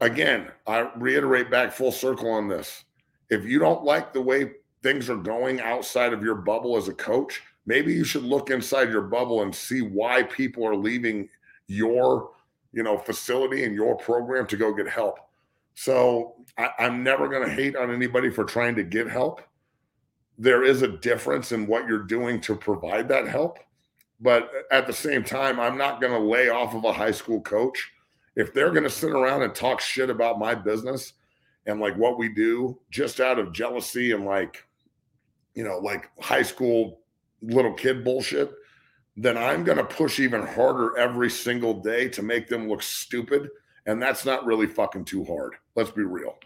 again, 0.00 0.50
I 0.66 0.90
reiterate 0.96 1.50
back 1.50 1.72
full 1.72 1.92
circle 1.92 2.30
on 2.30 2.48
this. 2.48 2.84
If 3.30 3.44
you 3.44 3.58
don't 3.58 3.84
like 3.84 4.12
the 4.12 4.20
way 4.20 4.52
things 4.82 5.08
are 5.08 5.16
going 5.16 5.60
outside 5.60 6.12
of 6.12 6.22
your 6.22 6.34
bubble 6.34 6.76
as 6.76 6.88
a 6.88 6.94
coach, 6.94 7.42
maybe 7.66 7.92
you 7.92 8.04
should 8.04 8.24
look 8.24 8.50
inside 8.50 8.90
your 8.90 9.02
bubble 9.02 9.42
and 9.42 9.54
see 9.54 9.82
why 9.82 10.22
people 10.22 10.66
are 10.66 10.76
leaving 10.76 11.28
your, 11.66 12.30
you 12.72 12.82
know, 12.82 12.98
facility 12.98 13.64
and 13.64 13.74
your 13.74 13.96
program 13.96 14.46
to 14.46 14.56
go 14.56 14.72
get 14.72 14.88
help. 14.88 15.18
So 15.74 16.34
I, 16.58 16.70
I'm 16.78 17.02
never 17.02 17.28
going 17.28 17.46
to 17.46 17.54
hate 17.54 17.76
on 17.76 17.90
anybody 17.90 18.30
for 18.30 18.44
trying 18.44 18.74
to 18.76 18.82
get 18.82 19.08
help. 19.08 19.40
There 20.38 20.64
is 20.64 20.82
a 20.82 20.88
difference 20.88 21.52
in 21.52 21.66
what 21.66 21.86
you're 21.86 22.02
doing 22.02 22.40
to 22.42 22.54
provide 22.54 23.08
that 23.08 23.28
help. 23.28 23.58
But 24.20 24.50
at 24.70 24.86
the 24.86 24.92
same 24.92 25.24
time, 25.24 25.58
I'm 25.58 25.76
not 25.76 26.00
going 26.00 26.12
to 26.12 26.18
lay 26.18 26.48
off 26.48 26.74
of 26.74 26.84
a 26.84 26.92
high 26.92 27.10
school 27.10 27.40
coach. 27.40 27.92
If 28.36 28.52
they're 28.52 28.70
going 28.70 28.84
to 28.84 28.90
sit 28.90 29.10
around 29.10 29.42
and 29.42 29.54
talk 29.54 29.80
shit 29.80 30.10
about 30.10 30.38
my 30.38 30.54
business 30.54 31.12
and 31.66 31.80
like 31.80 31.96
what 31.96 32.18
we 32.18 32.28
do 32.28 32.78
just 32.90 33.20
out 33.20 33.38
of 33.38 33.52
jealousy 33.52 34.12
and 34.12 34.24
like, 34.24 34.66
you 35.54 35.64
know, 35.64 35.78
like 35.78 36.10
high 36.20 36.42
school 36.42 37.00
little 37.46 37.72
kid 37.72 38.04
bullshit, 38.04 38.52
then 39.16 39.36
I'm 39.36 39.64
going 39.64 39.78
to 39.78 39.84
push 39.84 40.18
even 40.20 40.44
harder 40.44 40.96
every 40.98 41.30
single 41.30 41.74
day 41.74 42.08
to 42.08 42.22
make 42.22 42.48
them 42.48 42.68
look 42.68 42.82
stupid 42.82 43.48
and 43.86 44.00
that's 44.00 44.24
not 44.24 44.44
really 44.44 44.66
fucking 44.66 45.04
too 45.04 45.24
hard. 45.24 45.54
Let's 45.74 45.90
be 45.90 46.02
real. 46.02 46.38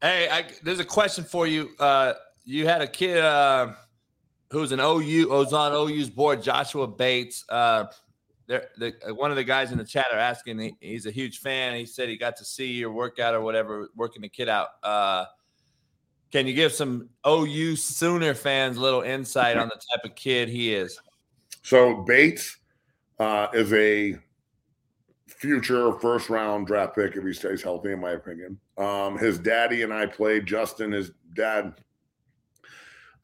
Hey, 0.00 0.28
I, 0.30 0.46
there's 0.62 0.80
a 0.80 0.84
question 0.84 1.24
for 1.24 1.46
you. 1.46 1.70
Uh, 1.78 2.14
you 2.44 2.66
had 2.66 2.80
a 2.80 2.86
kid 2.86 3.18
uh, 3.18 3.72
who's 4.50 4.72
an 4.72 4.80
OU, 4.80 5.28
was 5.28 5.52
on 5.52 5.72
OU's 5.72 6.10
board, 6.10 6.42
Joshua 6.42 6.88
Bates. 6.88 7.44
Uh, 7.48 7.84
the, 8.46 8.94
one 9.14 9.30
of 9.30 9.36
the 9.36 9.44
guys 9.44 9.70
in 9.70 9.78
the 9.78 9.84
chat 9.84 10.06
are 10.12 10.18
asking. 10.18 10.58
He, 10.58 10.74
he's 10.80 11.06
a 11.06 11.10
huge 11.10 11.38
fan. 11.38 11.76
He 11.76 11.86
said 11.86 12.08
he 12.08 12.16
got 12.16 12.36
to 12.38 12.44
see 12.44 12.72
your 12.72 12.90
workout 12.90 13.34
or 13.34 13.42
whatever, 13.42 13.88
working 13.94 14.22
the 14.22 14.28
kid 14.28 14.48
out. 14.48 14.68
Can 16.32 16.46
you 16.46 16.54
give 16.54 16.72
some 16.72 17.08
OU 17.26 17.76
Sooner 17.76 18.34
fans 18.34 18.76
a 18.76 18.80
little 18.80 19.02
insight 19.02 19.56
on 19.56 19.68
the 19.68 19.80
type 19.90 20.04
of 20.04 20.14
kid 20.14 20.48
he 20.48 20.72
is? 20.72 21.00
So 21.62 22.02
Bates 22.02 22.56
uh, 23.18 23.48
is 23.52 23.72
a 23.72 24.16
future 25.26 25.92
first 25.98 26.30
round 26.30 26.66
draft 26.66 26.94
pick 26.94 27.16
if 27.16 27.24
he 27.24 27.32
stays 27.32 27.62
healthy, 27.62 27.92
in 27.92 28.00
my 28.00 28.12
opinion. 28.12 28.58
Um, 28.78 29.18
his 29.18 29.38
daddy 29.38 29.82
and 29.82 29.92
I 29.92 30.06
played. 30.06 30.46
Justin, 30.46 30.92
his 30.92 31.10
dad, 31.34 31.74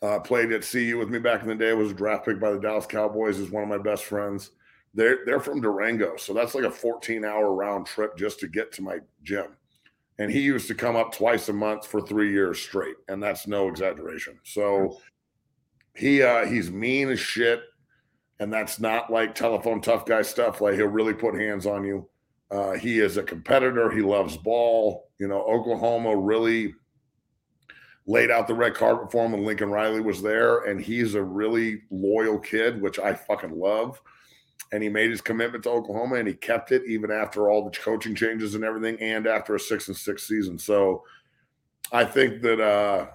uh, 0.02 0.18
played 0.20 0.52
at 0.52 0.68
CU 0.68 0.98
with 0.98 1.08
me 1.08 1.18
back 1.18 1.42
in 1.42 1.48
the 1.48 1.54
day. 1.54 1.72
Was 1.74 1.92
a 1.92 1.94
draft 1.94 2.24
pick 2.24 2.40
by 2.40 2.50
the 2.50 2.60
Dallas 2.60 2.86
Cowboys. 2.86 3.38
Is 3.38 3.50
one 3.50 3.62
of 3.62 3.68
my 3.68 3.78
best 3.78 4.04
friends. 4.04 4.50
They're 4.94 5.20
they're 5.26 5.40
from 5.40 5.60
Durango, 5.60 6.16
so 6.16 6.32
that's 6.32 6.54
like 6.54 6.64
a 6.64 6.70
14 6.70 7.24
hour 7.24 7.52
round 7.52 7.86
trip 7.86 8.16
just 8.16 8.40
to 8.40 8.48
get 8.48 8.72
to 8.72 8.82
my 8.82 8.98
gym. 9.22 9.56
And 10.18 10.30
he 10.30 10.40
used 10.40 10.68
to 10.68 10.74
come 10.74 10.96
up 10.96 11.12
twice 11.14 11.48
a 11.48 11.52
month 11.52 11.86
for 11.86 12.00
three 12.00 12.32
years 12.32 12.58
straight, 12.58 12.96
and 13.08 13.22
that's 13.22 13.46
no 13.46 13.68
exaggeration. 13.68 14.38
So 14.44 14.98
he 15.94 16.22
uh, 16.22 16.46
he's 16.46 16.70
mean 16.70 17.10
as 17.10 17.20
shit 17.20 17.62
and 18.38 18.52
that's 18.52 18.78
not 18.80 19.10
like 19.10 19.34
telephone 19.34 19.80
tough 19.80 20.04
guy 20.04 20.22
stuff. 20.22 20.60
Like 20.60 20.74
he'll 20.74 20.86
really 20.86 21.14
put 21.14 21.34
hands 21.34 21.66
on 21.66 21.84
you. 21.84 22.08
Uh, 22.50 22.72
he 22.72 23.00
is 23.00 23.16
a 23.16 23.22
competitor. 23.22 23.90
He 23.90 24.02
loves 24.02 24.36
ball. 24.36 25.08
You 25.18 25.28
know, 25.28 25.42
Oklahoma 25.42 26.16
really 26.16 26.74
laid 28.06 28.30
out 28.30 28.46
the 28.46 28.54
red 28.54 28.74
carpet 28.74 29.10
for 29.10 29.24
him 29.24 29.32
when 29.32 29.44
Lincoln 29.44 29.70
Riley 29.70 30.00
was 30.00 30.22
there. 30.22 30.64
And 30.64 30.80
he's 30.80 31.14
a 31.14 31.22
really 31.22 31.82
loyal 31.90 32.38
kid, 32.38 32.80
which 32.80 32.98
I 32.98 33.14
fucking 33.14 33.58
love. 33.58 34.00
And 34.72 34.82
he 34.82 34.88
made 34.88 35.10
his 35.10 35.20
commitment 35.20 35.64
to 35.64 35.70
Oklahoma 35.70 36.16
and 36.16 36.26
he 36.26 36.34
kept 36.34 36.72
it 36.72 36.82
even 36.86 37.10
after 37.10 37.48
all 37.48 37.64
the 37.64 37.76
coaching 37.76 38.14
changes 38.14 38.54
and 38.54 38.64
everything 38.64 39.00
and 39.00 39.26
after 39.26 39.54
a 39.54 39.60
six 39.60 39.88
and 39.88 39.96
six 39.96 40.26
season. 40.26 40.58
So 40.58 41.04
I 41.92 42.04
think 42.04 42.42
that 42.42 42.60
uh 42.60 43.06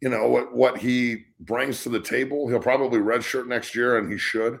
you 0.00 0.08
know 0.08 0.28
what 0.28 0.54
what 0.54 0.78
he 0.78 1.24
brings 1.40 1.82
to 1.82 1.88
the 1.88 2.00
table, 2.00 2.48
he'll 2.48 2.60
probably 2.60 3.00
redshirt 3.00 3.46
next 3.46 3.74
year 3.74 3.98
and 3.98 4.10
he 4.10 4.18
should. 4.18 4.58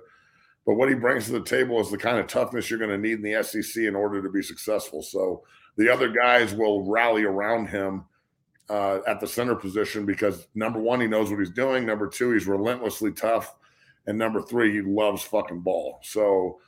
But 0.66 0.74
what 0.74 0.88
he 0.88 0.94
brings 0.94 1.26
to 1.26 1.32
the 1.32 1.42
table 1.42 1.80
is 1.80 1.90
the 1.90 1.98
kind 1.98 2.18
of 2.18 2.26
toughness 2.26 2.70
you're 2.70 2.78
going 2.78 2.90
to 2.90 2.98
need 2.98 3.22
in 3.22 3.22
the 3.22 3.42
SEC 3.42 3.82
in 3.82 3.94
order 3.94 4.22
to 4.22 4.30
be 4.30 4.42
successful. 4.42 5.02
So 5.02 5.42
the 5.76 5.90
other 5.90 6.08
guys 6.08 6.54
will 6.54 6.90
rally 6.90 7.24
around 7.24 7.66
him 7.66 8.04
uh, 8.70 9.00
at 9.06 9.20
the 9.20 9.26
center 9.26 9.54
position 9.54 10.06
because 10.06 10.48
number 10.54 10.80
one, 10.80 11.00
he 11.00 11.06
knows 11.06 11.30
what 11.30 11.38
he's 11.38 11.50
doing. 11.50 11.84
Number 11.84 12.08
two, 12.08 12.32
he's 12.32 12.46
relentlessly 12.46 13.12
tough, 13.12 13.54
and 14.06 14.18
number 14.18 14.42
three, 14.42 14.72
he 14.72 14.80
loves 14.80 15.22
fucking 15.22 15.60
ball. 15.60 15.98
So 16.02 16.60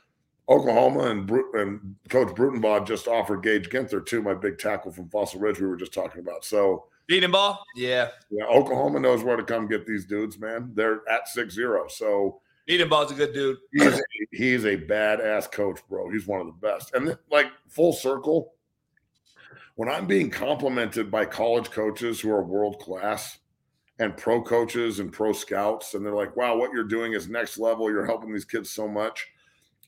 Oklahoma 0.49 1.09
and 1.09 1.29
and 1.53 1.95
Coach 2.09 2.29
Bedenbaugh 2.29 2.85
just 2.85 3.07
offered 3.07 3.43
Gage 3.43 3.69
Ginther 3.69 4.05
too, 4.05 4.21
my 4.21 4.33
big 4.33 4.57
tackle 4.57 4.91
from 4.91 5.09
Fossil 5.09 5.39
Ridge 5.39 5.59
we 5.59 5.67
were 5.67 5.75
just 5.75 5.93
talking 5.93 6.21
about. 6.21 6.45
So 6.45 6.85
Bedenbaugh, 7.09 7.57
yeah, 7.75 8.09
yeah. 8.29 8.45
Oklahoma 8.45 8.99
knows 8.99 9.23
where 9.23 9.37
to 9.37 9.43
come 9.43 9.67
get 9.67 9.85
these 9.85 10.05
dudes, 10.05 10.39
man. 10.39 10.71
They're 10.73 11.01
at 11.09 11.27
six 11.27 11.53
zero, 11.53 11.87
so. 11.87 12.41
Bedenbaugh's 12.67 13.11
a 13.11 13.15
good 13.15 13.33
dude. 13.33 13.57
he's, 13.71 14.01
he's 14.31 14.65
a 14.65 14.75
badass 14.75 15.49
coach, 15.49 15.79
bro. 15.87 16.09
He's 16.09 16.27
one 16.27 16.41
of 16.41 16.47
the 16.47 16.51
best. 16.51 16.93
And 16.93 17.17
like 17.31 17.45
full 17.69 17.93
circle, 17.93 18.55
when 19.75 19.87
I'm 19.87 20.05
being 20.05 20.29
complimented 20.29 21.09
by 21.09 21.23
college 21.23 21.71
coaches 21.71 22.19
who 22.19 22.29
are 22.29 22.43
world 22.43 22.79
class 22.79 23.37
and 23.99 24.15
pro 24.15 24.41
coaches 24.41 24.99
and 24.99 25.11
pro 25.11 25.33
scouts, 25.33 25.93
and 25.93 26.05
they're 26.05 26.13
like, 26.13 26.35
wow, 26.35 26.55
what 26.55 26.71
you're 26.71 26.83
doing 26.83 27.13
is 27.13 27.27
next 27.27 27.57
level. 27.57 27.89
You're 27.89 28.05
helping 28.05 28.31
these 28.31 28.45
kids 28.45 28.69
so 28.69 28.87
much. 28.87 29.27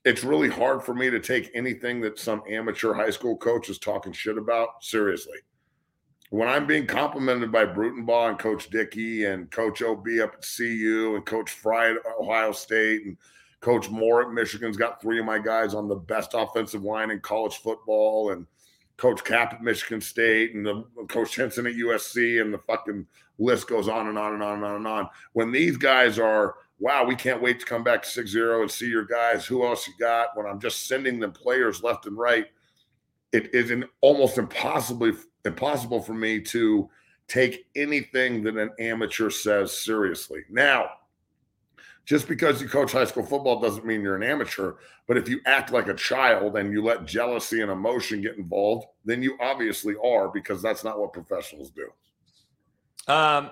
It's 0.05 0.23
really 0.23 0.49
hard 0.49 0.83
for 0.83 0.93
me 0.93 1.09
to 1.09 1.19
take 1.19 1.51
anything 1.53 2.01
that 2.01 2.17
some 2.17 2.41
amateur 2.49 2.93
high 2.93 3.09
school 3.09 3.37
coach 3.37 3.69
is 3.69 3.77
talking 3.77 4.13
shit 4.13 4.37
about 4.37 4.83
seriously. 4.83 5.37
When 6.31 6.47
I'm 6.47 6.67
being 6.67 6.87
complimented 6.87 7.51
by 7.51 7.65
Bedenbaugh 7.65 8.29
and 8.29 8.39
Coach 8.39 8.69
Dickey 8.69 9.25
and 9.25 9.49
Coach 9.51 9.81
OB 9.81 10.07
up 10.21 10.35
at 10.35 10.45
CU 10.57 11.15
and 11.15 11.25
Coach 11.25 11.51
Frye 11.51 11.91
at 11.91 11.97
Ohio 12.19 12.51
State 12.51 13.05
and 13.05 13.17
Coach 13.61 13.89
Moore 13.89 14.21
at 14.21 14.31
Michigan's 14.31 14.77
got 14.77 15.01
three 15.01 15.19
of 15.19 15.25
my 15.25 15.39
guys 15.39 15.73
on 15.73 15.87
the 15.87 15.95
best 15.95 16.31
offensive 16.33 16.83
line 16.83 17.11
in 17.11 17.19
college 17.19 17.57
football 17.57 18.31
and– 18.31 18.45
Coach 18.99 19.23
Kap 19.23 19.53
at 19.53 19.63
Michigan 19.63 20.01
State 20.01 20.53
and 20.53 20.65
the 20.65 20.83
Coach 21.07 21.37
Henson 21.37 21.65
at 21.65 21.75
USC, 21.75 22.41
and 22.41 22.53
the 22.53 22.59
fucking 22.59 23.07
list 23.39 23.67
goes 23.67 23.87
on 23.87 24.07
and 24.07 24.17
on 24.17 24.33
and 24.33 24.43
on 24.43 24.55
and 24.55 24.65
on 24.65 24.75
and 24.75 24.87
on. 24.87 25.09
When 25.33 25.51
these 25.51 25.77
guys 25.77 26.19
are, 26.19 26.55
wow, 26.79 27.03
we 27.05 27.15
can't 27.15 27.41
wait 27.41 27.59
to 27.59 27.65
come 27.65 27.83
back 27.83 28.03
to 28.03 28.09
6 28.09 28.29
0 28.29 28.61
and 28.61 28.71
see 28.71 28.87
your 28.87 29.05
guys. 29.05 29.45
Who 29.45 29.65
else 29.65 29.87
you 29.87 29.93
got? 29.99 30.35
When 30.37 30.45
I'm 30.45 30.59
just 30.59 30.87
sending 30.87 31.19
them 31.19 31.31
players 31.31 31.83
left 31.83 32.05
and 32.05 32.17
right, 32.17 32.47
it 33.31 33.53
is 33.53 33.71
an 33.71 33.85
almost 34.01 34.37
impossibly 34.37 35.13
impossible 35.45 36.01
for 36.01 36.13
me 36.13 36.41
to 36.41 36.89
take 37.27 37.67
anything 37.75 38.43
that 38.43 38.57
an 38.57 38.71
amateur 38.79 39.29
says 39.29 39.75
seriously. 39.75 40.41
Now, 40.49 40.89
just 42.05 42.27
because 42.27 42.59
you 42.59 42.67
coach 42.67 42.91
high 42.91 43.05
school 43.05 43.23
football 43.23 43.59
doesn't 43.59 43.85
mean 43.85 44.01
you're 44.01 44.15
an 44.15 44.23
amateur. 44.23 44.73
But 45.07 45.17
if 45.17 45.29
you 45.29 45.41
act 45.45 45.71
like 45.71 45.87
a 45.87 45.93
child 45.93 46.57
and 46.57 46.71
you 46.73 46.83
let 46.83 47.05
jealousy 47.05 47.61
and 47.61 47.71
emotion 47.71 48.21
get 48.21 48.37
involved, 48.37 48.87
then 49.05 49.21
you 49.21 49.37
obviously 49.39 49.93
are 50.03 50.27
because 50.27 50.59
that's 50.59 50.83
not 50.83 50.99
what 50.99 51.13
professionals 51.13 51.69
do. 51.69 51.87
Um, 53.09 53.49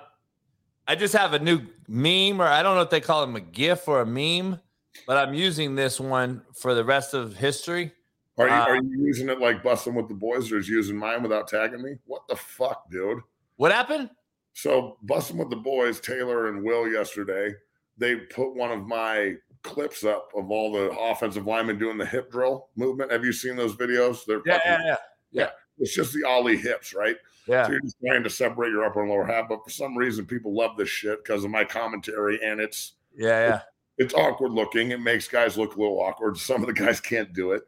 I 0.88 0.96
just 0.96 1.14
have 1.14 1.34
a 1.34 1.40
new 1.40 1.62
meme, 1.88 2.42
or 2.42 2.46
I 2.46 2.64
don't 2.64 2.76
know 2.76 2.82
if 2.82 2.90
they 2.90 3.02
call 3.02 3.22
them 3.22 3.36
a 3.36 3.42
GIF 3.42 3.88
or 3.88 4.02
a 4.02 4.06
meme, 4.06 4.60
but 5.06 5.18
I'm 5.18 5.34
using 5.34 5.76
this 5.76 6.00
one 6.00 6.44
for 6.54 6.74
the 6.74 6.86
rest 6.86 7.14
of 7.14 7.36
history. 7.36 7.92
Are 8.38 8.48
you, 8.48 8.54
are 8.54 8.76
you 8.76 9.06
using 9.06 9.30
it 9.30 9.40
like 9.40 9.64
Bussing 9.64 9.96
with 9.96 10.08
the 10.08 10.14
Boys, 10.14 10.52
or 10.52 10.60
is 10.60 10.70
using 10.70 10.96
mine 10.96 11.24
without 11.24 11.48
tagging 11.48 11.82
me? 11.82 11.96
What 12.06 12.22
the 12.30 12.36
fuck, 12.36 12.90
dude? 12.92 13.20
What 13.56 13.72
happened? 13.72 14.12
So 14.54 14.98
Bussing 15.06 15.38
with 15.38 15.50
the 15.50 15.56
Boys, 15.56 16.00
Taylor 16.00 16.48
and 16.48 16.64
Will 16.64 16.88
yesterday 16.88 17.54
they 17.98 18.16
put 18.16 18.56
one 18.56 18.72
of 18.72 18.86
my 18.86 19.34
clips 19.64 20.04
up 20.04 20.30
of 20.36 20.52
all 20.52 20.72
the 20.72 20.92
offensive 20.92 21.48
linemen 21.48 21.80
doing 21.80 21.98
the 21.98 22.06
hip 22.06 22.32
drill 22.32 22.70
movement. 22.76 23.12
Have 23.12 23.26
you 23.26 23.34
seen 23.34 23.56
those 23.56 23.76
videos? 23.76 24.20
They're 24.26 24.42
yeah, 24.46 24.54
fucking, 24.54 24.72
yeah, 24.72 24.86
yeah, 24.86 24.96
yeah. 25.32 25.50
It's 25.80 25.96
just 25.96 26.14
the 26.14 26.24
ollie 26.24 26.58
hips, 26.58 26.94
right? 26.94 27.16
Yeah. 27.48 27.66
So 27.66 27.72
you're 27.72 27.82
just 27.82 27.98
trying 28.06 28.24
to 28.24 28.30
separate 28.30 28.72
your 28.72 28.86
upper 28.86 29.02
and 29.02 29.10
lower 29.10 29.26
half, 29.26 29.50
but 29.50 29.64
for 29.64 29.70
some 29.70 29.98
reason, 29.98 30.26
people 30.26 30.54
love 30.54 30.78
this 30.78 30.90
shit 30.90 31.24
because 31.24 31.44
of 31.44 31.52
my 31.52 31.64
commentary, 31.64 32.40
and 32.44 32.60
it's 32.60 32.94
yeah, 33.16 33.48
yeah. 33.48 33.62
It's 33.98 34.14
awkward 34.14 34.52
looking. 34.52 34.92
It 34.92 35.02
makes 35.02 35.28
guys 35.28 35.58
look 35.58 35.76
a 35.76 35.80
little 35.80 36.00
awkward. 36.00 36.38
Some 36.38 36.62
of 36.62 36.68
the 36.68 36.74
guys 36.74 37.00
can't 37.00 37.34
do 37.34 37.52
it, 37.52 37.64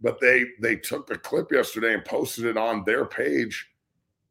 but 0.00 0.20
they 0.20 0.44
they 0.60 0.76
took 0.76 1.06
the 1.06 1.18
clip 1.18 1.52
yesterday 1.52 1.94
and 1.94 2.04
posted 2.04 2.44
it 2.46 2.56
on 2.56 2.84
their 2.84 3.04
page 3.04 3.70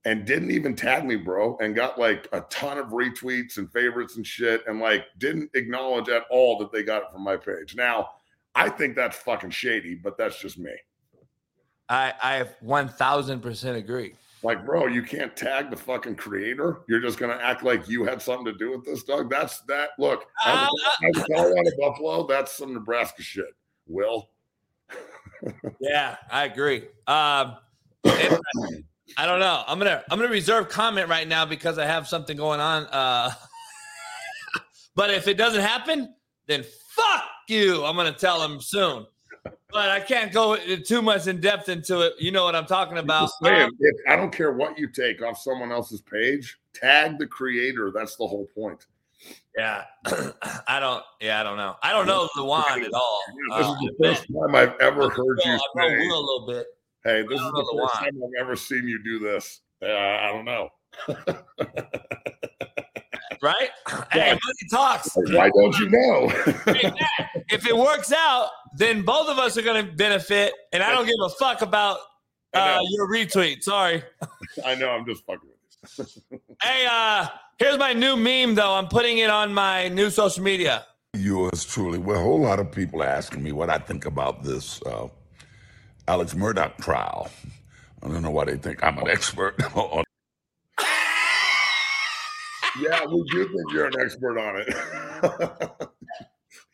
and 0.06 0.26
didn't 0.26 0.52
even 0.52 0.76
tag 0.76 1.06
me, 1.06 1.16
bro, 1.16 1.58
and 1.62 1.76
got 1.76 1.98
like 1.98 2.28
a 2.34 2.42
ton 2.50 2.78
of 2.78 2.88
retweets 2.88 3.58
and 3.58 3.72
favorites 3.72 4.18
and 4.18 4.28
shit, 4.28 4.64
and 4.68 4.80
like 4.80 5.06
didn't 5.18 5.50
acknowledge 5.54 6.10
at 6.10 6.24
all 6.30 6.58
that 6.58 6.72
they 6.72 6.84
got 6.84 7.04
it 7.04 7.12
from 7.12 7.24
my 7.24 7.38
page. 7.38 7.76
Now, 7.76 8.10
I 8.56 8.70
think 8.70 8.96
that's 8.96 9.18
fucking 9.18 9.52
shady, 9.52 9.96
but 9.96 10.18
that's 10.18 10.40
just 10.40 10.58
me. 10.58 10.74
I 11.90 12.14
I 12.22 12.50
one 12.62 12.88
thousand 12.88 13.42
percent 13.42 13.78
agree. 13.78 14.16
Like, 14.44 14.66
bro, 14.66 14.88
you 14.88 15.02
can't 15.02 15.36
tag 15.38 15.70
the 15.70 15.78
fucking 15.78 16.16
creator. 16.16 16.82
You're 16.90 17.00
just 17.00 17.18
gonna 17.18 17.40
act 17.42 17.64
like 17.64 17.88
you 17.88 18.04
had 18.04 18.22
something 18.22 18.46
to 18.46 18.54
do 18.54 18.72
with 18.72 18.84
this, 18.84 19.04
Doug. 19.04 19.30
That's 19.30 19.62
that. 19.62 19.92
Look, 19.98 20.26
uh, 20.46 20.68
as 21.10 21.24
a 21.24 21.28
Colorado 21.34 21.70
Buffalo, 21.80 22.28
that's 22.28 22.52
some 22.58 22.74
Nebraska 22.74 23.22
shit. 23.22 23.56
Will. 23.88 24.30
yeah, 25.80 26.18
I 26.30 26.44
agree. 26.46 26.84
Um, 27.08 27.56
I 29.18 29.26
don't 29.26 29.40
know. 29.40 29.64
I'm 29.66 29.78
gonna 29.78 30.04
I'm 30.12 30.20
gonna 30.20 30.30
reserve 30.30 30.68
comment 30.68 31.08
right 31.08 31.28
now 31.28 31.46
because 31.46 31.78
I 31.78 31.86
have 31.86 32.08
something 32.08 32.36
going 32.36 32.60
on. 32.60 32.84
Uh, 32.88 33.32
but 34.96 35.10
if 35.10 35.28
it 35.30 35.38
doesn't 35.38 35.62
happen, 35.62 36.14
then 36.48 36.66
fuck 36.90 37.24
you. 37.48 37.84
I'm 37.86 37.96
gonna 37.96 38.12
tell 38.12 38.42
him 38.44 38.60
soon. 38.60 39.06
But 39.44 39.90
I 39.90 40.00
can't 40.00 40.32
go 40.32 40.56
too 40.56 41.02
much 41.02 41.28
in 41.28 41.42
depth 41.42 41.68
into 41.68 42.02
it. 42.02 42.14
You 42.20 42.32
know 42.32 42.46
what 42.46 42.56
I'm 42.56 42.66
talking 42.66 42.98
about. 42.98 43.30
Saying, 43.42 43.64
um, 43.64 43.72
I 44.08 44.16
don't 44.16 44.32
care 44.32 44.54
what 44.54 44.78
you 44.78 44.88
take 44.88 45.22
off 45.22 45.38
someone 45.38 45.72
else's 45.72 46.02
page. 46.02 46.60
Tag 46.74 47.18
the 47.18 47.28
creator. 47.28 47.92
That's 47.92 48.16
the 48.16 48.28
whole 48.28 48.48
point. 48.56 48.86
Yeah, 49.58 49.84
I 50.68 50.80
don't. 50.80 51.04
Yeah, 51.20 51.40
I 51.40 51.44
don't 51.44 51.58
know. 51.58 51.76
I 51.82 51.92
don't 51.92 52.08
know 52.08 52.28
Lewan 52.38 52.86
at 52.86 52.94
all. 52.94 53.22
Yeah, 53.50 53.58
this 53.58 53.68
uh, 53.68 53.72
is 53.72 53.80
the 53.80 53.96
first 54.04 54.26
time 54.28 54.56
I've 54.56 54.80
ever 54.80 55.10
heard 55.10 55.40
you. 55.44 55.52
I 55.52 55.58
know 55.76 55.98
Will 55.98 56.20
a 56.20 56.26
little 56.26 56.48
bit. 56.48 56.68
Hey, 57.04 57.22
this 57.24 57.40
is 57.40 57.52
the 57.52 57.80
first 57.82 57.96
time 57.96 58.12
I've 58.24 58.42
ever 58.42 58.56
seen 58.56 58.88
you 58.88 59.04
do 59.04 59.20
this. 59.20 59.62
Uh, 59.82 59.88
I 59.88 60.32
don't 60.32 60.46
know. 60.46 60.70
right? 63.44 63.70
Hey, 64.12 64.30
money 64.30 64.70
talks. 64.72 65.10
Why 65.16 65.50
don't 65.50 65.78
you 65.78 65.90
know? 65.90 66.32
if 67.50 67.68
it 67.68 67.76
works 67.76 68.12
out, 68.12 68.50
then 68.78 69.04
both 69.04 69.30
of 69.30 69.38
us 69.38 69.58
are 69.58 69.62
going 69.62 69.86
to 69.86 69.92
benefit, 69.92 70.54
and 70.72 70.82
I 70.82 70.92
don't 70.92 71.06
give 71.06 71.16
a 71.24 71.30
fuck 71.30 71.62
about 71.62 72.00
uh, 72.54 72.80
your 72.90 73.10
retweet. 73.10 73.62
Sorry. 73.62 74.02
I 74.66 74.76
know. 74.76 74.90
I'm 74.90 75.06
just 75.06 75.26
fucking 75.26 75.50
with 75.50 76.16
you. 76.16 76.32
hey, 76.64 76.88
uh, 76.90 77.28
here's 77.60 77.78
my 77.78 77.94
new 77.94 78.16
meme, 78.16 78.56
though. 78.56 78.74
I'm 78.74 78.88
putting 78.88 79.18
it 79.18 79.30
on 79.30 79.54
my 79.54 79.90
new 79.90 80.10
social 80.10 80.44
media. 80.44 80.86
Yours 81.14 81.66
truly. 81.66 82.00
Well, 82.00 82.20
a 82.20 82.24
whole 82.24 82.40
lot 82.40 82.60
of 82.60 82.72
people 82.72 83.04
asking 83.04 83.44
me 83.44 83.52
what 83.52 83.70
I 83.70 83.78
think 83.78 84.06
about 84.06 84.44
this. 84.44 84.82
Uh, 84.84 85.10
Alex 86.08 86.34
Murdaugh 86.34 86.76
trial. 86.78 87.30
I 88.02 88.08
don't 88.08 88.22
know 88.22 88.32
why 88.32 88.46
they 88.46 88.58
think 88.58 88.84
I'm 88.84 88.98
an 88.98 89.10
expert 89.10 89.62
on. 89.76 90.04
Yeah, 92.80 93.06
we 93.06 93.24
do 93.32 93.48
think 93.48 93.72
you're 93.72 93.86
an 93.86 94.00
expert 94.00 94.38
on 94.38 94.62
it. 94.62 94.68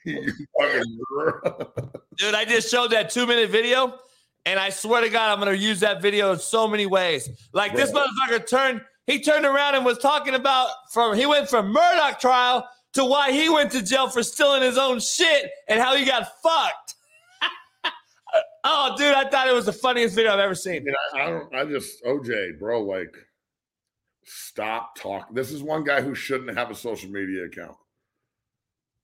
you 0.05 0.33
fucking 0.59 0.99
Dude, 2.17 2.35
I 2.35 2.45
just 2.45 2.69
showed 2.69 2.91
that 2.91 3.09
two 3.09 3.27
minute 3.27 3.49
video, 3.49 3.99
and 4.45 4.59
I 4.59 4.69
swear 4.69 5.01
to 5.01 5.09
God, 5.09 5.31
I'm 5.31 5.39
gonna 5.39 5.53
use 5.53 5.79
that 5.81 6.01
video 6.01 6.31
in 6.33 6.39
so 6.39 6.67
many 6.67 6.85
ways. 6.85 7.29
Like 7.53 7.75
this 7.75 7.91
motherfucker 7.91 8.47
turned, 8.47 8.81
he 9.07 9.21
turned 9.21 9.45
around 9.45 9.75
and 9.75 9.85
was 9.85 9.97
talking 9.97 10.35
about 10.35 10.69
from 10.91 11.15
he 11.15 11.25
went 11.25 11.49
from 11.49 11.73
Murdaugh 11.73 12.19
trial 12.19 12.67
to 12.93 13.05
why 13.05 13.31
he 13.31 13.49
went 13.49 13.71
to 13.71 13.81
jail 13.81 14.09
for 14.09 14.23
stealing 14.23 14.61
his 14.61 14.77
own 14.77 14.99
shit 14.99 15.51
and 15.67 15.79
how 15.79 15.95
he 15.95 16.05
got 16.05 16.27
fucked. 16.41 16.95
Oh, 18.65 18.93
dude, 18.97 19.15
I 19.15 19.27
thought 19.29 19.47
it 19.47 19.53
was 19.53 19.65
the 19.65 19.73
funniest 19.73 20.13
video 20.13 20.33
I've 20.33 20.39
ever 20.39 20.53
seen. 20.53 20.85
I, 21.15 21.21
I 21.21 21.29
don't. 21.29 21.55
I 21.55 21.63
just 21.63 22.03
OJ, 22.03 22.59
bro, 22.59 22.81
like, 22.81 23.15
stop 24.29 24.95
talking. 24.95 25.35
This 25.35 25.51
is 25.51 25.63
one 25.63 25.83
guy 25.83 26.01
who 26.01 26.13
shouldn't 26.13 26.55
have 26.57 26.69
a 26.69 26.75
social 26.75 27.09
media 27.09 27.45
account. 27.45 27.75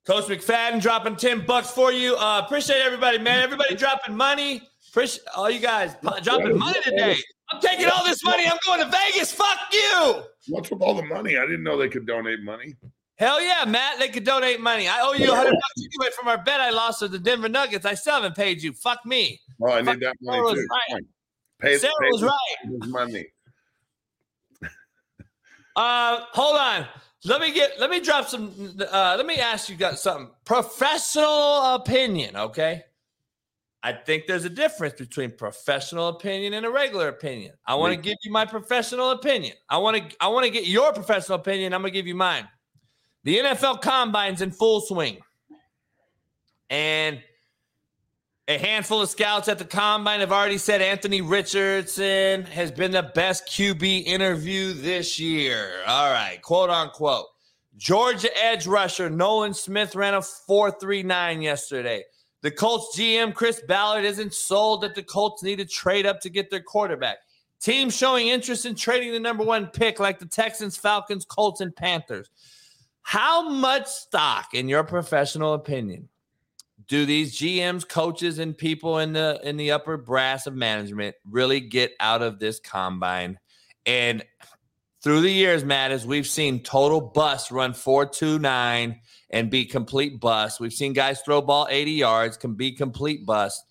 Coach 0.05 0.25
McFadden 0.25 0.81
dropping 0.81 1.15
ten 1.15 1.45
bucks 1.45 1.71
for 1.71 1.91
you. 1.91 2.15
Uh, 2.15 2.41
appreciate 2.45 2.81
everybody, 2.81 3.17
man. 3.17 3.41
Everybody 3.43 3.75
dropping 3.75 4.15
money. 4.15 4.61
Appreciate 4.89 5.25
all 5.35 5.49
you 5.49 5.59
guys 5.59 5.95
dropping 6.21 6.57
money 6.57 6.79
today. 6.83 7.15
I'm 7.51 7.59
taking 7.59 7.87
all 7.87 8.03
this 8.03 8.23
money. 8.23 8.45
I'm 8.45 8.57
going 8.65 8.79
to 8.79 8.85
Vegas. 8.85 9.31
Fuck 9.31 9.57
you. 9.71 10.21
What's 10.47 10.69
with 10.69 10.81
all 10.81 10.93
the 10.93 11.03
money? 11.03 11.37
I 11.37 11.41
didn't 11.41 11.63
know 11.63 11.77
they 11.77 11.89
could 11.89 12.05
donate 12.05 12.41
money. 12.43 12.75
Hell 13.17 13.41
yeah, 13.41 13.65
Matt. 13.65 13.99
They 13.99 14.09
could 14.09 14.23
donate 14.23 14.59
money. 14.59 14.87
I 14.87 15.01
owe 15.01 15.13
you 15.13 15.29
100 15.29 15.51
bucks 15.51 15.63
anyway 15.77 16.11
from 16.15 16.27
our 16.27 16.43
bet 16.43 16.59
I 16.59 16.69
lost 16.69 16.99
to 16.99 17.07
the 17.07 17.19
Denver 17.19 17.49
Nuggets. 17.49 17.85
I 17.85 17.93
still 17.93 18.13
haven't 18.13 18.35
paid 18.35 18.61
you. 18.61 18.73
Fuck 18.73 19.05
me. 19.05 19.39
Oh, 19.61 19.71
I 19.71 19.83
Fuck 19.83 19.95
need 19.97 20.05
that 20.05 20.15
money 20.21 20.37
Sarah 20.37 20.43
was 20.43 20.67
right. 20.91 21.03
Pay, 21.61 21.77
Sarah 21.77 21.93
pay 22.01 22.09
was 22.11 22.23
right. 22.23 22.89
money. 22.89 23.25
Uh, 25.75 26.21
hold 26.31 26.57
on. 26.57 26.87
Let 27.25 27.41
me 27.41 27.51
get. 27.51 27.79
Let 27.79 27.89
me 27.89 27.99
drop 27.99 28.27
some. 28.27 28.77
Uh, 28.79 29.15
let 29.17 29.25
me 29.25 29.37
ask 29.37 29.67
you 29.69 29.75
guys 29.75 30.01
something. 30.01 30.29
Professional 30.45 31.75
opinion, 31.75 32.35
okay? 32.35 32.83
I 33.81 33.93
think 33.93 34.25
there's 34.27 34.45
a 34.45 34.49
difference 34.49 34.95
between 34.95 35.31
professional 35.31 36.09
opinion 36.09 36.53
and 36.53 36.65
a 36.65 36.69
regular 36.69 37.07
opinion. 37.07 37.53
I 37.67 37.75
want 37.75 37.93
to 37.93 38.01
give 38.01 38.17
you 38.23 38.31
my 38.31 38.45
professional 38.45 39.11
opinion. 39.11 39.55
I 39.69 39.77
want 39.77 39.97
to. 39.97 40.15
I 40.19 40.27
want 40.27 40.45
to 40.45 40.51
get 40.51 40.67
your 40.67 40.93
professional 40.93 41.39
opinion. 41.39 41.73
I'm 41.73 41.81
gonna 41.81 41.91
give 41.91 42.07
you 42.07 42.15
mine. 42.15 42.47
The 43.23 43.39
NFL 43.39 43.81
Combine's 43.81 44.41
in 44.41 44.51
full 44.51 44.81
swing, 44.81 45.17
and 46.69 47.21
a 48.47 48.57
handful 48.59 49.01
of 49.01 49.09
scouts 49.09 49.47
at 49.47 49.57
the 49.57 49.65
combine 49.65 50.19
have 50.19 50.31
already 50.31 50.59
said 50.59 50.81
Anthony 50.81 51.21
Richardson 51.21 52.43
has 52.43 52.71
been 52.71 52.91
the 52.91 53.11
best 53.15 53.47
QB 53.47 54.05
interview 54.05 54.73
this 54.73 55.19
year. 55.19 55.71
All 55.87 56.11
right, 56.11 56.39
quote 56.43 56.69
unquote. 56.69 57.25
Georgia 57.75 58.29
edge 58.37 58.67
rusher 58.67 59.09
Nolan 59.09 59.53
Smith 59.53 59.95
ran 59.95 60.13
a 60.13 60.19
4.39 60.19 61.41
yesterday. 61.41 62.03
The 62.41 62.51
Colts 62.51 62.97
GM 62.97 63.33
Chris 63.33 63.61
Ballard 63.67 64.05
isn't 64.05 64.33
sold 64.33 64.81
that 64.81 64.93
the 64.93 65.03
Colts 65.03 65.41
need 65.41 65.57
to 65.57 65.65
trade 65.65 66.05
up 66.05 66.21
to 66.21 66.29
get 66.29 66.51
their 66.51 66.61
quarterback. 66.61 67.17
Teams 67.59 67.97
showing 67.97 68.27
interest 68.27 68.67
in 68.67 68.75
trading 68.75 69.11
the 69.11 69.19
number 69.19 69.43
one 69.43 69.67
pick, 69.67 69.99
like 69.99 70.19
the 70.19 70.27
Texans, 70.27 70.77
Falcons, 70.77 71.25
Colts, 71.25 71.61
and 71.61 71.75
Panthers. 71.75 72.29
How 73.01 73.49
much 73.49 73.87
stock, 73.87 74.53
in 74.53 74.69
your 74.69 74.83
professional 74.83 75.55
opinion, 75.55 76.09
do 76.87 77.05
these 77.05 77.37
GMs, 77.37 77.87
coaches, 77.87 78.39
and 78.39 78.57
people 78.57 78.99
in 78.99 79.13
the 79.13 79.39
in 79.43 79.57
the 79.57 79.71
upper 79.71 79.97
brass 79.97 80.47
of 80.47 80.55
management 80.55 81.15
really 81.29 81.59
get 81.59 81.93
out 81.99 82.21
of 82.21 82.39
this 82.39 82.59
combine? 82.59 83.39
And 83.85 84.23
through 85.01 85.21
the 85.21 85.31
years, 85.31 85.63
Matt, 85.63 85.91
as 85.91 86.05
we've 86.05 86.25
seen 86.25 86.63
total 86.63 86.99
bust 86.99 87.51
run 87.51 87.73
429 87.73 88.99
and 89.29 89.49
be 89.51 89.65
complete 89.65 90.19
bust. 90.19 90.59
We've 90.59 90.73
seen 90.73 90.93
guys 90.93 91.21
throw 91.21 91.41
ball 91.41 91.67
80 91.69 91.91
yards, 91.91 92.37
can 92.37 92.55
be 92.55 92.71
complete 92.71 93.25
bust. 93.25 93.63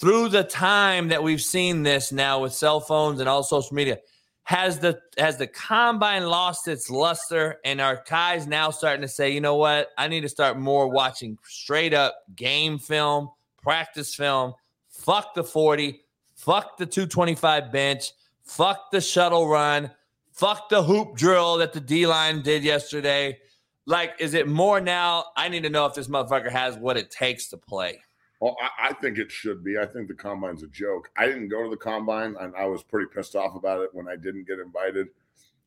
Through 0.00 0.28
the 0.28 0.44
time 0.44 1.08
that 1.08 1.22
we've 1.22 1.40
seen 1.40 1.84
this 1.84 2.12
now 2.12 2.40
with 2.42 2.52
cell 2.52 2.80
phones 2.80 3.20
and 3.20 3.28
all 3.28 3.42
social 3.42 3.74
media, 3.74 3.98
has 4.44 4.78
the 4.78 5.00
has 5.16 5.38
the 5.38 5.46
combine 5.46 6.26
lost 6.26 6.68
its 6.68 6.90
luster 6.90 7.56
and 7.64 7.80
our 7.80 8.04
guys 8.08 8.46
now 8.46 8.70
starting 8.70 9.00
to 9.00 9.08
say, 9.08 9.30
you 9.30 9.40
know 9.40 9.56
what, 9.56 9.88
I 9.96 10.06
need 10.08 10.20
to 10.20 10.28
start 10.28 10.58
more 10.58 10.88
watching 10.88 11.38
straight 11.44 11.94
up 11.94 12.14
game 12.36 12.78
film, 12.78 13.30
practice 13.62 14.14
film, 14.14 14.54
fuck 14.90 15.34
the 15.34 15.44
40, 15.44 16.00
fuck 16.34 16.76
the 16.76 16.84
225 16.84 17.72
bench, 17.72 18.12
fuck 18.42 18.90
the 18.90 19.00
shuttle 19.00 19.48
run, 19.48 19.90
fuck 20.30 20.68
the 20.68 20.82
hoop 20.82 21.16
drill 21.16 21.56
that 21.58 21.72
the 21.72 21.80
D 21.80 22.06
line 22.06 22.42
did 22.42 22.62
yesterday. 22.62 23.38
Like, 23.86 24.14
is 24.18 24.34
it 24.34 24.46
more 24.46 24.80
now? 24.80 25.26
I 25.36 25.48
need 25.48 25.62
to 25.62 25.70
know 25.70 25.86
if 25.86 25.94
this 25.94 26.08
motherfucker 26.08 26.50
has 26.50 26.76
what 26.76 26.96
it 26.96 27.10
takes 27.10 27.48
to 27.48 27.56
play. 27.56 28.00
Well, 28.44 28.58
I, 28.60 28.88
I 28.90 28.92
think 28.92 29.16
it 29.16 29.32
should 29.32 29.64
be. 29.64 29.78
I 29.78 29.86
think 29.86 30.06
the 30.06 30.12
combine's 30.12 30.62
a 30.62 30.66
joke. 30.66 31.08
I 31.16 31.24
didn't 31.24 31.48
go 31.48 31.62
to 31.62 31.70
the 31.70 31.78
combine, 31.78 32.36
and 32.38 32.54
I 32.54 32.66
was 32.66 32.82
pretty 32.82 33.06
pissed 33.10 33.34
off 33.34 33.54
about 33.54 33.80
it 33.80 33.88
when 33.94 34.06
I 34.06 34.16
didn't 34.16 34.46
get 34.46 34.58
invited. 34.58 35.08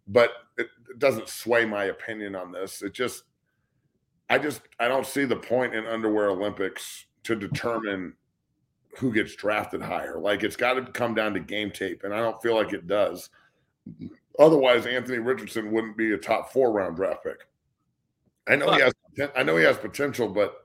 But 0.07 0.29
it, 0.59 0.67
it 0.87 0.99
doesn't 0.99 1.27
sway 1.27 1.65
my 1.65 1.85
opinion 1.85 2.35
on 2.35 2.51
this. 2.51 2.83
It 2.83 2.93
just, 2.93 3.23
I 4.29 4.37
just, 4.37 4.61
I 4.79 4.87
don't 4.87 5.07
see 5.07 5.25
the 5.25 5.35
point 5.35 5.73
in 5.73 5.87
underwear 5.87 6.29
Olympics 6.29 7.07
to 7.23 7.35
determine 7.35 8.13
who 8.99 9.11
gets 9.11 9.35
drafted 9.35 9.81
higher. 9.81 10.19
Like 10.19 10.43
it's 10.43 10.55
got 10.55 10.75
to 10.75 10.83
come 10.83 11.15
down 11.15 11.33
to 11.33 11.39
game 11.39 11.71
tape, 11.71 12.03
and 12.03 12.13
I 12.13 12.19
don't 12.19 12.39
feel 12.43 12.53
like 12.53 12.73
it 12.73 12.85
does. 12.85 13.31
Otherwise, 14.37 14.85
Anthony 14.85 15.17
Richardson 15.17 15.71
wouldn't 15.71 15.97
be 15.97 16.11
a 16.11 16.17
top 16.17 16.53
four 16.53 16.71
round 16.71 16.95
draft 16.95 17.23
pick. 17.23 17.47
I 18.47 18.55
know 18.55 18.71
he 18.71 18.81
has, 18.81 18.93
I 19.35 19.41
know 19.41 19.57
he 19.57 19.63
has 19.63 19.77
potential, 19.79 20.29
but 20.29 20.61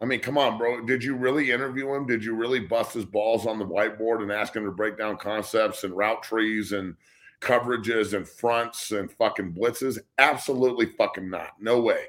I 0.00 0.06
mean, 0.06 0.20
come 0.20 0.36
on, 0.36 0.58
bro. 0.58 0.84
Did 0.84 1.04
you 1.04 1.14
really 1.14 1.50
interview 1.50 1.94
him? 1.94 2.06
Did 2.06 2.24
you 2.24 2.34
really 2.34 2.60
bust 2.60 2.94
his 2.94 3.04
balls 3.04 3.46
on 3.46 3.58
the 3.58 3.66
whiteboard 3.66 4.22
and 4.22 4.32
ask 4.32 4.54
him 4.54 4.64
to 4.64 4.70
break 4.70 4.98
down 4.98 5.16
concepts 5.16 5.84
and 5.84 5.96
route 5.96 6.22
trees 6.22 6.72
and 6.72 6.96
coverages 7.40 8.14
and 8.14 8.28
fronts 8.28 8.90
and 8.90 9.10
fucking 9.12 9.52
blitzes? 9.52 9.98
Absolutely 10.18 10.86
fucking 10.98 11.30
not. 11.30 11.52
No 11.60 11.80
way. 11.80 12.06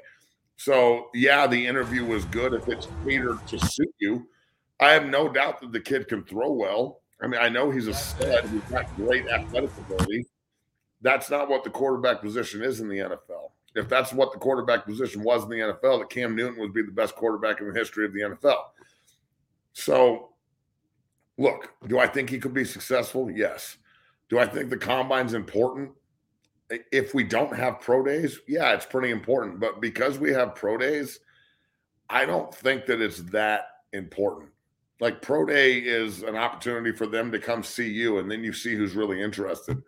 So, 0.56 1.08
yeah, 1.14 1.46
the 1.46 1.66
interview 1.66 2.04
was 2.04 2.24
good 2.26 2.54
if 2.54 2.68
it's 2.68 2.88
catered 3.04 3.46
to 3.46 3.58
suit 3.58 3.94
you. 3.98 4.26
I 4.80 4.90
have 4.90 5.06
no 5.06 5.28
doubt 5.28 5.60
that 5.60 5.72
the 5.72 5.80
kid 5.80 6.08
can 6.08 6.24
throw 6.24 6.52
well. 6.52 7.00
I 7.22 7.28
mean, 7.28 7.40
I 7.40 7.48
know 7.48 7.70
he's 7.70 7.86
a 7.86 7.94
stud. 7.94 8.48
He's 8.48 8.62
got 8.62 8.94
great 8.96 9.26
athletic 9.28 9.70
ability. 9.78 10.26
That's 11.02 11.30
not 11.30 11.48
what 11.48 11.64
the 11.64 11.70
quarterback 11.70 12.20
position 12.20 12.62
is 12.62 12.80
in 12.80 12.88
the 12.88 12.98
NFL 12.98 13.52
if 13.76 13.88
that's 13.88 14.12
what 14.12 14.32
the 14.32 14.38
quarterback 14.38 14.86
position 14.86 15.22
was 15.22 15.42
in 15.44 15.50
the 15.50 15.56
NFL, 15.56 16.00
that 16.00 16.10
Cam 16.10 16.34
Newton 16.34 16.60
would 16.60 16.72
be 16.72 16.82
the 16.82 16.92
best 16.92 17.14
quarterback 17.14 17.60
in 17.60 17.68
the 17.68 17.78
history 17.78 18.06
of 18.06 18.12
the 18.12 18.20
NFL. 18.20 18.62
So, 19.72 20.30
look, 21.36 21.74
do 21.86 21.98
I 21.98 22.06
think 22.06 22.30
he 22.30 22.38
could 22.38 22.54
be 22.54 22.64
successful? 22.64 23.30
Yes. 23.30 23.76
Do 24.28 24.38
I 24.38 24.46
think 24.46 24.70
the 24.70 24.76
combine's 24.76 25.34
important? 25.34 25.92
If 26.90 27.14
we 27.14 27.22
don't 27.22 27.54
have 27.54 27.80
pro 27.80 28.02
days, 28.02 28.40
yeah, 28.48 28.72
it's 28.72 28.86
pretty 28.86 29.10
important. 29.10 29.60
But 29.60 29.80
because 29.80 30.18
we 30.18 30.32
have 30.32 30.54
pro 30.54 30.78
days, 30.78 31.20
I 32.08 32.24
don't 32.24 32.52
think 32.52 32.86
that 32.86 33.00
it's 33.00 33.20
that 33.30 33.66
important. 33.92 34.50
Like 34.98 35.20
pro 35.20 35.44
day 35.44 35.74
is 35.74 36.22
an 36.22 36.36
opportunity 36.36 36.92
for 36.92 37.06
them 37.06 37.30
to 37.30 37.38
come 37.38 37.62
see 37.62 37.88
you, 37.88 38.18
and 38.18 38.30
then 38.30 38.42
you 38.42 38.52
see 38.52 38.74
who's 38.74 38.96
really 38.96 39.20
interested. 39.20 39.82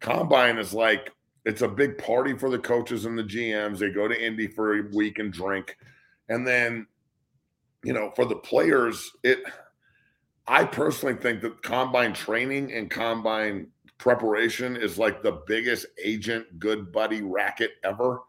Combine 0.00 0.58
is 0.58 0.74
like 0.74 1.12
it's 1.48 1.62
a 1.62 1.68
big 1.68 1.96
party 1.96 2.36
for 2.36 2.50
the 2.50 2.58
coaches 2.58 3.06
and 3.06 3.18
the 3.18 3.24
GMs. 3.24 3.78
They 3.78 3.90
go 3.90 4.06
to 4.06 4.26
Indy 4.26 4.48
for 4.48 4.78
a 4.78 4.82
week 4.94 5.18
and 5.18 5.32
drink. 5.32 5.78
And 6.28 6.46
then, 6.46 6.86
you 7.82 7.94
know, 7.94 8.12
for 8.14 8.26
the 8.26 8.36
players, 8.36 9.10
it 9.24 9.42
I 10.46 10.64
personally 10.64 11.14
think 11.14 11.40
that 11.40 11.62
combine 11.62 12.12
training 12.12 12.74
and 12.74 12.90
combine 12.90 13.68
preparation 13.96 14.76
is 14.76 14.98
like 14.98 15.22
the 15.22 15.40
biggest 15.46 15.86
agent 16.04 16.58
good 16.58 16.92
buddy 16.92 17.22
racket 17.22 17.70
ever. 17.82 18.20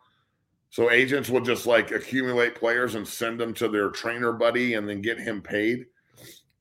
So 0.69 0.89
agents 0.89 1.29
will 1.29 1.41
just 1.41 1.67
like 1.67 1.91
accumulate 1.91 2.55
players 2.55 2.95
and 2.95 3.05
send 3.05 3.37
them 3.37 3.53
to 3.55 3.67
their 3.67 3.89
trainer 3.89 4.31
buddy 4.31 4.75
and 4.75 4.87
then 4.87 5.01
get 5.01 5.19
him 5.19 5.41
paid. 5.41 5.87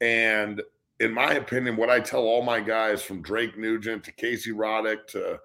And 0.01 0.61
in 0.99 1.15
my 1.15 1.35
opinion, 1.35 1.77
what 1.77 1.89
I 1.89 2.01
tell 2.01 2.23
all 2.23 2.43
my 2.43 2.59
guys 2.59 3.01
from 3.01 3.23
Drake 3.23 3.57
Nugent 3.57 4.03
to 4.05 4.13
Casey 4.13 4.51
Roddick 4.51 5.07
to 5.09 5.39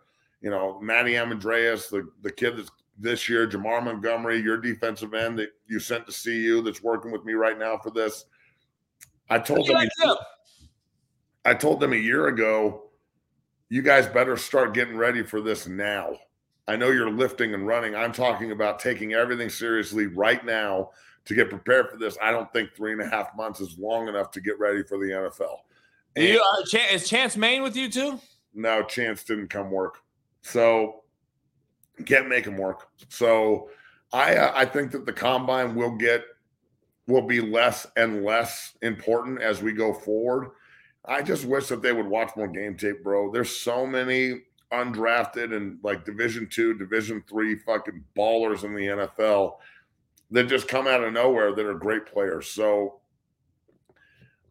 you 0.43 0.49
know, 0.49 0.79
Matty 0.81 1.13
Amandreas, 1.13 1.89
the, 1.89 2.07
the 2.21 2.31
kid 2.31 2.57
that's 2.57 2.69
this 2.99 3.27
year, 3.27 3.47
Jamar 3.47 3.83
Montgomery, 3.83 4.39
your 4.39 4.57
defensive 4.57 5.15
end 5.15 5.39
that 5.39 5.49
you 5.67 5.79
sent 5.79 6.05
to 6.05 6.11
CU 6.13 6.61
that's 6.61 6.83
working 6.83 7.11
with 7.11 7.25
me 7.25 7.33
right 7.33 7.57
now 7.57 7.77
for 7.77 7.89
this. 7.89 8.25
I 9.29 9.39
told 9.39 9.65
them, 9.65 9.75
Like. 9.75 9.89
I 11.45 11.53
told 11.55 11.79
them 11.79 11.93
a 11.93 11.97
year 11.97 12.27
ago, 12.27 12.83
you 13.69 13.81
guys 13.81 14.05
better 14.05 14.37
start 14.37 14.75
getting 14.75 14.95
ready 14.95 15.23
for 15.23 15.41
this 15.41 15.65
now. 15.65 16.15
I 16.67 16.75
know 16.75 16.91
you're 16.91 17.09
lifting 17.09 17.53
and 17.53 17.65
running. 17.65 17.95
I'm 17.95 18.11
talking 18.11 18.51
about 18.51 18.79
taking 18.79 19.13
everything 19.13 19.49
seriously 19.49 20.07
right 20.07 20.45
now 20.45 20.91
to 21.25 21.33
get 21.33 21.49
prepared 21.49 21.89
for 21.89 21.97
this. 21.97 22.17
I 22.21 22.31
don't 22.31 22.51
think 22.53 22.75
three 22.75 22.91
and 22.91 23.01
a 23.01 23.09
half 23.09 23.35
months 23.35 23.59
is 23.59 23.77
long 23.79 24.07
enough 24.07 24.29
to 24.31 24.41
get 24.41 24.59
ready 24.59 24.83
for 24.83 24.97
the 24.97 25.05
NFL. 25.05 25.57
Do 26.15 26.23
you, 26.23 26.39
uh, 26.39 26.65
Chan- 26.67 26.93
is 26.93 27.09
Chance 27.09 27.37
Maine 27.37 27.63
with 27.63 27.75
you 27.75 27.89
too? 27.89 28.19
no 28.53 28.83
chance 28.83 29.23
didn't 29.23 29.49
come 29.49 29.71
work 29.71 30.02
so 30.43 31.03
can't 32.05 32.29
make 32.29 32.45
them 32.45 32.57
work. 32.57 32.87
So 33.09 33.69
i 34.11 34.35
uh, 34.35 34.51
i 34.55 34.63
think 34.63 34.91
that 34.91 35.07
the 35.07 35.13
combine 35.13 35.73
will 35.73 35.95
get 35.95 36.23
will 37.07 37.23
be 37.23 37.41
less 37.41 37.87
and 37.97 38.23
less 38.23 38.73
important 38.81 39.41
as 39.41 39.61
we 39.61 39.73
go 39.73 39.93
forward. 39.93 40.51
I 41.05 41.21
just 41.21 41.45
wish 41.45 41.67
that 41.67 41.81
they 41.81 41.91
would 41.91 42.07
watch 42.07 42.31
more 42.37 42.47
game 42.47 42.77
tape 42.77 43.03
bro. 43.03 43.31
There's 43.31 43.55
so 43.55 43.87
many 43.87 44.43
undrafted 44.71 45.55
and 45.55 45.79
like 45.83 46.05
division 46.05 46.47
two 46.49 46.73
division 46.75 47.23
three 47.27 47.55
fucking 47.55 48.03
ballers 48.17 48.63
in 48.63 48.73
the 48.73 48.87
nfl 48.87 49.57
that 50.31 50.47
just 50.47 50.67
come 50.67 50.87
out 50.87 51.03
of 51.03 51.13
nowhere 51.13 51.53
that 51.53 51.65
are 51.65 51.75
great 51.75 52.07
players. 52.07 52.47
So 52.47 52.99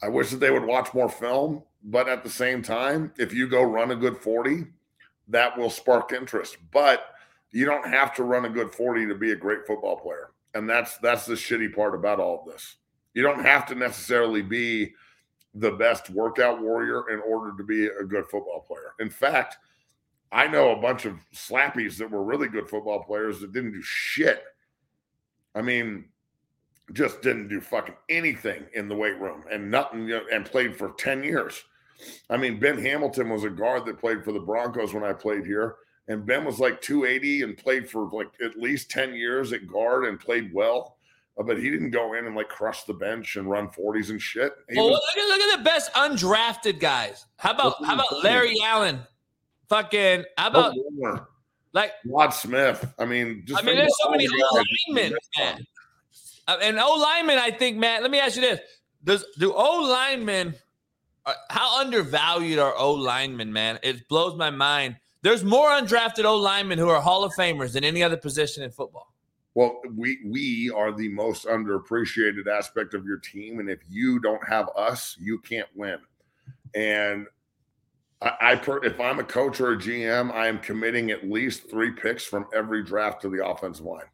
I 0.00 0.08
wish 0.08 0.30
that 0.30 0.38
they 0.38 0.50
would 0.50 0.64
watch 0.64 0.94
more 0.94 1.08
film, 1.08 1.62
but 1.84 2.08
at 2.08 2.22
the 2.22 2.30
same 2.30 2.62
time, 2.62 3.12
if 3.18 3.32
you 3.32 3.48
go 3.48 3.62
run 3.62 3.90
a 3.90 3.96
good 3.96 4.16
40, 4.16 4.66
that 5.32 5.58
will 5.58 5.70
spark 5.70 6.12
interest. 6.12 6.56
But 6.70 7.06
you 7.50 7.66
don't 7.66 7.86
have 7.86 8.14
to 8.14 8.24
run 8.24 8.44
a 8.44 8.50
good 8.50 8.72
40 8.72 9.06
to 9.08 9.14
be 9.14 9.32
a 9.32 9.36
great 9.36 9.66
football 9.66 9.96
player. 9.96 10.30
And 10.54 10.68
that's 10.68 10.98
that's 10.98 11.26
the 11.26 11.34
shitty 11.34 11.74
part 11.74 11.94
about 11.94 12.20
all 12.20 12.40
of 12.40 12.52
this. 12.52 12.76
You 13.14 13.22
don't 13.22 13.44
have 13.44 13.66
to 13.66 13.74
necessarily 13.74 14.42
be 14.42 14.94
the 15.54 15.72
best 15.72 16.08
workout 16.10 16.62
warrior 16.62 17.10
in 17.10 17.20
order 17.20 17.56
to 17.56 17.64
be 17.64 17.86
a 17.86 18.04
good 18.04 18.26
football 18.26 18.64
player. 18.66 18.92
In 19.00 19.10
fact, 19.10 19.58
I 20.30 20.46
know 20.46 20.72
a 20.72 20.80
bunch 20.80 21.04
of 21.04 21.18
slappies 21.34 21.98
that 21.98 22.10
were 22.10 22.24
really 22.24 22.48
good 22.48 22.68
football 22.68 23.04
players 23.04 23.40
that 23.40 23.52
didn't 23.52 23.72
do 23.72 23.82
shit. 23.82 24.44
I 25.54 25.60
mean, 25.60 26.06
just 26.94 27.20
didn't 27.20 27.48
do 27.48 27.60
fucking 27.60 27.96
anything 28.08 28.64
in 28.74 28.88
the 28.88 28.94
weight 28.94 29.18
room 29.20 29.44
and 29.50 29.70
nothing, 29.70 30.10
and 30.32 30.46
played 30.46 30.74
for 30.74 30.92
10 30.92 31.22
years. 31.22 31.62
I 32.30 32.36
mean, 32.36 32.58
Ben 32.58 32.78
Hamilton 32.78 33.28
was 33.30 33.44
a 33.44 33.50
guard 33.50 33.86
that 33.86 33.98
played 33.98 34.24
for 34.24 34.32
the 34.32 34.40
Broncos 34.40 34.92
when 34.94 35.04
I 35.04 35.12
played 35.12 35.44
here. 35.46 35.76
And 36.08 36.26
Ben 36.26 36.44
was 36.44 36.58
like 36.58 36.80
280 36.80 37.42
and 37.42 37.56
played 37.56 37.88
for 37.88 38.08
like 38.10 38.28
at 38.44 38.56
least 38.58 38.90
10 38.90 39.14
years 39.14 39.52
at 39.52 39.66
guard 39.66 40.04
and 40.04 40.18
played 40.18 40.52
well. 40.52 40.96
Uh, 41.38 41.42
but 41.44 41.58
he 41.58 41.70
didn't 41.70 41.90
go 41.90 42.14
in 42.14 42.26
and 42.26 42.34
like 42.34 42.48
crush 42.48 42.82
the 42.84 42.92
bench 42.92 43.36
and 43.36 43.48
run 43.48 43.68
40s 43.68 44.10
and 44.10 44.20
shit. 44.20 44.52
Well, 44.74 44.90
was- 44.90 45.00
look, 45.16 45.24
at, 45.24 45.28
look 45.28 45.40
at 45.40 45.58
the 45.58 45.64
best 45.64 45.92
undrafted 45.94 46.80
guys. 46.80 47.24
How 47.38 47.52
about 47.52 47.82
how 47.84 47.94
about 47.94 48.22
Larry 48.22 48.56
Allen? 48.64 49.00
Fucking 49.68 50.24
how 50.36 50.48
about 50.48 50.74
Warner, 50.76 51.26
like 51.72 51.92
Rod 52.04 52.30
Smith. 52.30 52.92
I 52.98 53.06
mean, 53.06 53.44
just 53.46 53.62
I 53.62 53.64
mean, 53.64 53.76
there's 53.76 53.94
so 54.02 54.10
many 54.10 54.26
all 54.26 54.32
the 54.36 54.44
O 54.44 54.56
guys 54.56 54.64
that 54.64 54.92
linemen, 54.94 55.18
man. 55.38 55.66
Uh, 56.48 56.56
And 56.60 56.78
O 56.78 56.94
linemen, 56.96 57.38
I 57.38 57.50
think, 57.50 57.78
man. 57.78 58.02
Let 58.02 58.10
me 58.10 58.18
ask 58.18 58.36
you 58.36 58.42
this: 58.42 58.60
Does 59.02 59.24
do 59.38 59.54
O 59.54 59.80
linemen? 59.88 60.54
How 61.50 61.80
undervalued 61.80 62.58
are 62.58 62.74
O 62.76 62.92
linemen, 62.92 63.52
man? 63.52 63.78
It 63.82 64.08
blows 64.08 64.36
my 64.36 64.50
mind. 64.50 64.96
There's 65.22 65.44
more 65.44 65.68
undrafted 65.68 66.24
O 66.24 66.36
linemen 66.36 66.78
who 66.78 66.88
are 66.88 67.00
Hall 67.00 67.24
of 67.24 67.32
Famers 67.34 67.72
than 67.72 67.84
any 67.84 68.02
other 68.02 68.16
position 68.16 68.64
in 68.64 68.70
football. 68.70 69.12
Well, 69.54 69.80
we 69.94 70.18
we 70.24 70.70
are 70.70 70.92
the 70.92 71.08
most 71.08 71.46
underappreciated 71.46 72.46
aspect 72.46 72.94
of 72.94 73.04
your 73.04 73.18
team, 73.18 73.60
and 73.60 73.68
if 73.68 73.80
you 73.88 74.18
don't 74.18 74.46
have 74.48 74.70
us, 74.76 75.16
you 75.20 75.38
can't 75.38 75.68
win. 75.74 75.98
And 76.74 77.26
I, 78.22 78.32
I 78.40 78.56
per, 78.56 78.82
if 78.82 78.98
I'm 78.98 79.18
a 79.18 79.24
coach 79.24 79.60
or 79.60 79.72
a 79.72 79.76
GM, 79.76 80.32
I 80.32 80.46
am 80.48 80.58
committing 80.58 81.10
at 81.10 81.28
least 81.28 81.68
three 81.68 81.90
picks 81.90 82.24
from 82.24 82.46
every 82.54 82.82
draft 82.82 83.20
to 83.22 83.28
the 83.28 83.46
offensive 83.46 83.84
line, 83.84 84.04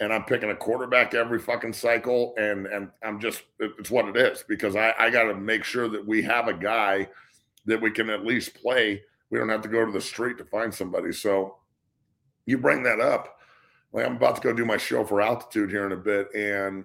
and 0.00 0.12
I'm 0.12 0.24
picking 0.24 0.50
a 0.50 0.56
quarterback 0.56 1.14
every 1.14 1.38
fucking 1.38 1.72
cycle, 1.72 2.34
and 2.38 2.66
and 2.66 2.90
I'm 3.02 3.20
just 3.20 3.44
it's 3.58 3.90
what 3.90 4.08
it 4.08 4.16
is 4.16 4.44
because 4.48 4.76
I 4.76 4.94
I 4.98 5.10
got 5.10 5.24
to 5.24 5.34
make 5.34 5.64
sure 5.64 5.88
that 5.88 6.06
we 6.06 6.22
have 6.22 6.48
a 6.48 6.54
guy 6.54 7.08
that 7.66 7.80
we 7.80 7.90
can 7.90 8.10
at 8.10 8.24
least 8.24 8.54
play. 8.54 9.02
We 9.30 9.38
don't 9.38 9.48
have 9.48 9.62
to 9.62 9.68
go 9.68 9.84
to 9.84 9.92
the 9.92 10.00
street 10.00 10.38
to 10.38 10.44
find 10.44 10.72
somebody. 10.72 11.12
So 11.12 11.56
you 12.44 12.58
bring 12.58 12.82
that 12.84 13.00
up 13.00 13.36
like 13.96 14.04
I'm 14.04 14.16
about 14.16 14.36
to 14.36 14.42
go 14.42 14.52
do 14.52 14.66
my 14.66 14.76
show 14.76 15.04
for 15.04 15.22
altitude 15.22 15.70
here 15.70 15.86
in 15.86 15.92
a 15.92 15.96
bit, 15.96 16.28
and 16.34 16.84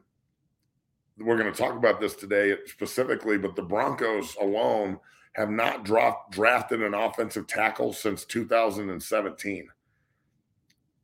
we're 1.18 1.38
going 1.38 1.52
to 1.52 1.58
talk 1.58 1.76
about 1.76 2.00
this 2.00 2.16
today 2.16 2.56
specifically. 2.66 3.38
But 3.38 3.58
the 3.58 3.62
Broncos 3.62 4.36
alone 4.40 4.98
have 5.34 5.50
not 5.50 5.84
dropped 5.84 6.32
drafted 6.32 6.82
an 6.82 6.94
offensive 6.94 7.48
tackle 7.48 7.92
since 7.92 8.24
2017. 8.26 9.68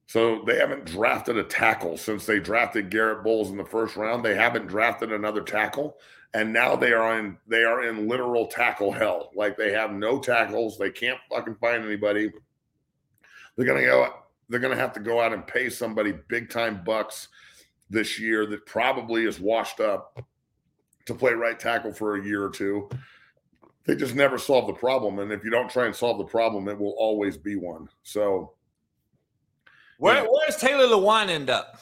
So 0.08 0.42
they 0.46 0.58
haven't 0.58 0.86
drafted 0.86 1.38
a 1.38 1.44
tackle 1.44 1.98
since 1.98 2.26
they 2.26 2.40
drafted 2.40 2.90
Garett 2.90 3.24
Bolles 3.24 3.52
in 3.52 3.58
the 3.58 3.66
first 3.66 3.98
round. 3.98 4.24
They 4.24 4.36
haven't 4.36 4.68
drafted 4.68 5.12
another 5.12 5.42
tackle, 5.42 5.98
and 6.34 6.52
now 6.52 6.76
they 6.78 6.94
are 6.94 7.20
in 7.20 7.38
they 7.46 7.64
are 7.64 7.84
in 7.84 8.08
literal 8.08 8.48
tackle 8.48 8.92
hell. 8.92 9.32
Like 9.36 9.58
they 9.58 9.72
have 9.74 9.92
no 9.92 10.18
tackles. 10.20 10.78
They 10.78 10.92
can't 10.92 11.20
fucking 11.30 11.56
find 11.56 11.84
anybody. 11.84 12.32
They're 13.56 13.66
gonna 13.66 13.84
go 13.84 14.14
they're 14.50 14.60
to 14.60 14.76
have 14.76 14.94
to 14.94 15.00
go 15.00 15.20
out 15.20 15.34
and 15.34 15.46
pay 15.46 15.70
somebody 15.70 16.14
big 16.30 16.50
time 16.50 16.84
bucks 16.86 17.28
this 17.90 18.20
year 18.20 18.46
that 18.46 18.66
probably 18.66 19.26
is 19.26 19.40
washed 19.40 19.80
up 19.80 20.18
to 21.06 21.14
play 21.14 21.34
right 21.34 21.60
tackle 21.60 21.94
for 21.94 22.16
a 22.16 22.24
year 22.24 22.44
or 22.44 22.50
two. 22.50 22.90
They 23.86 23.96
just 23.96 24.16
never 24.16 24.38
solve 24.38 24.68
the 24.68 24.74
problem. 24.74 25.20
And 25.20 25.32
if 25.32 25.44
you 25.44 25.50
don't 25.50 25.70
try 25.70 25.86
and 25.86 25.96
solve 25.96 26.18
the 26.18 26.26
problem, 26.26 26.68
it 26.68 26.78
will 26.78 26.96
always 26.98 27.38
be 27.38 27.56
one. 27.56 27.88
So, 28.04 28.54
Where 29.98 30.16
Yeah. 30.24 30.30
where 30.30 30.46
does 30.48 30.58
Taylor 30.58 30.86
Lewan 30.86 31.30
end 31.30 31.50
up? 31.50 31.80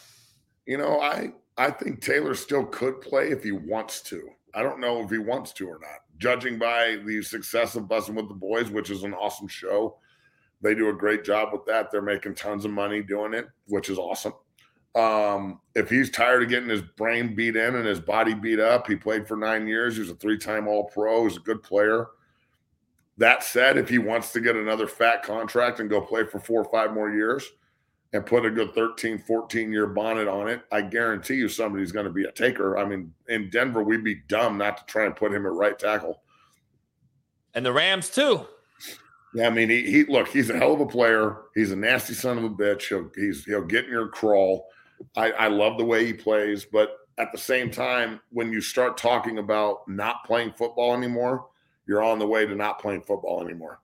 you 0.65 0.77
know, 0.77 0.99
I 0.99 1.33
I 1.57 1.69
think 1.71 2.01
Taylor 2.01 2.33
still 2.35 2.65
could 2.65 2.99
play 3.01 3.29
if 3.29 3.43
he 3.43 3.51
wants 3.51 4.01
to. 4.03 4.27
I 4.53 4.63
don't 4.63 4.79
know 4.79 5.01
if 5.01 5.09
he 5.09 5.17
wants 5.19 5.53
to 5.53 5.67
or 5.67 5.79
not. 5.79 5.99
Judging 6.17 6.57
by 6.57 6.97
the 7.05 7.21
success 7.21 7.75
of 7.75 7.83
Bussing 7.83 8.15
with 8.15 8.27
the 8.27 8.33
Boys, 8.33 8.69
which 8.71 8.89
is 8.89 9.03
an 9.03 9.13
awesome 9.13 9.47
show, 9.47 9.97
they 10.61 10.73
do 10.75 10.89
a 10.89 10.93
great 10.93 11.23
job 11.23 11.49
with 11.53 11.65
that. 11.65 11.91
They're 11.91 12.01
making 12.01 12.35
tons 12.35 12.65
of 12.65 12.71
money 12.71 13.01
doing 13.01 13.33
it, 13.33 13.47
which 13.67 13.89
is 13.89 13.97
awesome. 13.97 14.33
Um, 14.95 15.59
if 15.75 15.89
he's 15.89 16.09
tired 16.09 16.43
of 16.43 16.49
getting 16.49 16.69
his 16.69 16.81
brain 16.81 17.35
beat 17.35 17.55
in 17.57 17.75
and 17.75 17.85
his 17.85 17.99
body 17.99 18.33
beat 18.33 18.59
up, 18.59 18.87
he 18.87 18.95
played 18.95 19.27
for 19.27 19.35
nine 19.37 19.67
years. 19.67 19.95
He 19.95 20.01
was 20.01 20.09
a 20.09 20.15
three-time 20.15 20.67
All-Pro. 20.67 21.25
He's 21.25 21.37
a 21.37 21.41
good 21.41 21.61
player. 21.61 22.07
That 23.17 23.43
said, 23.43 23.77
if 23.77 23.87
he 23.89 23.97
wants 23.97 24.31
to 24.33 24.41
get 24.41 24.55
another 24.55 24.87
fat 24.87 25.21
contract 25.23 25.79
and 25.79 25.89
go 25.89 26.01
play 26.01 26.25
for 26.25 26.39
four 26.39 26.61
or 26.63 26.71
five 26.71 26.93
more 26.93 27.11
years 27.11 27.45
and 28.15 28.25
put 28.25 28.45
a 28.45 28.49
good 28.49 28.73
13, 28.73 29.17
14 29.19 29.71
year 29.73 29.87
bonnet 29.87 30.29
on 30.29 30.47
it, 30.47 30.61
I 30.71 30.81
guarantee 30.81 31.35
you 31.35 31.49
somebody's 31.49 31.91
going 31.91 32.05
to 32.05 32.11
be 32.11 32.23
a 32.23 32.31
taker. 32.31 32.77
I 32.77 32.85
mean, 32.85 33.13
in 33.27 33.49
Denver, 33.49 33.83
we'd 33.83 34.05
be 34.05 34.21
dumb 34.29 34.57
not 34.57 34.77
to 34.77 34.85
try 34.85 35.05
and 35.05 35.15
put 35.15 35.33
him 35.33 35.45
at 35.45 35.51
right 35.51 35.77
tackle. 35.77 36.21
And 37.53 37.65
the 37.65 37.73
Rams 37.73 38.09
too. 38.09 38.47
Yeah, 39.33 39.47
I 39.47 39.49
mean, 39.49 39.69
he, 39.69 39.83
he 39.83 40.03
look, 40.05 40.29
he's 40.29 40.49
a 40.49 40.57
hell 40.57 40.73
of 40.73 40.79
a 40.79 40.85
player. 40.85 41.41
He's 41.55 41.71
a 41.71 41.75
nasty 41.75 42.13
son 42.13 42.37
of 42.37 42.45
a 42.45 42.49
bitch. 42.49 42.87
He'll 42.87 43.11
he's 43.15 43.43
he'll 43.43 43.65
get 43.65 43.85
in 43.85 43.91
your 43.91 44.07
crawl. 44.07 44.69
I, 45.17 45.31
I 45.31 45.47
love 45.49 45.77
the 45.77 45.83
way 45.83 46.05
he 46.05 46.13
plays, 46.13 46.63
but 46.63 46.95
at 47.17 47.33
the 47.33 47.37
same 47.37 47.69
time, 47.69 48.21
when 48.31 48.53
you 48.53 48.61
start 48.61 48.97
talking 48.97 49.39
about 49.39 49.85
not 49.89 50.23
playing 50.23 50.53
football 50.53 50.95
anymore, 50.95 51.47
you're 51.85 52.03
on 52.03 52.19
the 52.19 52.27
way 52.27 52.45
to 52.45 52.55
not 52.55 52.79
playing 52.79 53.01
football 53.01 53.43
anymore. 53.43 53.81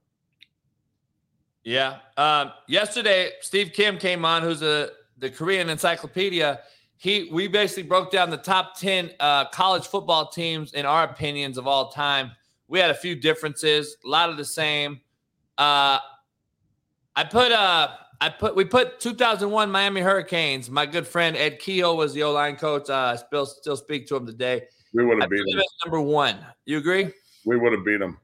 Yeah. 1.64 1.98
Um, 2.18 2.52
yesterday, 2.68 3.32
Steve 3.42 3.72
Kim 3.74 3.98
came 3.98 4.26
on, 4.26 4.42
who's 4.42 4.62
a 4.62 4.90
the 5.18 5.30
Korean 5.30 5.70
encyclopedia. 5.70 6.62
He 6.98 7.30
we 7.32 7.48
basically 7.48 7.84
broke 7.84 8.12
down 8.12 8.30
the 8.30 8.38
top 8.38 8.80
ten 8.80 9.12
uh, 9.20 9.46
college 9.50 9.88
football 9.88 10.30
teams 10.30 10.74
in 10.74 10.86
our 10.86 11.04
opinions 11.04 11.58
of 11.58 11.68
all 11.68 11.92
time. 11.92 12.32
We 12.68 12.80
had 12.80 12.90
a 12.90 12.96
few 12.96 13.16
differences, 13.16 13.98
a 14.06 14.08
lot 14.08 14.30
of 14.30 14.38
the 14.38 14.46
same. 14.46 15.02
Uh, 15.58 16.00
I 17.16 17.24
put 17.26 17.52
uh 17.52 17.90
I 18.22 18.30
put 18.30 18.56
we 18.56 18.66
put 18.66 19.00
2001 19.00 19.72
Miami 19.72 20.02
Hurricanes. 20.02 20.70
My 20.70 20.86
good 20.86 21.08
friend 21.08 21.36
Ed 21.36 21.60
Kehoe 21.60 21.96
was 21.96 22.14
the 22.14 22.24
O 22.24 22.32
line 22.32 22.56
coach. 22.56 22.90
Uh, 22.90 23.14
I 23.14 23.16
still 23.18 23.46
still 23.46 23.78
speak 23.78 24.08
to 24.08 24.16
him 24.16 24.26
today. 24.26 24.64
We 24.94 25.06
would 25.06 25.22
have 25.22 25.30
beat 25.30 25.40
him 25.48 25.62
number 25.86 26.02
one. 26.02 26.38
You 26.66 26.78
agree? 26.78 27.10
We 27.46 27.58
would 27.58 27.74
have 27.74 27.86
beat 27.86 28.02
him. 28.02 28.18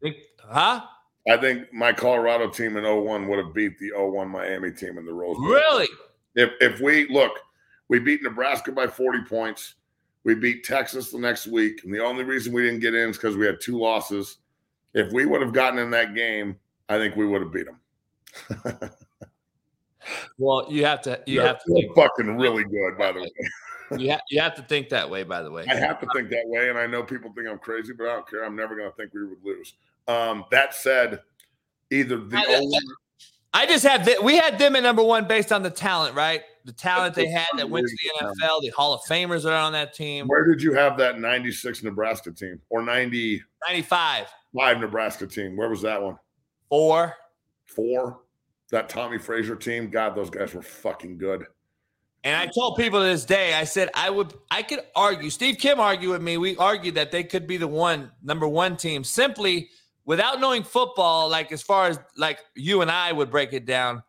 Think- 0.00 0.16
Huh? 0.40 0.80
I 1.28 1.36
think 1.36 1.72
my 1.72 1.92
Colorado 1.92 2.48
team 2.48 2.76
in 2.76 2.84
01 2.84 3.28
would 3.28 3.38
have 3.44 3.54
beat 3.54 3.78
the 3.78 3.90
01 3.94 4.28
Miami 4.28 4.70
team 4.70 4.98
in 4.98 5.04
the 5.06 5.12
Rose 5.12 5.36
Bowl. 5.36 5.46
Really? 5.48 5.88
If 6.34 6.50
if 6.60 6.80
we 6.80 7.08
look, 7.08 7.32
we 7.88 7.98
beat 7.98 8.22
Nebraska 8.22 8.72
by 8.72 8.86
40 8.86 9.24
points. 9.24 9.74
We 10.24 10.34
beat 10.34 10.64
Texas 10.64 11.10
the 11.10 11.18
next 11.18 11.46
week. 11.46 11.82
And 11.84 11.92
the 11.94 12.02
only 12.04 12.24
reason 12.24 12.52
we 12.52 12.62
didn't 12.62 12.80
get 12.80 12.94
in 12.94 13.10
is 13.10 13.16
because 13.16 13.36
we 13.36 13.46
had 13.46 13.60
two 13.60 13.78
losses. 13.78 14.38
If 14.94 15.12
we 15.12 15.26
would 15.26 15.40
have 15.42 15.52
gotten 15.52 15.78
in 15.78 15.90
that 15.90 16.14
game, 16.14 16.56
I 16.88 16.98
think 16.98 17.16
we 17.16 17.26
would 17.26 17.42
have 17.42 17.52
beat 17.52 17.66
them. 17.66 18.90
Well, 20.38 20.66
you 20.70 20.84
have 20.86 21.02
to 21.02 21.20
you 21.26 21.38
They're- 21.40 21.48
have 21.48 21.62
to 21.64 21.72
think, 21.74 21.94
fucking 21.94 22.36
really 22.38 22.64
good, 22.64 22.96
by 22.96 23.12
the 23.12 23.20
way. 23.20 23.30
you, 24.02 24.12
ha- 24.12 24.20
you 24.30 24.40
have 24.40 24.54
to 24.54 24.62
think 24.62 24.88
that 24.90 25.08
way. 25.10 25.22
By 25.22 25.42
the 25.42 25.50
way, 25.50 25.66
I 25.68 25.74
have 25.74 26.00
to 26.00 26.06
think 26.14 26.30
that 26.30 26.44
way, 26.46 26.70
and 26.70 26.78
I 26.78 26.86
know 26.86 27.02
people 27.02 27.30
think 27.34 27.46
I'm 27.48 27.58
crazy, 27.58 27.92
but 27.92 28.04
I 28.08 28.14
don't 28.14 28.28
care. 28.28 28.44
I'm 28.44 28.56
never 28.56 28.74
going 28.76 28.88
to 28.90 28.96
think 28.96 29.12
we 29.12 29.26
would 29.26 29.44
lose. 29.44 29.74
Um, 30.08 30.44
that 30.50 30.74
said, 30.74 31.20
either 31.90 32.18
the 32.18 32.36
I- 32.36 32.60
01 32.60 32.82
I 33.54 33.66
just 33.66 33.84
have 33.84 34.04
th- 34.04 34.20
we 34.20 34.36
had 34.36 34.58
them 34.58 34.76
at 34.76 34.82
number 34.82 35.02
one 35.02 35.26
based 35.26 35.52
on 35.52 35.62
the 35.62 35.70
talent, 35.70 36.14
right? 36.14 36.42
The 36.66 36.72
talent 36.72 37.14
they 37.14 37.28
had 37.28 37.46
that 37.56 37.68
went 37.68 37.86
to 37.88 37.96
the 37.96 38.26
NFL, 38.26 38.60
the 38.60 38.68
Hall 38.68 38.92
of 38.92 39.00
Famers 39.08 39.42
that 39.44 39.52
are 39.52 39.62
on 39.62 39.72
that 39.72 39.94
team. 39.94 40.26
Where 40.26 40.46
did 40.46 40.62
you 40.62 40.74
have 40.74 40.98
that 40.98 41.18
96 41.18 41.82
Nebraska 41.82 42.30
team 42.30 42.60
or 42.68 42.82
90 42.82 43.42
95 43.66 44.26
95, 44.52 44.80
Nebraska 44.80 45.26
team? 45.26 45.56
Where 45.56 45.70
was 45.70 45.82
that 45.82 46.00
one? 46.00 46.18
four. 46.68 47.14
Four? 47.66 48.20
That 48.70 48.88
Tommie 48.88 49.18
Frazier 49.18 49.56
team? 49.56 49.88
God, 49.88 50.14
those 50.14 50.30
guys 50.30 50.54
were 50.54 50.62
fucking 50.62 51.16
good. 51.18 51.46
And 52.24 52.36
I 52.36 52.46
told 52.46 52.76
people 52.76 53.00
to 53.00 53.06
this 53.06 53.24
day, 53.24 53.54
I 53.54 53.64
said 53.64 53.88
I 53.94 54.10
would, 54.10 54.34
I 54.50 54.62
could 54.62 54.80
argue. 54.94 55.30
Steve 55.30 55.56
Kim 55.58 55.80
argued 55.80 56.10
with 56.10 56.20
me. 56.20 56.36
We 56.36 56.56
argued 56.56 56.96
that 56.96 57.10
they 57.12 57.24
could 57.24 57.46
be 57.46 57.56
the 57.56 57.68
one 57.68 58.10
number 58.22 58.46
one 58.46 58.76
team 58.76 59.04
simply 59.04 59.70
without 60.08 60.40
knowing 60.40 60.64
football. 60.64 61.28
Like 61.28 61.52
as 61.52 61.62
far 61.62 61.86
as 61.86 62.00
like 62.16 62.40
you 62.56 62.82
and 62.82 62.90
I 62.90 63.12
would 63.12 63.30
break 63.30 63.52
it 63.52 63.64
down. 63.64 64.02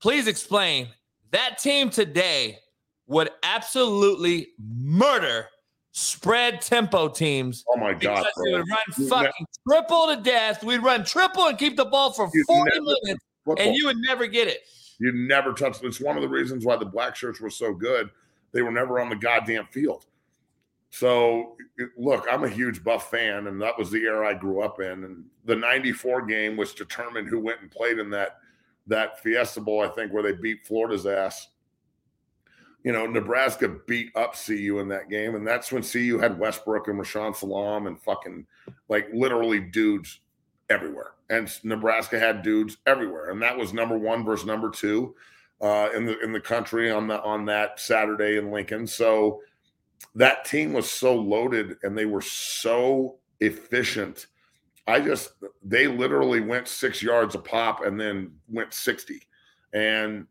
Please 0.00 0.26
explain 0.26 0.88
that 1.30 1.58
team 1.58 1.90
today 1.90 2.58
would 3.06 3.30
absolutely 3.44 4.48
murder 4.58 5.46
spread 5.92 6.60
tempo 6.62 7.06
teams 7.06 7.64
Oh 7.68 7.76
my 7.76 7.92
God. 7.92 8.24
because 8.24 8.32
we 8.42 8.52
would 8.54 8.64
run 8.68 9.08
fucking 9.08 9.46
triple 9.68 10.06
to 10.08 10.16
death. 10.16 10.64
We'd 10.64 10.82
run 10.82 11.04
triple 11.04 11.46
and 11.46 11.58
keep 11.58 11.76
the 11.76 11.84
ball 11.84 12.12
for 12.12 12.28
You 12.32 12.44
40 12.46 12.80
minutes, 12.80 13.24
and 13.58 13.76
you 13.76 13.86
would 13.86 13.98
never 13.98 14.26
get 14.26 14.48
it. 14.48 14.62
You 14.98 15.12
never 15.12 15.52
touched. 15.52 15.84
It's 15.84 16.00
one 16.00 16.16
of 16.16 16.22
the 16.22 16.28
reasons 16.28 16.64
why 16.64 16.76
the 16.76 16.86
black 16.86 17.14
shirts 17.14 17.40
were 17.40 17.50
so 17.50 17.74
good. 17.74 18.08
They 18.52 18.62
were 18.62 18.70
never 18.70 19.00
on 19.00 19.10
the 19.10 19.16
goddamn 19.16 19.66
field. 19.66 20.06
So 20.92 21.56
look, 21.96 22.26
I'm 22.30 22.44
a 22.44 22.48
huge 22.48 22.84
Buff 22.84 23.10
fan, 23.10 23.46
and 23.46 23.60
that 23.62 23.78
was 23.78 23.90
the 23.90 24.02
era 24.02 24.28
I 24.28 24.34
grew 24.34 24.60
up 24.60 24.78
in. 24.78 25.04
And 25.04 25.24
the 25.46 25.56
'94 25.56 26.26
game 26.26 26.54
was 26.54 26.74
determined 26.74 27.28
who 27.28 27.40
went 27.40 27.62
and 27.62 27.70
played 27.70 27.98
in 27.98 28.10
that 28.10 28.40
that 28.86 29.18
Fiesta 29.22 29.62
Bowl, 29.62 29.80
I 29.80 29.88
think, 29.88 30.12
where 30.12 30.22
they 30.22 30.32
beat 30.32 30.66
Florida's 30.66 31.06
ass. 31.06 31.48
You 32.84 32.92
know, 32.92 33.06
Nebraska 33.06 33.74
beat 33.86 34.14
up 34.16 34.34
CU 34.34 34.80
in 34.80 34.88
that 34.88 35.08
game, 35.08 35.34
and 35.34 35.46
that's 35.46 35.72
when 35.72 35.82
CU 35.82 36.18
had 36.18 36.38
Westbrook 36.38 36.88
and 36.88 37.00
Rashaan 37.00 37.34
Salaam 37.34 37.86
and 37.86 37.98
fucking 37.98 38.46
like 38.90 39.08
literally 39.14 39.60
dudes 39.60 40.20
everywhere, 40.68 41.12
and 41.30 41.50
Nebraska 41.64 42.18
had 42.18 42.42
dudes 42.42 42.76
everywhere, 42.86 43.30
and 43.30 43.40
that 43.40 43.56
was 43.56 43.72
number 43.72 43.96
one 43.96 44.26
versus 44.26 44.44
number 44.44 44.68
two 44.68 45.14
uh, 45.62 45.88
in 45.94 46.04
the 46.04 46.20
in 46.20 46.32
the 46.32 46.40
country 46.40 46.90
on 46.90 47.06
the 47.06 47.18
on 47.22 47.46
that 47.46 47.80
Saturday 47.80 48.36
in 48.36 48.50
Lincoln. 48.50 48.86
So 48.86 49.40
that 50.14 50.44
team 50.44 50.72
was 50.72 50.90
so 50.90 51.14
loaded 51.14 51.76
and 51.82 51.96
they 51.96 52.06
were 52.06 52.20
so 52.20 53.18
efficient. 53.40 54.26
I 54.86 55.00
just 55.00 55.32
they 55.62 55.86
literally 55.86 56.40
went 56.40 56.68
six 56.68 57.02
yards 57.02 57.34
a 57.34 57.38
pop 57.38 57.84
and 57.84 57.98
then 57.98 58.32
went 58.48 58.74
60. 58.74 59.20
And 59.72 60.26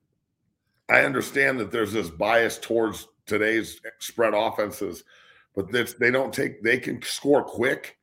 I 0.90 1.02
understand 1.02 1.60
that 1.60 1.72
there's 1.72 1.94
this 1.94 2.10
bias 2.10 2.58
towards 2.58 3.08
today's 3.26 3.80
spread 4.00 4.34
offenses, 4.34 5.04
but 5.56 5.72
this, 5.72 5.94
they 5.94 6.12
don't 6.12 6.34
take 6.34 6.62
they 6.64 6.78
can 6.78 7.02
score 7.02 7.44
quick. 7.44 7.98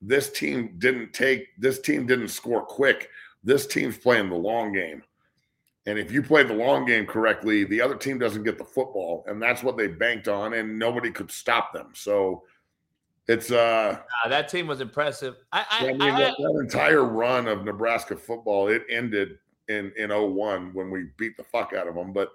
This 0.00 0.30
team 0.30 0.74
didn't 0.78 1.12
take 1.12 1.48
this 1.58 1.80
team 1.80 2.06
didn't 2.06 2.28
score 2.28 2.64
quick. 2.64 3.08
This 3.42 3.66
team's 3.66 3.98
playing 3.98 4.30
the 4.30 4.36
long 4.36 4.72
game. 4.72 5.02
And 5.86 5.98
if 5.98 6.10
you 6.10 6.22
play 6.22 6.42
the 6.42 6.54
long 6.54 6.86
game 6.86 7.04
correctly, 7.04 7.64
the 7.64 7.80
other 7.80 7.94
team 7.94 8.18
doesn't 8.18 8.42
get 8.42 8.56
the 8.56 8.64
football, 8.64 9.24
and 9.26 9.40
that's 9.40 9.62
what 9.62 9.76
they 9.76 9.86
banked 9.86 10.28
on, 10.28 10.54
and 10.54 10.78
nobody 10.78 11.10
could 11.10 11.30
stop 11.30 11.72
them. 11.74 11.90
So 11.94 12.44
it's 13.26 13.50
uh 13.50 13.98
that 14.28 14.48
team 14.48 14.66
was 14.66 14.80
impressive. 14.80 15.36
I, 15.52 15.66
I, 15.70 15.88
I 15.88 15.92
mean 15.92 16.02
I, 16.02 16.20
that, 16.20 16.34
that, 16.38 16.58
entire 16.60 17.04
run 17.04 17.48
of 17.48 17.64
Nebraska 17.64 18.16
football 18.16 18.68
it 18.68 18.84
ended 18.90 19.38
in 19.68 19.92
in 19.96 20.10
01 20.10 20.72
when 20.74 20.90
we 20.90 21.06
beat 21.16 21.36
the 21.36 21.44
fuck 21.44 21.72
out 21.72 21.88
of 21.88 21.94
them, 21.94 22.12
but 22.12 22.30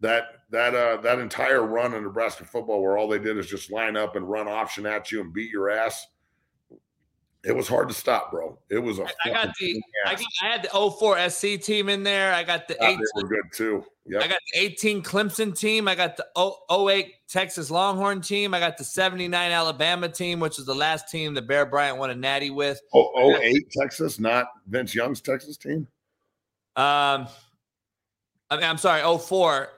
that 0.00 0.42
that 0.50 0.74
uh 0.74 1.00
that 1.00 1.18
entire 1.18 1.62
run 1.62 1.94
of 1.94 2.02
Nebraska 2.02 2.44
football 2.44 2.82
where 2.82 2.98
all 2.98 3.08
they 3.08 3.18
did 3.18 3.36
is 3.36 3.48
just 3.48 3.70
line 3.70 3.96
up 3.96 4.16
and 4.16 4.28
run 4.28 4.48
option 4.48 4.86
at 4.86 5.10
you 5.10 5.20
and 5.20 5.32
beat 5.32 5.50
your 5.50 5.70
ass 5.70 6.06
it 7.44 7.54
was 7.54 7.68
hard 7.68 7.88
to 7.88 7.94
stop, 7.94 8.30
bro. 8.32 8.58
It 8.68 8.78
was 8.78 8.98
a. 8.98 9.06
I 9.24 9.30
got 9.30 9.54
the. 9.60 9.80
I, 10.06 10.14
got, 10.14 10.24
I, 10.42 10.46
had 10.46 10.62
the 10.64 10.90
04 10.98 11.30
SC 11.30 11.60
team 11.60 11.88
in 11.88 12.02
there. 12.02 12.34
I 12.34 12.42
got 12.42 12.66
the 12.66 12.76
yeah, 12.80 12.88
18. 12.88 12.98
They 12.98 13.22
were 13.22 13.28
good 13.28 13.52
too. 13.52 13.84
Yep. 14.06 14.22
I 14.22 14.28
got 14.28 14.40
the 14.52 14.60
18 14.60 15.02
Clemson 15.02 15.56
team. 15.56 15.86
I 15.86 15.94
got 15.94 16.16
the 16.16 16.26
08 16.70 17.12
Texas 17.28 17.70
Longhorn 17.70 18.22
team. 18.22 18.54
I 18.54 18.58
got 18.58 18.76
the 18.76 18.84
79 18.84 19.52
Alabama 19.52 20.08
team, 20.08 20.40
which 20.40 20.58
is 20.58 20.64
the 20.64 20.74
last 20.74 21.10
team 21.10 21.34
that 21.34 21.46
Bear 21.46 21.66
Bryant 21.66 21.98
won 21.98 22.10
a 22.10 22.14
natty 22.14 22.50
with. 22.50 22.80
Oh, 22.92 23.36
08 23.40 23.70
Texas, 23.70 24.18
not 24.18 24.48
Vince 24.66 24.94
Young's 24.94 25.20
Texas 25.20 25.56
team. 25.56 25.86
Um, 26.74 27.28
I 28.50 28.56
mean, 28.56 28.64
I'm 28.64 28.78
sorry, 28.78 29.02
04. 29.18 29.68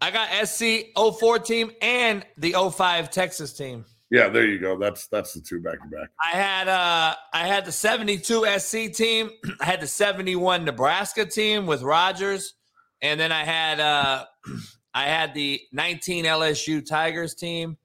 I 0.00 0.10
got 0.10 0.48
SC 0.48 0.86
04 0.96 1.38
team 1.40 1.70
and 1.82 2.24
the 2.38 2.54
05 2.72 3.10
Texas 3.10 3.52
team. 3.52 3.84
Yeah, 4.10 4.28
there 4.28 4.46
you 4.46 4.58
go. 4.58 4.78
That's 4.78 5.06
that's 5.08 5.32
the 5.32 5.40
two 5.40 5.60
back 5.60 5.82
to 5.82 5.88
back. 5.88 6.10
I 6.22 6.36
had 6.36 6.68
uh 6.68 7.14
I 7.32 7.46
had 7.46 7.64
the 7.64 7.72
72 7.72 8.46
SC 8.58 8.92
team, 8.92 9.30
I 9.60 9.64
had 9.64 9.80
the 9.80 9.86
71 9.86 10.64
Nebraska 10.64 11.24
team 11.24 11.66
with 11.66 11.82
Rodgers, 11.82 12.54
and 13.02 13.18
then 13.18 13.32
I 13.32 13.44
had 13.44 13.80
uh 13.80 14.24
I 14.94 15.04
had 15.04 15.34
the 15.34 15.60
19 15.72 16.24
LSU 16.26 16.86
Tigers 16.86 17.34
team 17.34 17.76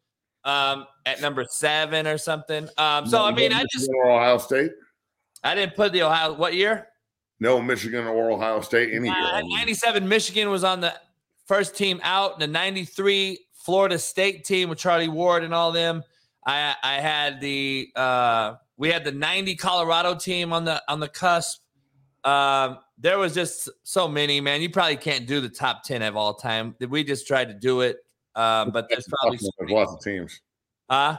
um 0.43 0.85
at 1.05 1.21
number 1.21 1.45
7 1.49 2.05
or 2.05 2.17
something. 2.17 2.67
Um 2.77 3.07
so 3.07 3.23
I 3.23 3.33
mean 3.33 3.53
I 3.53 3.65
just 3.71 3.89
Ohio 4.05 4.37
State. 4.37 4.71
I 5.43 5.55
didn't 5.55 5.75
put 5.75 5.93
the 5.93 6.03
Ohio 6.03 6.33
what 6.33 6.53
year? 6.53 6.87
No, 7.39 7.61
Michigan 7.61 8.05
or 8.05 8.31
Ohio 8.31 8.59
State 8.61 8.93
any 8.93 9.09
uh, 9.09 9.41
97 9.41 10.07
Michigan 10.07 10.49
was 10.49 10.65
on 10.65 10.81
the 10.81 10.93
first 11.47 11.75
team 11.75 11.99
out, 12.03 12.39
the 12.39 12.45
93 12.45 13.39
Florida 13.60 13.99
State 13.99 14.45
team 14.45 14.69
with 14.69 14.80
Charlie 14.80 15.07
Ward 15.07 15.44
and 15.44 15.53
all 15.53 15.72
them. 15.72 16.03
I 16.45 16.76
I 16.84 16.95
had 16.95 17.40
the 17.41 17.90
uh, 17.95 18.56
we 18.77 18.90
had 18.90 19.03
the 19.03 19.11
90 19.11 19.56
Colorado 19.56 20.15
team 20.15 20.53
on 20.53 20.65
the 20.65 20.81
on 20.88 20.99
the 20.99 21.10
cusp. 21.10 21.61
Um, 22.23 22.80
there 22.98 23.18
was 23.18 23.34
just 23.34 23.69
so 23.84 24.07
many, 24.07 24.41
man. 24.41 24.61
You 24.61 24.69
probably 24.69 24.98
can't 24.98 25.26
do 25.26 25.40
the 25.40 25.49
top 25.49 25.84
10 25.84 26.02
of 26.02 26.18
all 26.18 26.34
time. 26.34 26.76
We 26.90 27.03
just 27.03 27.27
tried 27.27 27.48
to 27.49 27.53
do 27.53 27.81
it. 27.81 27.98
Um, 28.36 28.72
but 28.72 28.88
there's 28.90 29.07
probably 29.07 29.40
there's 29.57 29.72
lots 29.72 29.94
of 29.94 30.02
teams. 30.02 30.41
Huh? 30.90 31.18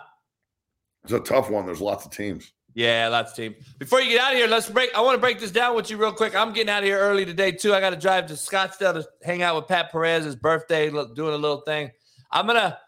It's 1.05 1.12
a 1.12 1.21
tough 1.21 1.51
one. 1.51 1.67
There's 1.67 1.81
lots 1.81 2.05
of 2.05 2.12
teams. 2.12 2.53
Yeah, 2.75 3.09
lots 3.09 3.33
of 3.33 3.37
teams. 3.37 3.57
Before 3.79 4.01
you 4.01 4.11
get 4.11 4.21
out 4.21 4.33
of 4.33 4.39
here, 4.39 4.47
let's 4.47 4.69
break. 4.69 4.95
I 4.95 5.01
want 5.01 5.17
to 5.17 5.21
break 5.21 5.41
this 5.41 5.51
down 5.51 5.75
with 5.75 5.91
you 5.91 5.97
real 5.97 6.12
quick. 6.12 6.35
I'm 6.35 6.53
getting 6.53 6.71
out 6.71 6.79
of 6.79 6.85
here 6.85 6.99
early 6.99 7.25
today 7.25 7.53
too. 7.53 7.75
I 7.75 7.81
got 7.81 7.91
to 7.91 7.97
drive 7.97 8.27
to 8.27 8.35
Scottsdale 8.35 8.95
to 8.95 9.09
hang 9.23 9.43
out 9.43 9.57
with 9.57 9.67
Pat 9.67 9.91
Perez's 9.91 10.37
birthday, 10.37 10.89
doing 10.89 11.35
a 11.35 11.39
little 11.39 11.62
thing. 11.62 11.91
I'm 12.32 12.47
gonna 12.47 12.78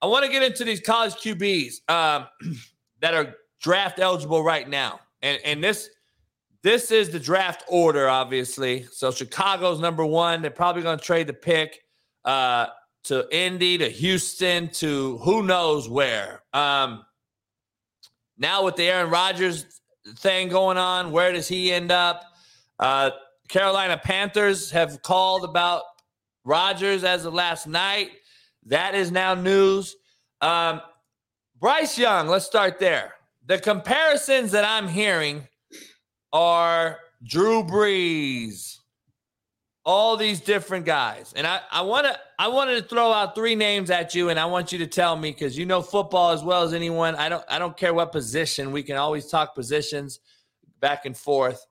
I 0.00 0.06
want 0.06 0.24
to 0.24 0.30
get 0.30 0.42
into 0.42 0.64
these 0.64 0.80
college 0.80 1.14
QBs 1.14 1.88
um, 1.90 2.26
that 3.00 3.14
are 3.14 3.34
draft 3.60 3.98
eligible 3.98 4.42
right 4.42 4.68
now, 4.68 5.00
and 5.22 5.38
and 5.44 5.62
this 5.62 5.90
this 6.62 6.90
is 6.90 7.10
the 7.10 7.20
draft 7.20 7.64
order, 7.68 8.08
obviously. 8.08 8.84
So 8.90 9.10
Chicago's 9.10 9.80
number 9.80 10.04
one. 10.04 10.42
They're 10.42 10.50
probably 10.50 10.82
going 10.82 10.98
to 10.98 11.04
trade 11.04 11.26
the 11.26 11.32
pick 11.32 11.80
uh, 12.24 12.66
to 13.04 13.26
Indy, 13.34 13.78
to 13.78 13.88
Houston, 13.88 14.68
to 14.70 15.18
who 15.18 15.42
knows 15.44 15.88
where. 15.88 16.42
Um, 16.52 17.04
now 18.36 18.64
with 18.64 18.76
the 18.76 18.84
Aaron 18.84 19.10
Rodgers 19.10 19.80
thing 20.16 20.48
going 20.48 20.78
on, 20.78 21.12
where 21.12 21.32
does 21.32 21.48
he 21.48 21.72
end 21.72 21.92
up? 21.92 22.24
Uh, 22.78 23.10
Carolina 23.48 23.96
Panthers 23.96 24.70
have 24.70 25.00
called 25.02 25.44
about 25.44 25.82
Rodgers 26.44 27.04
as 27.04 27.24
of 27.24 27.34
last 27.34 27.66
night. 27.66 28.10
That 28.68 28.94
is 28.94 29.10
now 29.10 29.34
news. 29.34 29.96
Um, 30.40 30.80
Bryce 31.58 31.98
Young, 31.98 32.28
let's 32.28 32.44
start 32.44 32.78
there. 32.78 33.14
The 33.46 33.58
comparisons 33.58 34.52
that 34.52 34.64
I'm 34.64 34.88
hearing 34.88 35.48
are 36.32 36.98
Drew 37.24 37.64
Brees, 37.64 38.76
all 39.84 40.16
these 40.18 40.40
different 40.40 40.84
guys. 40.84 41.32
And 41.34 41.46
I, 41.46 41.60
I 41.70 41.80
want 41.80 42.06
to 42.06 42.18
I 42.38 42.48
wanted 42.48 42.76
to 42.82 42.88
throw 42.88 43.10
out 43.10 43.34
three 43.34 43.54
names 43.54 43.90
at 43.90 44.14
you, 44.14 44.28
and 44.28 44.38
I 44.38 44.44
want 44.44 44.70
you 44.70 44.78
to 44.78 44.86
tell 44.86 45.16
me 45.16 45.30
because 45.30 45.56
you 45.56 45.64
know 45.64 45.80
football 45.80 46.30
as 46.30 46.44
well 46.44 46.62
as 46.62 46.74
anyone. 46.74 47.14
I 47.14 47.28
don't 47.30 47.44
I 47.48 47.58
don't 47.58 47.76
care 47.76 47.94
what 47.94 48.12
position. 48.12 48.70
We 48.70 48.82
can 48.82 48.96
always 48.96 49.26
talk 49.28 49.54
positions 49.54 50.20
back 50.80 51.06
and 51.06 51.16
forth. 51.16 51.64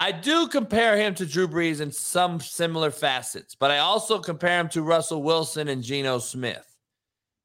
I 0.00 0.12
do 0.12 0.48
compare 0.48 0.96
him 0.96 1.14
to 1.14 1.26
Drew 1.26 1.48
Brees 1.48 1.80
in 1.80 1.90
some 1.90 2.40
similar 2.40 2.90
facets, 2.90 3.54
but 3.54 3.70
I 3.70 3.78
also 3.78 4.18
compare 4.18 4.60
him 4.60 4.68
to 4.70 4.82
Russell 4.82 5.22
Wilson 5.22 5.68
and 5.68 5.82
Geno 5.82 6.18
Smith. 6.18 6.76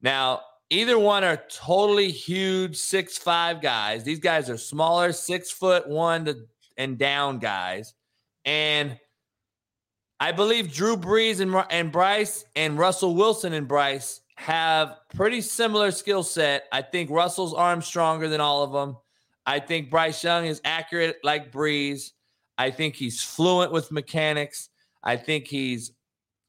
Now, 0.02 0.40
either 0.68 0.98
one 0.98 1.24
are 1.24 1.42
totally 1.48 2.10
huge 2.10 2.76
six 2.76 3.16
five 3.16 3.60
guys. 3.60 4.04
These 4.04 4.20
guys 4.20 4.50
are 4.50 4.58
smaller, 4.58 5.12
six 5.12 5.50
foot 5.50 5.88
one 5.88 6.24
to, 6.24 6.46
and 6.76 6.98
down 6.98 7.38
guys. 7.38 7.94
And 8.44 8.98
I 10.18 10.32
believe 10.32 10.72
Drew 10.72 10.96
Brees 10.96 11.40
and, 11.40 11.54
and 11.70 11.92
Bryce 11.92 12.44
and 12.56 12.78
Russell 12.78 13.14
Wilson 13.14 13.52
and 13.52 13.68
Bryce 13.68 14.20
have 14.36 14.96
pretty 15.14 15.40
similar 15.40 15.90
skill 15.90 16.22
set. 16.22 16.64
I 16.72 16.82
think 16.82 17.10
Russell's 17.10 17.54
arm 17.54 17.80
stronger 17.82 18.28
than 18.28 18.40
all 18.40 18.62
of 18.62 18.72
them. 18.72 18.96
I 19.46 19.60
think 19.60 19.90
Bryce 19.90 20.22
Young 20.24 20.46
is 20.46 20.60
accurate 20.64 21.18
like 21.22 21.52
Brees. 21.52 22.12
I 22.60 22.70
think 22.70 22.94
he's 22.94 23.22
fluent 23.22 23.72
with 23.72 23.90
mechanics. 23.90 24.68
I 25.02 25.16
think 25.16 25.46
he's 25.46 25.92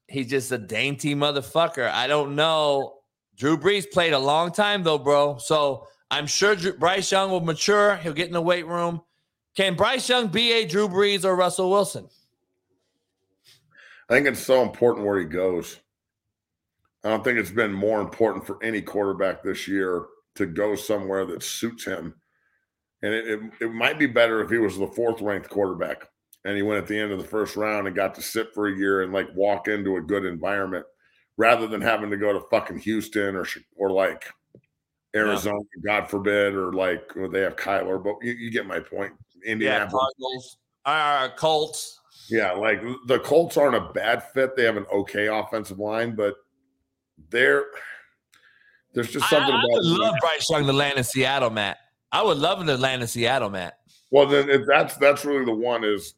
he's 0.10 0.30
just 0.30 0.52
a 0.52 0.58
dainty 0.58 1.16
motherfucker. 1.16 1.90
I 1.90 2.08
don't 2.08 2.36
know. 2.36 2.96
Drew 3.38 3.58
Brees 3.58 3.90
played 3.90 4.12
a 4.12 4.20
long 4.20 4.52
time 4.52 4.84
though, 4.84 4.98
bro. 4.98 5.38
So 5.38 5.88
I'm 6.12 6.28
sure 6.28 6.54
Drew, 6.58 6.74
Bryce 6.74 7.14
Young 7.14 7.32
will 7.32 7.40
mature. 7.40 7.96
He'll 7.96 8.12
get 8.12 8.28
in 8.28 8.34
the 8.34 8.42
weight 8.42 8.68
room. 8.68 9.00
Can 9.56 9.76
Bryce 9.76 10.10
Young 10.10 10.28
be 10.28 10.52
a 10.52 10.66
Drew 10.66 10.90
Brees 10.90 11.24
or 11.24 11.38
Russell 11.38 11.70
Wilson? 11.70 12.10
I 14.10 14.14
think 14.14 14.28
it's 14.28 14.44
so 14.44 14.64
important 14.64 15.08
where 15.08 15.18
he 15.18 15.26
goes. 15.26 15.80
I 17.06 17.10
don't 17.10 17.24
think 17.24 17.40
it's 17.40 17.52
been 17.52 17.72
more 17.72 18.02
important 18.02 18.46
for 18.46 18.62
any 18.62 18.82
quarterback 18.82 19.44
this 19.44 19.66
year 19.66 20.08
to 20.36 20.46
go 20.46 20.76
somewhere 20.76 21.26
that 21.28 21.42
suits 21.42 21.86
him 21.86 22.16
and 23.04 23.14
it, 23.14 23.28
it, 23.28 23.40
it 23.62 23.74
might 23.74 24.00
be 24.00 24.08
better 24.08 24.42
if 24.42 24.50
he 24.50 24.58
was 24.58 24.78
the 24.78 24.88
fourth 24.88 25.22
ranked 25.22 25.50
quarterback 25.50 26.08
and 26.46 26.56
he 26.56 26.64
went 26.64 26.82
at 26.82 26.88
the 26.88 26.98
end 26.98 27.12
of 27.12 27.20
the 27.20 27.28
first 27.28 27.56
round 27.56 27.88
and 27.88 27.96
got 27.96 28.16
to 28.16 28.22
sit 28.22 28.54
for 28.54 28.68
a 28.68 28.76
year 28.76 29.04
and 29.04 29.14
like 29.14 29.28
walk 29.36 29.68
into 29.68 29.98
a 29.98 30.02
good 30.02 30.26
environment 30.26 30.86
rather 31.38 31.68
than 31.68 31.82
having 31.82 32.10
to 32.10 32.18
go 32.18 32.34
to 32.34 32.46
fucking 32.50 32.80
Houston 32.80 33.36
or 33.36 33.46
or 33.76 33.92
like 33.92 34.28
Arizona, 35.16 35.60
God 35.86 36.10
forbid, 36.10 36.56
or 36.56 36.74
like 36.74 37.12
well, 37.16 37.30
they 37.30 37.42
have 37.42 37.56
Kyler, 37.56 38.02
but 38.02 38.16
you, 38.22 38.34
you, 38.34 38.52
get 38.52 38.66
my 38.66 38.80
point. 38.80 39.12
Indianapolis, 39.46 39.92
yeah, 39.94 40.00
Cardinals, 40.00 40.58
uh, 40.86 41.36
Colts. 41.36 42.00
Yeah, 42.30 42.54
like 42.54 42.82
the 43.08 43.20
Colts 43.20 43.58
aren't 43.58 43.76
a 43.76 43.92
bad 43.94 44.24
fit. 44.32 44.56
They 44.56 44.64
have 44.64 44.78
an 44.78 44.86
okay 44.92 45.28
offensive 45.28 45.80
line, 45.80 46.16
but 46.16 46.36
they're 47.30 47.66
There's 48.94 49.12
just 49.12 49.30
something 49.30 49.54
I, 49.54 49.58
I 49.58 49.64
about 49.64 49.84
love 49.84 50.16
Bryce 50.22 50.50
Young 50.50 50.66
to 50.66 50.74
land 50.74 50.98
in 50.98 51.04
Seattle, 51.04 51.50
Matt. 51.50 51.78
I 52.12 52.24
would 52.24 52.38
love 52.38 52.60
him 52.62 52.70
Atlanta 52.70 53.08
Seattle, 53.08 53.50
Matt. 53.50 53.80
Well, 54.10 54.28
then 54.28 54.66
that's 54.68 54.98
that's 54.98 55.24
really 55.24 55.46
the 55.46 55.54
one 55.54 55.84
is 55.84 56.16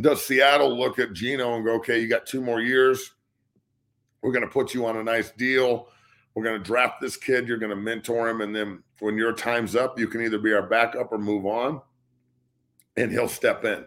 does 0.00 0.24
Seattle 0.24 0.76
look 0.76 0.98
at 0.98 1.12
Geno 1.12 1.56
and 1.56 1.64
go, 1.64 1.74
okay, 1.74 2.00
you 2.00 2.08
got 2.08 2.26
two 2.26 2.40
more 2.40 2.60
years. 2.60 3.12
We're 4.22 4.32
going 4.32 4.44
to 4.44 4.50
put 4.50 4.74
you 4.74 4.86
on 4.86 4.96
a 4.96 5.02
nice 5.02 5.30
deal. 5.30 5.88
We're 6.34 6.44
going 6.44 6.58
to 6.58 6.64
draft 6.64 7.00
this 7.00 7.16
kid. 7.16 7.48
You're 7.48 7.58
going 7.58 7.70
to 7.70 7.76
mentor 7.76 8.28
him. 8.28 8.42
And 8.42 8.54
then 8.54 8.82
when 9.00 9.16
your 9.16 9.32
time's 9.32 9.74
up, 9.74 9.98
you 9.98 10.06
can 10.06 10.20
either 10.20 10.38
be 10.38 10.52
our 10.52 10.66
backup 10.66 11.12
or 11.12 11.18
move 11.18 11.46
on. 11.46 11.80
And 12.96 13.10
he'll 13.10 13.28
step 13.28 13.64
in. 13.64 13.84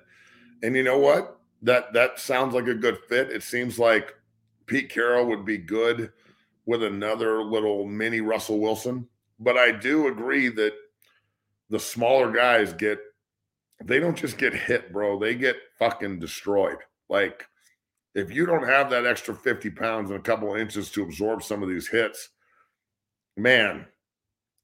And 0.63 0.75
you 0.75 0.83
know 0.83 0.97
what? 0.97 1.37
That 1.61 1.93
that 1.93 2.19
sounds 2.19 2.53
like 2.53 2.67
a 2.67 2.73
good 2.73 2.99
fit. 3.09 3.31
It 3.31 3.43
seems 3.43 3.77
like 3.77 4.15
Pete 4.65 4.89
Carroll 4.89 5.25
would 5.25 5.45
be 5.45 5.57
good 5.57 6.11
with 6.65 6.83
another 6.83 7.43
little 7.43 7.85
mini 7.85 8.21
Russell 8.21 8.59
Wilson. 8.59 9.07
But 9.39 9.57
I 9.57 9.71
do 9.71 10.07
agree 10.07 10.49
that 10.49 10.73
the 11.69 11.79
smaller 11.79 12.31
guys 12.31 12.73
get 12.73 12.99
they 13.85 13.99
don't 13.99 14.17
just 14.17 14.37
get 14.37 14.53
hit, 14.53 14.91
bro. 14.91 15.17
They 15.17 15.35
get 15.35 15.55
fucking 15.77 16.19
destroyed. 16.19 16.77
Like 17.07 17.45
if 18.15 18.31
you 18.31 18.45
don't 18.45 18.67
have 18.67 18.89
that 18.89 19.05
extra 19.05 19.33
50 19.33 19.69
pounds 19.71 20.09
and 20.09 20.19
a 20.19 20.23
couple 20.23 20.53
of 20.53 20.59
inches 20.59 20.89
to 20.91 21.03
absorb 21.03 21.43
some 21.43 21.63
of 21.63 21.69
these 21.69 21.87
hits, 21.87 22.29
man, 23.37 23.85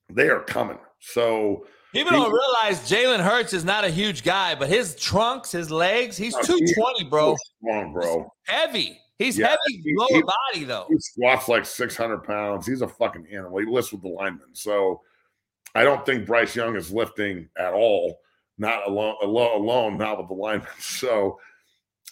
they 0.10 0.30
are 0.30 0.41
coming. 0.41 0.80
So 0.99 1.65
people 1.93 2.11
he, 2.11 2.18
don't 2.18 2.34
realize 2.34 2.89
Jalen 2.89 3.23
Hurts 3.23 3.53
is 3.53 3.64
not 3.64 3.85
a 3.85 3.89
huge 3.89 4.23
guy, 4.23 4.56
but 4.56 4.68
his 4.68 4.95
trunks, 4.95 5.52
his 5.52 5.72
legs, 5.72 6.18
he's 6.18 6.34
220, 6.34 7.06
bro. 7.06 7.35
Strong, 7.61 7.93
bro. 7.93 8.34
He's 8.47 8.56
heavy. 8.56 8.99
He's 9.18 9.38
yeah, 9.38 9.48
heavy 9.48 9.82
he, 9.82 9.96
lower 9.96 10.08
he, 10.10 10.22
body 10.22 10.66
though. 10.66 10.88
He 10.90 11.00
squats 11.00 11.48
like 11.48 11.66
600 11.66 12.24
pounds. 12.24 12.68
He's 12.68 12.82
a 12.82 12.88
fucking 12.88 13.28
animal. 13.32 13.60
He 13.60 13.66
lifts 13.66 13.92
with 13.92 14.02
the 14.02 14.10
linemen. 14.10 14.54
So 14.54 15.02
I 15.74 15.84
don't 15.84 16.06
think 16.06 16.26
Bryce 16.26 16.56
Young 16.56 16.76
is 16.76 16.92
lifting 16.92 17.50
at 17.58 17.74
all. 17.74 18.20
Not 18.58 18.88
alone, 18.88 19.16
alone, 19.22 19.62
alone 19.62 19.98
not 19.98 20.18
with 20.18 20.28
the 20.28 20.34
linemen. 20.34 20.68
So 20.80 21.40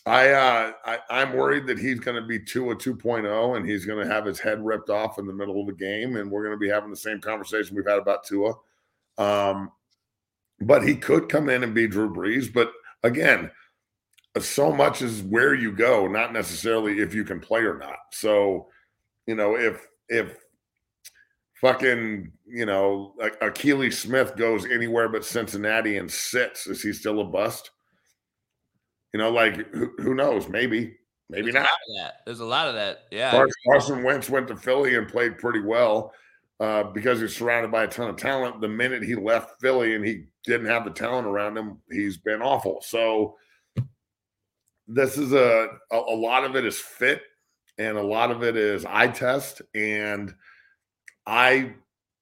I, 0.06 0.32
uh, 0.32 0.72
I 0.86 1.00
I'm 1.10 1.34
worried 1.34 1.66
that 1.68 1.80
he's 1.80 2.00
going 2.00 2.22
to 2.22 2.28
be 2.28 2.40
two 2.40 2.72
a 2.72 2.76
2.0 2.76 3.58
and 3.58 3.70
he's 3.70 3.86
going 3.86 4.06
to 4.06 4.14
have 4.14 4.26
his 4.26 4.40
head 4.40 4.64
ripped 4.64 4.90
off 4.90 5.18
in 5.18 5.26
the 5.26 5.34
middle 5.34 5.62
of 5.62 5.68
the 5.68 5.74
game, 5.74 6.18
and 6.18 6.30
we're 6.30 6.44
going 6.44 6.56
to 6.56 6.60
be 6.60 6.70
having 6.70 6.90
the 6.90 6.96
same 6.96 7.22
conversation 7.22 7.76
we've 7.76 7.88
had 7.88 8.00
about 8.00 8.26
Tua. 8.26 8.54
Um, 9.18 9.72
but 10.60 10.86
he 10.86 10.96
could 10.96 11.30
come 11.30 11.50
in 11.50 11.64
and 11.64 11.74
be 11.74 11.88
Drew 11.88 12.14
Brees. 12.14 12.52
But 12.52 12.72
again, 13.04 13.50
so 14.40 14.72
much 14.72 15.02
is 15.02 15.22
where 15.22 15.54
you 15.54 15.72
go, 15.72 16.08
not 16.08 16.34
necessarily 16.34 17.00
if 17.00 17.14
you 17.14 17.24
can 17.24 17.40
play 17.40 17.62
or 17.62 17.78
not. 17.78 17.98
So, 18.12 18.68
you 19.28 19.36
know, 19.36 19.56
if 19.56 19.86
if 20.10 20.36
fucking, 21.56 22.32
you 22.46 22.66
know, 22.66 23.14
like 23.18 23.40
Akili 23.40 23.94
Smith 23.94 24.36
goes 24.36 24.66
anywhere 24.66 25.08
but 25.08 25.24
Cincinnati 25.24 25.98
and 25.98 26.12
sits, 26.12 26.68
is 26.68 26.82
he 26.82 26.92
still 26.94 27.22
a 27.22 27.24
bust? 27.24 27.72
You 29.14 29.20
know, 29.20 29.30
like 29.30 29.68
who, 29.74 29.92
who 30.00 30.16
knows? 30.16 30.50
Maybe, 30.50 30.98
maybe 31.30 31.52
There's 31.52 31.64
not. 31.64 31.70
that. 31.98 32.16
There's 32.26 32.40
a 32.40 32.46
lot 32.46 32.68
of 32.68 32.74
that. 32.74 33.02
Yeah. 33.12 33.46
Carson 33.68 34.04
Wentz 34.04 34.30
went 34.30 34.48
to 34.48 34.58
Philly 34.58 34.96
and 34.96 35.08
played 35.08 35.38
pretty 35.38 35.62
well 35.62 36.12
uh, 36.60 36.84
because 36.84 37.22
he's 37.22 37.36
surrounded 37.36 37.72
by 37.72 37.84
a 37.84 37.88
ton 37.88 38.10
of 38.10 38.18
talent. 38.18 38.60
The 38.60 38.68
minute 38.68 39.04
he 39.04 39.16
left 39.16 39.62
Philly 39.62 39.96
and 39.96 40.04
he 40.04 40.26
didn't 40.44 40.68
have 40.68 40.84
the 40.84 40.92
talent 40.92 41.28
around 41.28 41.56
him, 41.56 41.78
he's 41.92 42.18
been 42.18 42.42
awful. 42.42 42.82
So 42.82 43.38
this 44.88 45.18
is 45.18 45.34
a, 45.34 45.68
a, 45.92 45.98
a 45.98 46.16
lot 46.16 46.44
of 46.44 46.56
it 46.56 46.66
is 46.66 46.78
fit 46.78 47.22
and 47.78 47.98
a 47.98 48.04
lot 48.04 48.32
of 48.32 48.44
it 48.44 48.56
is 48.56 48.86
eye 48.86 49.08
test. 49.08 49.62
And 49.74 50.34
i 51.26 51.74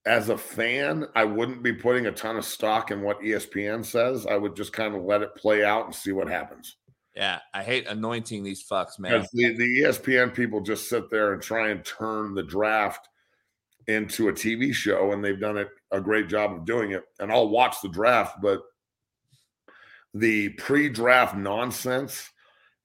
as 0.06 0.30
a 0.30 0.38
fan 0.38 1.06
i 1.16 1.24
wouldn't 1.24 1.62
be 1.62 1.74
putting 1.74 2.08
a 2.08 2.12
ton 2.12 2.38
of 2.38 2.46
stock 2.46 2.92
in 2.92 3.02
what 3.02 3.20
espn 3.22 3.84
says. 3.84 4.26
I 4.28 4.36
would 4.36 4.56
just 4.56 4.74
kind 4.74 4.96
of 4.96 5.04
let 5.04 5.22
it 5.22 5.36
play 5.36 5.64
out 5.64 5.86
and 5.86 5.96
see 5.96 6.12
what 6.12 6.28
happens. 6.28 6.78
Yeah 7.16 7.40
i 7.54 7.64
hate 7.64 7.88
anointing 7.88 8.44
these 8.44 8.64
fucks 8.68 9.00
man. 9.00 9.26
The, 9.34 9.54
the 9.54 9.82
espn 9.82 10.34
people 10.34 10.62
just 10.62 10.88
sit 10.88 11.10
there 11.10 11.34
and 11.34 11.42
try 11.42 11.70
and 11.70 11.84
turn 11.84 12.36
the 12.36 12.44
draft 12.44 13.10
into 13.88 14.30
a 14.30 14.34
tv 14.34 14.74
show 14.74 15.12
and 15.12 15.24
they've 15.24 15.40
done 15.40 15.58
it 15.58 15.70
a 15.92 16.00
great 16.00 16.28
job 16.30 16.54
of 16.54 16.66
doing 16.66 16.92
it. 16.92 17.04
And 17.20 17.32
i'll 17.32 17.50
watch 17.50 17.78
the 17.82 17.90
draft 17.90 18.40
but 18.42 18.62
the 20.14 20.50
pre-draft 20.50 21.36
nonsense 21.36 22.30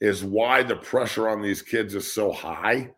is 0.01 0.25
why 0.25 0.63
the 0.63 0.77
pressure 0.77 1.29
on 1.29 1.43
these 1.43 1.63
kids 1.63 1.95
is 1.95 2.13
so 2.13 2.33
high. 2.33 2.91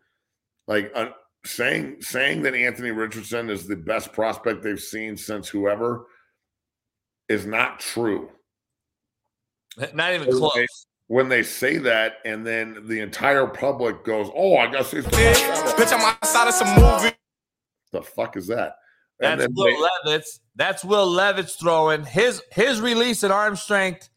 Like 0.67 0.91
uh, 0.95 1.09
saying 1.45 1.97
saying 2.01 2.41
that 2.43 2.53
Anthony 2.53 2.91
Richardson 2.91 3.49
is 3.49 3.67
the 3.67 3.75
best 3.75 4.13
prospect 4.13 4.63
they've 4.63 4.79
seen 4.79 5.17
since 5.17 5.47
whoever 5.47 6.05
is 7.27 7.45
not 7.45 7.79
true. 7.79 8.29
Not 9.93 10.13
even 10.13 10.31
close. 10.31 10.53
They, 10.55 10.67
when 11.07 11.29
they 11.29 11.41
say 11.41 11.77
that, 11.77 12.15
and 12.25 12.45
then 12.45 12.87
the 12.87 12.99
entire 12.99 13.47
public 13.47 14.03
goes, 14.03 14.29
"Oh, 14.35 14.57
I 14.57 14.69
guess 14.71 14.91
he's 14.91 15.05
bitch, 15.05 15.93
I'm 15.93 16.01
outside 16.01 16.47
of 16.47 16.53
some 16.53 16.75
movie." 16.75 17.15
The 17.91 18.01
fuck 18.01 18.37
is 18.37 18.47
that? 18.47 18.75
That's 19.19 19.47
Will 19.53 19.65
they, 19.65 19.77
Levis. 20.05 20.39
That's 20.55 20.85
Will 20.85 21.07
Levis 21.07 21.55
throwing 21.55 22.05
his 22.05 22.41
his 22.51 22.79
release 22.81 23.23
and 23.23 23.33
arm 23.33 23.55
strength 23.55 24.08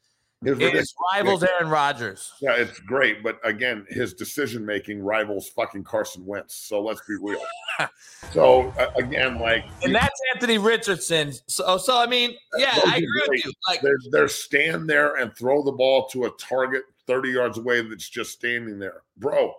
it 0.45 0.89
rivals 1.13 1.43
Aaron 1.43 1.71
Rodgers. 1.71 2.33
Yeah, 2.41 2.55
it's 2.55 2.79
great, 2.81 3.23
but 3.23 3.39
again, 3.45 3.87
his 3.89 4.15
decision 4.15 4.65
making 4.65 5.03
rivals 5.03 5.49
fucking 5.49 5.85
Carson 5.85 6.25
Wentz. 6.27 6.55
So 6.55 6.83
let's 6.83 7.01
be 7.07 7.17
real. 7.21 7.41
so 8.33 8.73
uh, 8.79 8.91
again, 8.97 9.39
like, 9.39 9.65
and 9.83 9.95
that's 9.95 10.21
Anthony 10.35 10.59
Richardson. 10.59 11.33
So, 11.47 11.77
so 11.79 11.99
I 11.99 12.07
mean, 12.07 12.35
yeah, 12.57 12.79
I 12.87 12.97
agree 12.97 13.07
great. 13.27 13.29
with 13.31 13.45
you. 13.45 13.53
Like, 13.69 13.81
they're, 13.81 13.99
they're 14.11 14.29
stand 14.29 14.89
there 14.89 15.17
and 15.17 15.35
throw 15.37 15.63
the 15.63 15.73
ball 15.73 16.09
to 16.09 16.25
a 16.25 16.31
target 16.39 16.83
thirty 17.07 17.31
yards 17.31 17.59
away 17.59 17.83
that's 17.83 18.09
just 18.09 18.33
standing 18.33 18.79
there, 18.79 19.03
bro. 19.17 19.55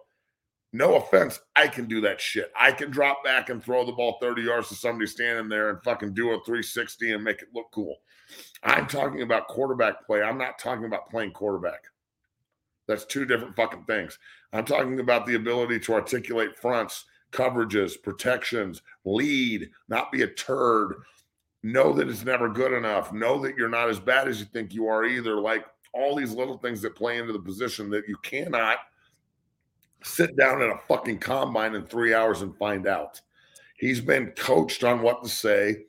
No 0.76 0.96
offense, 0.96 1.40
I 1.56 1.68
can 1.68 1.86
do 1.86 2.02
that 2.02 2.20
shit. 2.20 2.52
I 2.60 2.72
can 2.72 2.90
drop 2.90 3.24
back 3.24 3.50
and 3.50 3.64
throw 3.64 3.86
the 3.86 3.92
ball 3.92 4.18
30 4.20 4.42
yards 4.42 4.70
to 4.70 4.76
somebody 4.76 5.06
standing 5.06 5.48
there 5.48 5.70
and 5.70 5.84
fucking 5.84 6.16
do 6.16 6.32
a 6.32 6.44
360 6.44 7.14
and 7.14 7.24
make 7.24 7.44
it 7.44 7.50
look 7.54 7.68
cool. 7.72 7.98
I'm 8.64 8.88
talking 8.88 9.22
about 9.22 9.48
quarterback 9.48 10.04
play. 10.08 10.24
I'm 10.24 10.40
not 10.40 10.58
talking 10.58 10.86
about 10.86 11.12
playing 11.12 11.32
quarterback. 11.32 11.84
That's 12.88 13.06
two 13.06 13.24
different 13.26 13.56
fucking 13.56 13.84
things. 13.84 14.18
I'm 14.52 14.66
talking 14.66 15.00
about 15.00 15.28
the 15.28 15.36
ability 15.36 15.80
to 15.82 15.94
articulate 15.94 16.58
fronts, 16.58 17.06
coverages, 17.32 18.02
protections, 18.02 18.82
lead, 19.06 19.70
not 19.90 20.12
be 20.12 20.24
a 20.24 20.28
turd, 20.28 20.96
know 21.62 21.94
that 21.94 22.10
it's 22.10 22.26
never 22.26 22.50
good 22.50 22.74
enough, 22.74 23.14
know 23.14 23.40
that 23.40 23.56
you're 23.56 23.70
not 23.70 23.90
as 23.90 24.00
bad 24.00 24.28
as 24.28 24.40
you 24.40 24.48
think 24.48 24.74
you 24.74 24.88
are 24.88 25.06
either. 25.06 25.36
Like 25.36 25.66
all 25.94 26.16
these 26.16 26.34
little 26.34 26.58
things 26.58 26.82
that 26.82 26.96
play 26.96 27.20
into 27.20 27.32
the 27.32 27.40
position 27.40 27.92
that 27.92 28.08
you 28.08 28.18
cannot 28.24 28.80
sit 30.04 30.36
down 30.38 30.62
at 30.62 30.70
a 30.70 30.80
fucking 30.88 31.20
combine 31.20 31.76
in 31.76 31.86
three 31.86 32.14
hours 32.14 32.42
and 32.42 32.56
find 32.58 32.88
out. 32.88 33.20
He's 33.78 34.02
been 34.02 34.28
coached 34.32 34.84
on 34.84 35.02
what 35.02 35.24
to 35.24 35.30
say 35.30 35.86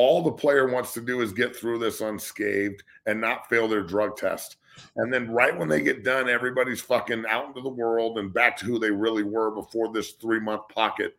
all 0.00 0.22
the 0.22 0.32
player 0.32 0.66
wants 0.66 0.94
to 0.94 1.00
do 1.02 1.20
is 1.20 1.30
get 1.30 1.54
through 1.54 1.78
this 1.78 2.00
unscathed 2.00 2.82
and 3.04 3.20
not 3.20 3.48
fail 3.50 3.68
their 3.68 3.82
drug 3.82 4.16
test. 4.16 4.56
And 4.96 5.12
then 5.12 5.30
right 5.30 5.54
when 5.54 5.68
they 5.68 5.82
get 5.82 6.04
done, 6.04 6.26
everybody's 6.26 6.80
fucking 6.80 7.24
out 7.28 7.48
into 7.48 7.60
the 7.60 7.68
world 7.68 8.18
and 8.18 8.32
back 8.32 8.56
to 8.58 8.64
who 8.64 8.78
they 8.78 8.90
really 8.90 9.24
were 9.24 9.50
before 9.50 9.92
this 9.92 10.12
three 10.12 10.40
month 10.40 10.62
pocket 10.68 11.18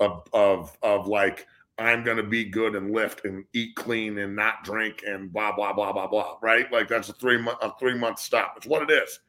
of 0.00 0.26
of 0.34 0.76
of 0.82 1.06
like 1.06 1.46
I'm 1.78 2.04
gonna 2.04 2.22
be 2.22 2.44
good 2.44 2.74
and 2.74 2.92
lift 2.92 3.24
and 3.24 3.44
eat 3.54 3.74
clean 3.74 4.18
and 4.18 4.36
not 4.36 4.64
drink 4.64 5.02
and 5.06 5.32
blah 5.32 5.56
blah 5.56 5.72
blah 5.72 5.92
blah 5.92 6.06
blah. 6.06 6.36
Right? 6.42 6.70
Like 6.70 6.88
that's 6.88 7.08
a 7.08 7.14
three 7.14 7.38
month 7.38 7.58
a 7.62 7.72
three 7.78 7.96
month 7.96 8.18
stop. 8.18 8.54
It's 8.58 8.66
what 8.66 8.82
it 8.82 8.92
is. 8.92 9.20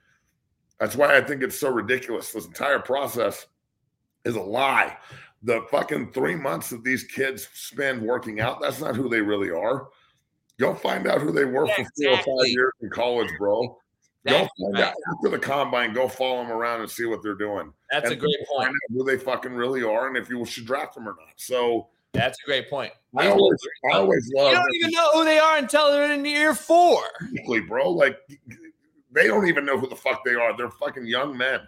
That's 0.81 0.97
why 0.97 1.15
I 1.15 1.21
think 1.21 1.43
it's 1.43 1.57
so 1.57 1.69
ridiculous. 1.69 2.33
This 2.33 2.45
entire 2.45 2.79
process 2.79 3.45
is 4.25 4.35
a 4.35 4.41
lie 4.41 4.97
the 5.43 5.65
fucking 5.71 6.11
three 6.11 6.35
months 6.35 6.69
that 6.69 6.83
these 6.83 7.03
kids 7.03 7.47
spend 7.53 8.01
working 8.01 8.39
out, 8.39 8.61
that's 8.61 8.79
not 8.79 8.95
who 8.95 9.09
they 9.09 9.21
really 9.21 9.49
are. 9.49 9.87
Go 10.59 10.75
find 10.75 11.07
out 11.07 11.21
who 11.21 11.31
they 11.31 11.45
were 11.45 11.67
yeah, 11.67 11.75
for 11.75 11.83
four 11.83 12.11
exactly. 12.11 12.33
or 12.33 12.37
five 12.37 12.47
years 12.47 12.73
in 12.81 12.89
college, 12.91 13.29
bro. 13.39 13.77
Go 14.27 14.37
find 14.37 14.73
right. 14.73 14.83
out 14.83 14.93
after 15.15 15.29
the 15.29 15.39
combine. 15.39 15.93
Go 15.93 16.07
follow 16.07 16.43
them 16.43 16.51
around 16.51 16.81
and 16.81 16.89
see 16.89 17.05
what 17.05 17.23
they're 17.23 17.33
doing. 17.33 17.73
That's 17.89 18.05
and 18.05 18.13
a 18.13 18.15
great 18.15 18.37
point. 18.55 18.71
who 18.89 19.03
they 19.03 19.17
fucking 19.17 19.53
really 19.53 19.81
are, 19.81 20.07
and 20.07 20.15
if 20.15 20.29
you 20.29 20.45
should 20.45 20.65
draft 20.65 20.93
them 20.93 21.07
or 21.07 21.15
not. 21.19 21.33
So 21.37 21.87
that's 22.13 22.37
a 22.43 22.45
great 22.45 22.69
point. 22.69 22.91
I 23.17 23.29
always, 23.29 23.59
I 23.91 23.95
always 23.95 24.31
love. 24.35 24.51
You 24.51 24.57
don't 24.57 24.75
even 24.75 24.91
know 24.91 25.09
who 25.13 25.25
they 25.25 25.39
are 25.39 25.57
until 25.57 25.91
they're 25.91 26.11
in 26.11 26.23
year 26.23 26.53
four. 26.53 27.01
Exactly, 27.19 27.61
bro. 27.61 27.89
Like 27.89 28.17
they 29.11 29.27
don't 29.27 29.47
even 29.47 29.65
know 29.65 29.77
who 29.77 29.87
the 29.87 29.95
fuck 29.95 30.23
they 30.23 30.35
are. 30.35 30.55
They're 30.55 30.69
fucking 30.69 31.05
young 31.05 31.37
men. 31.37 31.61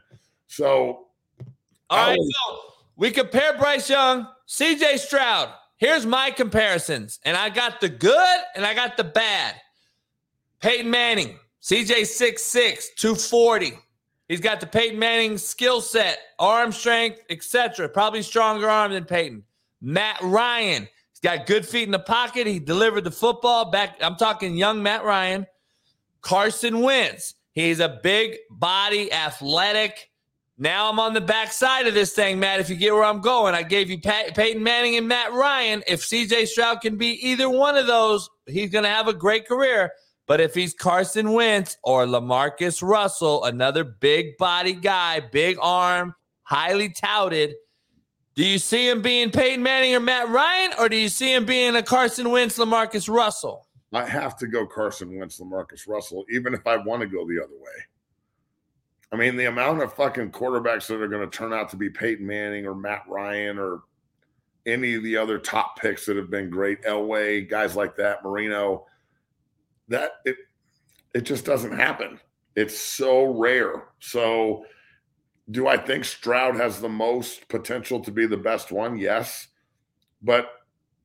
So, 0.48 1.08
all 1.90 1.98
right. 1.98 2.18
Always, 2.18 2.36
so 2.48 2.60
we 2.96 3.12
compare 3.12 3.58
Bryce 3.58 3.90
Young, 3.90 4.28
CJ 4.48 5.00
Stroud. 5.00 5.50
Here's 5.78 6.06
my 6.06 6.32
comparisons. 6.32 7.20
And 7.26 7.36
I 7.36 7.50
got 7.50 7.82
the 7.82 7.90
good 7.90 8.40
and 8.56 8.66
I 8.66 8.74
got 8.74 8.98
the 8.98 9.04
bad. 9.04 9.56
Peyton 10.62 10.90
Manning, 10.90 11.38
CJ 11.62 12.02
6'6, 12.02 12.96
240. 12.96 13.74
He's 14.30 14.40
got 14.40 14.62
the 14.62 14.68
Peyton 14.68 14.98
Manning 14.98 15.38
skill 15.38 15.82
set, 15.82 16.20
arm 16.40 16.72
strength, 16.72 17.20
etc. 17.30 17.90
Probably 17.90 18.22
stronger 18.22 18.70
arm 18.70 18.94
than 18.94 19.04
Peyton. 19.04 19.44
Matt 19.82 20.22
Ryan. 20.22 20.88
He's 21.12 21.20
got 21.22 21.46
good 21.46 21.68
feet 21.68 21.84
in 21.84 21.92
the 21.92 22.00
pocket. 22.00 22.48
He 22.48 22.60
delivered 22.60 23.04
the 23.04 23.12
football 23.12 23.70
back. 23.70 23.98
I'm 24.02 24.16
talking 24.16 24.56
young 24.56 24.82
Matt 24.82 25.04
Ryan. 25.04 25.46
Carson 26.24 26.80
Wentz. 26.80 27.36
He's 27.52 27.80
a 27.80 28.00
big 28.02 28.38
body, 28.50 29.12
athletic. 29.14 30.10
Now 30.58 30.90
I'm 30.90 31.00
on 31.00 31.14
the 31.14 31.22
backside 31.22 31.86
of 31.86 31.94
this 31.94 32.14
thing, 32.14 32.40
Matt. 32.40 32.60
If 32.60 32.70
you 32.70 32.76
get 32.76 32.94
where 32.94 33.04
I'm 33.04 33.22
going, 33.22 33.54
I 33.54 33.62
gave 33.62 33.90
you 33.90 34.00
Pat, 34.00 34.36
Peyton 34.36 34.64
Manning 34.64 34.96
and 34.96 35.08
Matt 35.08 35.34
Ryan. 35.34 35.84
If 35.88 36.02
CJ 36.02 36.48
Stroud 36.48 36.82
can 36.82 36.98
be 36.98 37.10
either 37.28 37.50
one 37.50 37.78
of 37.78 37.86
those, 37.86 38.30
he's 38.48 38.72
going 38.72 38.84
to 38.84 38.90
have 38.90 39.08
a 39.08 39.14
great 39.14 39.48
career. 39.48 39.92
But 40.26 40.40
if 40.40 40.56
he's 40.56 40.74
Carson 40.74 41.34
Wentz 41.34 41.78
or 41.84 42.06
Lamarcus 42.06 42.82
Russell, 42.82 43.44
another 43.44 43.84
big 43.84 44.38
body 44.38 44.74
guy, 44.74 45.20
big 45.20 45.58
arm, 45.62 46.16
highly 46.44 46.90
touted, 46.90 47.56
do 48.36 48.46
you 48.46 48.58
see 48.58 48.90
him 48.90 49.02
being 49.02 49.30
Peyton 49.30 49.62
Manning 49.62 49.94
or 49.96 50.00
Matt 50.00 50.30
Ryan, 50.30 50.72
or 50.80 50.90
do 50.90 50.96
you 50.96 51.10
see 51.10 51.34
him 51.34 51.46
being 51.46 51.76
a 51.76 51.84
Carson 51.84 52.32
Wentz, 52.32 52.58
Lamarcus 52.58 53.14
Russell? 53.14 53.68
I 53.94 54.06
have 54.06 54.38
to 54.38 54.48
go 54.48 54.66
Carson 54.66 55.18
Wentz, 55.18 55.40
Lamarcus 55.40 55.88
Russell, 55.88 56.26
even 56.32 56.54
if 56.54 56.66
I 56.66 56.78
want 56.78 57.02
to 57.02 57.08
go 57.08 57.28
the 57.28 57.42
other 57.42 57.54
way. 57.54 57.86
I 59.12 59.16
mean, 59.16 59.36
the 59.36 59.46
amount 59.46 59.84
of 59.84 59.94
fucking 59.94 60.32
quarterbacks 60.32 60.88
that 60.88 61.00
are 61.00 61.08
going 61.08 61.30
to 61.30 61.38
turn 61.38 61.54
out 61.54 61.70
to 61.70 61.76
be 61.78 61.90
Peyton 61.90 62.26
Manning 62.26 62.66
or 62.66 62.74
Matt 62.74 63.04
Ryan 63.08 63.60
or 63.60 63.84
any 64.66 64.96
of 64.96 65.04
the 65.04 65.16
other 65.18 65.38
top 65.38 65.80
picks 65.80 66.06
that 66.08 66.18
have 66.18 66.32
been 66.32 66.50
great, 66.50 66.82
Elway, 66.84 67.48
guys 67.48 67.76
like 67.76 67.96
that, 67.98 68.24
Marino, 68.24 68.88
that 69.88 70.14
it 70.26 70.38
it 71.14 71.22
just 71.22 71.46
doesn't 71.46 71.78
happen. 71.78 72.20
It's 72.56 72.80
so 72.80 73.26
rare. 73.26 73.90
So 74.00 74.66
do 75.52 75.68
I 75.68 75.78
think 75.78 76.06
Stroud 76.06 76.56
has 76.56 76.80
the 76.80 76.90
most 76.90 77.48
potential 77.50 78.00
to 78.00 78.12
be 78.12 78.26
the 78.26 78.38
best 78.38 78.72
one? 78.72 78.98
Yes. 78.98 79.48
But 80.22 80.50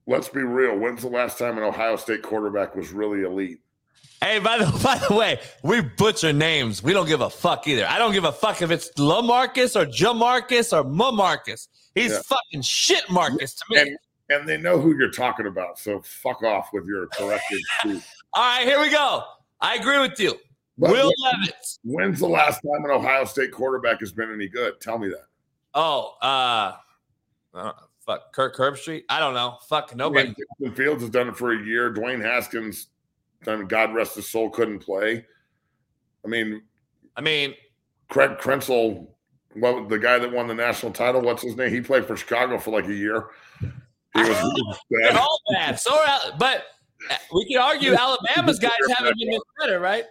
let's 0.08 0.28
be 0.28 0.40
real. 0.40 0.76
When's 0.76 1.02
the 1.02 1.08
last 1.08 1.38
time 1.38 1.58
an 1.58 1.62
Ohio 1.62 1.94
State 1.94 2.22
quarterback 2.22 2.74
was 2.74 2.90
really 2.90 3.22
elite? 3.22 3.60
Hey, 4.20 4.40
by 4.40 4.58
the 4.58 4.64
by 4.82 4.98
the 5.08 5.14
way, 5.14 5.38
we 5.62 5.80
butcher 5.82 6.32
names. 6.32 6.82
We 6.82 6.92
don't 6.92 7.06
give 7.06 7.20
a 7.20 7.30
fuck 7.30 7.68
either. 7.68 7.86
I 7.86 7.98
don't 7.98 8.12
give 8.12 8.24
a 8.24 8.32
fuck 8.32 8.62
if 8.62 8.72
it's 8.72 8.90
Lamarcus 8.94 9.80
or 9.80 9.86
Jamarcus 9.86 10.76
or 10.76 10.84
Mamarcus. 10.84 11.68
He's 11.94 12.12
yeah. 12.12 12.20
fucking 12.24 12.62
shit 12.62 13.08
Marcus 13.10 13.54
to 13.54 13.64
me. 13.70 13.80
And, 13.80 13.98
and, 14.30 14.48
they 14.48 14.56
know 14.56 14.80
who 14.80 14.96
you're 14.96 15.10
talking 15.10 15.46
about. 15.46 15.78
So 15.78 16.00
fuck 16.02 16.42
off 16.42 16.70
with 16.72 16.86
your 16.86 17.06
corrected 17.08 17.60
speech. 17.78 18.02
All 18.34 18.42
right, 18.42 18.66
here 18.66 18.80
we 18.80 18.90
go. 18.90 19.24
I 19.60 19.76
agree 19.76 19.98
with 19.98 20.18
you. 20.20 20.38
But 20.76 20.90
Will 20.90 21.12
when, 21.22 21.40
Levis. 21.40 21.78
When's 21.82 22.20
the 22.20 22.28
last 22.28 22.60
time 22.62 22.84
an 22.84 22.90
Ohio 22.90 23.24
State 23.24 23.50
quarterback 23.50 23.98
has 24.00 24.12
been 24.12 24.32
any 24.32 24.48
good? 24.48 24.80
Tell 24.80 24.98
me 24.98 25.08
that. 25.08 25.26
Oh, 25.74 26.14
uh, 26.22 26.74
uh 27.52 27.72
fuck, 28.08 28.32
Kirk 28.32 28.56
Herbstreit. 28.56 29.04
I 29.08 29.20
don't 29.20 29.34
know. 29.34 29.58
Fuck 29.68 29.94
nobody. 29.94 30.34
Yeah, 30.58 30.70
Fields 30.70 31.02
has 31.02 31.10
done 31.10 31.28
it 31.28 31.36
for 31.36 31.52
a 31.52 31.62
year. 31.62 31.92
Dwayne 31.92 32.22
Haskins 32.22 32.88
done, 33.44 33.66
God 33.66 33.94
rest 33.94 34.16
his 34.16 34.26
soul, 34.26 34.50
couldn't 34.50 34.80
play. 34.80 35.24
I 36.24 36.28
mean, 36.28 36.62
I 37.16 37.20
mean, 37.20 37.54
Craig 38.08 38.38
Krenzel, 38.38 39.06
well, 39.56 39.86
the 39.86 39.98
guy 39.98 40.18
that 40.18 40.32
won 40.32 40.48
the 40.48 40.54
national 40.54 40.92
title, 40.92 41.20
what's 41.20 41.42
his 41.42 41.56
name? 41.56 41.70
He 41.70 41.80
played 41.80 42.06
for 42.06 42.16
Chicago 42.16 42.58
for 42.58 42.70
like 42.70 42.86
a 42.88 42.94
year. 42.94 43.26
He 43.60 44.20
was, 44.22 44.78
bad. 44.90 45.16
all 45.16 45.40
bad. 45.52 45.78
So, 45.78 45.96
but 46.38 46.64
uh, 47.10 47.16
we 47.34 47.46
can 47.46 47.58
argue 47.60 47.94
Alabama's 47.94 48.58
guys 48.58 48.72
haven't 48.96 49.18
been 49.18 49.30
this 49.30 49.42
better, 49.60 49.78
right? 49.80 50.04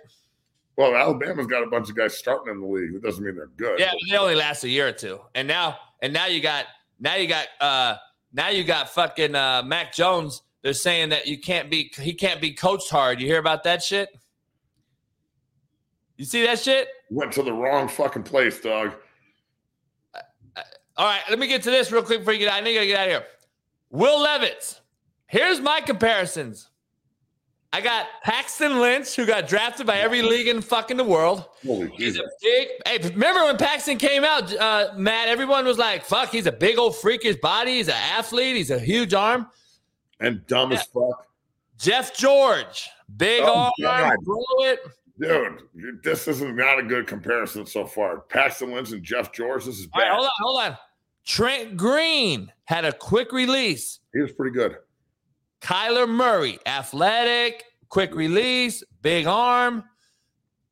Well, 0.78 0.96
Alabama's 0.96 1.48
got 1.48 1.64
a 1.64 1.70
bunch 1.70 1.90
of 1.90 1.96
guys 1.96 2.16
starting 2.16 2.54
in 2.54 2.62
the 2.62 2.68
league. 2.68 2.94
It 2.94 3.02
doesn't 3.02 3.24
mean 3.24 3.36
they're 3.36 3.48
good. 3.58 3.80
Yeah, 3.80 3.92
they 4.10 4.16
only 4.16 4.36
last 4.36 4.64
a 4.64 4.70
year 4.70 4.88
or 4.88 4.92
two. 4.92 5.20
And 5.34 5.48
now, 5.48 5.78
and 6.04 6.14
now 6.14 6.28
you 6.28 6.40
got, 6.40 6.66
now 7.00 7.16
you 7.16 7.28
got, 7.28 7.48
uh, 7.62 7.96
now 8.34 8.50
you 8.50 8.64
got 8.64 8.90
fucking 8.90 9.36
uh, 9.36 9.64
Mac 9.66 9.94
Jones 9.94 10.42
they're 10.68 10.74
saying 10.74 11.10
that 11.10 11.28
you 11.28 11.40
can't 11.40 11.70
be 11.70 11.92
he 11.98 12.14
can't 12.14 12.42
be 12.42 12.52
coached 12.52 12.90
hard. 12.90 13.22
You 13.22 13.28
hear 13.28 13.40
about 13.40 13.64
that 13.64 13.82
shit? 13.82 14.10
You 16.18 16.26
see 16.26 16.46
that 16.46 16.60
shit? 16.60 16.90
Went 17.10 17.32
to 17.34 17.44
the 17.44 17.54
wrong 17.54 17.88
fucking 17.88 18.24
place, 18.24 18.60
dog. 18.60 18.94
All 20.98 21.06
right, 21.06 21.22
let 21.30 21.40
me 21.40 21.48
get 21.48 21.62
to 21.64 21.72
this 21.72 21.90
real 21.90 22.02
quick 22.02 22.20
before 22.20 22.34
you 22.34 22.40
get 22.40 22.50
out. 22.50 22.56
I 22.56 22.62
need 22.62 22.78
to 22.78 22.86
get 22.86 23.00
out 23.00 23.06
of 23.06 23.12
here. 23.14 23.26
Will 23.92 24.20
Levis. 24.20 24.82
Here's 25.28 25.62
my 25.62 25.80
comparisons. 25.80 26.70
I 27.74 27.82
got 27.82 28.08
Paxton 28.24 28.80
Lynch, 28.80 29.16
who 29.16 29.26
got 29.26 29.48
drafted 29.48 29.86
by 29.86 29.98
every 29.98 30.22
league 30.22 30.48
in 30.48 30.62
fucking 30.62 30.98
the 30.98 31.04
world. 31.04 31.46
Holy 31.66 31.90
he's 31.90 32.16
Jesus. 32.16 32.22
a 32.22 32.30
big. 32.42 32.68
Hey, 32.86 33.10
remember 33.10 33.44
when 33.44 33.58
Paxton 33.58 33.98
came 33.98 34.24
out, 34.24 34.56
uh, 34.56 34.94
Matt? 34.96 35.28
Everyone 35.28 35.66
was 35.66 35.78
like, 35.78 36.06
"Fuck, 36.06 36.30
he's 36.30 36.46
a 36.46 36.52
big 36.52 36.78
old 36.78 36.96
freakish 36.96 37.36
body. 37.36 37.74
He's 37.74 37.90
an 37.90 37.96
athlete. 37.96 38.56
He's 38.56 38.72
a 38.72 38.80
huge 38.80 39.14
arm." 39.14 39.48
and 40.20 40.46
dumb 40.48 40.72
yeah. 40.72 40.80
as 40.80 40.84
fuck. 40.86 41.28
Jeff 41.78 42.16
George, 42.16 42.90
big 43.18 43.44
oh, 43.46 43.72
arm. 43.86 44.18
Dude, 45.20 46.04
this 46.04 46.28
is 46.28 46.42
not 46.42 46.80
a 46.80 46.84
good 46.84 47.08
comparison 47.08 47.66
so 47.66 47.86
far. 47.86 48.22
Paxton 48.22 48.72
Lynch 48.72 48.92
and 48.92 49.04
Jeff 49.04 49.32
George, 49.32 49.66
this 49.66 49.80
is 49.80 49.88
bad. 49.88 50.00
Right, 50.00 50.12
hold 50.12 50.26
on, 50.26 50.32
hold 50.40 50.62
on. 50.62 50.78
Trent 51.26 51.78
Green 51.78 52.52
had 52.66 52.86
a 52.86 52.94
quick 52.94 53.32
release. 53.32 54.00
He 54.14 54.22
was 54.22 54.32
pretty 54.32 54.54
good. 54.54 54.78
Kyler 55.62 56.08
Murray, 56.08 56.60
athletic, 56.66 57.64
quick 57.90 58.14
release, 58.16 58.84
big 59.02 59.28
arm. 59.28 59.84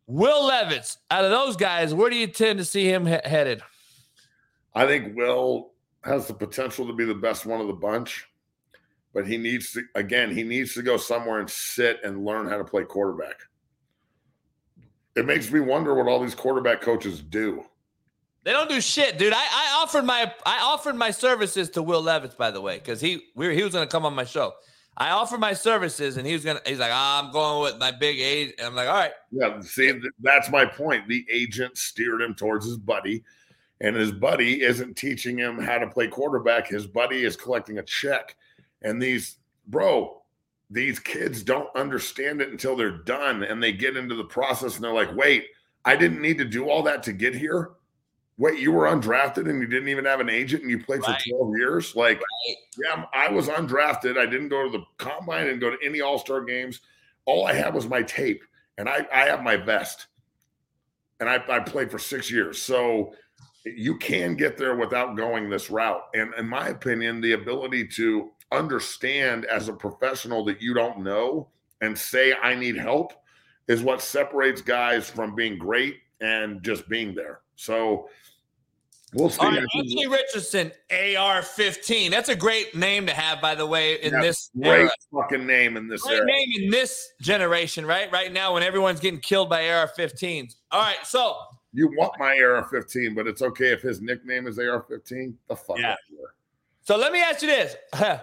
Will 0.07 0.45
Levis, 0.45 0.97
out 1.09 1.25
of 1.25 1.31
those 1.31 1.55
guys, 1.55 1.93
where 1.93 2.09
do 2.09 2.15
you 2.15 2.27
tend 2.27 2.59
to 2.59 2.65
see 2.65 2.85
him 2.85 3.05
he- 3.05 3.17
headed? 3.23 3.61
I 4.73 4.85
think 4.85 5.15
Will 5.15 5.71
has 6.03 6.27
the 6.27 6.33
potential 6.33 6.85
to 6.85 6.93
be 6.93 7.05
the 7.05 7.15
best 7.15 7.45
one 7.45 7.59
of 7.59 7.67
the 7.67 7.73
bunch 7.73 8.27
but 9.15 9.25
he 9.25 9.37
needs 9.37 9.71
to 9.71 9.81
again 9.95 10.29
he 10.29 10.43
needs 10.43 10.75
to 10.75 10.83
go 10.83 10.97
somewhere 10.97 11.39
and 11.39 11.49
sit 11.49 11.99
and 12.03 12.23
learn 12.23 12.47
how 12.47 12.57
to 12.57 12.63
play 12.63 12.83
quarterback 12.83 13.39
it 15.15 15.25
makes 15.25 15.49
me 15.49 15.59
wonder 15.59 15.95
what 15.95 16.07
all 16.07 16.19
these 16.19 16.35
quarterback 16.35 16.81
coaches 16.81 17.21
do 17.21 17.63
they 18.43 18.51
don't 18.51 18.69
do 18.69 18.79
shit 18.79 19.17
dude 19.17 19.33
i, 19.33 19.37
I 19.37 19.81
offered 19.81 20.03
my 20.03 20.31
i 20.45 20.59
offered 20.61 20.95
my 20.95 21.09
services 21.09 21.71
to 21.71 21.81
will 21.81 22.01
levis 22.01 22.35
by 22.35 22.51
the 22.51 22.61
way 22.61 22.77
because 22.77 23.01
he 23.01 23.23
we 23.35 23.47
were, 23.47 23.53
he 23.53 23.63
was 23.63 23.73
going 23.73 23.87
to 23.87 23.91
come 23.91 24.05
on 24.05 24.13
my 24.13 24.25
show 24.25 24.53
i 24.97 25.11
offered 25.11 25.39
my 25.39 25.53
services 25.53 26.17
and 26.17 26.25
he 26.25 26.33
was 26.33 26.43
gonna 26.43 26.61
he's 26.65 26.79
like 26.79 26.91
oh, 26.91 27.21
i'm 27.23 27.31
going 27.31 27.61
with 27.61 27.79
my 27.79 27.91
big 27.91 28.19
age 28.19 28.53
and 28.57 28.67
i'm 28.67 28.75
like 28.75 28.87
all 28.87 28.95
right. 28.95 29.13
Yeah 29.31 29.59
see 29.61 29.91
that's 30.21 30.49
my 30.49 30.65
point. 30.65 31.07
The 31.07 31.25
agent 31.29 31.77
steered 31.77 32.21
him 32.21 32.33
towards 32.33 32.65
his 32.65 32.77
buddy 32.77 33.23
and 33.81 33.95
his 33.95 34.11
buddy 34.11 34.61
isn't 34.61 34.95
teaching 34.95 35.37
him 35.37 35.59
how 35.59 35.77
to 35.77 35.87
play 35.87 36.07
quarterback. 36.07 36.67
His 36.67 36.87
buddy 36.87 37.23
is 37.23 37.35
collecting 37.35 37.79
a 37.79 37.83
check 37.83 38.35
and 38.81 39.01
these, 39.01 39.37
bro, 39.67 40.21
these 40.69 40.99
kids 40.99 41.43
don't 41.43 41.75
understand 41.75 42.41
it 42.41 42.49
until 42.49 42.75
they're 42.75 42.99
done 42.99 43.43
and 43.43 43.61
they 43.61 43.71
get 43.71 43.97
into 43.97 44.15
the 44.15 44.23
process 44.23 44.75
and 44.75 44.83
they're 44.83 44.93
like, 44.93 45.13
wait, 45.15 45.47
I 45.83 45.95
didn't 45.95 46.21
need 46.21 46.37
to 46.37 46.45
do 46.45 46.69
all 46.69 46.83
that 46.83 47.03
to 47.03 47.13
get 47.13 47.35
here. 47.35 47.71
Wait, 48.37 48.59
you 48.59 48.71
were 48.71 48.83
undrafted 48.83 49.49
and 49.49 49.61
you 49.61 49.67
didn't 49.67 49.87
even 49.87 50.03
have 50.03 50.19
an 50.19 50.29
agent 50.29 50.61
and 50.61 50.69
you 50.69 50.77
played 50.77 51.01
right. 51.07 51.21
for 51.21 51.29
12 51.29 51.57
years? 51.57 51.95
Like, 51.95 52.17
right. 52.17 52.55
yeah, 52.83 52.93
um, 52.93 53.05
I 53.13 53.29
was 53.29 53.47
undrafted. 53.47 54.17
I 54.17 54.25
didn't 54.25 54.49
go 54.49 54.63
to 54.63 54.77
the 54.77 54.83
combine 54.97 55.47
and 55.47 55.61
go 55.61 55.69
to 55.69 55.77
any 55.83 56.01
all 56.01 56.19
star 56.19 56.43
games. 56.43 56.81
All 57.25 57.47
I 57.47 57.53
had 57.53 57.73
was 57.73 57.87
my 57.87 58.03
tape 58.03 58.43
and 58.77 58.89
I, 58.89 59.07
I 59.13 59.21
have 59.21 59.41
my 59.41 59.55
vest. 59.55 60.07
And 61.19 61.29
I, 61.29 61.41
I 61.47 61.59
played 61.59 61.89
for 61.89 61.97
six 61.97 62.29
years. 62.29 62.61
So 62.61 63.13
you 63.65 63.97
can 63.97 64.35
get 64.35 64.57
there 64.57 64.75
without 64.75 65.15
going 65.15 65.49
this 65.49 65.69
route. 65.69 66.03
And 66.13 66.33
in 66.37 66.47
my 66.47 66.69
opinion, 66.69 67.21
the 67.21 67.33
ability 67.33 67.87
to 67.95 68.31
understand 68.51 69.45
as 69.45 69.69
a 69.69 69.73
professional 69.73 70.43
that 70.45 70.61
you 70.61 70.73
don't 70.73 70.99
know 70.99 71.47
and 71.81 71.97
say 71.97 72.33
I 72.33 72.53
need 72.53 72.77
help 72.77 73.13
is 73.67 73.81
what 73.81 74.01
separates 74.01 74.61
guys 74.61 75.09
from 75.09 75.35
being 75.35 75.57
great 75.57 75.97
and 76.21 76.61
just 76.61 76.87
being 76.89 77.15
there. 77.15 77.41
So 77.55 78.09
we'll 79.15 79.29
see. 79.29 79.45
Right, 79.45 79.63
Anthony 79.75 80.07
Richardson, 80.07 80.71
AR 81.17 81.41
15. 81.41 82.11
That's 82.11 82.29
a 82.29 82.35
great 82.35 82.75
name 82.75 83.07
to 83.07 83.13
have, 83.13 83.41
by 83.41 83.55
the 83.55 83.65
way, 83.65 84.01
in 84.01 84.11
That's 84.11 84.25
this 84.25 84.51
great 84.61 84.81
era. 84.81 84.91
fucking 85.11 85.45
name 85.45 85.77
in 85.77 85.87
this 85.87 86.01
great 86.03 86.17
era. 86.17 86.25
name 86.25 86.47
in 86.57 86.69
this 86.69 87.09
generation, 87.21 87.85
right? 87.85 88.11
Right 88.11 88.31
now, 88.31 88.53
when 88.53 88.63
everyone's 88.63 88.99
getting 88.99 89.19
killed 89.19 89.49
by 89.49 89.69
AR 89.69 89.87
15s. 89.87 90.55
All 90.71 90.81
right, 90.81 90.97
so 91.03 91.37
you 91.73 91.89
want 91.97 92.13
my 92.19 92.39
AR 92.39 92.63
15, 92.63 93.15
but 93.15 93.27
it's 93.27 93.41
okay 93.41 93.73
if 93.73 93.81
his 93.81 94.01
nickname 94.01 94.47
is 94.47 94.59
AR 94.59 94.85
15. 94.87 95.37
The 95.49 95.55
fuck 95.55 95.77
yeah. 95.79 95.95
So 96.83 96.97
let 96.97 97.11
me 97.11 97.21
ask 97.21 97.41
you 97.41 97.47
this. 97.47 97.75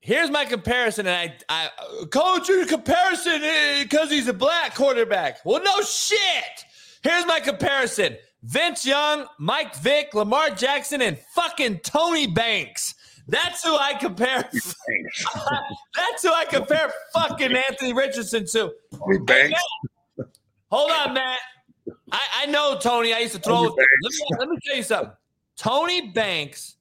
Here's 0.00 0.30
my 0.30 0.44
comparison, 0.44 1.06
and 1.06 1.32
I, 1.48 1.68
I 2.02 2.04
coach 2.06 2.48
your 2.48 2.66
comparison 2.66 3.40
because 3.80 4.10
eh, 4.10 4.16
he's 4.16 4.26
a 4.26 4.32
black 4.32 4.74
quarterback. 4.74 5.38
Well, 5.44 5.62
no 5.62 5.80
shit. 5.82 6.64
Here's 7.02 7.24
my 7.24 7.38
comparison: 7.38 8.16
Vince 8.42 8.84
Young, 8.84 9.26
Mike 9.38 9.74
Vick, 9.76 10.14
Lamar 10.14 10.50
Jackson, 10.50 11.00
and 11.02 11.18
fucking 11.34 11.78
Tony 11.80 12.26
Banks. 12.26 12.94
That's 13.28 13.64
who 13.64 13.76
I 13.76 13.94
compare. 13.94 14.48
That's 14.52 16.22
who 16.22 16.32
I 16.32 16.44
compare 16.44 16.92
fucking 17.14 17.54
Anthony 17.54 17.92
Richardson 17.92 18.46
to. 18.46 18.72
Tony 18.92 19.18
Banks. 19.20 19.60
hold 20.70 20.90
on, 20.90 21.14
Matt. 21.14 21.38
I, 22.10 22.20
I 22.42 22.46
know 22.46 22.78
Tony. 22.80 23.14
I 23.14 23.20
used 23.20 23.34
to 23.34 23.40
throw. 23.40 23.62
Let 23.62 23.76
me, 23.76 23.86
let 24.38 24.48
me 24.48 24.56
tell 24.66 24.76
you 24.76 24.82
something. 24.82 25.12
Tony 25.56 26.08
Banks 26.08 26.76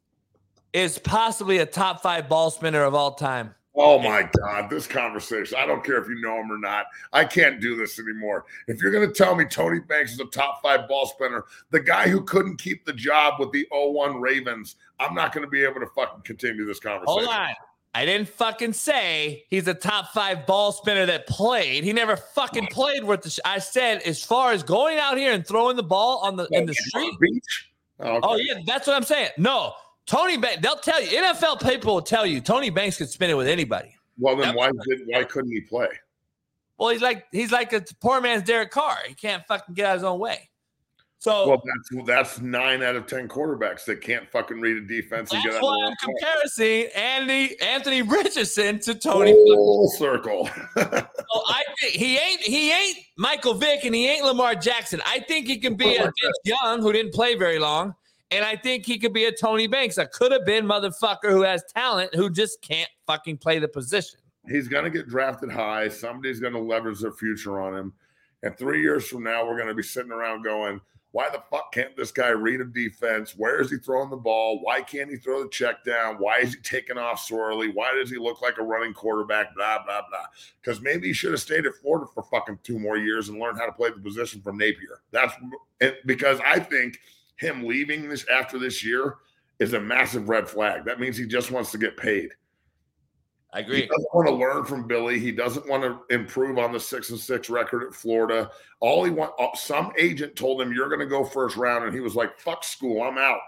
is 0.74 0.98
possibly 0.98 1.60
a 1.60 1.66
top 1.66 2.02
five 2.02 2.28
ball 2.28 2.50
spinner 2.50 2.84
of 2.84 2.96
all 2.96 3.14
time. 3.14 3.54
Oh 3.74 4.00
my 4.00 4.30
God, 4.38 4.70
this 4.70 4.86
conversation. 4.86 5.58
I 5.58 5.66
don't 5.66 5.84
care 5.84 6.02
if 6.02 6.08
you 6.10 6.20
know 6.22 6.42
him 6.42 6.52
or 6.52 6.58
not. 6.58 6.88
I 7.14 7.24
can't 7.24 7.62
do 7.62 7.76
this 7.76 8.00
anymore. 8.00 8.46
If 8.68 8.82
you're 8.82 8.92
going 8.92 9.08
to 9.08 9.14
tell 9.14 9.34
me 9.34 9.46
Tony 9.46 9.80
Banks 9.80 10.12
is 10.12 10.20
a 10.20 10.26
top 10.26 10.62
five 10.62 10.90
ball 10.90 11.06
spinner, 11.06 11.46
the 11.70 11.80
guy 11.80 12.10
who 12.10 12.22
couldn't 12.24 12.58
keep 12.58 12.86
the 12.86 12.92
job 12.92 13.40
with 13.40 13.52
the 13.54 13.66
01 13.72 14.20
Ravens, 14.20 14.76
I'm 15.00 15.16
not 15.16 15.34
going 15.34 15.46
to 15.46 15.50
be 15.50 15.64
able 15.64 15.80
to 15.80 15.88
fucking 15.96 16.24
continue 16.24 16.66
this 16.66 16.80
conversation. 16.80 17.26
Hold 17.26 17.28
on. 17.28 17.54
I 17.94 18.06
didn't 18.06 18.30
fucking 18.30 18.74
say 18.74 19.46
he's 19.50 19.68
a 19.68 19.74
top 19.74 20.14
five 20.14 20.46
ball 20.46 20.72
spinner 20.72 21.06
that 21.08 21.28
played. 21.28 21.84
He 21.84 21.92
never 21.92 22.16
fucking 22.16 22.68
played 22.68 23.04
worth 23.04 23.22
the. 23.22 23.30
Sh- 23.30 23.40
I 23.44 23.60
said 23.60 24.02
as 24.04 24.24
far 24.24 24.54
as 24.54 24.64
going 24.64 24.98
out 24.98 25.18
here 25.18 25.34
and 25.34 25.46
throwing 25.46 25.76
the 25.76 25.84
ball 25.84 26.20
on 26.20 26.38
the 26.38 26.48
in 26.52 26.66
the 26.66 26.74
street. 26.74 27.20
Beach? 27.20 27.70
Oh, 28.00 28.06
oh 28.06 28.16
okay. 28.16 28.20
oh 28.24 28.36
yeah, 28.38 28.62
that's 28.66 28.88
what 28.88 28.96
I'm 28.96 29.04
saying. 29.04 29.32
No, 29.38 29.74
Tony 30.06 30.38
Banks, 30.38 30.62
they'll 30.62 30.76
tell 30.76 31.02
you, 31.02 31.10
NFL 31.22 31.62
people 31.62 31.96
will 31.96 32.02
tell 32.02 32.26
you 32.26 32.42
Tony 32.42 32.70
Banks 32.70 32.98
could 32.98 33.10
spin 33.10 33.30
it 33.30 33.38
with 33.38 33.48
anybody. 33.48 33.96
Well, 34.18 34.36
then 34.36 34.56
why 34.56 34.72
did 34.88 35.02
why 35.08 35.24
couldn't 35.24 35.52
he 35.52 35.62
play? 35.62 35.88
Well, 36.78 36.90
he's 36.90 37.02
like 37.02 37.26
he's 37.32 37.52
like 37.52 37.74
a 37.74 37.84
poor 38.00 38.22
man's 38.22 38.44
Derek 38.44 38.72
Carr. 38.72 38.98
He 39.08 39.14
can't 39.14 39.46
fucking 39.48 39.76
get 39.76 39.86
out 39.86 39.96
of 39.96 40.02
his 40.02 40.04
own 40.04 40.20
way. 40.20 40.50
So 41.22 41.48
well, 41.48 41.62
that's 41.64 42.08
that's 42.08 42.42
nine 42.42 42.82
out 42.82 42.96
of 42.96 43.06
ten 43.06 43.28
quarterbacks 43.28 43.86
that 43.86 44.02
can't 44.02 44.28
fucking 44.32 44.60
read 44.60 44.78
a 44.78 44.82
defense. 44.82 45.30
That's 45.30 45.46
and 45.46 45.54
get 45.54 45.62
why 45.62 45.78
I'm 45.86 45.94
comparing 45.98 46.90
Andy 46.96 47.62
Anthony 47.62 48.02
Richardson 48.02 48.80
to 48.80 48.96
Tony. 48.96 49.32
Full 49.32 49.92
circle. 50.00 50.50
well, 50.76 51.08
I 51.48 51.64
think 51.80 51.94
he 51.94 52.18
ain't 52.18 52.42
he 52.42 52.72
ain't 52.72 52.98
Michael 53.18 53.54
Vick 53.54 53.86
and 53.86 53.94
he 53.94 54.10
ain't 54.10 54.26
Lamar 54.26 54.56
Jackson. 54.56 55.00
I 55.06 55.20
think 55.20 55.46
he 55.46 55.60
can 55.60 55.76
be 55.76 55.96
a 55.96 56.06
Vince 56.06 56.40
Young 56.44 56.82
who 56.82 56.92
didn't 56.92 57.14
play 57.14 57.36
very 57.36 57.60
long. 57.60 57.94
And 58.32 58.46
I 58.46 58.56
think 58.56 58.86
he 58.86 58.98
could 58.98 59.12
be 59.12 59.26
a 59.26 59.32
Tony 59.32 59.68
Banks, 59.68 59.98
a 59.98 60.06
could 60.06 60.32
have 60.32 60.46
been 60.46 60.66
motherfucker 60.66 61.30
who 61.32 61.42
has 61.42 61.64
talent 61.74 62.16
who 62.16 62.30
just 62.30 62.62
can't 62.62 62.90
fucking 63.06 63.38
play 63.38 63.60
the 63.60 63.68
position. 63.68 64.20
He's 64.48 64.70
going 64.70 64.86
to 64.86 64.90
get 64.90 65.10
drafted 65.10 65.52
high. 65.52 65.90
Somebody's 65.90 66.40
going 66.40 66.54
to 66.54 66.60
leverage 66.60 67.02
their 67.02 67.12
future 67.12 67.60
on 67.60 67.76
him. 67.76 67.94
And 68.42 68.58
three 68.58 68.82
years 68.82 69.06
from 69.06 69.24
now, 69.24 69.46
we're 69.46 69.58
going 69.58 69.68
to 69.68 69.76
be 69.76 69.84
sitting 69.84 70.14
around 70.14 70.44
going, 70.44 70.80
why 71.12 71.30
the 71.30 71.44
fuck 71.52 71.74
can't 71.74 71.96
this 71.98 72.12
guy 72.12 72.30
read 72.30 72.62
a 72.62 72.66
defense? 72.66 73.36
Where 73.36 73.60
is 73.62 73.70
he 73.70 73.78
throwing 73.78 74.10
the 74.10 74.16
ball? 74.16 74.62
Why 74.64 74.82
can't 74.82 75.10
he 75.10 75.18
throw 75.18 75.44
the 75.44 75.50
check 75.50 75.84
down? 75.84 76.16
Why 76.16 76.38
is 76.40 76.54
he 76.54 76.62
taking 76.62 76.98
off 76.98 77.20
so 77.20 77.38
early? 77.38 77.68
Why 77.68 77.92
does 77.94 78.10
he 78.10 78.18
look 78.18 78.42
like 78.42 78.58
a 78.60 78.64
running 78.64 78.94
quarterback? 78.94 79.54
Blah, 79.56 79.84
blah, 79.84 80.04
blah. 80.10 80.26
Because 80.62 80.82
maybe 80.82 81.08
he 81.08 81.14
should 81.14 81.32
have 81.32 81.42
stayed 81.42 81.66
at 81.66 81.76
Florida 81.76 82.08
for 82.14 82.24
fucking 82.24 82.60
two 82.64 82.80
more 82.80 82.98
years 82.98 83.28
and 83.28 83.40
learned 83.40 83.60
how 83.60 83.66
to 83.66 83.74
play 83.74 83.90
the 83.90 84.00
position 84.00 84.42
from 84.42 84.58
Napier. 84.58 85.02
That's 85.12 85.34
because 86.06 86.40
I 86.46 86.60
think– 86.60 86.98
him 87.42 87.66
leaving 87.66 88.08
this 88.08 88.26
after 88.30 88.58
this 88.60 88.86
year 88.86 89.16
is 89.60 89.74
a 89.74 89.80
massive 89.80 90.30
red 90.30 90.48
flag. 90.48 90.86
That 90.86 91.00
means 91.00 91.18
he 91.18 91.26
just 91.26 91.52
wants 91.52 91.72
to 91.72 91.78
get 91.78 91.98
paid. 91.98 92.30
I 93.54 93.60
agree. 93.60 93.82
He 93.82 93.88
doesn't 93.88 94.14
want 94.14 94.28
to 94.30 94.34
learn 94.34 94.64
from 94.64 94.88
Billy. 94.88 95.20
He 95.20 95.32
doesn't 95.32 95.68
want 95.68 95.84
to 95.84 96.16
improve 96.16 96.58
on 96.58 96.72
the 96.72 96.80
six 96.80 97.10
and 97.10 97.20
six 97.20 97.50
record 97.50 97.84
at 97.84 97.94
Florida. 97.94 98.50
All 98.80 99.04
he 99.04 99.12
want, 99.12 99.34
uh, 99.40 99.48
some 99.56 99.92
agent 99.98 100.38
told 100.38 100.62
him, 100.62 100.72
"You're 100.72 100.88
going 100.88 101.02
to 101.02 101.06
go 101.06 101.26
first 101.26 101.58
round," 101.58 101.84
and 101.84 101.94
he 101.94 102.00
was 102.00 102.16
like, 102.16 102.40
"Fuck 102.40 102.64
school, 102.64 103.04
I'm 103.04 103.18
out." 103.18 103.42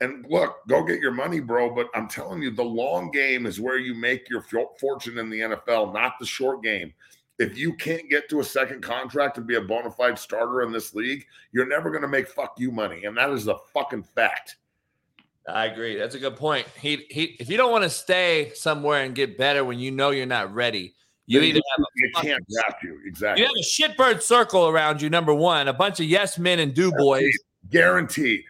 And 0.00 0.24
look, 0.30 0.56
go 0.68 0.84
get 0.84 1.00
your 1.00 1.12
money, 1.12 1.40
bro. 1.40 1.74
But 1.74 1.88
I'm 1.94 2.08
telling 2.08 2.40
you, 2.40 2.50
the 2.50 2.64
long 2.64 3.10
game 3.10 3.44
is 3.44 3.60
where 3.60 3.78
you 3.78 3.94
make 3.94 4.30
your 4.30 4.42
fortune 4.80 5.18
in 5.18 5.28
the 5.28 5.40
NFL, 5.40 5.92
not 5.92 6.14
the 6.18 6.26
short 6.26 6.62
game 6.62 6.94
if 7.38 7.56
you 7.56 7.74
can't 7.74 8.08
get 8.08 8.28
to 8.30 8.40
a 8.40 8.44
second 8.44 8.82
contract 8.82 9.38
and 9.38 9.46
be 9.46 9.56
a 9.56 9.60
bona 9.60 9.90
fide 9.90 10.18
starter 10.18 10.62
in 10.62 10.72
this 10.72 10.94
league, 10.94 11.26
you're 11.52 11.66
never 11.66 11.90
going 11.90 12.02
to 12.02 12.08
make 12.08 12.28
fuck 12.28 12.54
you 12.58 12.70
money. 12.70 13.04
And 13.04 13.16
that 13.16 13.30
is 13.30 13.46
a 13.48 13.56
fucking 13.74 14.04
fact. 14.04 14.56
I 15.48 15.66
agree. 15.66 15.96
That's 15.96 16.14
a 16.14 16.18
good 16.18 16.36
point. 16.36 16.66
He 16.80 17.06
he 17.08 17.36
if 17.38 17.48
you 17.48 17.56
don't 17.56 17.70
want 17.70 17.84
to 17.84 17.90
stay 17.90 18.50
somewhere 18.54 19.04
and 19.04 19.14
get 19.14 19.38
better 19.38 19.64
when 19.64 19.78
you 19.78 19.92
know 19.92 20.10
you're 20.10 20.26
not 20.26 20.52
ready, 20.52 20.94
you 21.26 21.40
either 21.40 21.60
have 21.76 21.84
a 22.20 22.22
can't 22.22 22.48
draft 22.48 22.82
you. 22.82 23.00
Exactly. 23.06 23.42
You 23.42 23.48
have 23.48 23.56
a 23.56 23.64
shitbird 23.64 24.22
circle 24.22 24.66
around 24.66 25.00
you, 25.00 25.08
number 25.08 25.34
one, 25.34 25.68
a 25.68 25.72
bunch 25.72 26.00
of 26.00 26.06
yes 26.06 26.38
men 26.38 26.58
and 26.58 26.74
do 26.74 26.90
boys. 26.98 27.32
Guaranteed. 27.70 28.42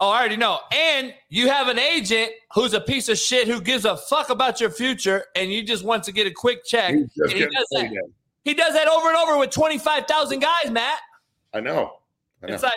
Oh, 0.00 0.08
I 0.08 0.20
already 0.20 0.36
know. 0.36 0.60
And 0.72 1.12
you 1.28 1.48
have 1.48 1.68
an 1.68 1.78
agent 1.78 2.30
who's 2.54 2.72
a 2.72 2.80
piece 2.80 3.10
of 3.10 3.18
shit 3.18 3.46
who 3.46 3.60
gives 3.60 3.84
a 3.84 3.98
fuck 3.98 4.30
about 4.30 4.58
your 4.60 4.70
future 4.70 5.26
and 5.36 5.52
you 5.52 5.62
just 5.62 5.84
want 5.84 6.04
to 6.04 6.12
get 6.12 6.26
a 6.26 6.30
quick 6.30 6.64
check. 6.64 6.94
And 6.94 7.10
he 7.30 7.40
does 7.40 7.66
that. 7.72 7.90
He 8.44 8.54
does 8.54 8.72
that 8.74 8.88
over 8.88 9.08
and 9.08 9.16
over 9.16 9.38
with 9.38 9.50
25,000 9.50 10.40
guys, 10.40 10.70
Matt. 10.70 10.98
I 11.52 11.60
know. 11.60 11.98
I 12.42 12.46
know. 12.46 12.54
It's 12.54 12.62
like, 12.62 12.72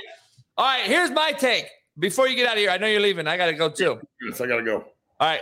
all 0.58 0.66
right, 0.66 0.86
here's 0.86 1.12
my 1.12 1.32
take. 1.32 1.68
Before 2.00 2.28
you 2.28 2.36
get 2.36 2.48
out 2.48 2.54
of 2.54 2.60
here, 2.60 2.70
I 2.70 2.78
know 2.78 2.88
you're 2.88 3.02
leaving. 3.02 3.28
I 3.28 3.38
got 3.38 3.48
to 3.48 3.54
go 3.54 3.70
too. 3.70 4.00
Yes, 4.28 4.42
I 4.42 4.48
got 4.48 4.58
to 4.58 4.64
go. 4.64 4.76
All 5.20 5.30
right. 5.30 5.42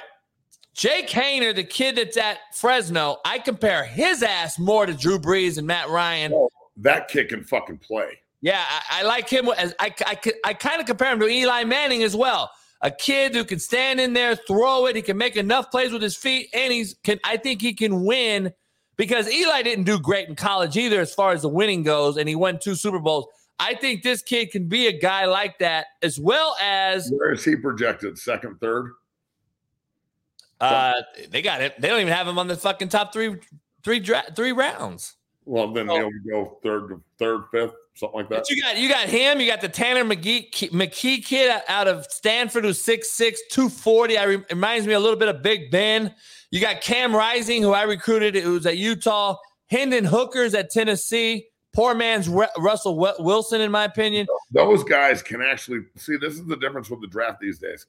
Jake 0.73 1.09
Haener, 1.09 1.53
the 1.53 1.63
kid 1.63 1.97
that's 1.97 2.17
at 2.17 2.37
Fresno, 2.53 3.17
I 3.25 3.39
compare 3.39 3.83
his 3.83 4.23
ass 4.23 4.57
more 4.57 4.85
to 4.85 4.93
Drew 4.93 5.19
Brees 5.19 5.57
and 5.57 5.67
Matt 5.67 5.89
Ryan. 5.89 6.31
Oh, 6.33 6.49
that 6.77 7.07
kid 7.07 7.29
can 7.29 7.43
fucking 7.43 7.79
play. 7.79 8.19
Yeah, 8.41 8.63
I, 8.67 8.99
I 8.99 9.03
like 9.03 9.29
him. 9.29 9.49
As 9.49 9.75
I, 9.79 9.93
I, 10.05 10.17
I 10.45 10.53
kind 10.53 10.79
of 10.79 10.87
compare 10.87 11.11
him 11.11 11.19
to 11.19 11.27
Eli 11.27 11.63
Manning 11.65 12.03
as 12.03 12.15
well. 12.15 12.51
A 12.81 12.89
kid 12.89 13.35
who 13.35 13.43
can 13.43 13.59
stand 13.59 13.99
in 13.99 14.13
there, 14.13 14.35
throw 14.35 14.87
it. 14.87 14.95
He 14.95 15.01
can 15.03 15.17
make 15.17 15.35
enough 15.35 15.69
plays 15.69 15.91
with 15.91 16.01
his 16.01 16.15
feet, 16.15 16.49
and 16.53 16.73
he's 16.73 16.95
can. 17.03 17.19
I 17.23 17.37
think 17.37 17.61
he 17.61 17.73
can 17.73 18.03
win 18.03 18.51
because 19.01 19.27
Eli 19.33 19.63
didn't 19.63 19.85
do 19.85 19.97
great 19.97 20.29
in 20.29 20.35
college 20.35 20.77
either 20.77 21.01
as 21.01 21.11
far 21.11 21.31
as 21.31 21.41
the 21.41 21.49
winning 21.49 21.81
goes, 21.81 22.17
and 22.17 22.29
he 22.29 22.35
won 22.35 22.59
two 22.59 22.75
Super 22.75 22.99
Bowls. 22.99 23.25
I 23.57 23.73
think 23.73 24.03
this 24.03 24.21
kid 24.21 24.51
can 24.51 24.67
be 24.67 24.85
a 24.85 24.91
guy 24.91 25.25
like 25.25 25.57
that 25.57 25.87
as 26.03 26.19
well 26.19 26.55
as. 26.61 27.11
Where 27.11 27.31
is 27.31 27.43
he 27.43 27.55
projected? 27.55 28.19
Second, 28.19 28.59
third? 28.61 28.91
Uh, 30.59 31.01
they 31.31 31.41
got 31.41 31.61
it. 31.61 31.81
They 31.81 31.87
don't 31.87 31.99
even 31.99 32.13
have 32.13 32.27
him 32.27 32.37
on 32.37 32.47
the 32.47 32.55
fucking 32.55 32.89
top 32.89 33.11
three, 33.11 33.37
three, 33.83 33.99
dra- 33.99 34.31
three 34.35 34.51
rounds. 34.51 35.15
Well, 35.45 35.73
then 35.73 35.89
he'll 35.89 36.11
go 36.29 36.57
third, 36.61 37.01
third, 37.17 37.43
fifth, 37.51 37.73
something 37.95 38.19
like 38.19 38.29
that. 38.29 38.39
But 38.41 38.49
you 38.49 38.61
got 38.61 38.77
you 38.77 38.89
got 38.89 39.09
him. 39.09 39.39
You 39.39 39.47
got 39.47 39.61
the 39.61 39.69
Tanner 39.69 40.03
McKee, 40.03 40.51
McKee 40.69 41.25
kid 41.25 41.61
out 41.67 41.87
of 41.87 42.05
Stanford 42.05 42.63
who's 42.63 42.83
6'6", 42.85 43.37
240. 43.49 44.17
I 44.17 44.23
re- 44.23 44.45
reminds 44.51 44.85
me 44.85 44.93
a 44.93 44.99
little 44.99 45.17
bit 45.17 45.29
of 45.29 45.41
Big 45.41 45.71
Ben. 45.71 46.13
You 46.51 46.61
got 46.61 46.81
Cam 46.81 47.15
Rising, 47.15 47.61
who 47.61 47.71
I 47.73 47.83
recruited, 47.83 48.35
who's 48.35 48.65
at 48.65 48.77
Utah. 48.77 49.37
Hendon 49.67 50.03
Hooker's 50.03 50.53
at 50.53 50.69
Tennessee. 50.69 51.47
Poor 51.73 51.95
man's 51.95 52.27
Russell 52.27 52.97
Wilson, 52.97 53.61
in 53.61 53.71
my 53.71 53.85
opinion. 53.85 54.27
Those 54.51 54.83
guys 54.83 55.23
can 55.23 55.41
actually 55.41 55.85
see. 55.95 56.17
This 56.17 56.33
is 56.33 56.45
the 56.45 56.57
difference 56.57 56.89
with 56.89 56.99
the 56.99 57.07
draft 57.07 57.39
these 57.39 57.59
days. 57.59 57.87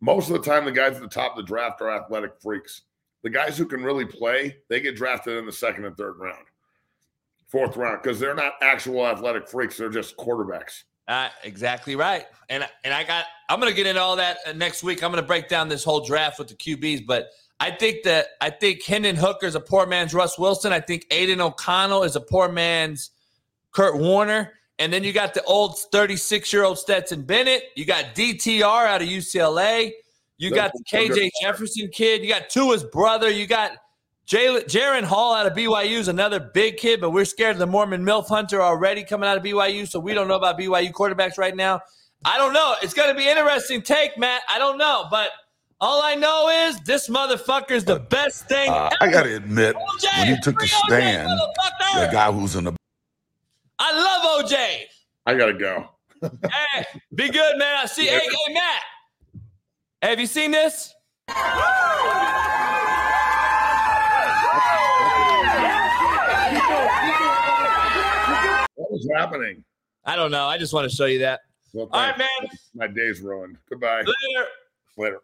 Most 0.00 0.30
of 0.30 0.32
the 0.32 0.50
time, 0.50 0.64
the 0.64 0.72
guys 0.72 0.96
at 0.96 1.02
the 1.02 1.08
top 1.08 1.32
of 1.32 1.36
the 1.36 1.42
draft 1.46 1.82
are 1.82 1.90
athletic 1.90 2.32
freaks. 2.40 2.82
The 3.22 3.28
guys 3.28 3.58
who 3.58 3.66
can 3.66 3.84
really 3.84 4.06
play, 4.06 4.56
they 4.68 4.80
get 4.80 4.96
drafted 4.96 5.36
in 5.36 5.44
the 5.44 5.52
second 5.52 5.84
and 5.84 5.94
third 5.94 6.18
round, 6.18 6.46
fourth 7.50 7.76
round, 7.76 8.00
because 8.02 8.18
they're 8.18 8.34
not 8.34 8.54
actual 8.62 9.06
athletic 9.06 9.48
freaks. 9.48 9.76
They're 9.76 9.90
just 9.90 10.16
quarterbacks. 10.16 10.84
Uh, 11.08 11.28
exactly 11.42 11.96
right. 11.96 12.26
And 12.48 12.66
and 12.84 12.94
I 12.94 13.04
got. 13.04 13.24
I'm 13.48 13.58
going 13.58 13.70
to 13.70 13.76
get 13.76 13.86
into 13.86 14.00
all 14.00 14.16
that 14.16 14.38
uh, 14.46 14.52
next 14.52 14.82
week. 14.82 15.02
I'm 15.02 15.10
going 15.10 15.22
to 15.22 15.26
break 15.26 15.48
down 15.48 15.68
this 15.68 15.82
whole 15.82 16.04
draft 16.04 16.38
with 16.38 16.48
the 16.48 16.54
QBs, 16.54 17.04
but 17.06 17.30
I 17.58 17.70
think 17.70 18.04
that 18.04 18.28
I 18.40 18.50
think 18.50 18.82
Hendon 18.84 19.16
Hooker 19.16 19.46
is 19.46 19.54
a 19.54 19.60
poor 19.60 19.86
man's 19.86 20.14
Russ 20.14 20.38
Wilson. 20.38 20.72
I 20.72 20.80
think 20.80 21.06
Aidan 21.10 21.40
O'Connell 21.40 22.04
is 22.04 22.16
a 22.16 22.20
poor 22.20 22.50
man's 22.50 23.10
Kurt 23.72 23.98
Warner. 23.98 24.52
And 24.78 24.90
then 24.90 25.04
you 25.04 25.12
got 25.12 25.34
the 25.34 25.44
old 25.44 25.78
36 25.92 26.52
year 26.52 26.64
old 26.64 26.78
Stetson 26.78 27.22
Bennett. 27.22 27.64
You 27.76 27.84
got 27.84 28.14
DTR 28.14 28.86
out 28.86 29.02
of 29.02 29.08
UCLA. 29.08 29.92
You 30.38 30.50
got 30.50 30.72
the 30.72 30.82
KJ 30.90 31.28
Jefferson 31.42 31.88
kid. 31.88 32.22
You 32.22 32.30
got 32.30 32.48
Tua's 32.48 32.82
brother. 32.82 33.28
You 33.28 33.46
got 33.46 33.72
Jaren 34.26 35.02
Hall 35.02 35.34
out 35.34 35.46
of 35.46 35.54
BYU 35.54 35.98
is 35.98 36.08
another 36.08 36.38
big 36.38 36.76
kid, 36.76 37.00
but 37.00 37.10
we're 37.10 37.24
scared 37.24 37.56
of 37.56 37.58
the 37.58 37.66
Mormon 37.66 38.04
MILF 38.04 38.28
Hunter 38.28 38.62
already 38.62 39.02
coming 39.04 39.28
out 39.28 39.36
of 39.36 39.42
BYU. 39.42 39.88
So 39.88 39.98
we 39.98 40.14
don't 40.14 40.28
know 40.28 40.36
about 40.36 40.58
BYU 40.58 40.92
quarterbacks 40.92 41.36
right 41.36 41.56
now. 41.56 41.80
I 42.24 42.38
don't 42.38 42.52
know. 42.52 42.74
It's 42.82 42.94
going 42.94 43.08
to 43.08 43.14
be 43.14 43.28
interesting 43.28 43.82
take, 43.82 44.16
Matt. 44.18 44.42
I 44.48 44.58
don't 44.58 44.78
know. 44.78 45.06
But 45.10 45.30
all 45.80 46.02
I 46.02 46.14
know 46.14 46.48
is 46.68 46.78
this 46.80 47.08
motherfucker's 47.08 47.84
the 47.84 48.00
best 48.00 48.46
thing. 48.48 48.70
Uh, 48.70 48.90
I 49.00 49.10
gotta 49.10 49.34
admit, 49.36 49.74
OJ, 49.76 50.18
when 50.18 50.28
he 50.28 50.40
took 50.42 50.58
the 50.58 50.66
stand, 50.66 51.28
OJ, 51.28 52.06
the 52.06 52.12
guy 52.12 52.30
who's 52.30 52.54
in 52.54 52.64
the. 52.64 52.74
I 53.78 53.92
love 53.92 54.44
OJ. 54.44 54.82
I 55.24 55.34
gotta 55.34 55.54
go. 55.54 55.88
hey, 56.22 56.84
be 57.14 57.30
good, 57.30 57.56
man. 57.56 57.76
I 57.76 57.86
see. 57.86 58.04
Hey, 58.06 58.20
hey, 58.20 58.52
Matt. 58.52 58.82
Have 60.02 60.20
you 60.20 60.26
seen 60.26 60.50
this? 60.50 60.94
What 68.74 68.88
is 68.92 68.99
happening? 69.16 69.64
I 70.04 70.16
don't 70.16 70.30
know. 70.30 70.46
I 70.46 70.58
just 70.58 70.72
want 70.72 70.88
to 70.90 70.94
show 70.94 71.06
you 71.06 71.20
that. 71.20 71.40
Well, 71.72 71.88
All 71.92 72.00
right, 72.00 72.16
man. 72.18 72.28
My 72.74 72.86
day's 72.86 73.20
ruined. 73.20 73.56
Goodbye. 73.68 73.98
Later. 73.98 74.48
Later. 74.96 75.20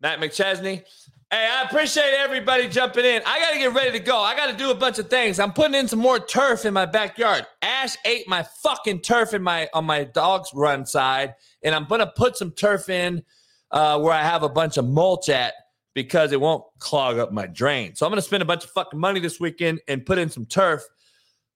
Matt 0.00 0.20
McChesney. 0.20 0.84
Hey, 1.30 1.48
I 1.50 1.62
appreciate 1.62 2.14
everybody 2.16 2.68
jumping 2.68 3.04
in. 3.04 3.22
I 3.26 3.40
got 3.40 3.52
to 3.52 3.58
get 3.58 3.74
ready 3.74 3.90
to 3.92 3.98
go. 3.98 4.18
I 4.18 4.36
got 4.36 4.50
to 4.50 4.56
do 4.56 4.70
a 4.70 4.74
bunch 4.74 4.98
of 4.98 5.10
things. 5.10 5.40
I'm 5.40 5.52
putting 5.52 5.74
in 5.74 5.88
some 5.88 5.98
more 5.98 6.20
turf 6.20 6.64
in 6.64 6.72
my 6.74 6.86
backyard. 6.86 7.46
Ash 7.62 7.96
ate 8.04 8.28
my 8.28 8.44
fucking 8.62 9.00
turf 9.00 9.34
in 9.34 9.42
my 9.42 9.68
on 9.74 9.84
my 9.84 10.04
dog's 10.04 10.50
run 10.54 10.86
side, 10.86 11.34
and 11.62 11.74
I'm 11.74 11.86
gonna 11.86 12.12
put 12.14 12.36
some 12.36 12.52
turf 12.52 12.88
in 12.88 13.24
uh, 13.70 13.98
where 13.98 14.12
I 14.12 14.22
have 14.22 14.42
a 14.42 14.48
bunch 14.48 14.76
of 14.76 14.86
mulch 14.86 15.28
at 15.28 15.54
because 15.94 16.32
it 16.32 16.40
won't 16.40 16.62
clog 16.78 17.18
up 17.18 17.32
my 17.32 17.46
drain. 17.46 17.94
So 17.94 18.06
I'm 18.06 18.12
to 18.14 18.22
spend 18.22 18.42
a 18.42 18.46
bunch 18.46 18.64
of 18.64 18.70
fucking 18.70 18.98
money 18.98 19.20
this 19.20 19.40
weekend 19.40 19.80
and 19.88 20.04
put 20.04 20.18
in 20.18 20.28
some 20.28 20.44
turf. 20.46 20.84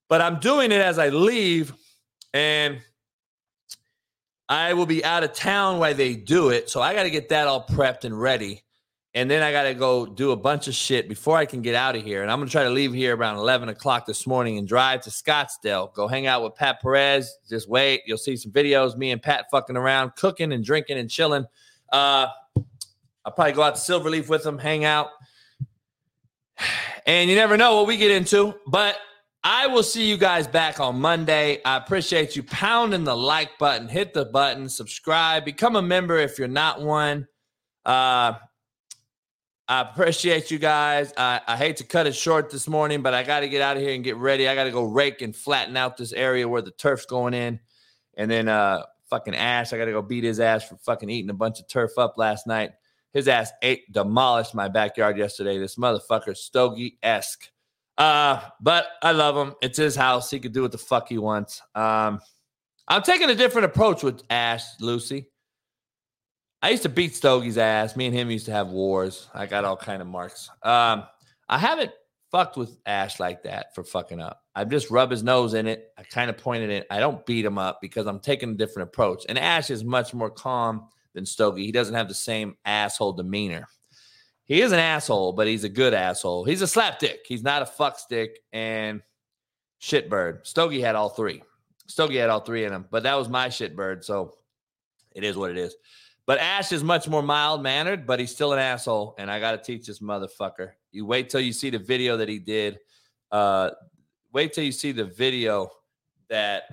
But 0.09 0.21
I'm 0.21 0.41
doing 0.41 0.73
it 0.73 0.81
as 0.81 0.99
I 0.99 1.11
leave, 1.11 1.75
and 2.33 2.81
I 4.49 4.73
will 4.75 4.87
be 4.87 5.05
out 5.05 5.25
of 5.25 5.35
town 5.35 5.79
while 5.79 5.95
they 5.95 6.15
do 6.15 6.49
it. 6.49 6.71
So 6.71 6.81
I 6.81 6.95
got 6.95 7.03
to 7.03 7.11
get 7.11 7.29
that 7.29 7.47
all 7.47 7.67
prepped 7.67 8.05
and 8.05 8.19
ready. 8.19 8.63
And 9.15 9.31
then 9.31 9.43
I 9.43 9.53
got 9.53 9.65
to 9.65 9.75
go 9.75 10.07
do 10.07 10.31
a 10.33 10.37
bunch 10.37 10.69
of 10.69 10.75
shit 10.75 11.09
before 11.09 11.37
I 11.37 11.45
can 11.45 11.61
get 11.61 11.75
out 11.75 11.97
of 11.97 12.05
here. 12.05 12.23
And 12.23 12.31
I'm 12.31 12.39
going 12.39 12.49
to 12.49 12.53
try 12.53 12.65
to 12.65 12.71
leave 12.71 12.93
here 12.93 13.17
around 13.17 13.39
11 13.39 13.69
o'clock 13.69 14.07
this 14.07 14.27
morning 14.27 14.59
and 14.59 14.69
drive 14.69 15.01
to 15.03 15.11
Scottsdale. 15.11 15.93
Go 15.93 16.07
hang 16.07 16.27
out 16.27 16.43
with 16.43 16.55
Pat 16.55 16.81
Perez. 16.81 17.37
Just 17.49 17.69
wait. 17.69 18.03
You'll 18.07 18.19
see 18.19 18.37
some 18.37 18.53
videos, 18.53 18.97
me 18.97 19.11
and 19.11 19.21
Pat 19.21 19.47
fucking 19.51 19.77
around, 19.77 20.15
cooking 20.15 20.53
and 20.53 20.65
drinking 20.65 20.99
and 20.99 21.11
chilling. 21.11 21.47
Uh, 21.91 22.29
I'll 23.25 23.33
probably 23.33 23.53
go 23.53 23.63
out 23.63 23.75
to 23.75 23.81
Silverleaf 23.81 24.29
with 24.29 24.45
them, 24.45 24.59
hang 24.59 24.85
out. 24.85 25.09
And 27.07 27.31
you 27.31 27.37
never 27.37 27.57
know 27.57 27.77
what 27.77 27.87
we 27.87 27.97
get 27.97 28.11
into. 28.11 28.55
But 28.67 28.99
I 29.51 29.67
will 29.67 29.83
see 29.83 30.07
you 30.07 30.19
guys 30.19 30.47
back 30.47 30.79
on 30.79 31.01
Monday. 31.01 31.63
I 31.65 31.79
appreciate 31.79 32.37
you 32.37 32.43
pounding 32.43 33.05
the 33.05 33.17
like 33.17 33.59
button, 33.59 33.89
hit 33.89 34.13
the 34.13 34.27
button, 34.27 34.69
subscribe, 34.69 35.47
become 35.47 35.75
a 35.75 35.81
member 35.81 36.19
if 36.19 36.39
you're 36.39 36.49
not 36.49 36.83
one. 36.83 37.27
Uh, 37.87 38.35
I 39.67 39.81
appreciate 39.81 40.51
you 40.51 40.59
guys. 40.59 41.15
I, 41.17 41.41
I 41.49 41.57
hate 41.57 41.79
to 41.79 41.85
cut 41.85 42.07
it 42.07 42.15
short 42.15 42.51
this 42.51 42.69
morning, 42.69 43.01
but 43.01 43.15
I 43.15 43.23
got 43.23 43.41
to 43.41 43.49
get 43.49 43.63
out 43.63 43.79
of 43.79 43.83
here 43.83 43.95
and 43.95 44.05
get 44.05 44.17
ready. 44.17 44.47
I 44.47 44.55
got 44.55 44.65
to 44.65 44.71
go 44.71 44.85
rake 44.85 45.23
and 45.23 45.35
flatten 45.35 45.79
out 45.79 45.97
this 45.97 46.13
area 46.13 46.47
where 46.47 46.61
the 46.61 46.73
turf's 46.73 47.07
going 47.07 47.33
in. 47.33 47.59
And 48.19 48.31
then 48.31 48.49
uh 48.49 48.83
fucking 49.09 49.35
Ash, 49.35 49.73
I 49.73 49.79
got 49.79 49.87
to 49.87 49.93
go 49.93 50.03
beat 50.03 50.25
his 50.25 50.41
ass 50.41 50.69
for 50.69 50.77
fucking 50.77 51.09
eating 51.09 51.31
a 51.31 51.35
bunch 51.35 51.59
of 51.59 51.69
turf 51.69 51.93
up 51.97 52.19
last 52.19 52.47
night. 52.47 52.73
His 53.15 53.29
ass 53.29 53.51
ate, 53.63 53.91
demolished 53.95 54.55
my 54.55 54.69
backyard 54.69 55.17
yesterday. 55.17 55.57
This 55.59 55.77
motherfucker, 55.77 56.37
Stogie 56.37 56.99
esque. 57.03 57.49
Uh, 57.99 58.41
but 58.61 58.87
I 59.03 59.13
love 59.13 59.37
him. 59.37 59.55
It's 59.61 59.77
his 59.77 59.97
house. 59.97 60.31
He 60.31 60.39
could 60.39 60.53
do 60.53 60.63
what 60.63 60.73
the 60.73 60.79
fuck 60.79 61.09
he 61.09 61.19
wants. 61.19 61.61
Um, 61.75 62.21
I'm 62.87 63.03
taking 63.03 63.29
a 63.29 63.35
different 63.35 63.67
approach 63.67 64.03
with 64.03 64.23
Ash, 64.31 64.65
Lucy. 64.81 65.29
I 66.63 66.71
used 66.71 66.85
to 66.85 66.89
beat 66.89 67.13
Stogie's 67.13 67.59
ass. 67.59 67.97
Me 67.97 68.07
and 68.07 68.15
him 68.15 68.31
used 68.31 68.47
to 68.47 68.53
have 68.53 68.69
wars. 68.69 69.29
I 69.35 69.47
got 69.47 69.65
all 69.65 69.77
kind 69.77 70.01
of 70.01 70.09
marks. 70.09 70.49
Um, 70.63 71.05
I 71.49 71.59
haven't 71.59 71.93
fucked 72.31 72.57
with 72.57 72.79
Ash 72.87 73.21
like 73.21 73.43
that 73.43 73.75
for 73.75 73.85
fucking 73.85 74.21
up. 74.21 74.43
I 74.55 74.65
just 74.65 74.91
rub 74.91 75.11
his 75.11 75.23
nose 75.23 75.55
in 75.55 75.67
it. 75.67 75.93
I 75.99 76.03
kind 76.03 76.31
of 76.31 76.37
pointed 76.37 76.71
it. 76.71 76.87
I 76.91 77.01
don't 77.01 77.25
beat 77.27 77.45
him 77.45 77.59
up 77.59 77.79
because 77.81 78.07
I'm 78.07 78.21
taking 78.21 78.51
a 78.51 78.55
different 78.55 78.89
approach. 78.89 79.25
And 79.29 79.39
Ash 79.39 79.71
is 79.71 79.85
much 79.85 80.15
more 80.15 80.31
calm 80.31 80.89
than 81.15 81.27
Stogie. 81.27 81.65
He 81.65 81.73
doesn't 81.73 81.95
have 81.95 82.09
the 82.09 82.15
same 82.15 82.57
asshole 82.65 83.13
demeanor. 83.13 83.67
He 84.49 84.63
is 84.63 84.73
an 84.73 84.79
asshole, 84.79 85.35
but 85.35 85.47
he's 85.47 85.65
a 85.65 85.69
good 85.69 85.93
asshole. 85.93 86.45
He's 86.45 86.63
a 86.63 86.65
slapdick. 86.65 87.19
He's 87.27 87.43
not 87.43 87.61
a 87.61 87.67
fuck 87.67 87.99
stick 87.99 88.41
and 88.53 89.03
shitbird. 89.81 90.47
Stogie 90.47 90.81
had 90.81 90.97
all 90.97 91.11
three. 91.11 91.43
Stogie 91.87 92.17
had 92.17 92.31
all 92.31 92.41
three 92.41 92.65
in 92.65 92.73
him, 92.73 92.87
but 92.91 93.03
that 93.03 93.15
was 93.15 93.29
my 93.29 93.49
shitbird. 93.49 94.05
So 94.05 94.35
it 95.15 95.23
is 95.23 95.37
what 95.37 95.51
it 95.51 95.59
is. 95.59 95.77
But 96.25 96.39
Ash 96.41 96.73
is 96.73 96.83
much 96.83 97.09
more 97.09 97.23
mild 97.23 97.63
mannered, 97.63 98.07
but 98.07 98.21
he's 98.21 98.31
still 98.31 98.55
an 98.55 98.59
asshole. 98.59 99.15
And 99.19 99.31
I 99.31 99.39
got 99.39 99.53
to 99.53 99.59
teach 99.59 99.87
this 99.87 100.01
motherfucker. 100.01 100.73
You 100.93 101.05
wait 101.05 101.29
till 101.29 101.41
you 101.41 101.53
see 101.53 101.69
the 101.69 101.79
video 101.79 102.17
that 102.17 102.29
he 102.29 102.39
did. 102.39 102.79
Uh, 103.31 103.71
wait 104.33 104.55
till 104.55 104.65
you 104.65 104.73
see 104.73 104.93
the 104.93 105.05
video 105.05 105.71
that 106.29 106.65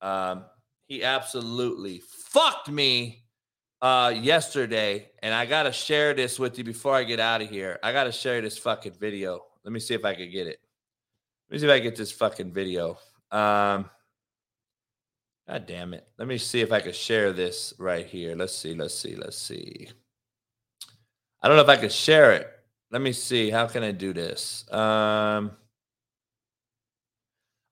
um, 0.00 0.44
he 0.86 1.04
absolutely 1.04 2.02
fucked 2.08 2.70
me 2.70 3.25
uh, 3.82 4.12
yesterday. 4.16 5.10
And 5.22 5.34
I 5.34 5.46
got 5.46 5.64
to 5.64 5.72
share 5.72 6.14
this 6.14 6.38
with 6.38 6.58
you 6.58 6.64
before 6.64 6.94
I 6.94 7.04
get 7.04 7.20
out 7.20 7.42
of 7.42 7.50
here. 7.50 7.78
I 7.82 7.92
got 7.92 8.04
to 8.04 8.12
share 8.12 8.40
this 8.40 8.58
fucking 8.58 8.94
video. 9.00 9.44
Let 9.64 9.72
me 9.72 9.80
see 9.80 9.94
if 9.94 10.04
I 10.04 10.14
can 10.14 10.30
get 10.30 10.46
it. 10.46 10.60
Let 11.48 11.54
me 11.54 11.58
see 11.60 11.66
if 11.66 11.72
I 11.72 11.78
get 11.78 11.96
this 11.96 12.12
fucking 12.12 12.52
video. 12.52 12.98
Um, 13.30 13.90
God 15.48 15.66
damn 15.66 15.94
it. 15.94 16.06
Let 16.18 16.26
me 16.26 16.38
see 16.38 16.60
if 16.60 16.72
I 16.72 16.80
can 16.80 16.92
share 16.92 17.32
this 17.32 17.74
right 17.78 18.06
here. 18.06 18.34
Let's 18.34 18.54
see. 18.54 18.74
Let's 18.74 18.94
see. 18.94 19.14
Let's 19.14 19.38
see. 19.38 19.88
I 21.42 21.48
don't 21.48 21.56
know 21.56 21.62
if 21.62 21.68
I 21.68 21.76
can 21.76 21.90
share 21.90 22.32
it. 22.32 22.48
Let 22.90 23.02
me 23.02 23.12
see. 23.12 23.50
How 23.50 23.66
can 23.66 23.82
I 23.82 23.92
do 23.92 24.12
this? 24.12 24.64
Um, 24.72 25.52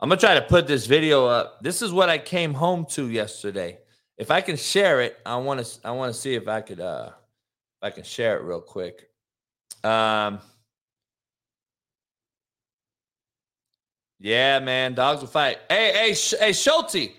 I'm 0.01 0.09
going 0.09 0.19
to 0.19 0.27
try 0.27 0.35
to 0.35 0.43
put 0.43 0.67
this 0.67 0.87
video 0.87 1.27
up. 1.27 1.63
This 1.63 1.81
is 1.81 1.93
what 1.93 2.09
I 2.09 2.19
came 2.19 2.55
home 2.55 2.87
to 2.91 3.09
yesterday. 3.09 3.79
If 4.17 4.31
I 4.31 4.41
can 4.41 4.57
share 4.57 5.01
it, 5.01 5.19
I 5.27 5.37
want 5.37 5.65
to 5.65 5.87
I 5.87 5.91
want 5.93 6.15
to 6.15 6.21
see 6.21 6.35
if 6.35 6.49
I 6.49 6.61
could 6.61 6.81
uh 6.81 7.11
if 7.11 7.87
I 7.87 7.91
can 7.91 8.05
share 8.05 8.37
it 8.39 8.43
real 8.43 8.61
quick. 8.61 9.09
Um 9.83 10.41
Yeah, 14.21 14.59
man, 14.61 14.95
dogs 14.95 15.21
will 15.21 15.29
fight. 15.29 15.59
Hey, 15.69 15.93
hey, 15.93 16.15
Sh- 16.15 16.35
hey, 16.39 16.53
Schulte, 16.53 17.11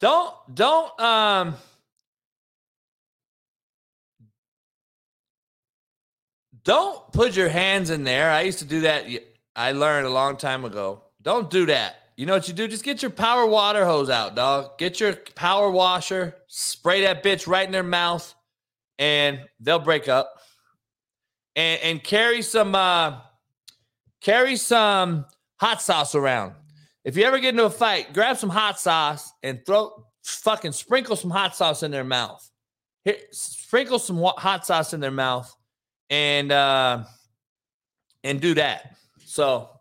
don't 0.00 0.34
don't 0.54 0.98
um 1.00 1.54
don't 6.64 7.12
put 7.12 7.36
your 7.36 7.48
hands 7.50 7.90
in 7.90 8.04
there. 8.04 8.30
I 8.30 8.42
used 8.42 8.60
to 8.60 8.64
do 8.64 8.82
that. 8.82 9.06
I 9.54 9.72
learned 9.72 10.06
a 10.06 10.10
long 10.10 10.36
time 10.36 10.64
ago. 10.64 11.02
Don't 11.20 11.50
do 11.50 11.66
that. 11.66 11.96
You 12.16 12.26
know 12.26 12.34
what 12.34 12.46
you 12.46 12.54
do? 12.54 12.68
Just 12.68 12.84
get 12.84 13.02
your 13.02 13.10
power 13.10 13.44
water 13.44 13.84
hose 13.84 14.08
out, 14.08 14.36
dog. 14.36 14.78
Get 14.78 15.00
your 15.00 15.14
power 15.34 15.70
washer, 15.70 16.36
spray 16.46 17.02
that 17.02 17.24
bitch 17.24 17.48
right 17.48 17.66
in 17.66 17.72
their 17.72 17.82
mouth, 17.82 18.32
and 18.98 19.40
they'll 19.58 19.80
break 19.80 20.08
up. 20.08 20.32
And 21.56 21.80
and 21.82 22.04
carry 22.04 22.42
some 22.42 22.74
uh 22.74 23.20
carry 24.20 24.56
some 24.56 25.26
hot 25.56 25.82
sauce 25.82 26.14
around. 26.14 26.54
If 27.04 27.16
you 27.16 27.24
ever 27.24 27.38
get 27.38 27.50
into 27.50 27.64
a 27.64 27.70
fight, 27.70 28.12
grab 28.12 28.36
some 28.36 28.50
hot 28.50 28.78
sauce 28.78 29.32
and 29.42 29.64
throw 29.66 30.06
fucking 30.22 30.72
sprinkle 30.72 31.16
some 31.16 31.30
hot 31.30 31.54
sauce 31.54 31.82
in 31.82 31.90
their 31.90 32.04
mouth. 32.04 32.48
Here, 33.04 33.18
sprinkle 33.30 33.98
some 33.98 34.18
hot 34.18 34.66
sauce 34.66 34.94
in 34.94 35.00
their 35.00 35.10
mouth 35.10 35.54
and 36.10 36.52
uh 36.52 37.04
and 38.22 38.40
do 38.40 38.54
that. 38.54 38.96
So 39.24 39.73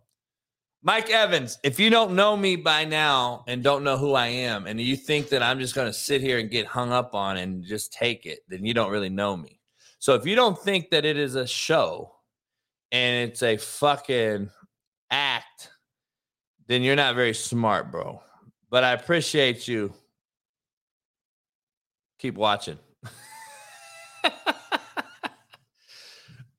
Mike 0.85 1.09
Evans, 1.09 1.59
if 1.63 1.79
you 1.79 1.89
don't 1.89 2.13
know 2.13 2.35
me 2.35 2.57
by 2.57 2.83
now 2.83 3.45
and 3.47 3.63
don't 3.63 3.85
know 3.85 3.97
who 3.97 4.13
I 4.13 4.27
am, 4.27 4.67
and 4.67 4.79
you 4.81 4.97
think 4.97 5.29
that 5.29 5.41
I'm 5.41 5.59
just 5.59 5.75
going 5.75 5.87
to 5.87 5.93
sit 5.93 6.19
here 6.19 6.39
and 6.39 6.49
get 6.49 6.65
hung 6.65 6.91
up 6.91 7.15
on 7.15 7.37
and 7.37 7.63
just 7.63 7.93
take 7.93 8.25
it, 8.25 8.39
then 8.49 8.65
you 8.65 8.73
don't 8.73 8.91
really 8.91 9.09
know 9.09 9.37
me. 9.37 9.61
So 9.99 10.13
if 10.15 10.25
you 10.25 10.35
don't 10.35 10.59
think 10.59 10.89
that 10.89 11.05
it 11.05 11.17
is 11.17 11.35
a 11.35 11.47
show 11.47 12.11
and 12.91 13.29
it's 13.29 13.41
a 13.41 13.55
fucking 13.55 14.49
act, 15.09 15.69
then 16.67 16.81
you're 16.81 16.97
not 16.97 17.15
very 17.15 17.33
smart, 17.33 17.89
bro. 17.89 18.21
But 18.69 18.83
I 18.83 18.91
appreciate 18.91 19.67
you. 19.67 19.93
Keep 22.19 22.35
watching. 22.35 22.77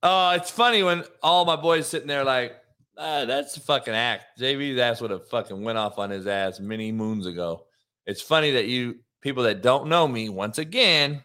Oh, 0.06 0.32
it's 0.32 0.50
funny 0.50 0.82
when 0.82 1.02
all 1.22 1.46
my 1.46 1.56
boys 1.56 1.86
sitting 1.86 2.08
there 2.08 2.24
like, 2.24 2.52
ah, 2.98 3.24
that's 3.24 3.56
a 3.56 3.60
fucking 3.60 3.94
act. 3.94 4.38
JB's 4.38 4.78
ass 4.78 5.00
would 5.00 5.10
have 5.10 5.28
fucking 5.28 5.62
went 5.62 5.78
off 5.78 5.98
on 5.98 6.10
his 6.10 6.26
ass 6.26 6.60
many 6.60 6.92
moons 6.92 7.26
ago. 7.26 7.64
It's 8.06 8.22
funny 8.22 8.50
that 8.52 8.66
you 8.66 8.96
people 9.20 9.42
that 9.44 9.62
don't 9.62 9.88
know 9.88 10.06
me, 10.06 10.28
once 10.28 10.58
again, 10.58 11.24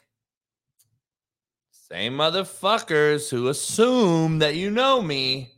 same 1.72 2.14
motherfuckers 2.14 3.30
who 3.30 3.50
assume 3.50 4.40
that 4.40 4.56
you 4.56 4.70
know 4.70 5.02
me, 5.02 5.52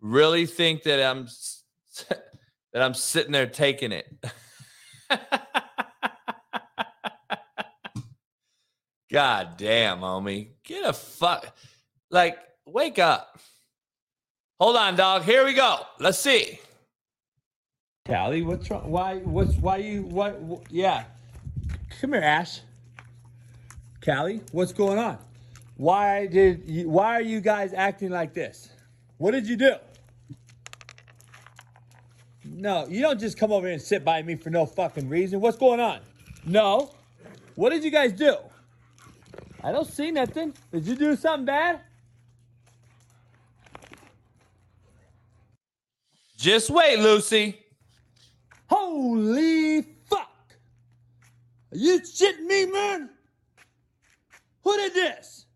really 0.00 0.46
think 0.46 0.84
that 0.84 1.02
I'm 1.02 1.26
that 2.72 2.82
I'm 2.82 2.94
sitting 2.94 3.32
there 3.32 3.46
taking 3.46 3.92
it. 3.92 4.06
God 9.10 9.58
damn, 9.58 9.98
homie. 9.98 10.52
Get 10.64 10.88
a 10.88 10.92
fuck. 10.94 11.54
Like, 12.10 12.38
wake 12.64 12.98
up. 12.98 13.38
Hold 14.62 14.76
on, 14.76 14.94
dog. 14.94 15.22
Here 15.24 15.44
we 15.44 15.54
go. 15.54 15.80
Let's 15.98 16.20
see. 16.20 16.60
Callie, 18.06 18.42
what's 18.42 18.70
wrong? 18.70 18.88
Why? 18.88 19.16
What's 19.16 19.56
why 19.56 19.78
you? 19.78 20.02
What? 20.02 20.40
wh- 20.48 20.72
Yeah, 20.72 21.02
come 22.00 22.12
here, 22.12 22.22
Ash. 22.22 22.60
Callie, 24.04 24.40
what's 24.52 24.72
going 24.72 25.00
on? 25.00 25.18
Why 25.78 26.28
did? 26.28 26.62
You, 26.64 26.88
why 26.88 27.06
are 27.16 27.22
you 27.22 27.40
guys 27.40 27.72
acting 27.72 28.10
like 28.10 28.34
this? 28.34 28.68
What 29.18 29.32
did 29.32 29.48
you 29.48 29.56
do? 29.56 29.72
No, 32.44 32.86
you 32.86 33.00
don't 33.02 33.18
just 33.18 33.36
come 33.36 33.50
over 33.50 33.66
here 33.66 33.74
and 33.74 33.82
sit 33.82 34.04
by 34.04 34.22
me 34.22 34.36
for 34.36 34.50
no 34.50 34.64
fucking 34.64 35.08
reason. 35.08 35.40
What's 35.40 35.58
going 35.58 35.80
on? 35.80 35.98
No. 36.46 36.94
What 37.56 37.70
did 37.70 37.82
you 37.82 37.90
guys 37.90 38.12
do? 38.12 38.36
I 39.64 39.72
don't 39.72 39.88
see 39.88 40.12
nothing. 40.12 40.54
Did 40.70 40.86
you 40.86 40.94
do 40.94 41.16
something 41.16 41.46
bad? 41.46 41.80
Just 46.42 46.70
wait, 46.70 46.98
Lucy. 46.98 47.56
Holy 48.66 49.82
fuck! 50.10 50.56
Are 51.70 51.76
you 51.76 52.00
shitting 52.00 52.46
me, 52.46 52.66
man? 52.66 53.10
Who 54.64 54.76
did 54.76 54.92
this? 54.92 55.46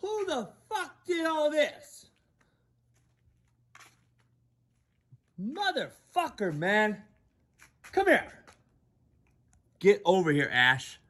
Who 0.00 0.26
the 0.26 0.48
fuck 0.68 1.04
did 1.04 1.26
all 1.26 1.50
this? 1.50 2.06
Motherfucker, 5.42 6.56
man. 6.56 7.02
Come 7.90 8.06
here. 8.06 8.32
Get 9.80 10.00
over 10.04 10.30
here, 10.30 10.50
Ash. 10.52 11.00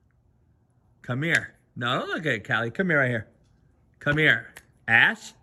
Come 1.02 1.22
here. 1.22 1.52
No, 1.76 1.98
don't 1.98 2.08
look 2.08 2.24
at 2.24 2.32
it, 2.32 2.48
Callie. 2.48 2.70
Come 2.70 2.88
here 2.88 3.00
right 3.00 3.10
here. 3.10 3.28
Come 3.98 4.16
here. 4.16 4.54
Ash? 4.88 5.34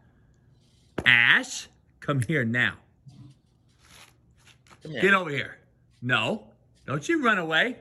Ash? 1.06 1.68
Come 2.00 2.22
here 2.22 2.44
now. 2.44 2.74
Come 4.84 4.92
here. 4.92 5.02
Get 5.02 5.14
over 5.14 5.30
here. 5.30 5.58
No. 6.02 6.48
Don't 6.86 7.08
you 7.08 7.24
run 7.24 7.38
away. 7.38 7.78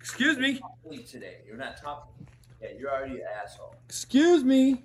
Excuse 0.00 0.38
me. 0.38 0.60
Today. 1.06 1.38
You're 1.46 1.56
not 1.56 1.76
talking. 1.76 2.26
Yeah, 2.60 2.68
you're 2.78 2.90
already 2.90 3.20
an 3.20 3.26
asshole. 3.42 3.74
Excuse 3.86 4.44
me. 4.44 4.82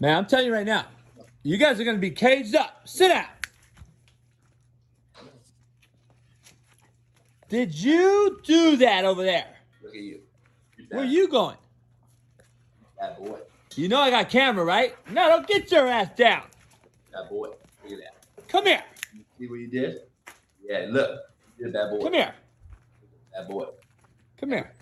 Man, 0.00 0.16
I'm 0.16 0.26
telling 0.26 0.46
you 0.46 0.52
right 0.52 0.66
now, 0.66 0.86
you 1.42 1.56
guys 1.56 1.80
are 1.80 1.84
going 1.84 1.96
to 1.96 2.00
be 2.00 2.10
caged 2.10 2.54
up. 2.54 2.82
Sit 2.84 3.08
down. 3.08 3.26
Did 7.48 7.74
you 7.74 8.40
do 8.44 8.76
that 8.76 9.04
over 9.04 9.22
there? 9.22 9.46
Look 9.82 9.94
at 9.94 10.00
you. 10.00 10.20
Where 10.90 11.04
you 11.04 11.28
going? 11.28 11.56
Bad 12.98 13.16
boy. 13.18 13.38
You 13.74 13.88
know 13.88 14.00
I 14.00 14.10
got 14.10 14.30
camera, 14.30 14.64
right? 14.64 14.94
No, 15.10 15.28
don't 15.28 15.46
get 15.46 15.70
your 15.70 15.86
ass 15.86 16.08
down. 16.16 16.44
That 17.12 17.28
boy. 17.28 17.48
Look 17.84 17.92
at 17.92 17.98
that. 17.98 18.48
Come 18.48 18.66
here. 18.66 18.82
See 19.38 19.46
what 19.46 19.58
you 19.58 19.68
did? 19.68 20.00
Yeah, 20.64 20.86
look. 20.88 21.20
You 21.58 21.66
did 21.66 21.74
bad 21.74 21.90
boy. 21.90 22.02
Come 22.02 22.14
here. 22.14 22.34
That 23.34 23.48
boy. 23.48 23.66
Come 24.38 24.50
here. 24.50 24.72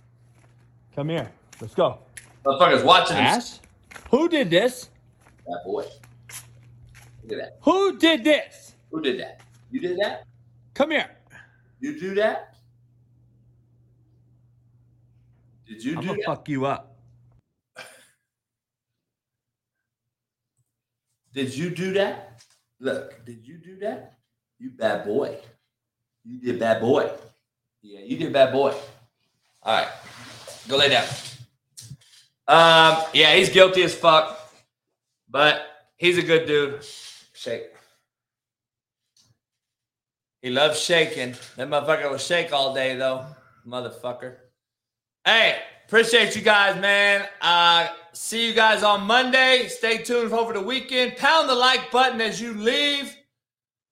Come 0.94 1.08
here. 1.08 1.30
Let's 1.60 1.74
go. 1.74 1.98
Motherfuckers 2.44 2.84
watching 2.84 3.16
this. 3.16 3.60
Ash, 3.60 4.00
who 4.10 4.28
did 4.28 4.50
this? 4.50 4.90
That 5.46 5.62
boy. 5.64 5.84
Look 7.22 7.32
at 7.32 7.38
that. 7.38 7.58
Who 7.62 7.98
did 7.98 8.22
this? 8.22 8.74
Who 8.90 9.00
did 9.00 9.18
that? 9.18 9.40
You 9.70 9.80
did 9.80 9.98
that? 9.98 10.24
Come 10.74 10.92
here. 10.92 11.10
You 11.80 11.98
do 11.98 12.14
that? 12.14 12.54
Did 15.66 15.82
you 15.82 15.96
I'm 15.96 16.02
do 16.02 16.06
gonna 16.08 16.18
that? 16.18 16.26
fuck 16.26 16.48
you 16.48 16.66
up. 16.66 16.93
Did 21.34 21.54
you 21.56 21.68
do 21.70 21.92
that? 21.94 22.40
Look, 22.78 23.24
did 23.24 23.44
you 23.44 23.58
do 23.58 23.76
that? 23.80 24.14
You 24.58 24.70
bad 24.70 25.04
boy. 25.04 25.36
You 26.24 26.38
did 26.38 26.60
bad 26.60 26.80
boy. 26.80 27.10
Yeah, 27.82 28.00
you 28.00 28.16
did 28.16 28.32
bad 28.32 28.52
boy. 28.52 28.72
All 29.62 29.74
right, 29.74 29.88
go 30.68 30.76
lay 30.76 30.90
down. 30.90 31.06
Um, 32.46 33.02
yeah, 33.12 33.34
he's 33.34 33.50
guilty 33.50 33.82
as 33.82 33.94
fuck, 33.94 34.38
but 35.28 35.66
he's 35.96 36.18
a 36.18 36.22
good 36.22 36.46
dude. 36.46 36.84
Shake. 37.32 37.64
He 40.40 40.50
loves 40.50 40.80
shaking. 40.80 41.34
That 41.56 41.68
motherfucker 41.68 42.10
will 42.10 42.18
shake 42.18 42.52
all 42.52 42.74
day 42.74 42.96
though, 42.96 43.26
motherfucker. 43.66 44.36
Hey, 45.24 45.58
appreciate 45.86 46.34
you 46.34 46.42
guys, 46.42 46.80
man. 46.80 47.26
Uh, 47.40 47.88
see 48.12 48.48
you 48.48 48.54
guys 48.54 48.82
on 48.82 49.02
Monday. 49.02 49.68
Stay 49.68 49.98
tuned 49.98 50.32
over 50.32 50.52
the 50.52 50.60
weekend. 50.60 51.16
Pound 51.16 51.48
the 51.48 51.54
like 51.54 51.90
button 51.90 52.20
as 52.20 52.40
you 52.40 52.54
leave. 52.54 53.16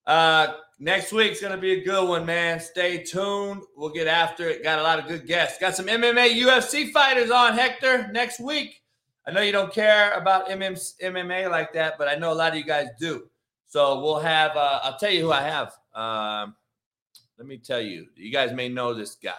Uh, 0.07 0.55
next 0.79 1.13
week's 1.13 1.41
gonna 1.41 1.57
be 1.57 1.73
a 1.73 1.85
good 1.85 2.09
one, 2.09 2.27
man. 2.27 2.61
Stay 2.61 3.03
tuned. 3.03 3.63
We'll 3.77 3.91
get 3.91 4.07
after 4.07 4.49
it. 4.49 4.63
Got 4.63 4.79
a 4.79 4.83
lot 4.83 4.99
of 4.99 5.07
good 5.07 5.27
guests. 5.27 5.59
Got 5.59 5.77
some 5.77 5.87
MMA, 5.87 6.41
UFC 6.41 6.91
fighters 6.93 7.31
on 7.31 7.55
Hector 7.55 8.11
next 8.13 8.41
week. 8.41 8.83
I 9.27 9.31
know 9.31 9.41
you 9.41 9.53
don't 9.53 9.73
care 9.73 10.13
about 10.15 10.49
MM, 10.49 10.77
MMA 11.03 11.49
like 11.51 11.73
that, 11.75 11.95
but 11.97 12.09
I 12.09 12.17
know 12.17 12.33
a 12.33 12.35
lot 12.35 12.53
of 12.53 12.59
you 12.59 12.65
guys 12.65 12.89
do. 12.99 13.29
So 13.69 14.01
we'll 14.03 14.19
have. 14.19 14.57
Uh, 14.57 14.81
I'll 14.83 14.99
tell 14.99 15.11
you 15.11 15.23
who 15.23 15.33
I 15.33 15.43
have. 15.43 15.73
Um, 15.95 16.57
let 17.39 17.47
me 17.47 17.59
tell 17.59 17.81
you. 17.81 18.07
You 18.17 18.33
guys 18.33 18.53
may 18.53 18.69
know 18.69 18.95
this 18.95 19.15
guy. 19.15 19.33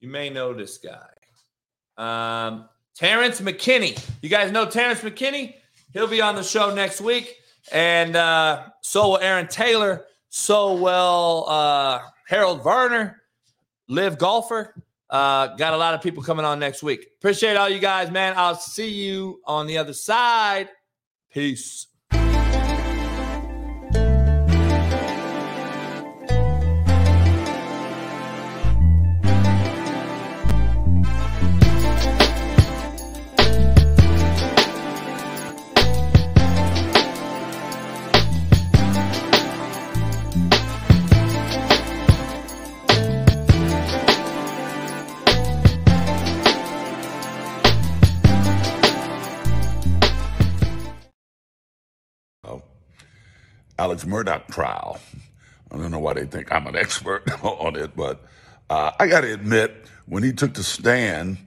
You 0.00 0.08
may 0.08 0.28
know 0.28 0.52
this 0.52 0.78
guy. 0.78 1.15
Um, 1.96 2.68
Terrence 2.94 3.40
McKinney. 3.40 4.02
You 4.22 4.28
guys 4.28 4.50
know 4.52 4.66
Terrence 4.66 5.00
McKinney? 5.00 5.54
He'll 5.92 6.06
be 6.06 6.20
on 6.20 6.34
the 6.34 6.42
show 6.42 6.74
next 6.74 7.00
week. 7.00 7.36
And 7.72 8.16
uh, 8.16 8.68
so 8.80 9.10
will 9.10 9.18
Aaron 9.18 9.48
Taylor. 9.48 10.04
So 10.28 10.74
will 10.74 11.46
uh, 11.48 12.00
Harold 12.26 12.62
Varner, 12.62 13.22
live 13.88 14.18
golfer. 14.18 14.74
Uh, 15.08 15.48
got 15.56 15.72
a 15.72 15.76
lot 15.76 15.94
of 15.94 16.02
people 16.02 16.22
coming 16.22 16.44
on 16.44 16.58
next 16.58 16.82
week. 16.82 17.06
Appreciate 17.18 17.56
all 17.56 17.68
you 17.68 17.78
guys, 17.78 18.10
man. 18.10 18.34
I'll 18.36 18.56
see 18.56 18.90
you 18.90 19.40
on 19.44 19.66
the 19.66 19.78
other 19.78 19.92
side. 19.92 20.68
Peace. 21.30 21.86
Alex 53.78 54.04
Murdaugh 54.04 54.46
trial. 54.48 54.98
I 55.70 55.76
don't 55.76 55.90
know 55.90 55.98
why 55.98 56.14
they 56.14 56.24
think 56.26 56.52
I'm 56.52 56.66
an 56.66 56.76
expert 56.76 57.24
on 57.42 57.76
it, 57.76 57.94
but 57.96 58.24
uh, 58.70 58.92
I 58.98 59.06
got 59.06 59.22
to 59.22 59.32
admit, 59.32 59.86
when 60.06 60.22
he 60.22 60.32
took 60.32 60.54
the 60.54 60.62
stand, 60.62 61.38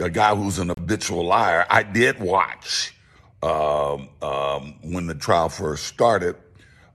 a 0.00 0.10
guy 0.10 0.34
who's 0.34 0.58
an 0.58 0.68
habitual 0.68 1.24
liar, 1.24 1.66
I 1.68 1.82
did 1.82 2.18
watch 2.20 2.94
um, 3.42 4.08
um, 4.22 4.74
when 4.82 5.06
the 5.06 5.14
trial 5.14 5.48
first 5.48 5.86
started. 5.86 6.36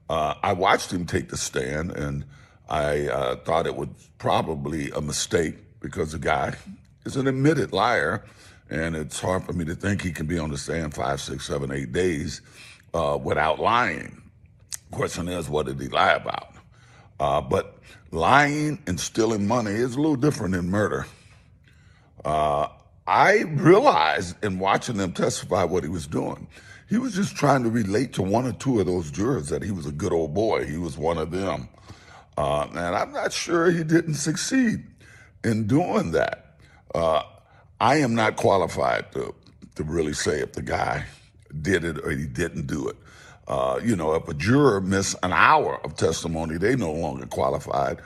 Uh, 0.08 0.34
I 0.42 0.52
watched 0.54 0.92
him 0.92 1.06
take 1.06 1.28
the 1.28 1.36
stand, 1.36 1.92
and 1.92 2.24
I 2.68 3.06
uh, 3.08 3.36
thought 3.36 3.66
it 3.66 3.76
was 3.76 3.88
probably 4.18 4.90
a 4.90 5.00
mistake 5.00 5.56
because 5.80 6.12
the 6.12 6.18
guy 6.18 6.54
is 7.04 7.16
an 7.16 7.28
admitted 7.28 7.72
liar, 7.72 8.24
and 8.68 8.96
it's 8.96 9.20
hard 9.20 9.44
for 9.44 9.52
me 9.52 9.64
to 9.66 9.74
think 9.74 10.02
he 10.02 10.10
can 10.10 10.26
be 10.26 10.38
on 10.38 10.50
the 10.50 10.58
stand 10.58 10.94
five, 10.94 11.20
six, 11.20 11.46
seven, 11.46 11.70
eight 11.70 11.92
days 11.92 12.42
uh, 12.92 13.18
without 13.22 13.60
lying. 13.60 14.19
Question 14.90 15.28
is, 15.28 15.48
what 15.48 15.66
did 15.66 15.80
he 15.80 15.88
lie 15.88 16.12
about? 16.12 16.54
Uh, 17.18 17.40
but 17.40 17.78
lying 18.10 18.82
and 18.86 18.98
stealing 18.98 19.46
money 19.46 19.72
is 19.72 19.94
a 19.94 20.00
little 20.00 20.16
different 20.16 20.54
than 20.54 20.68
murder. 20.70 21.06
Uh, 22.24 22.68
I 23.06 23.42
realized 23.42 24.42
in 24.44 24.58
watching 24.58 24.96
them 24.96 25.12
testify 25.12 25.64
what 25.64 25.84
he 25.84 25.88
was 25.88 26.06
doing. 26.06 26.48
He 26.88 26.98
was 26.98 27.14
just 27.14 27.36
trying 27.36 27.62
to 27.62 27.70
relate 27.70 28.12
to 28.14 28.22
one 28.22 28.46
or 28.46 28.52
two 28.52 28.80
of 28.80 28.86
those 28.86 29.10
jurors 29.10 29.48
that 29.48 29.62
he 29.62 29.70
was 29.70 29.86
a 29.86 29.92
good 29.92 30.12
old 30.12 30.34
boy. 30.34 30.66
He 30.66 30.76
was 30.76 30.98
one 30.98 31.18
of 31.18 31.30
them. 31.30 31.68
Uh, 32.36 32.66
and 32.70 32.78
I'm 32.78 33.12
not 33.12 33.32
sure 33.32 33.70
he 33.70 33.84
didn't 33.84 34.14
succeed 34.14 34.84
in 35.44 35.66
doing 35.66 36.12
that. 36.12 36.56
Uh, 36.94 37.22
I 37.80 37.96
am 37.96 38.14
not 38.14 38.36
qualified 38.36 39.12
to, 39.12 39.34
to 39.76 39.84
really 39.84 40.12
say 40.12 40.40
if 40.40 40.52
the 40.52 40.62
guy 40.62 41.04
did 41.62 41.84
it 41.84 41.98
or 42.04 42.10
he 42.10 42.26
didn't 42.26 42.66
do 42.66 42.88
it. 42.88 42.96
Uh, 43.50 43.80
you 43.82 43.96
know, 43.96 44.14
if 44.14 44.28
a 44.28 44.34
juror 44.34 44.80
missed 44.80 45.16
an 45.24 45.32
hour 45.32 45.80
of 45.84 45.96
testimony, 45.96 46.56
they 46.56 46.76
no 46.76 46.92
longer 46.92 47.26
qualified. 47.26 47.98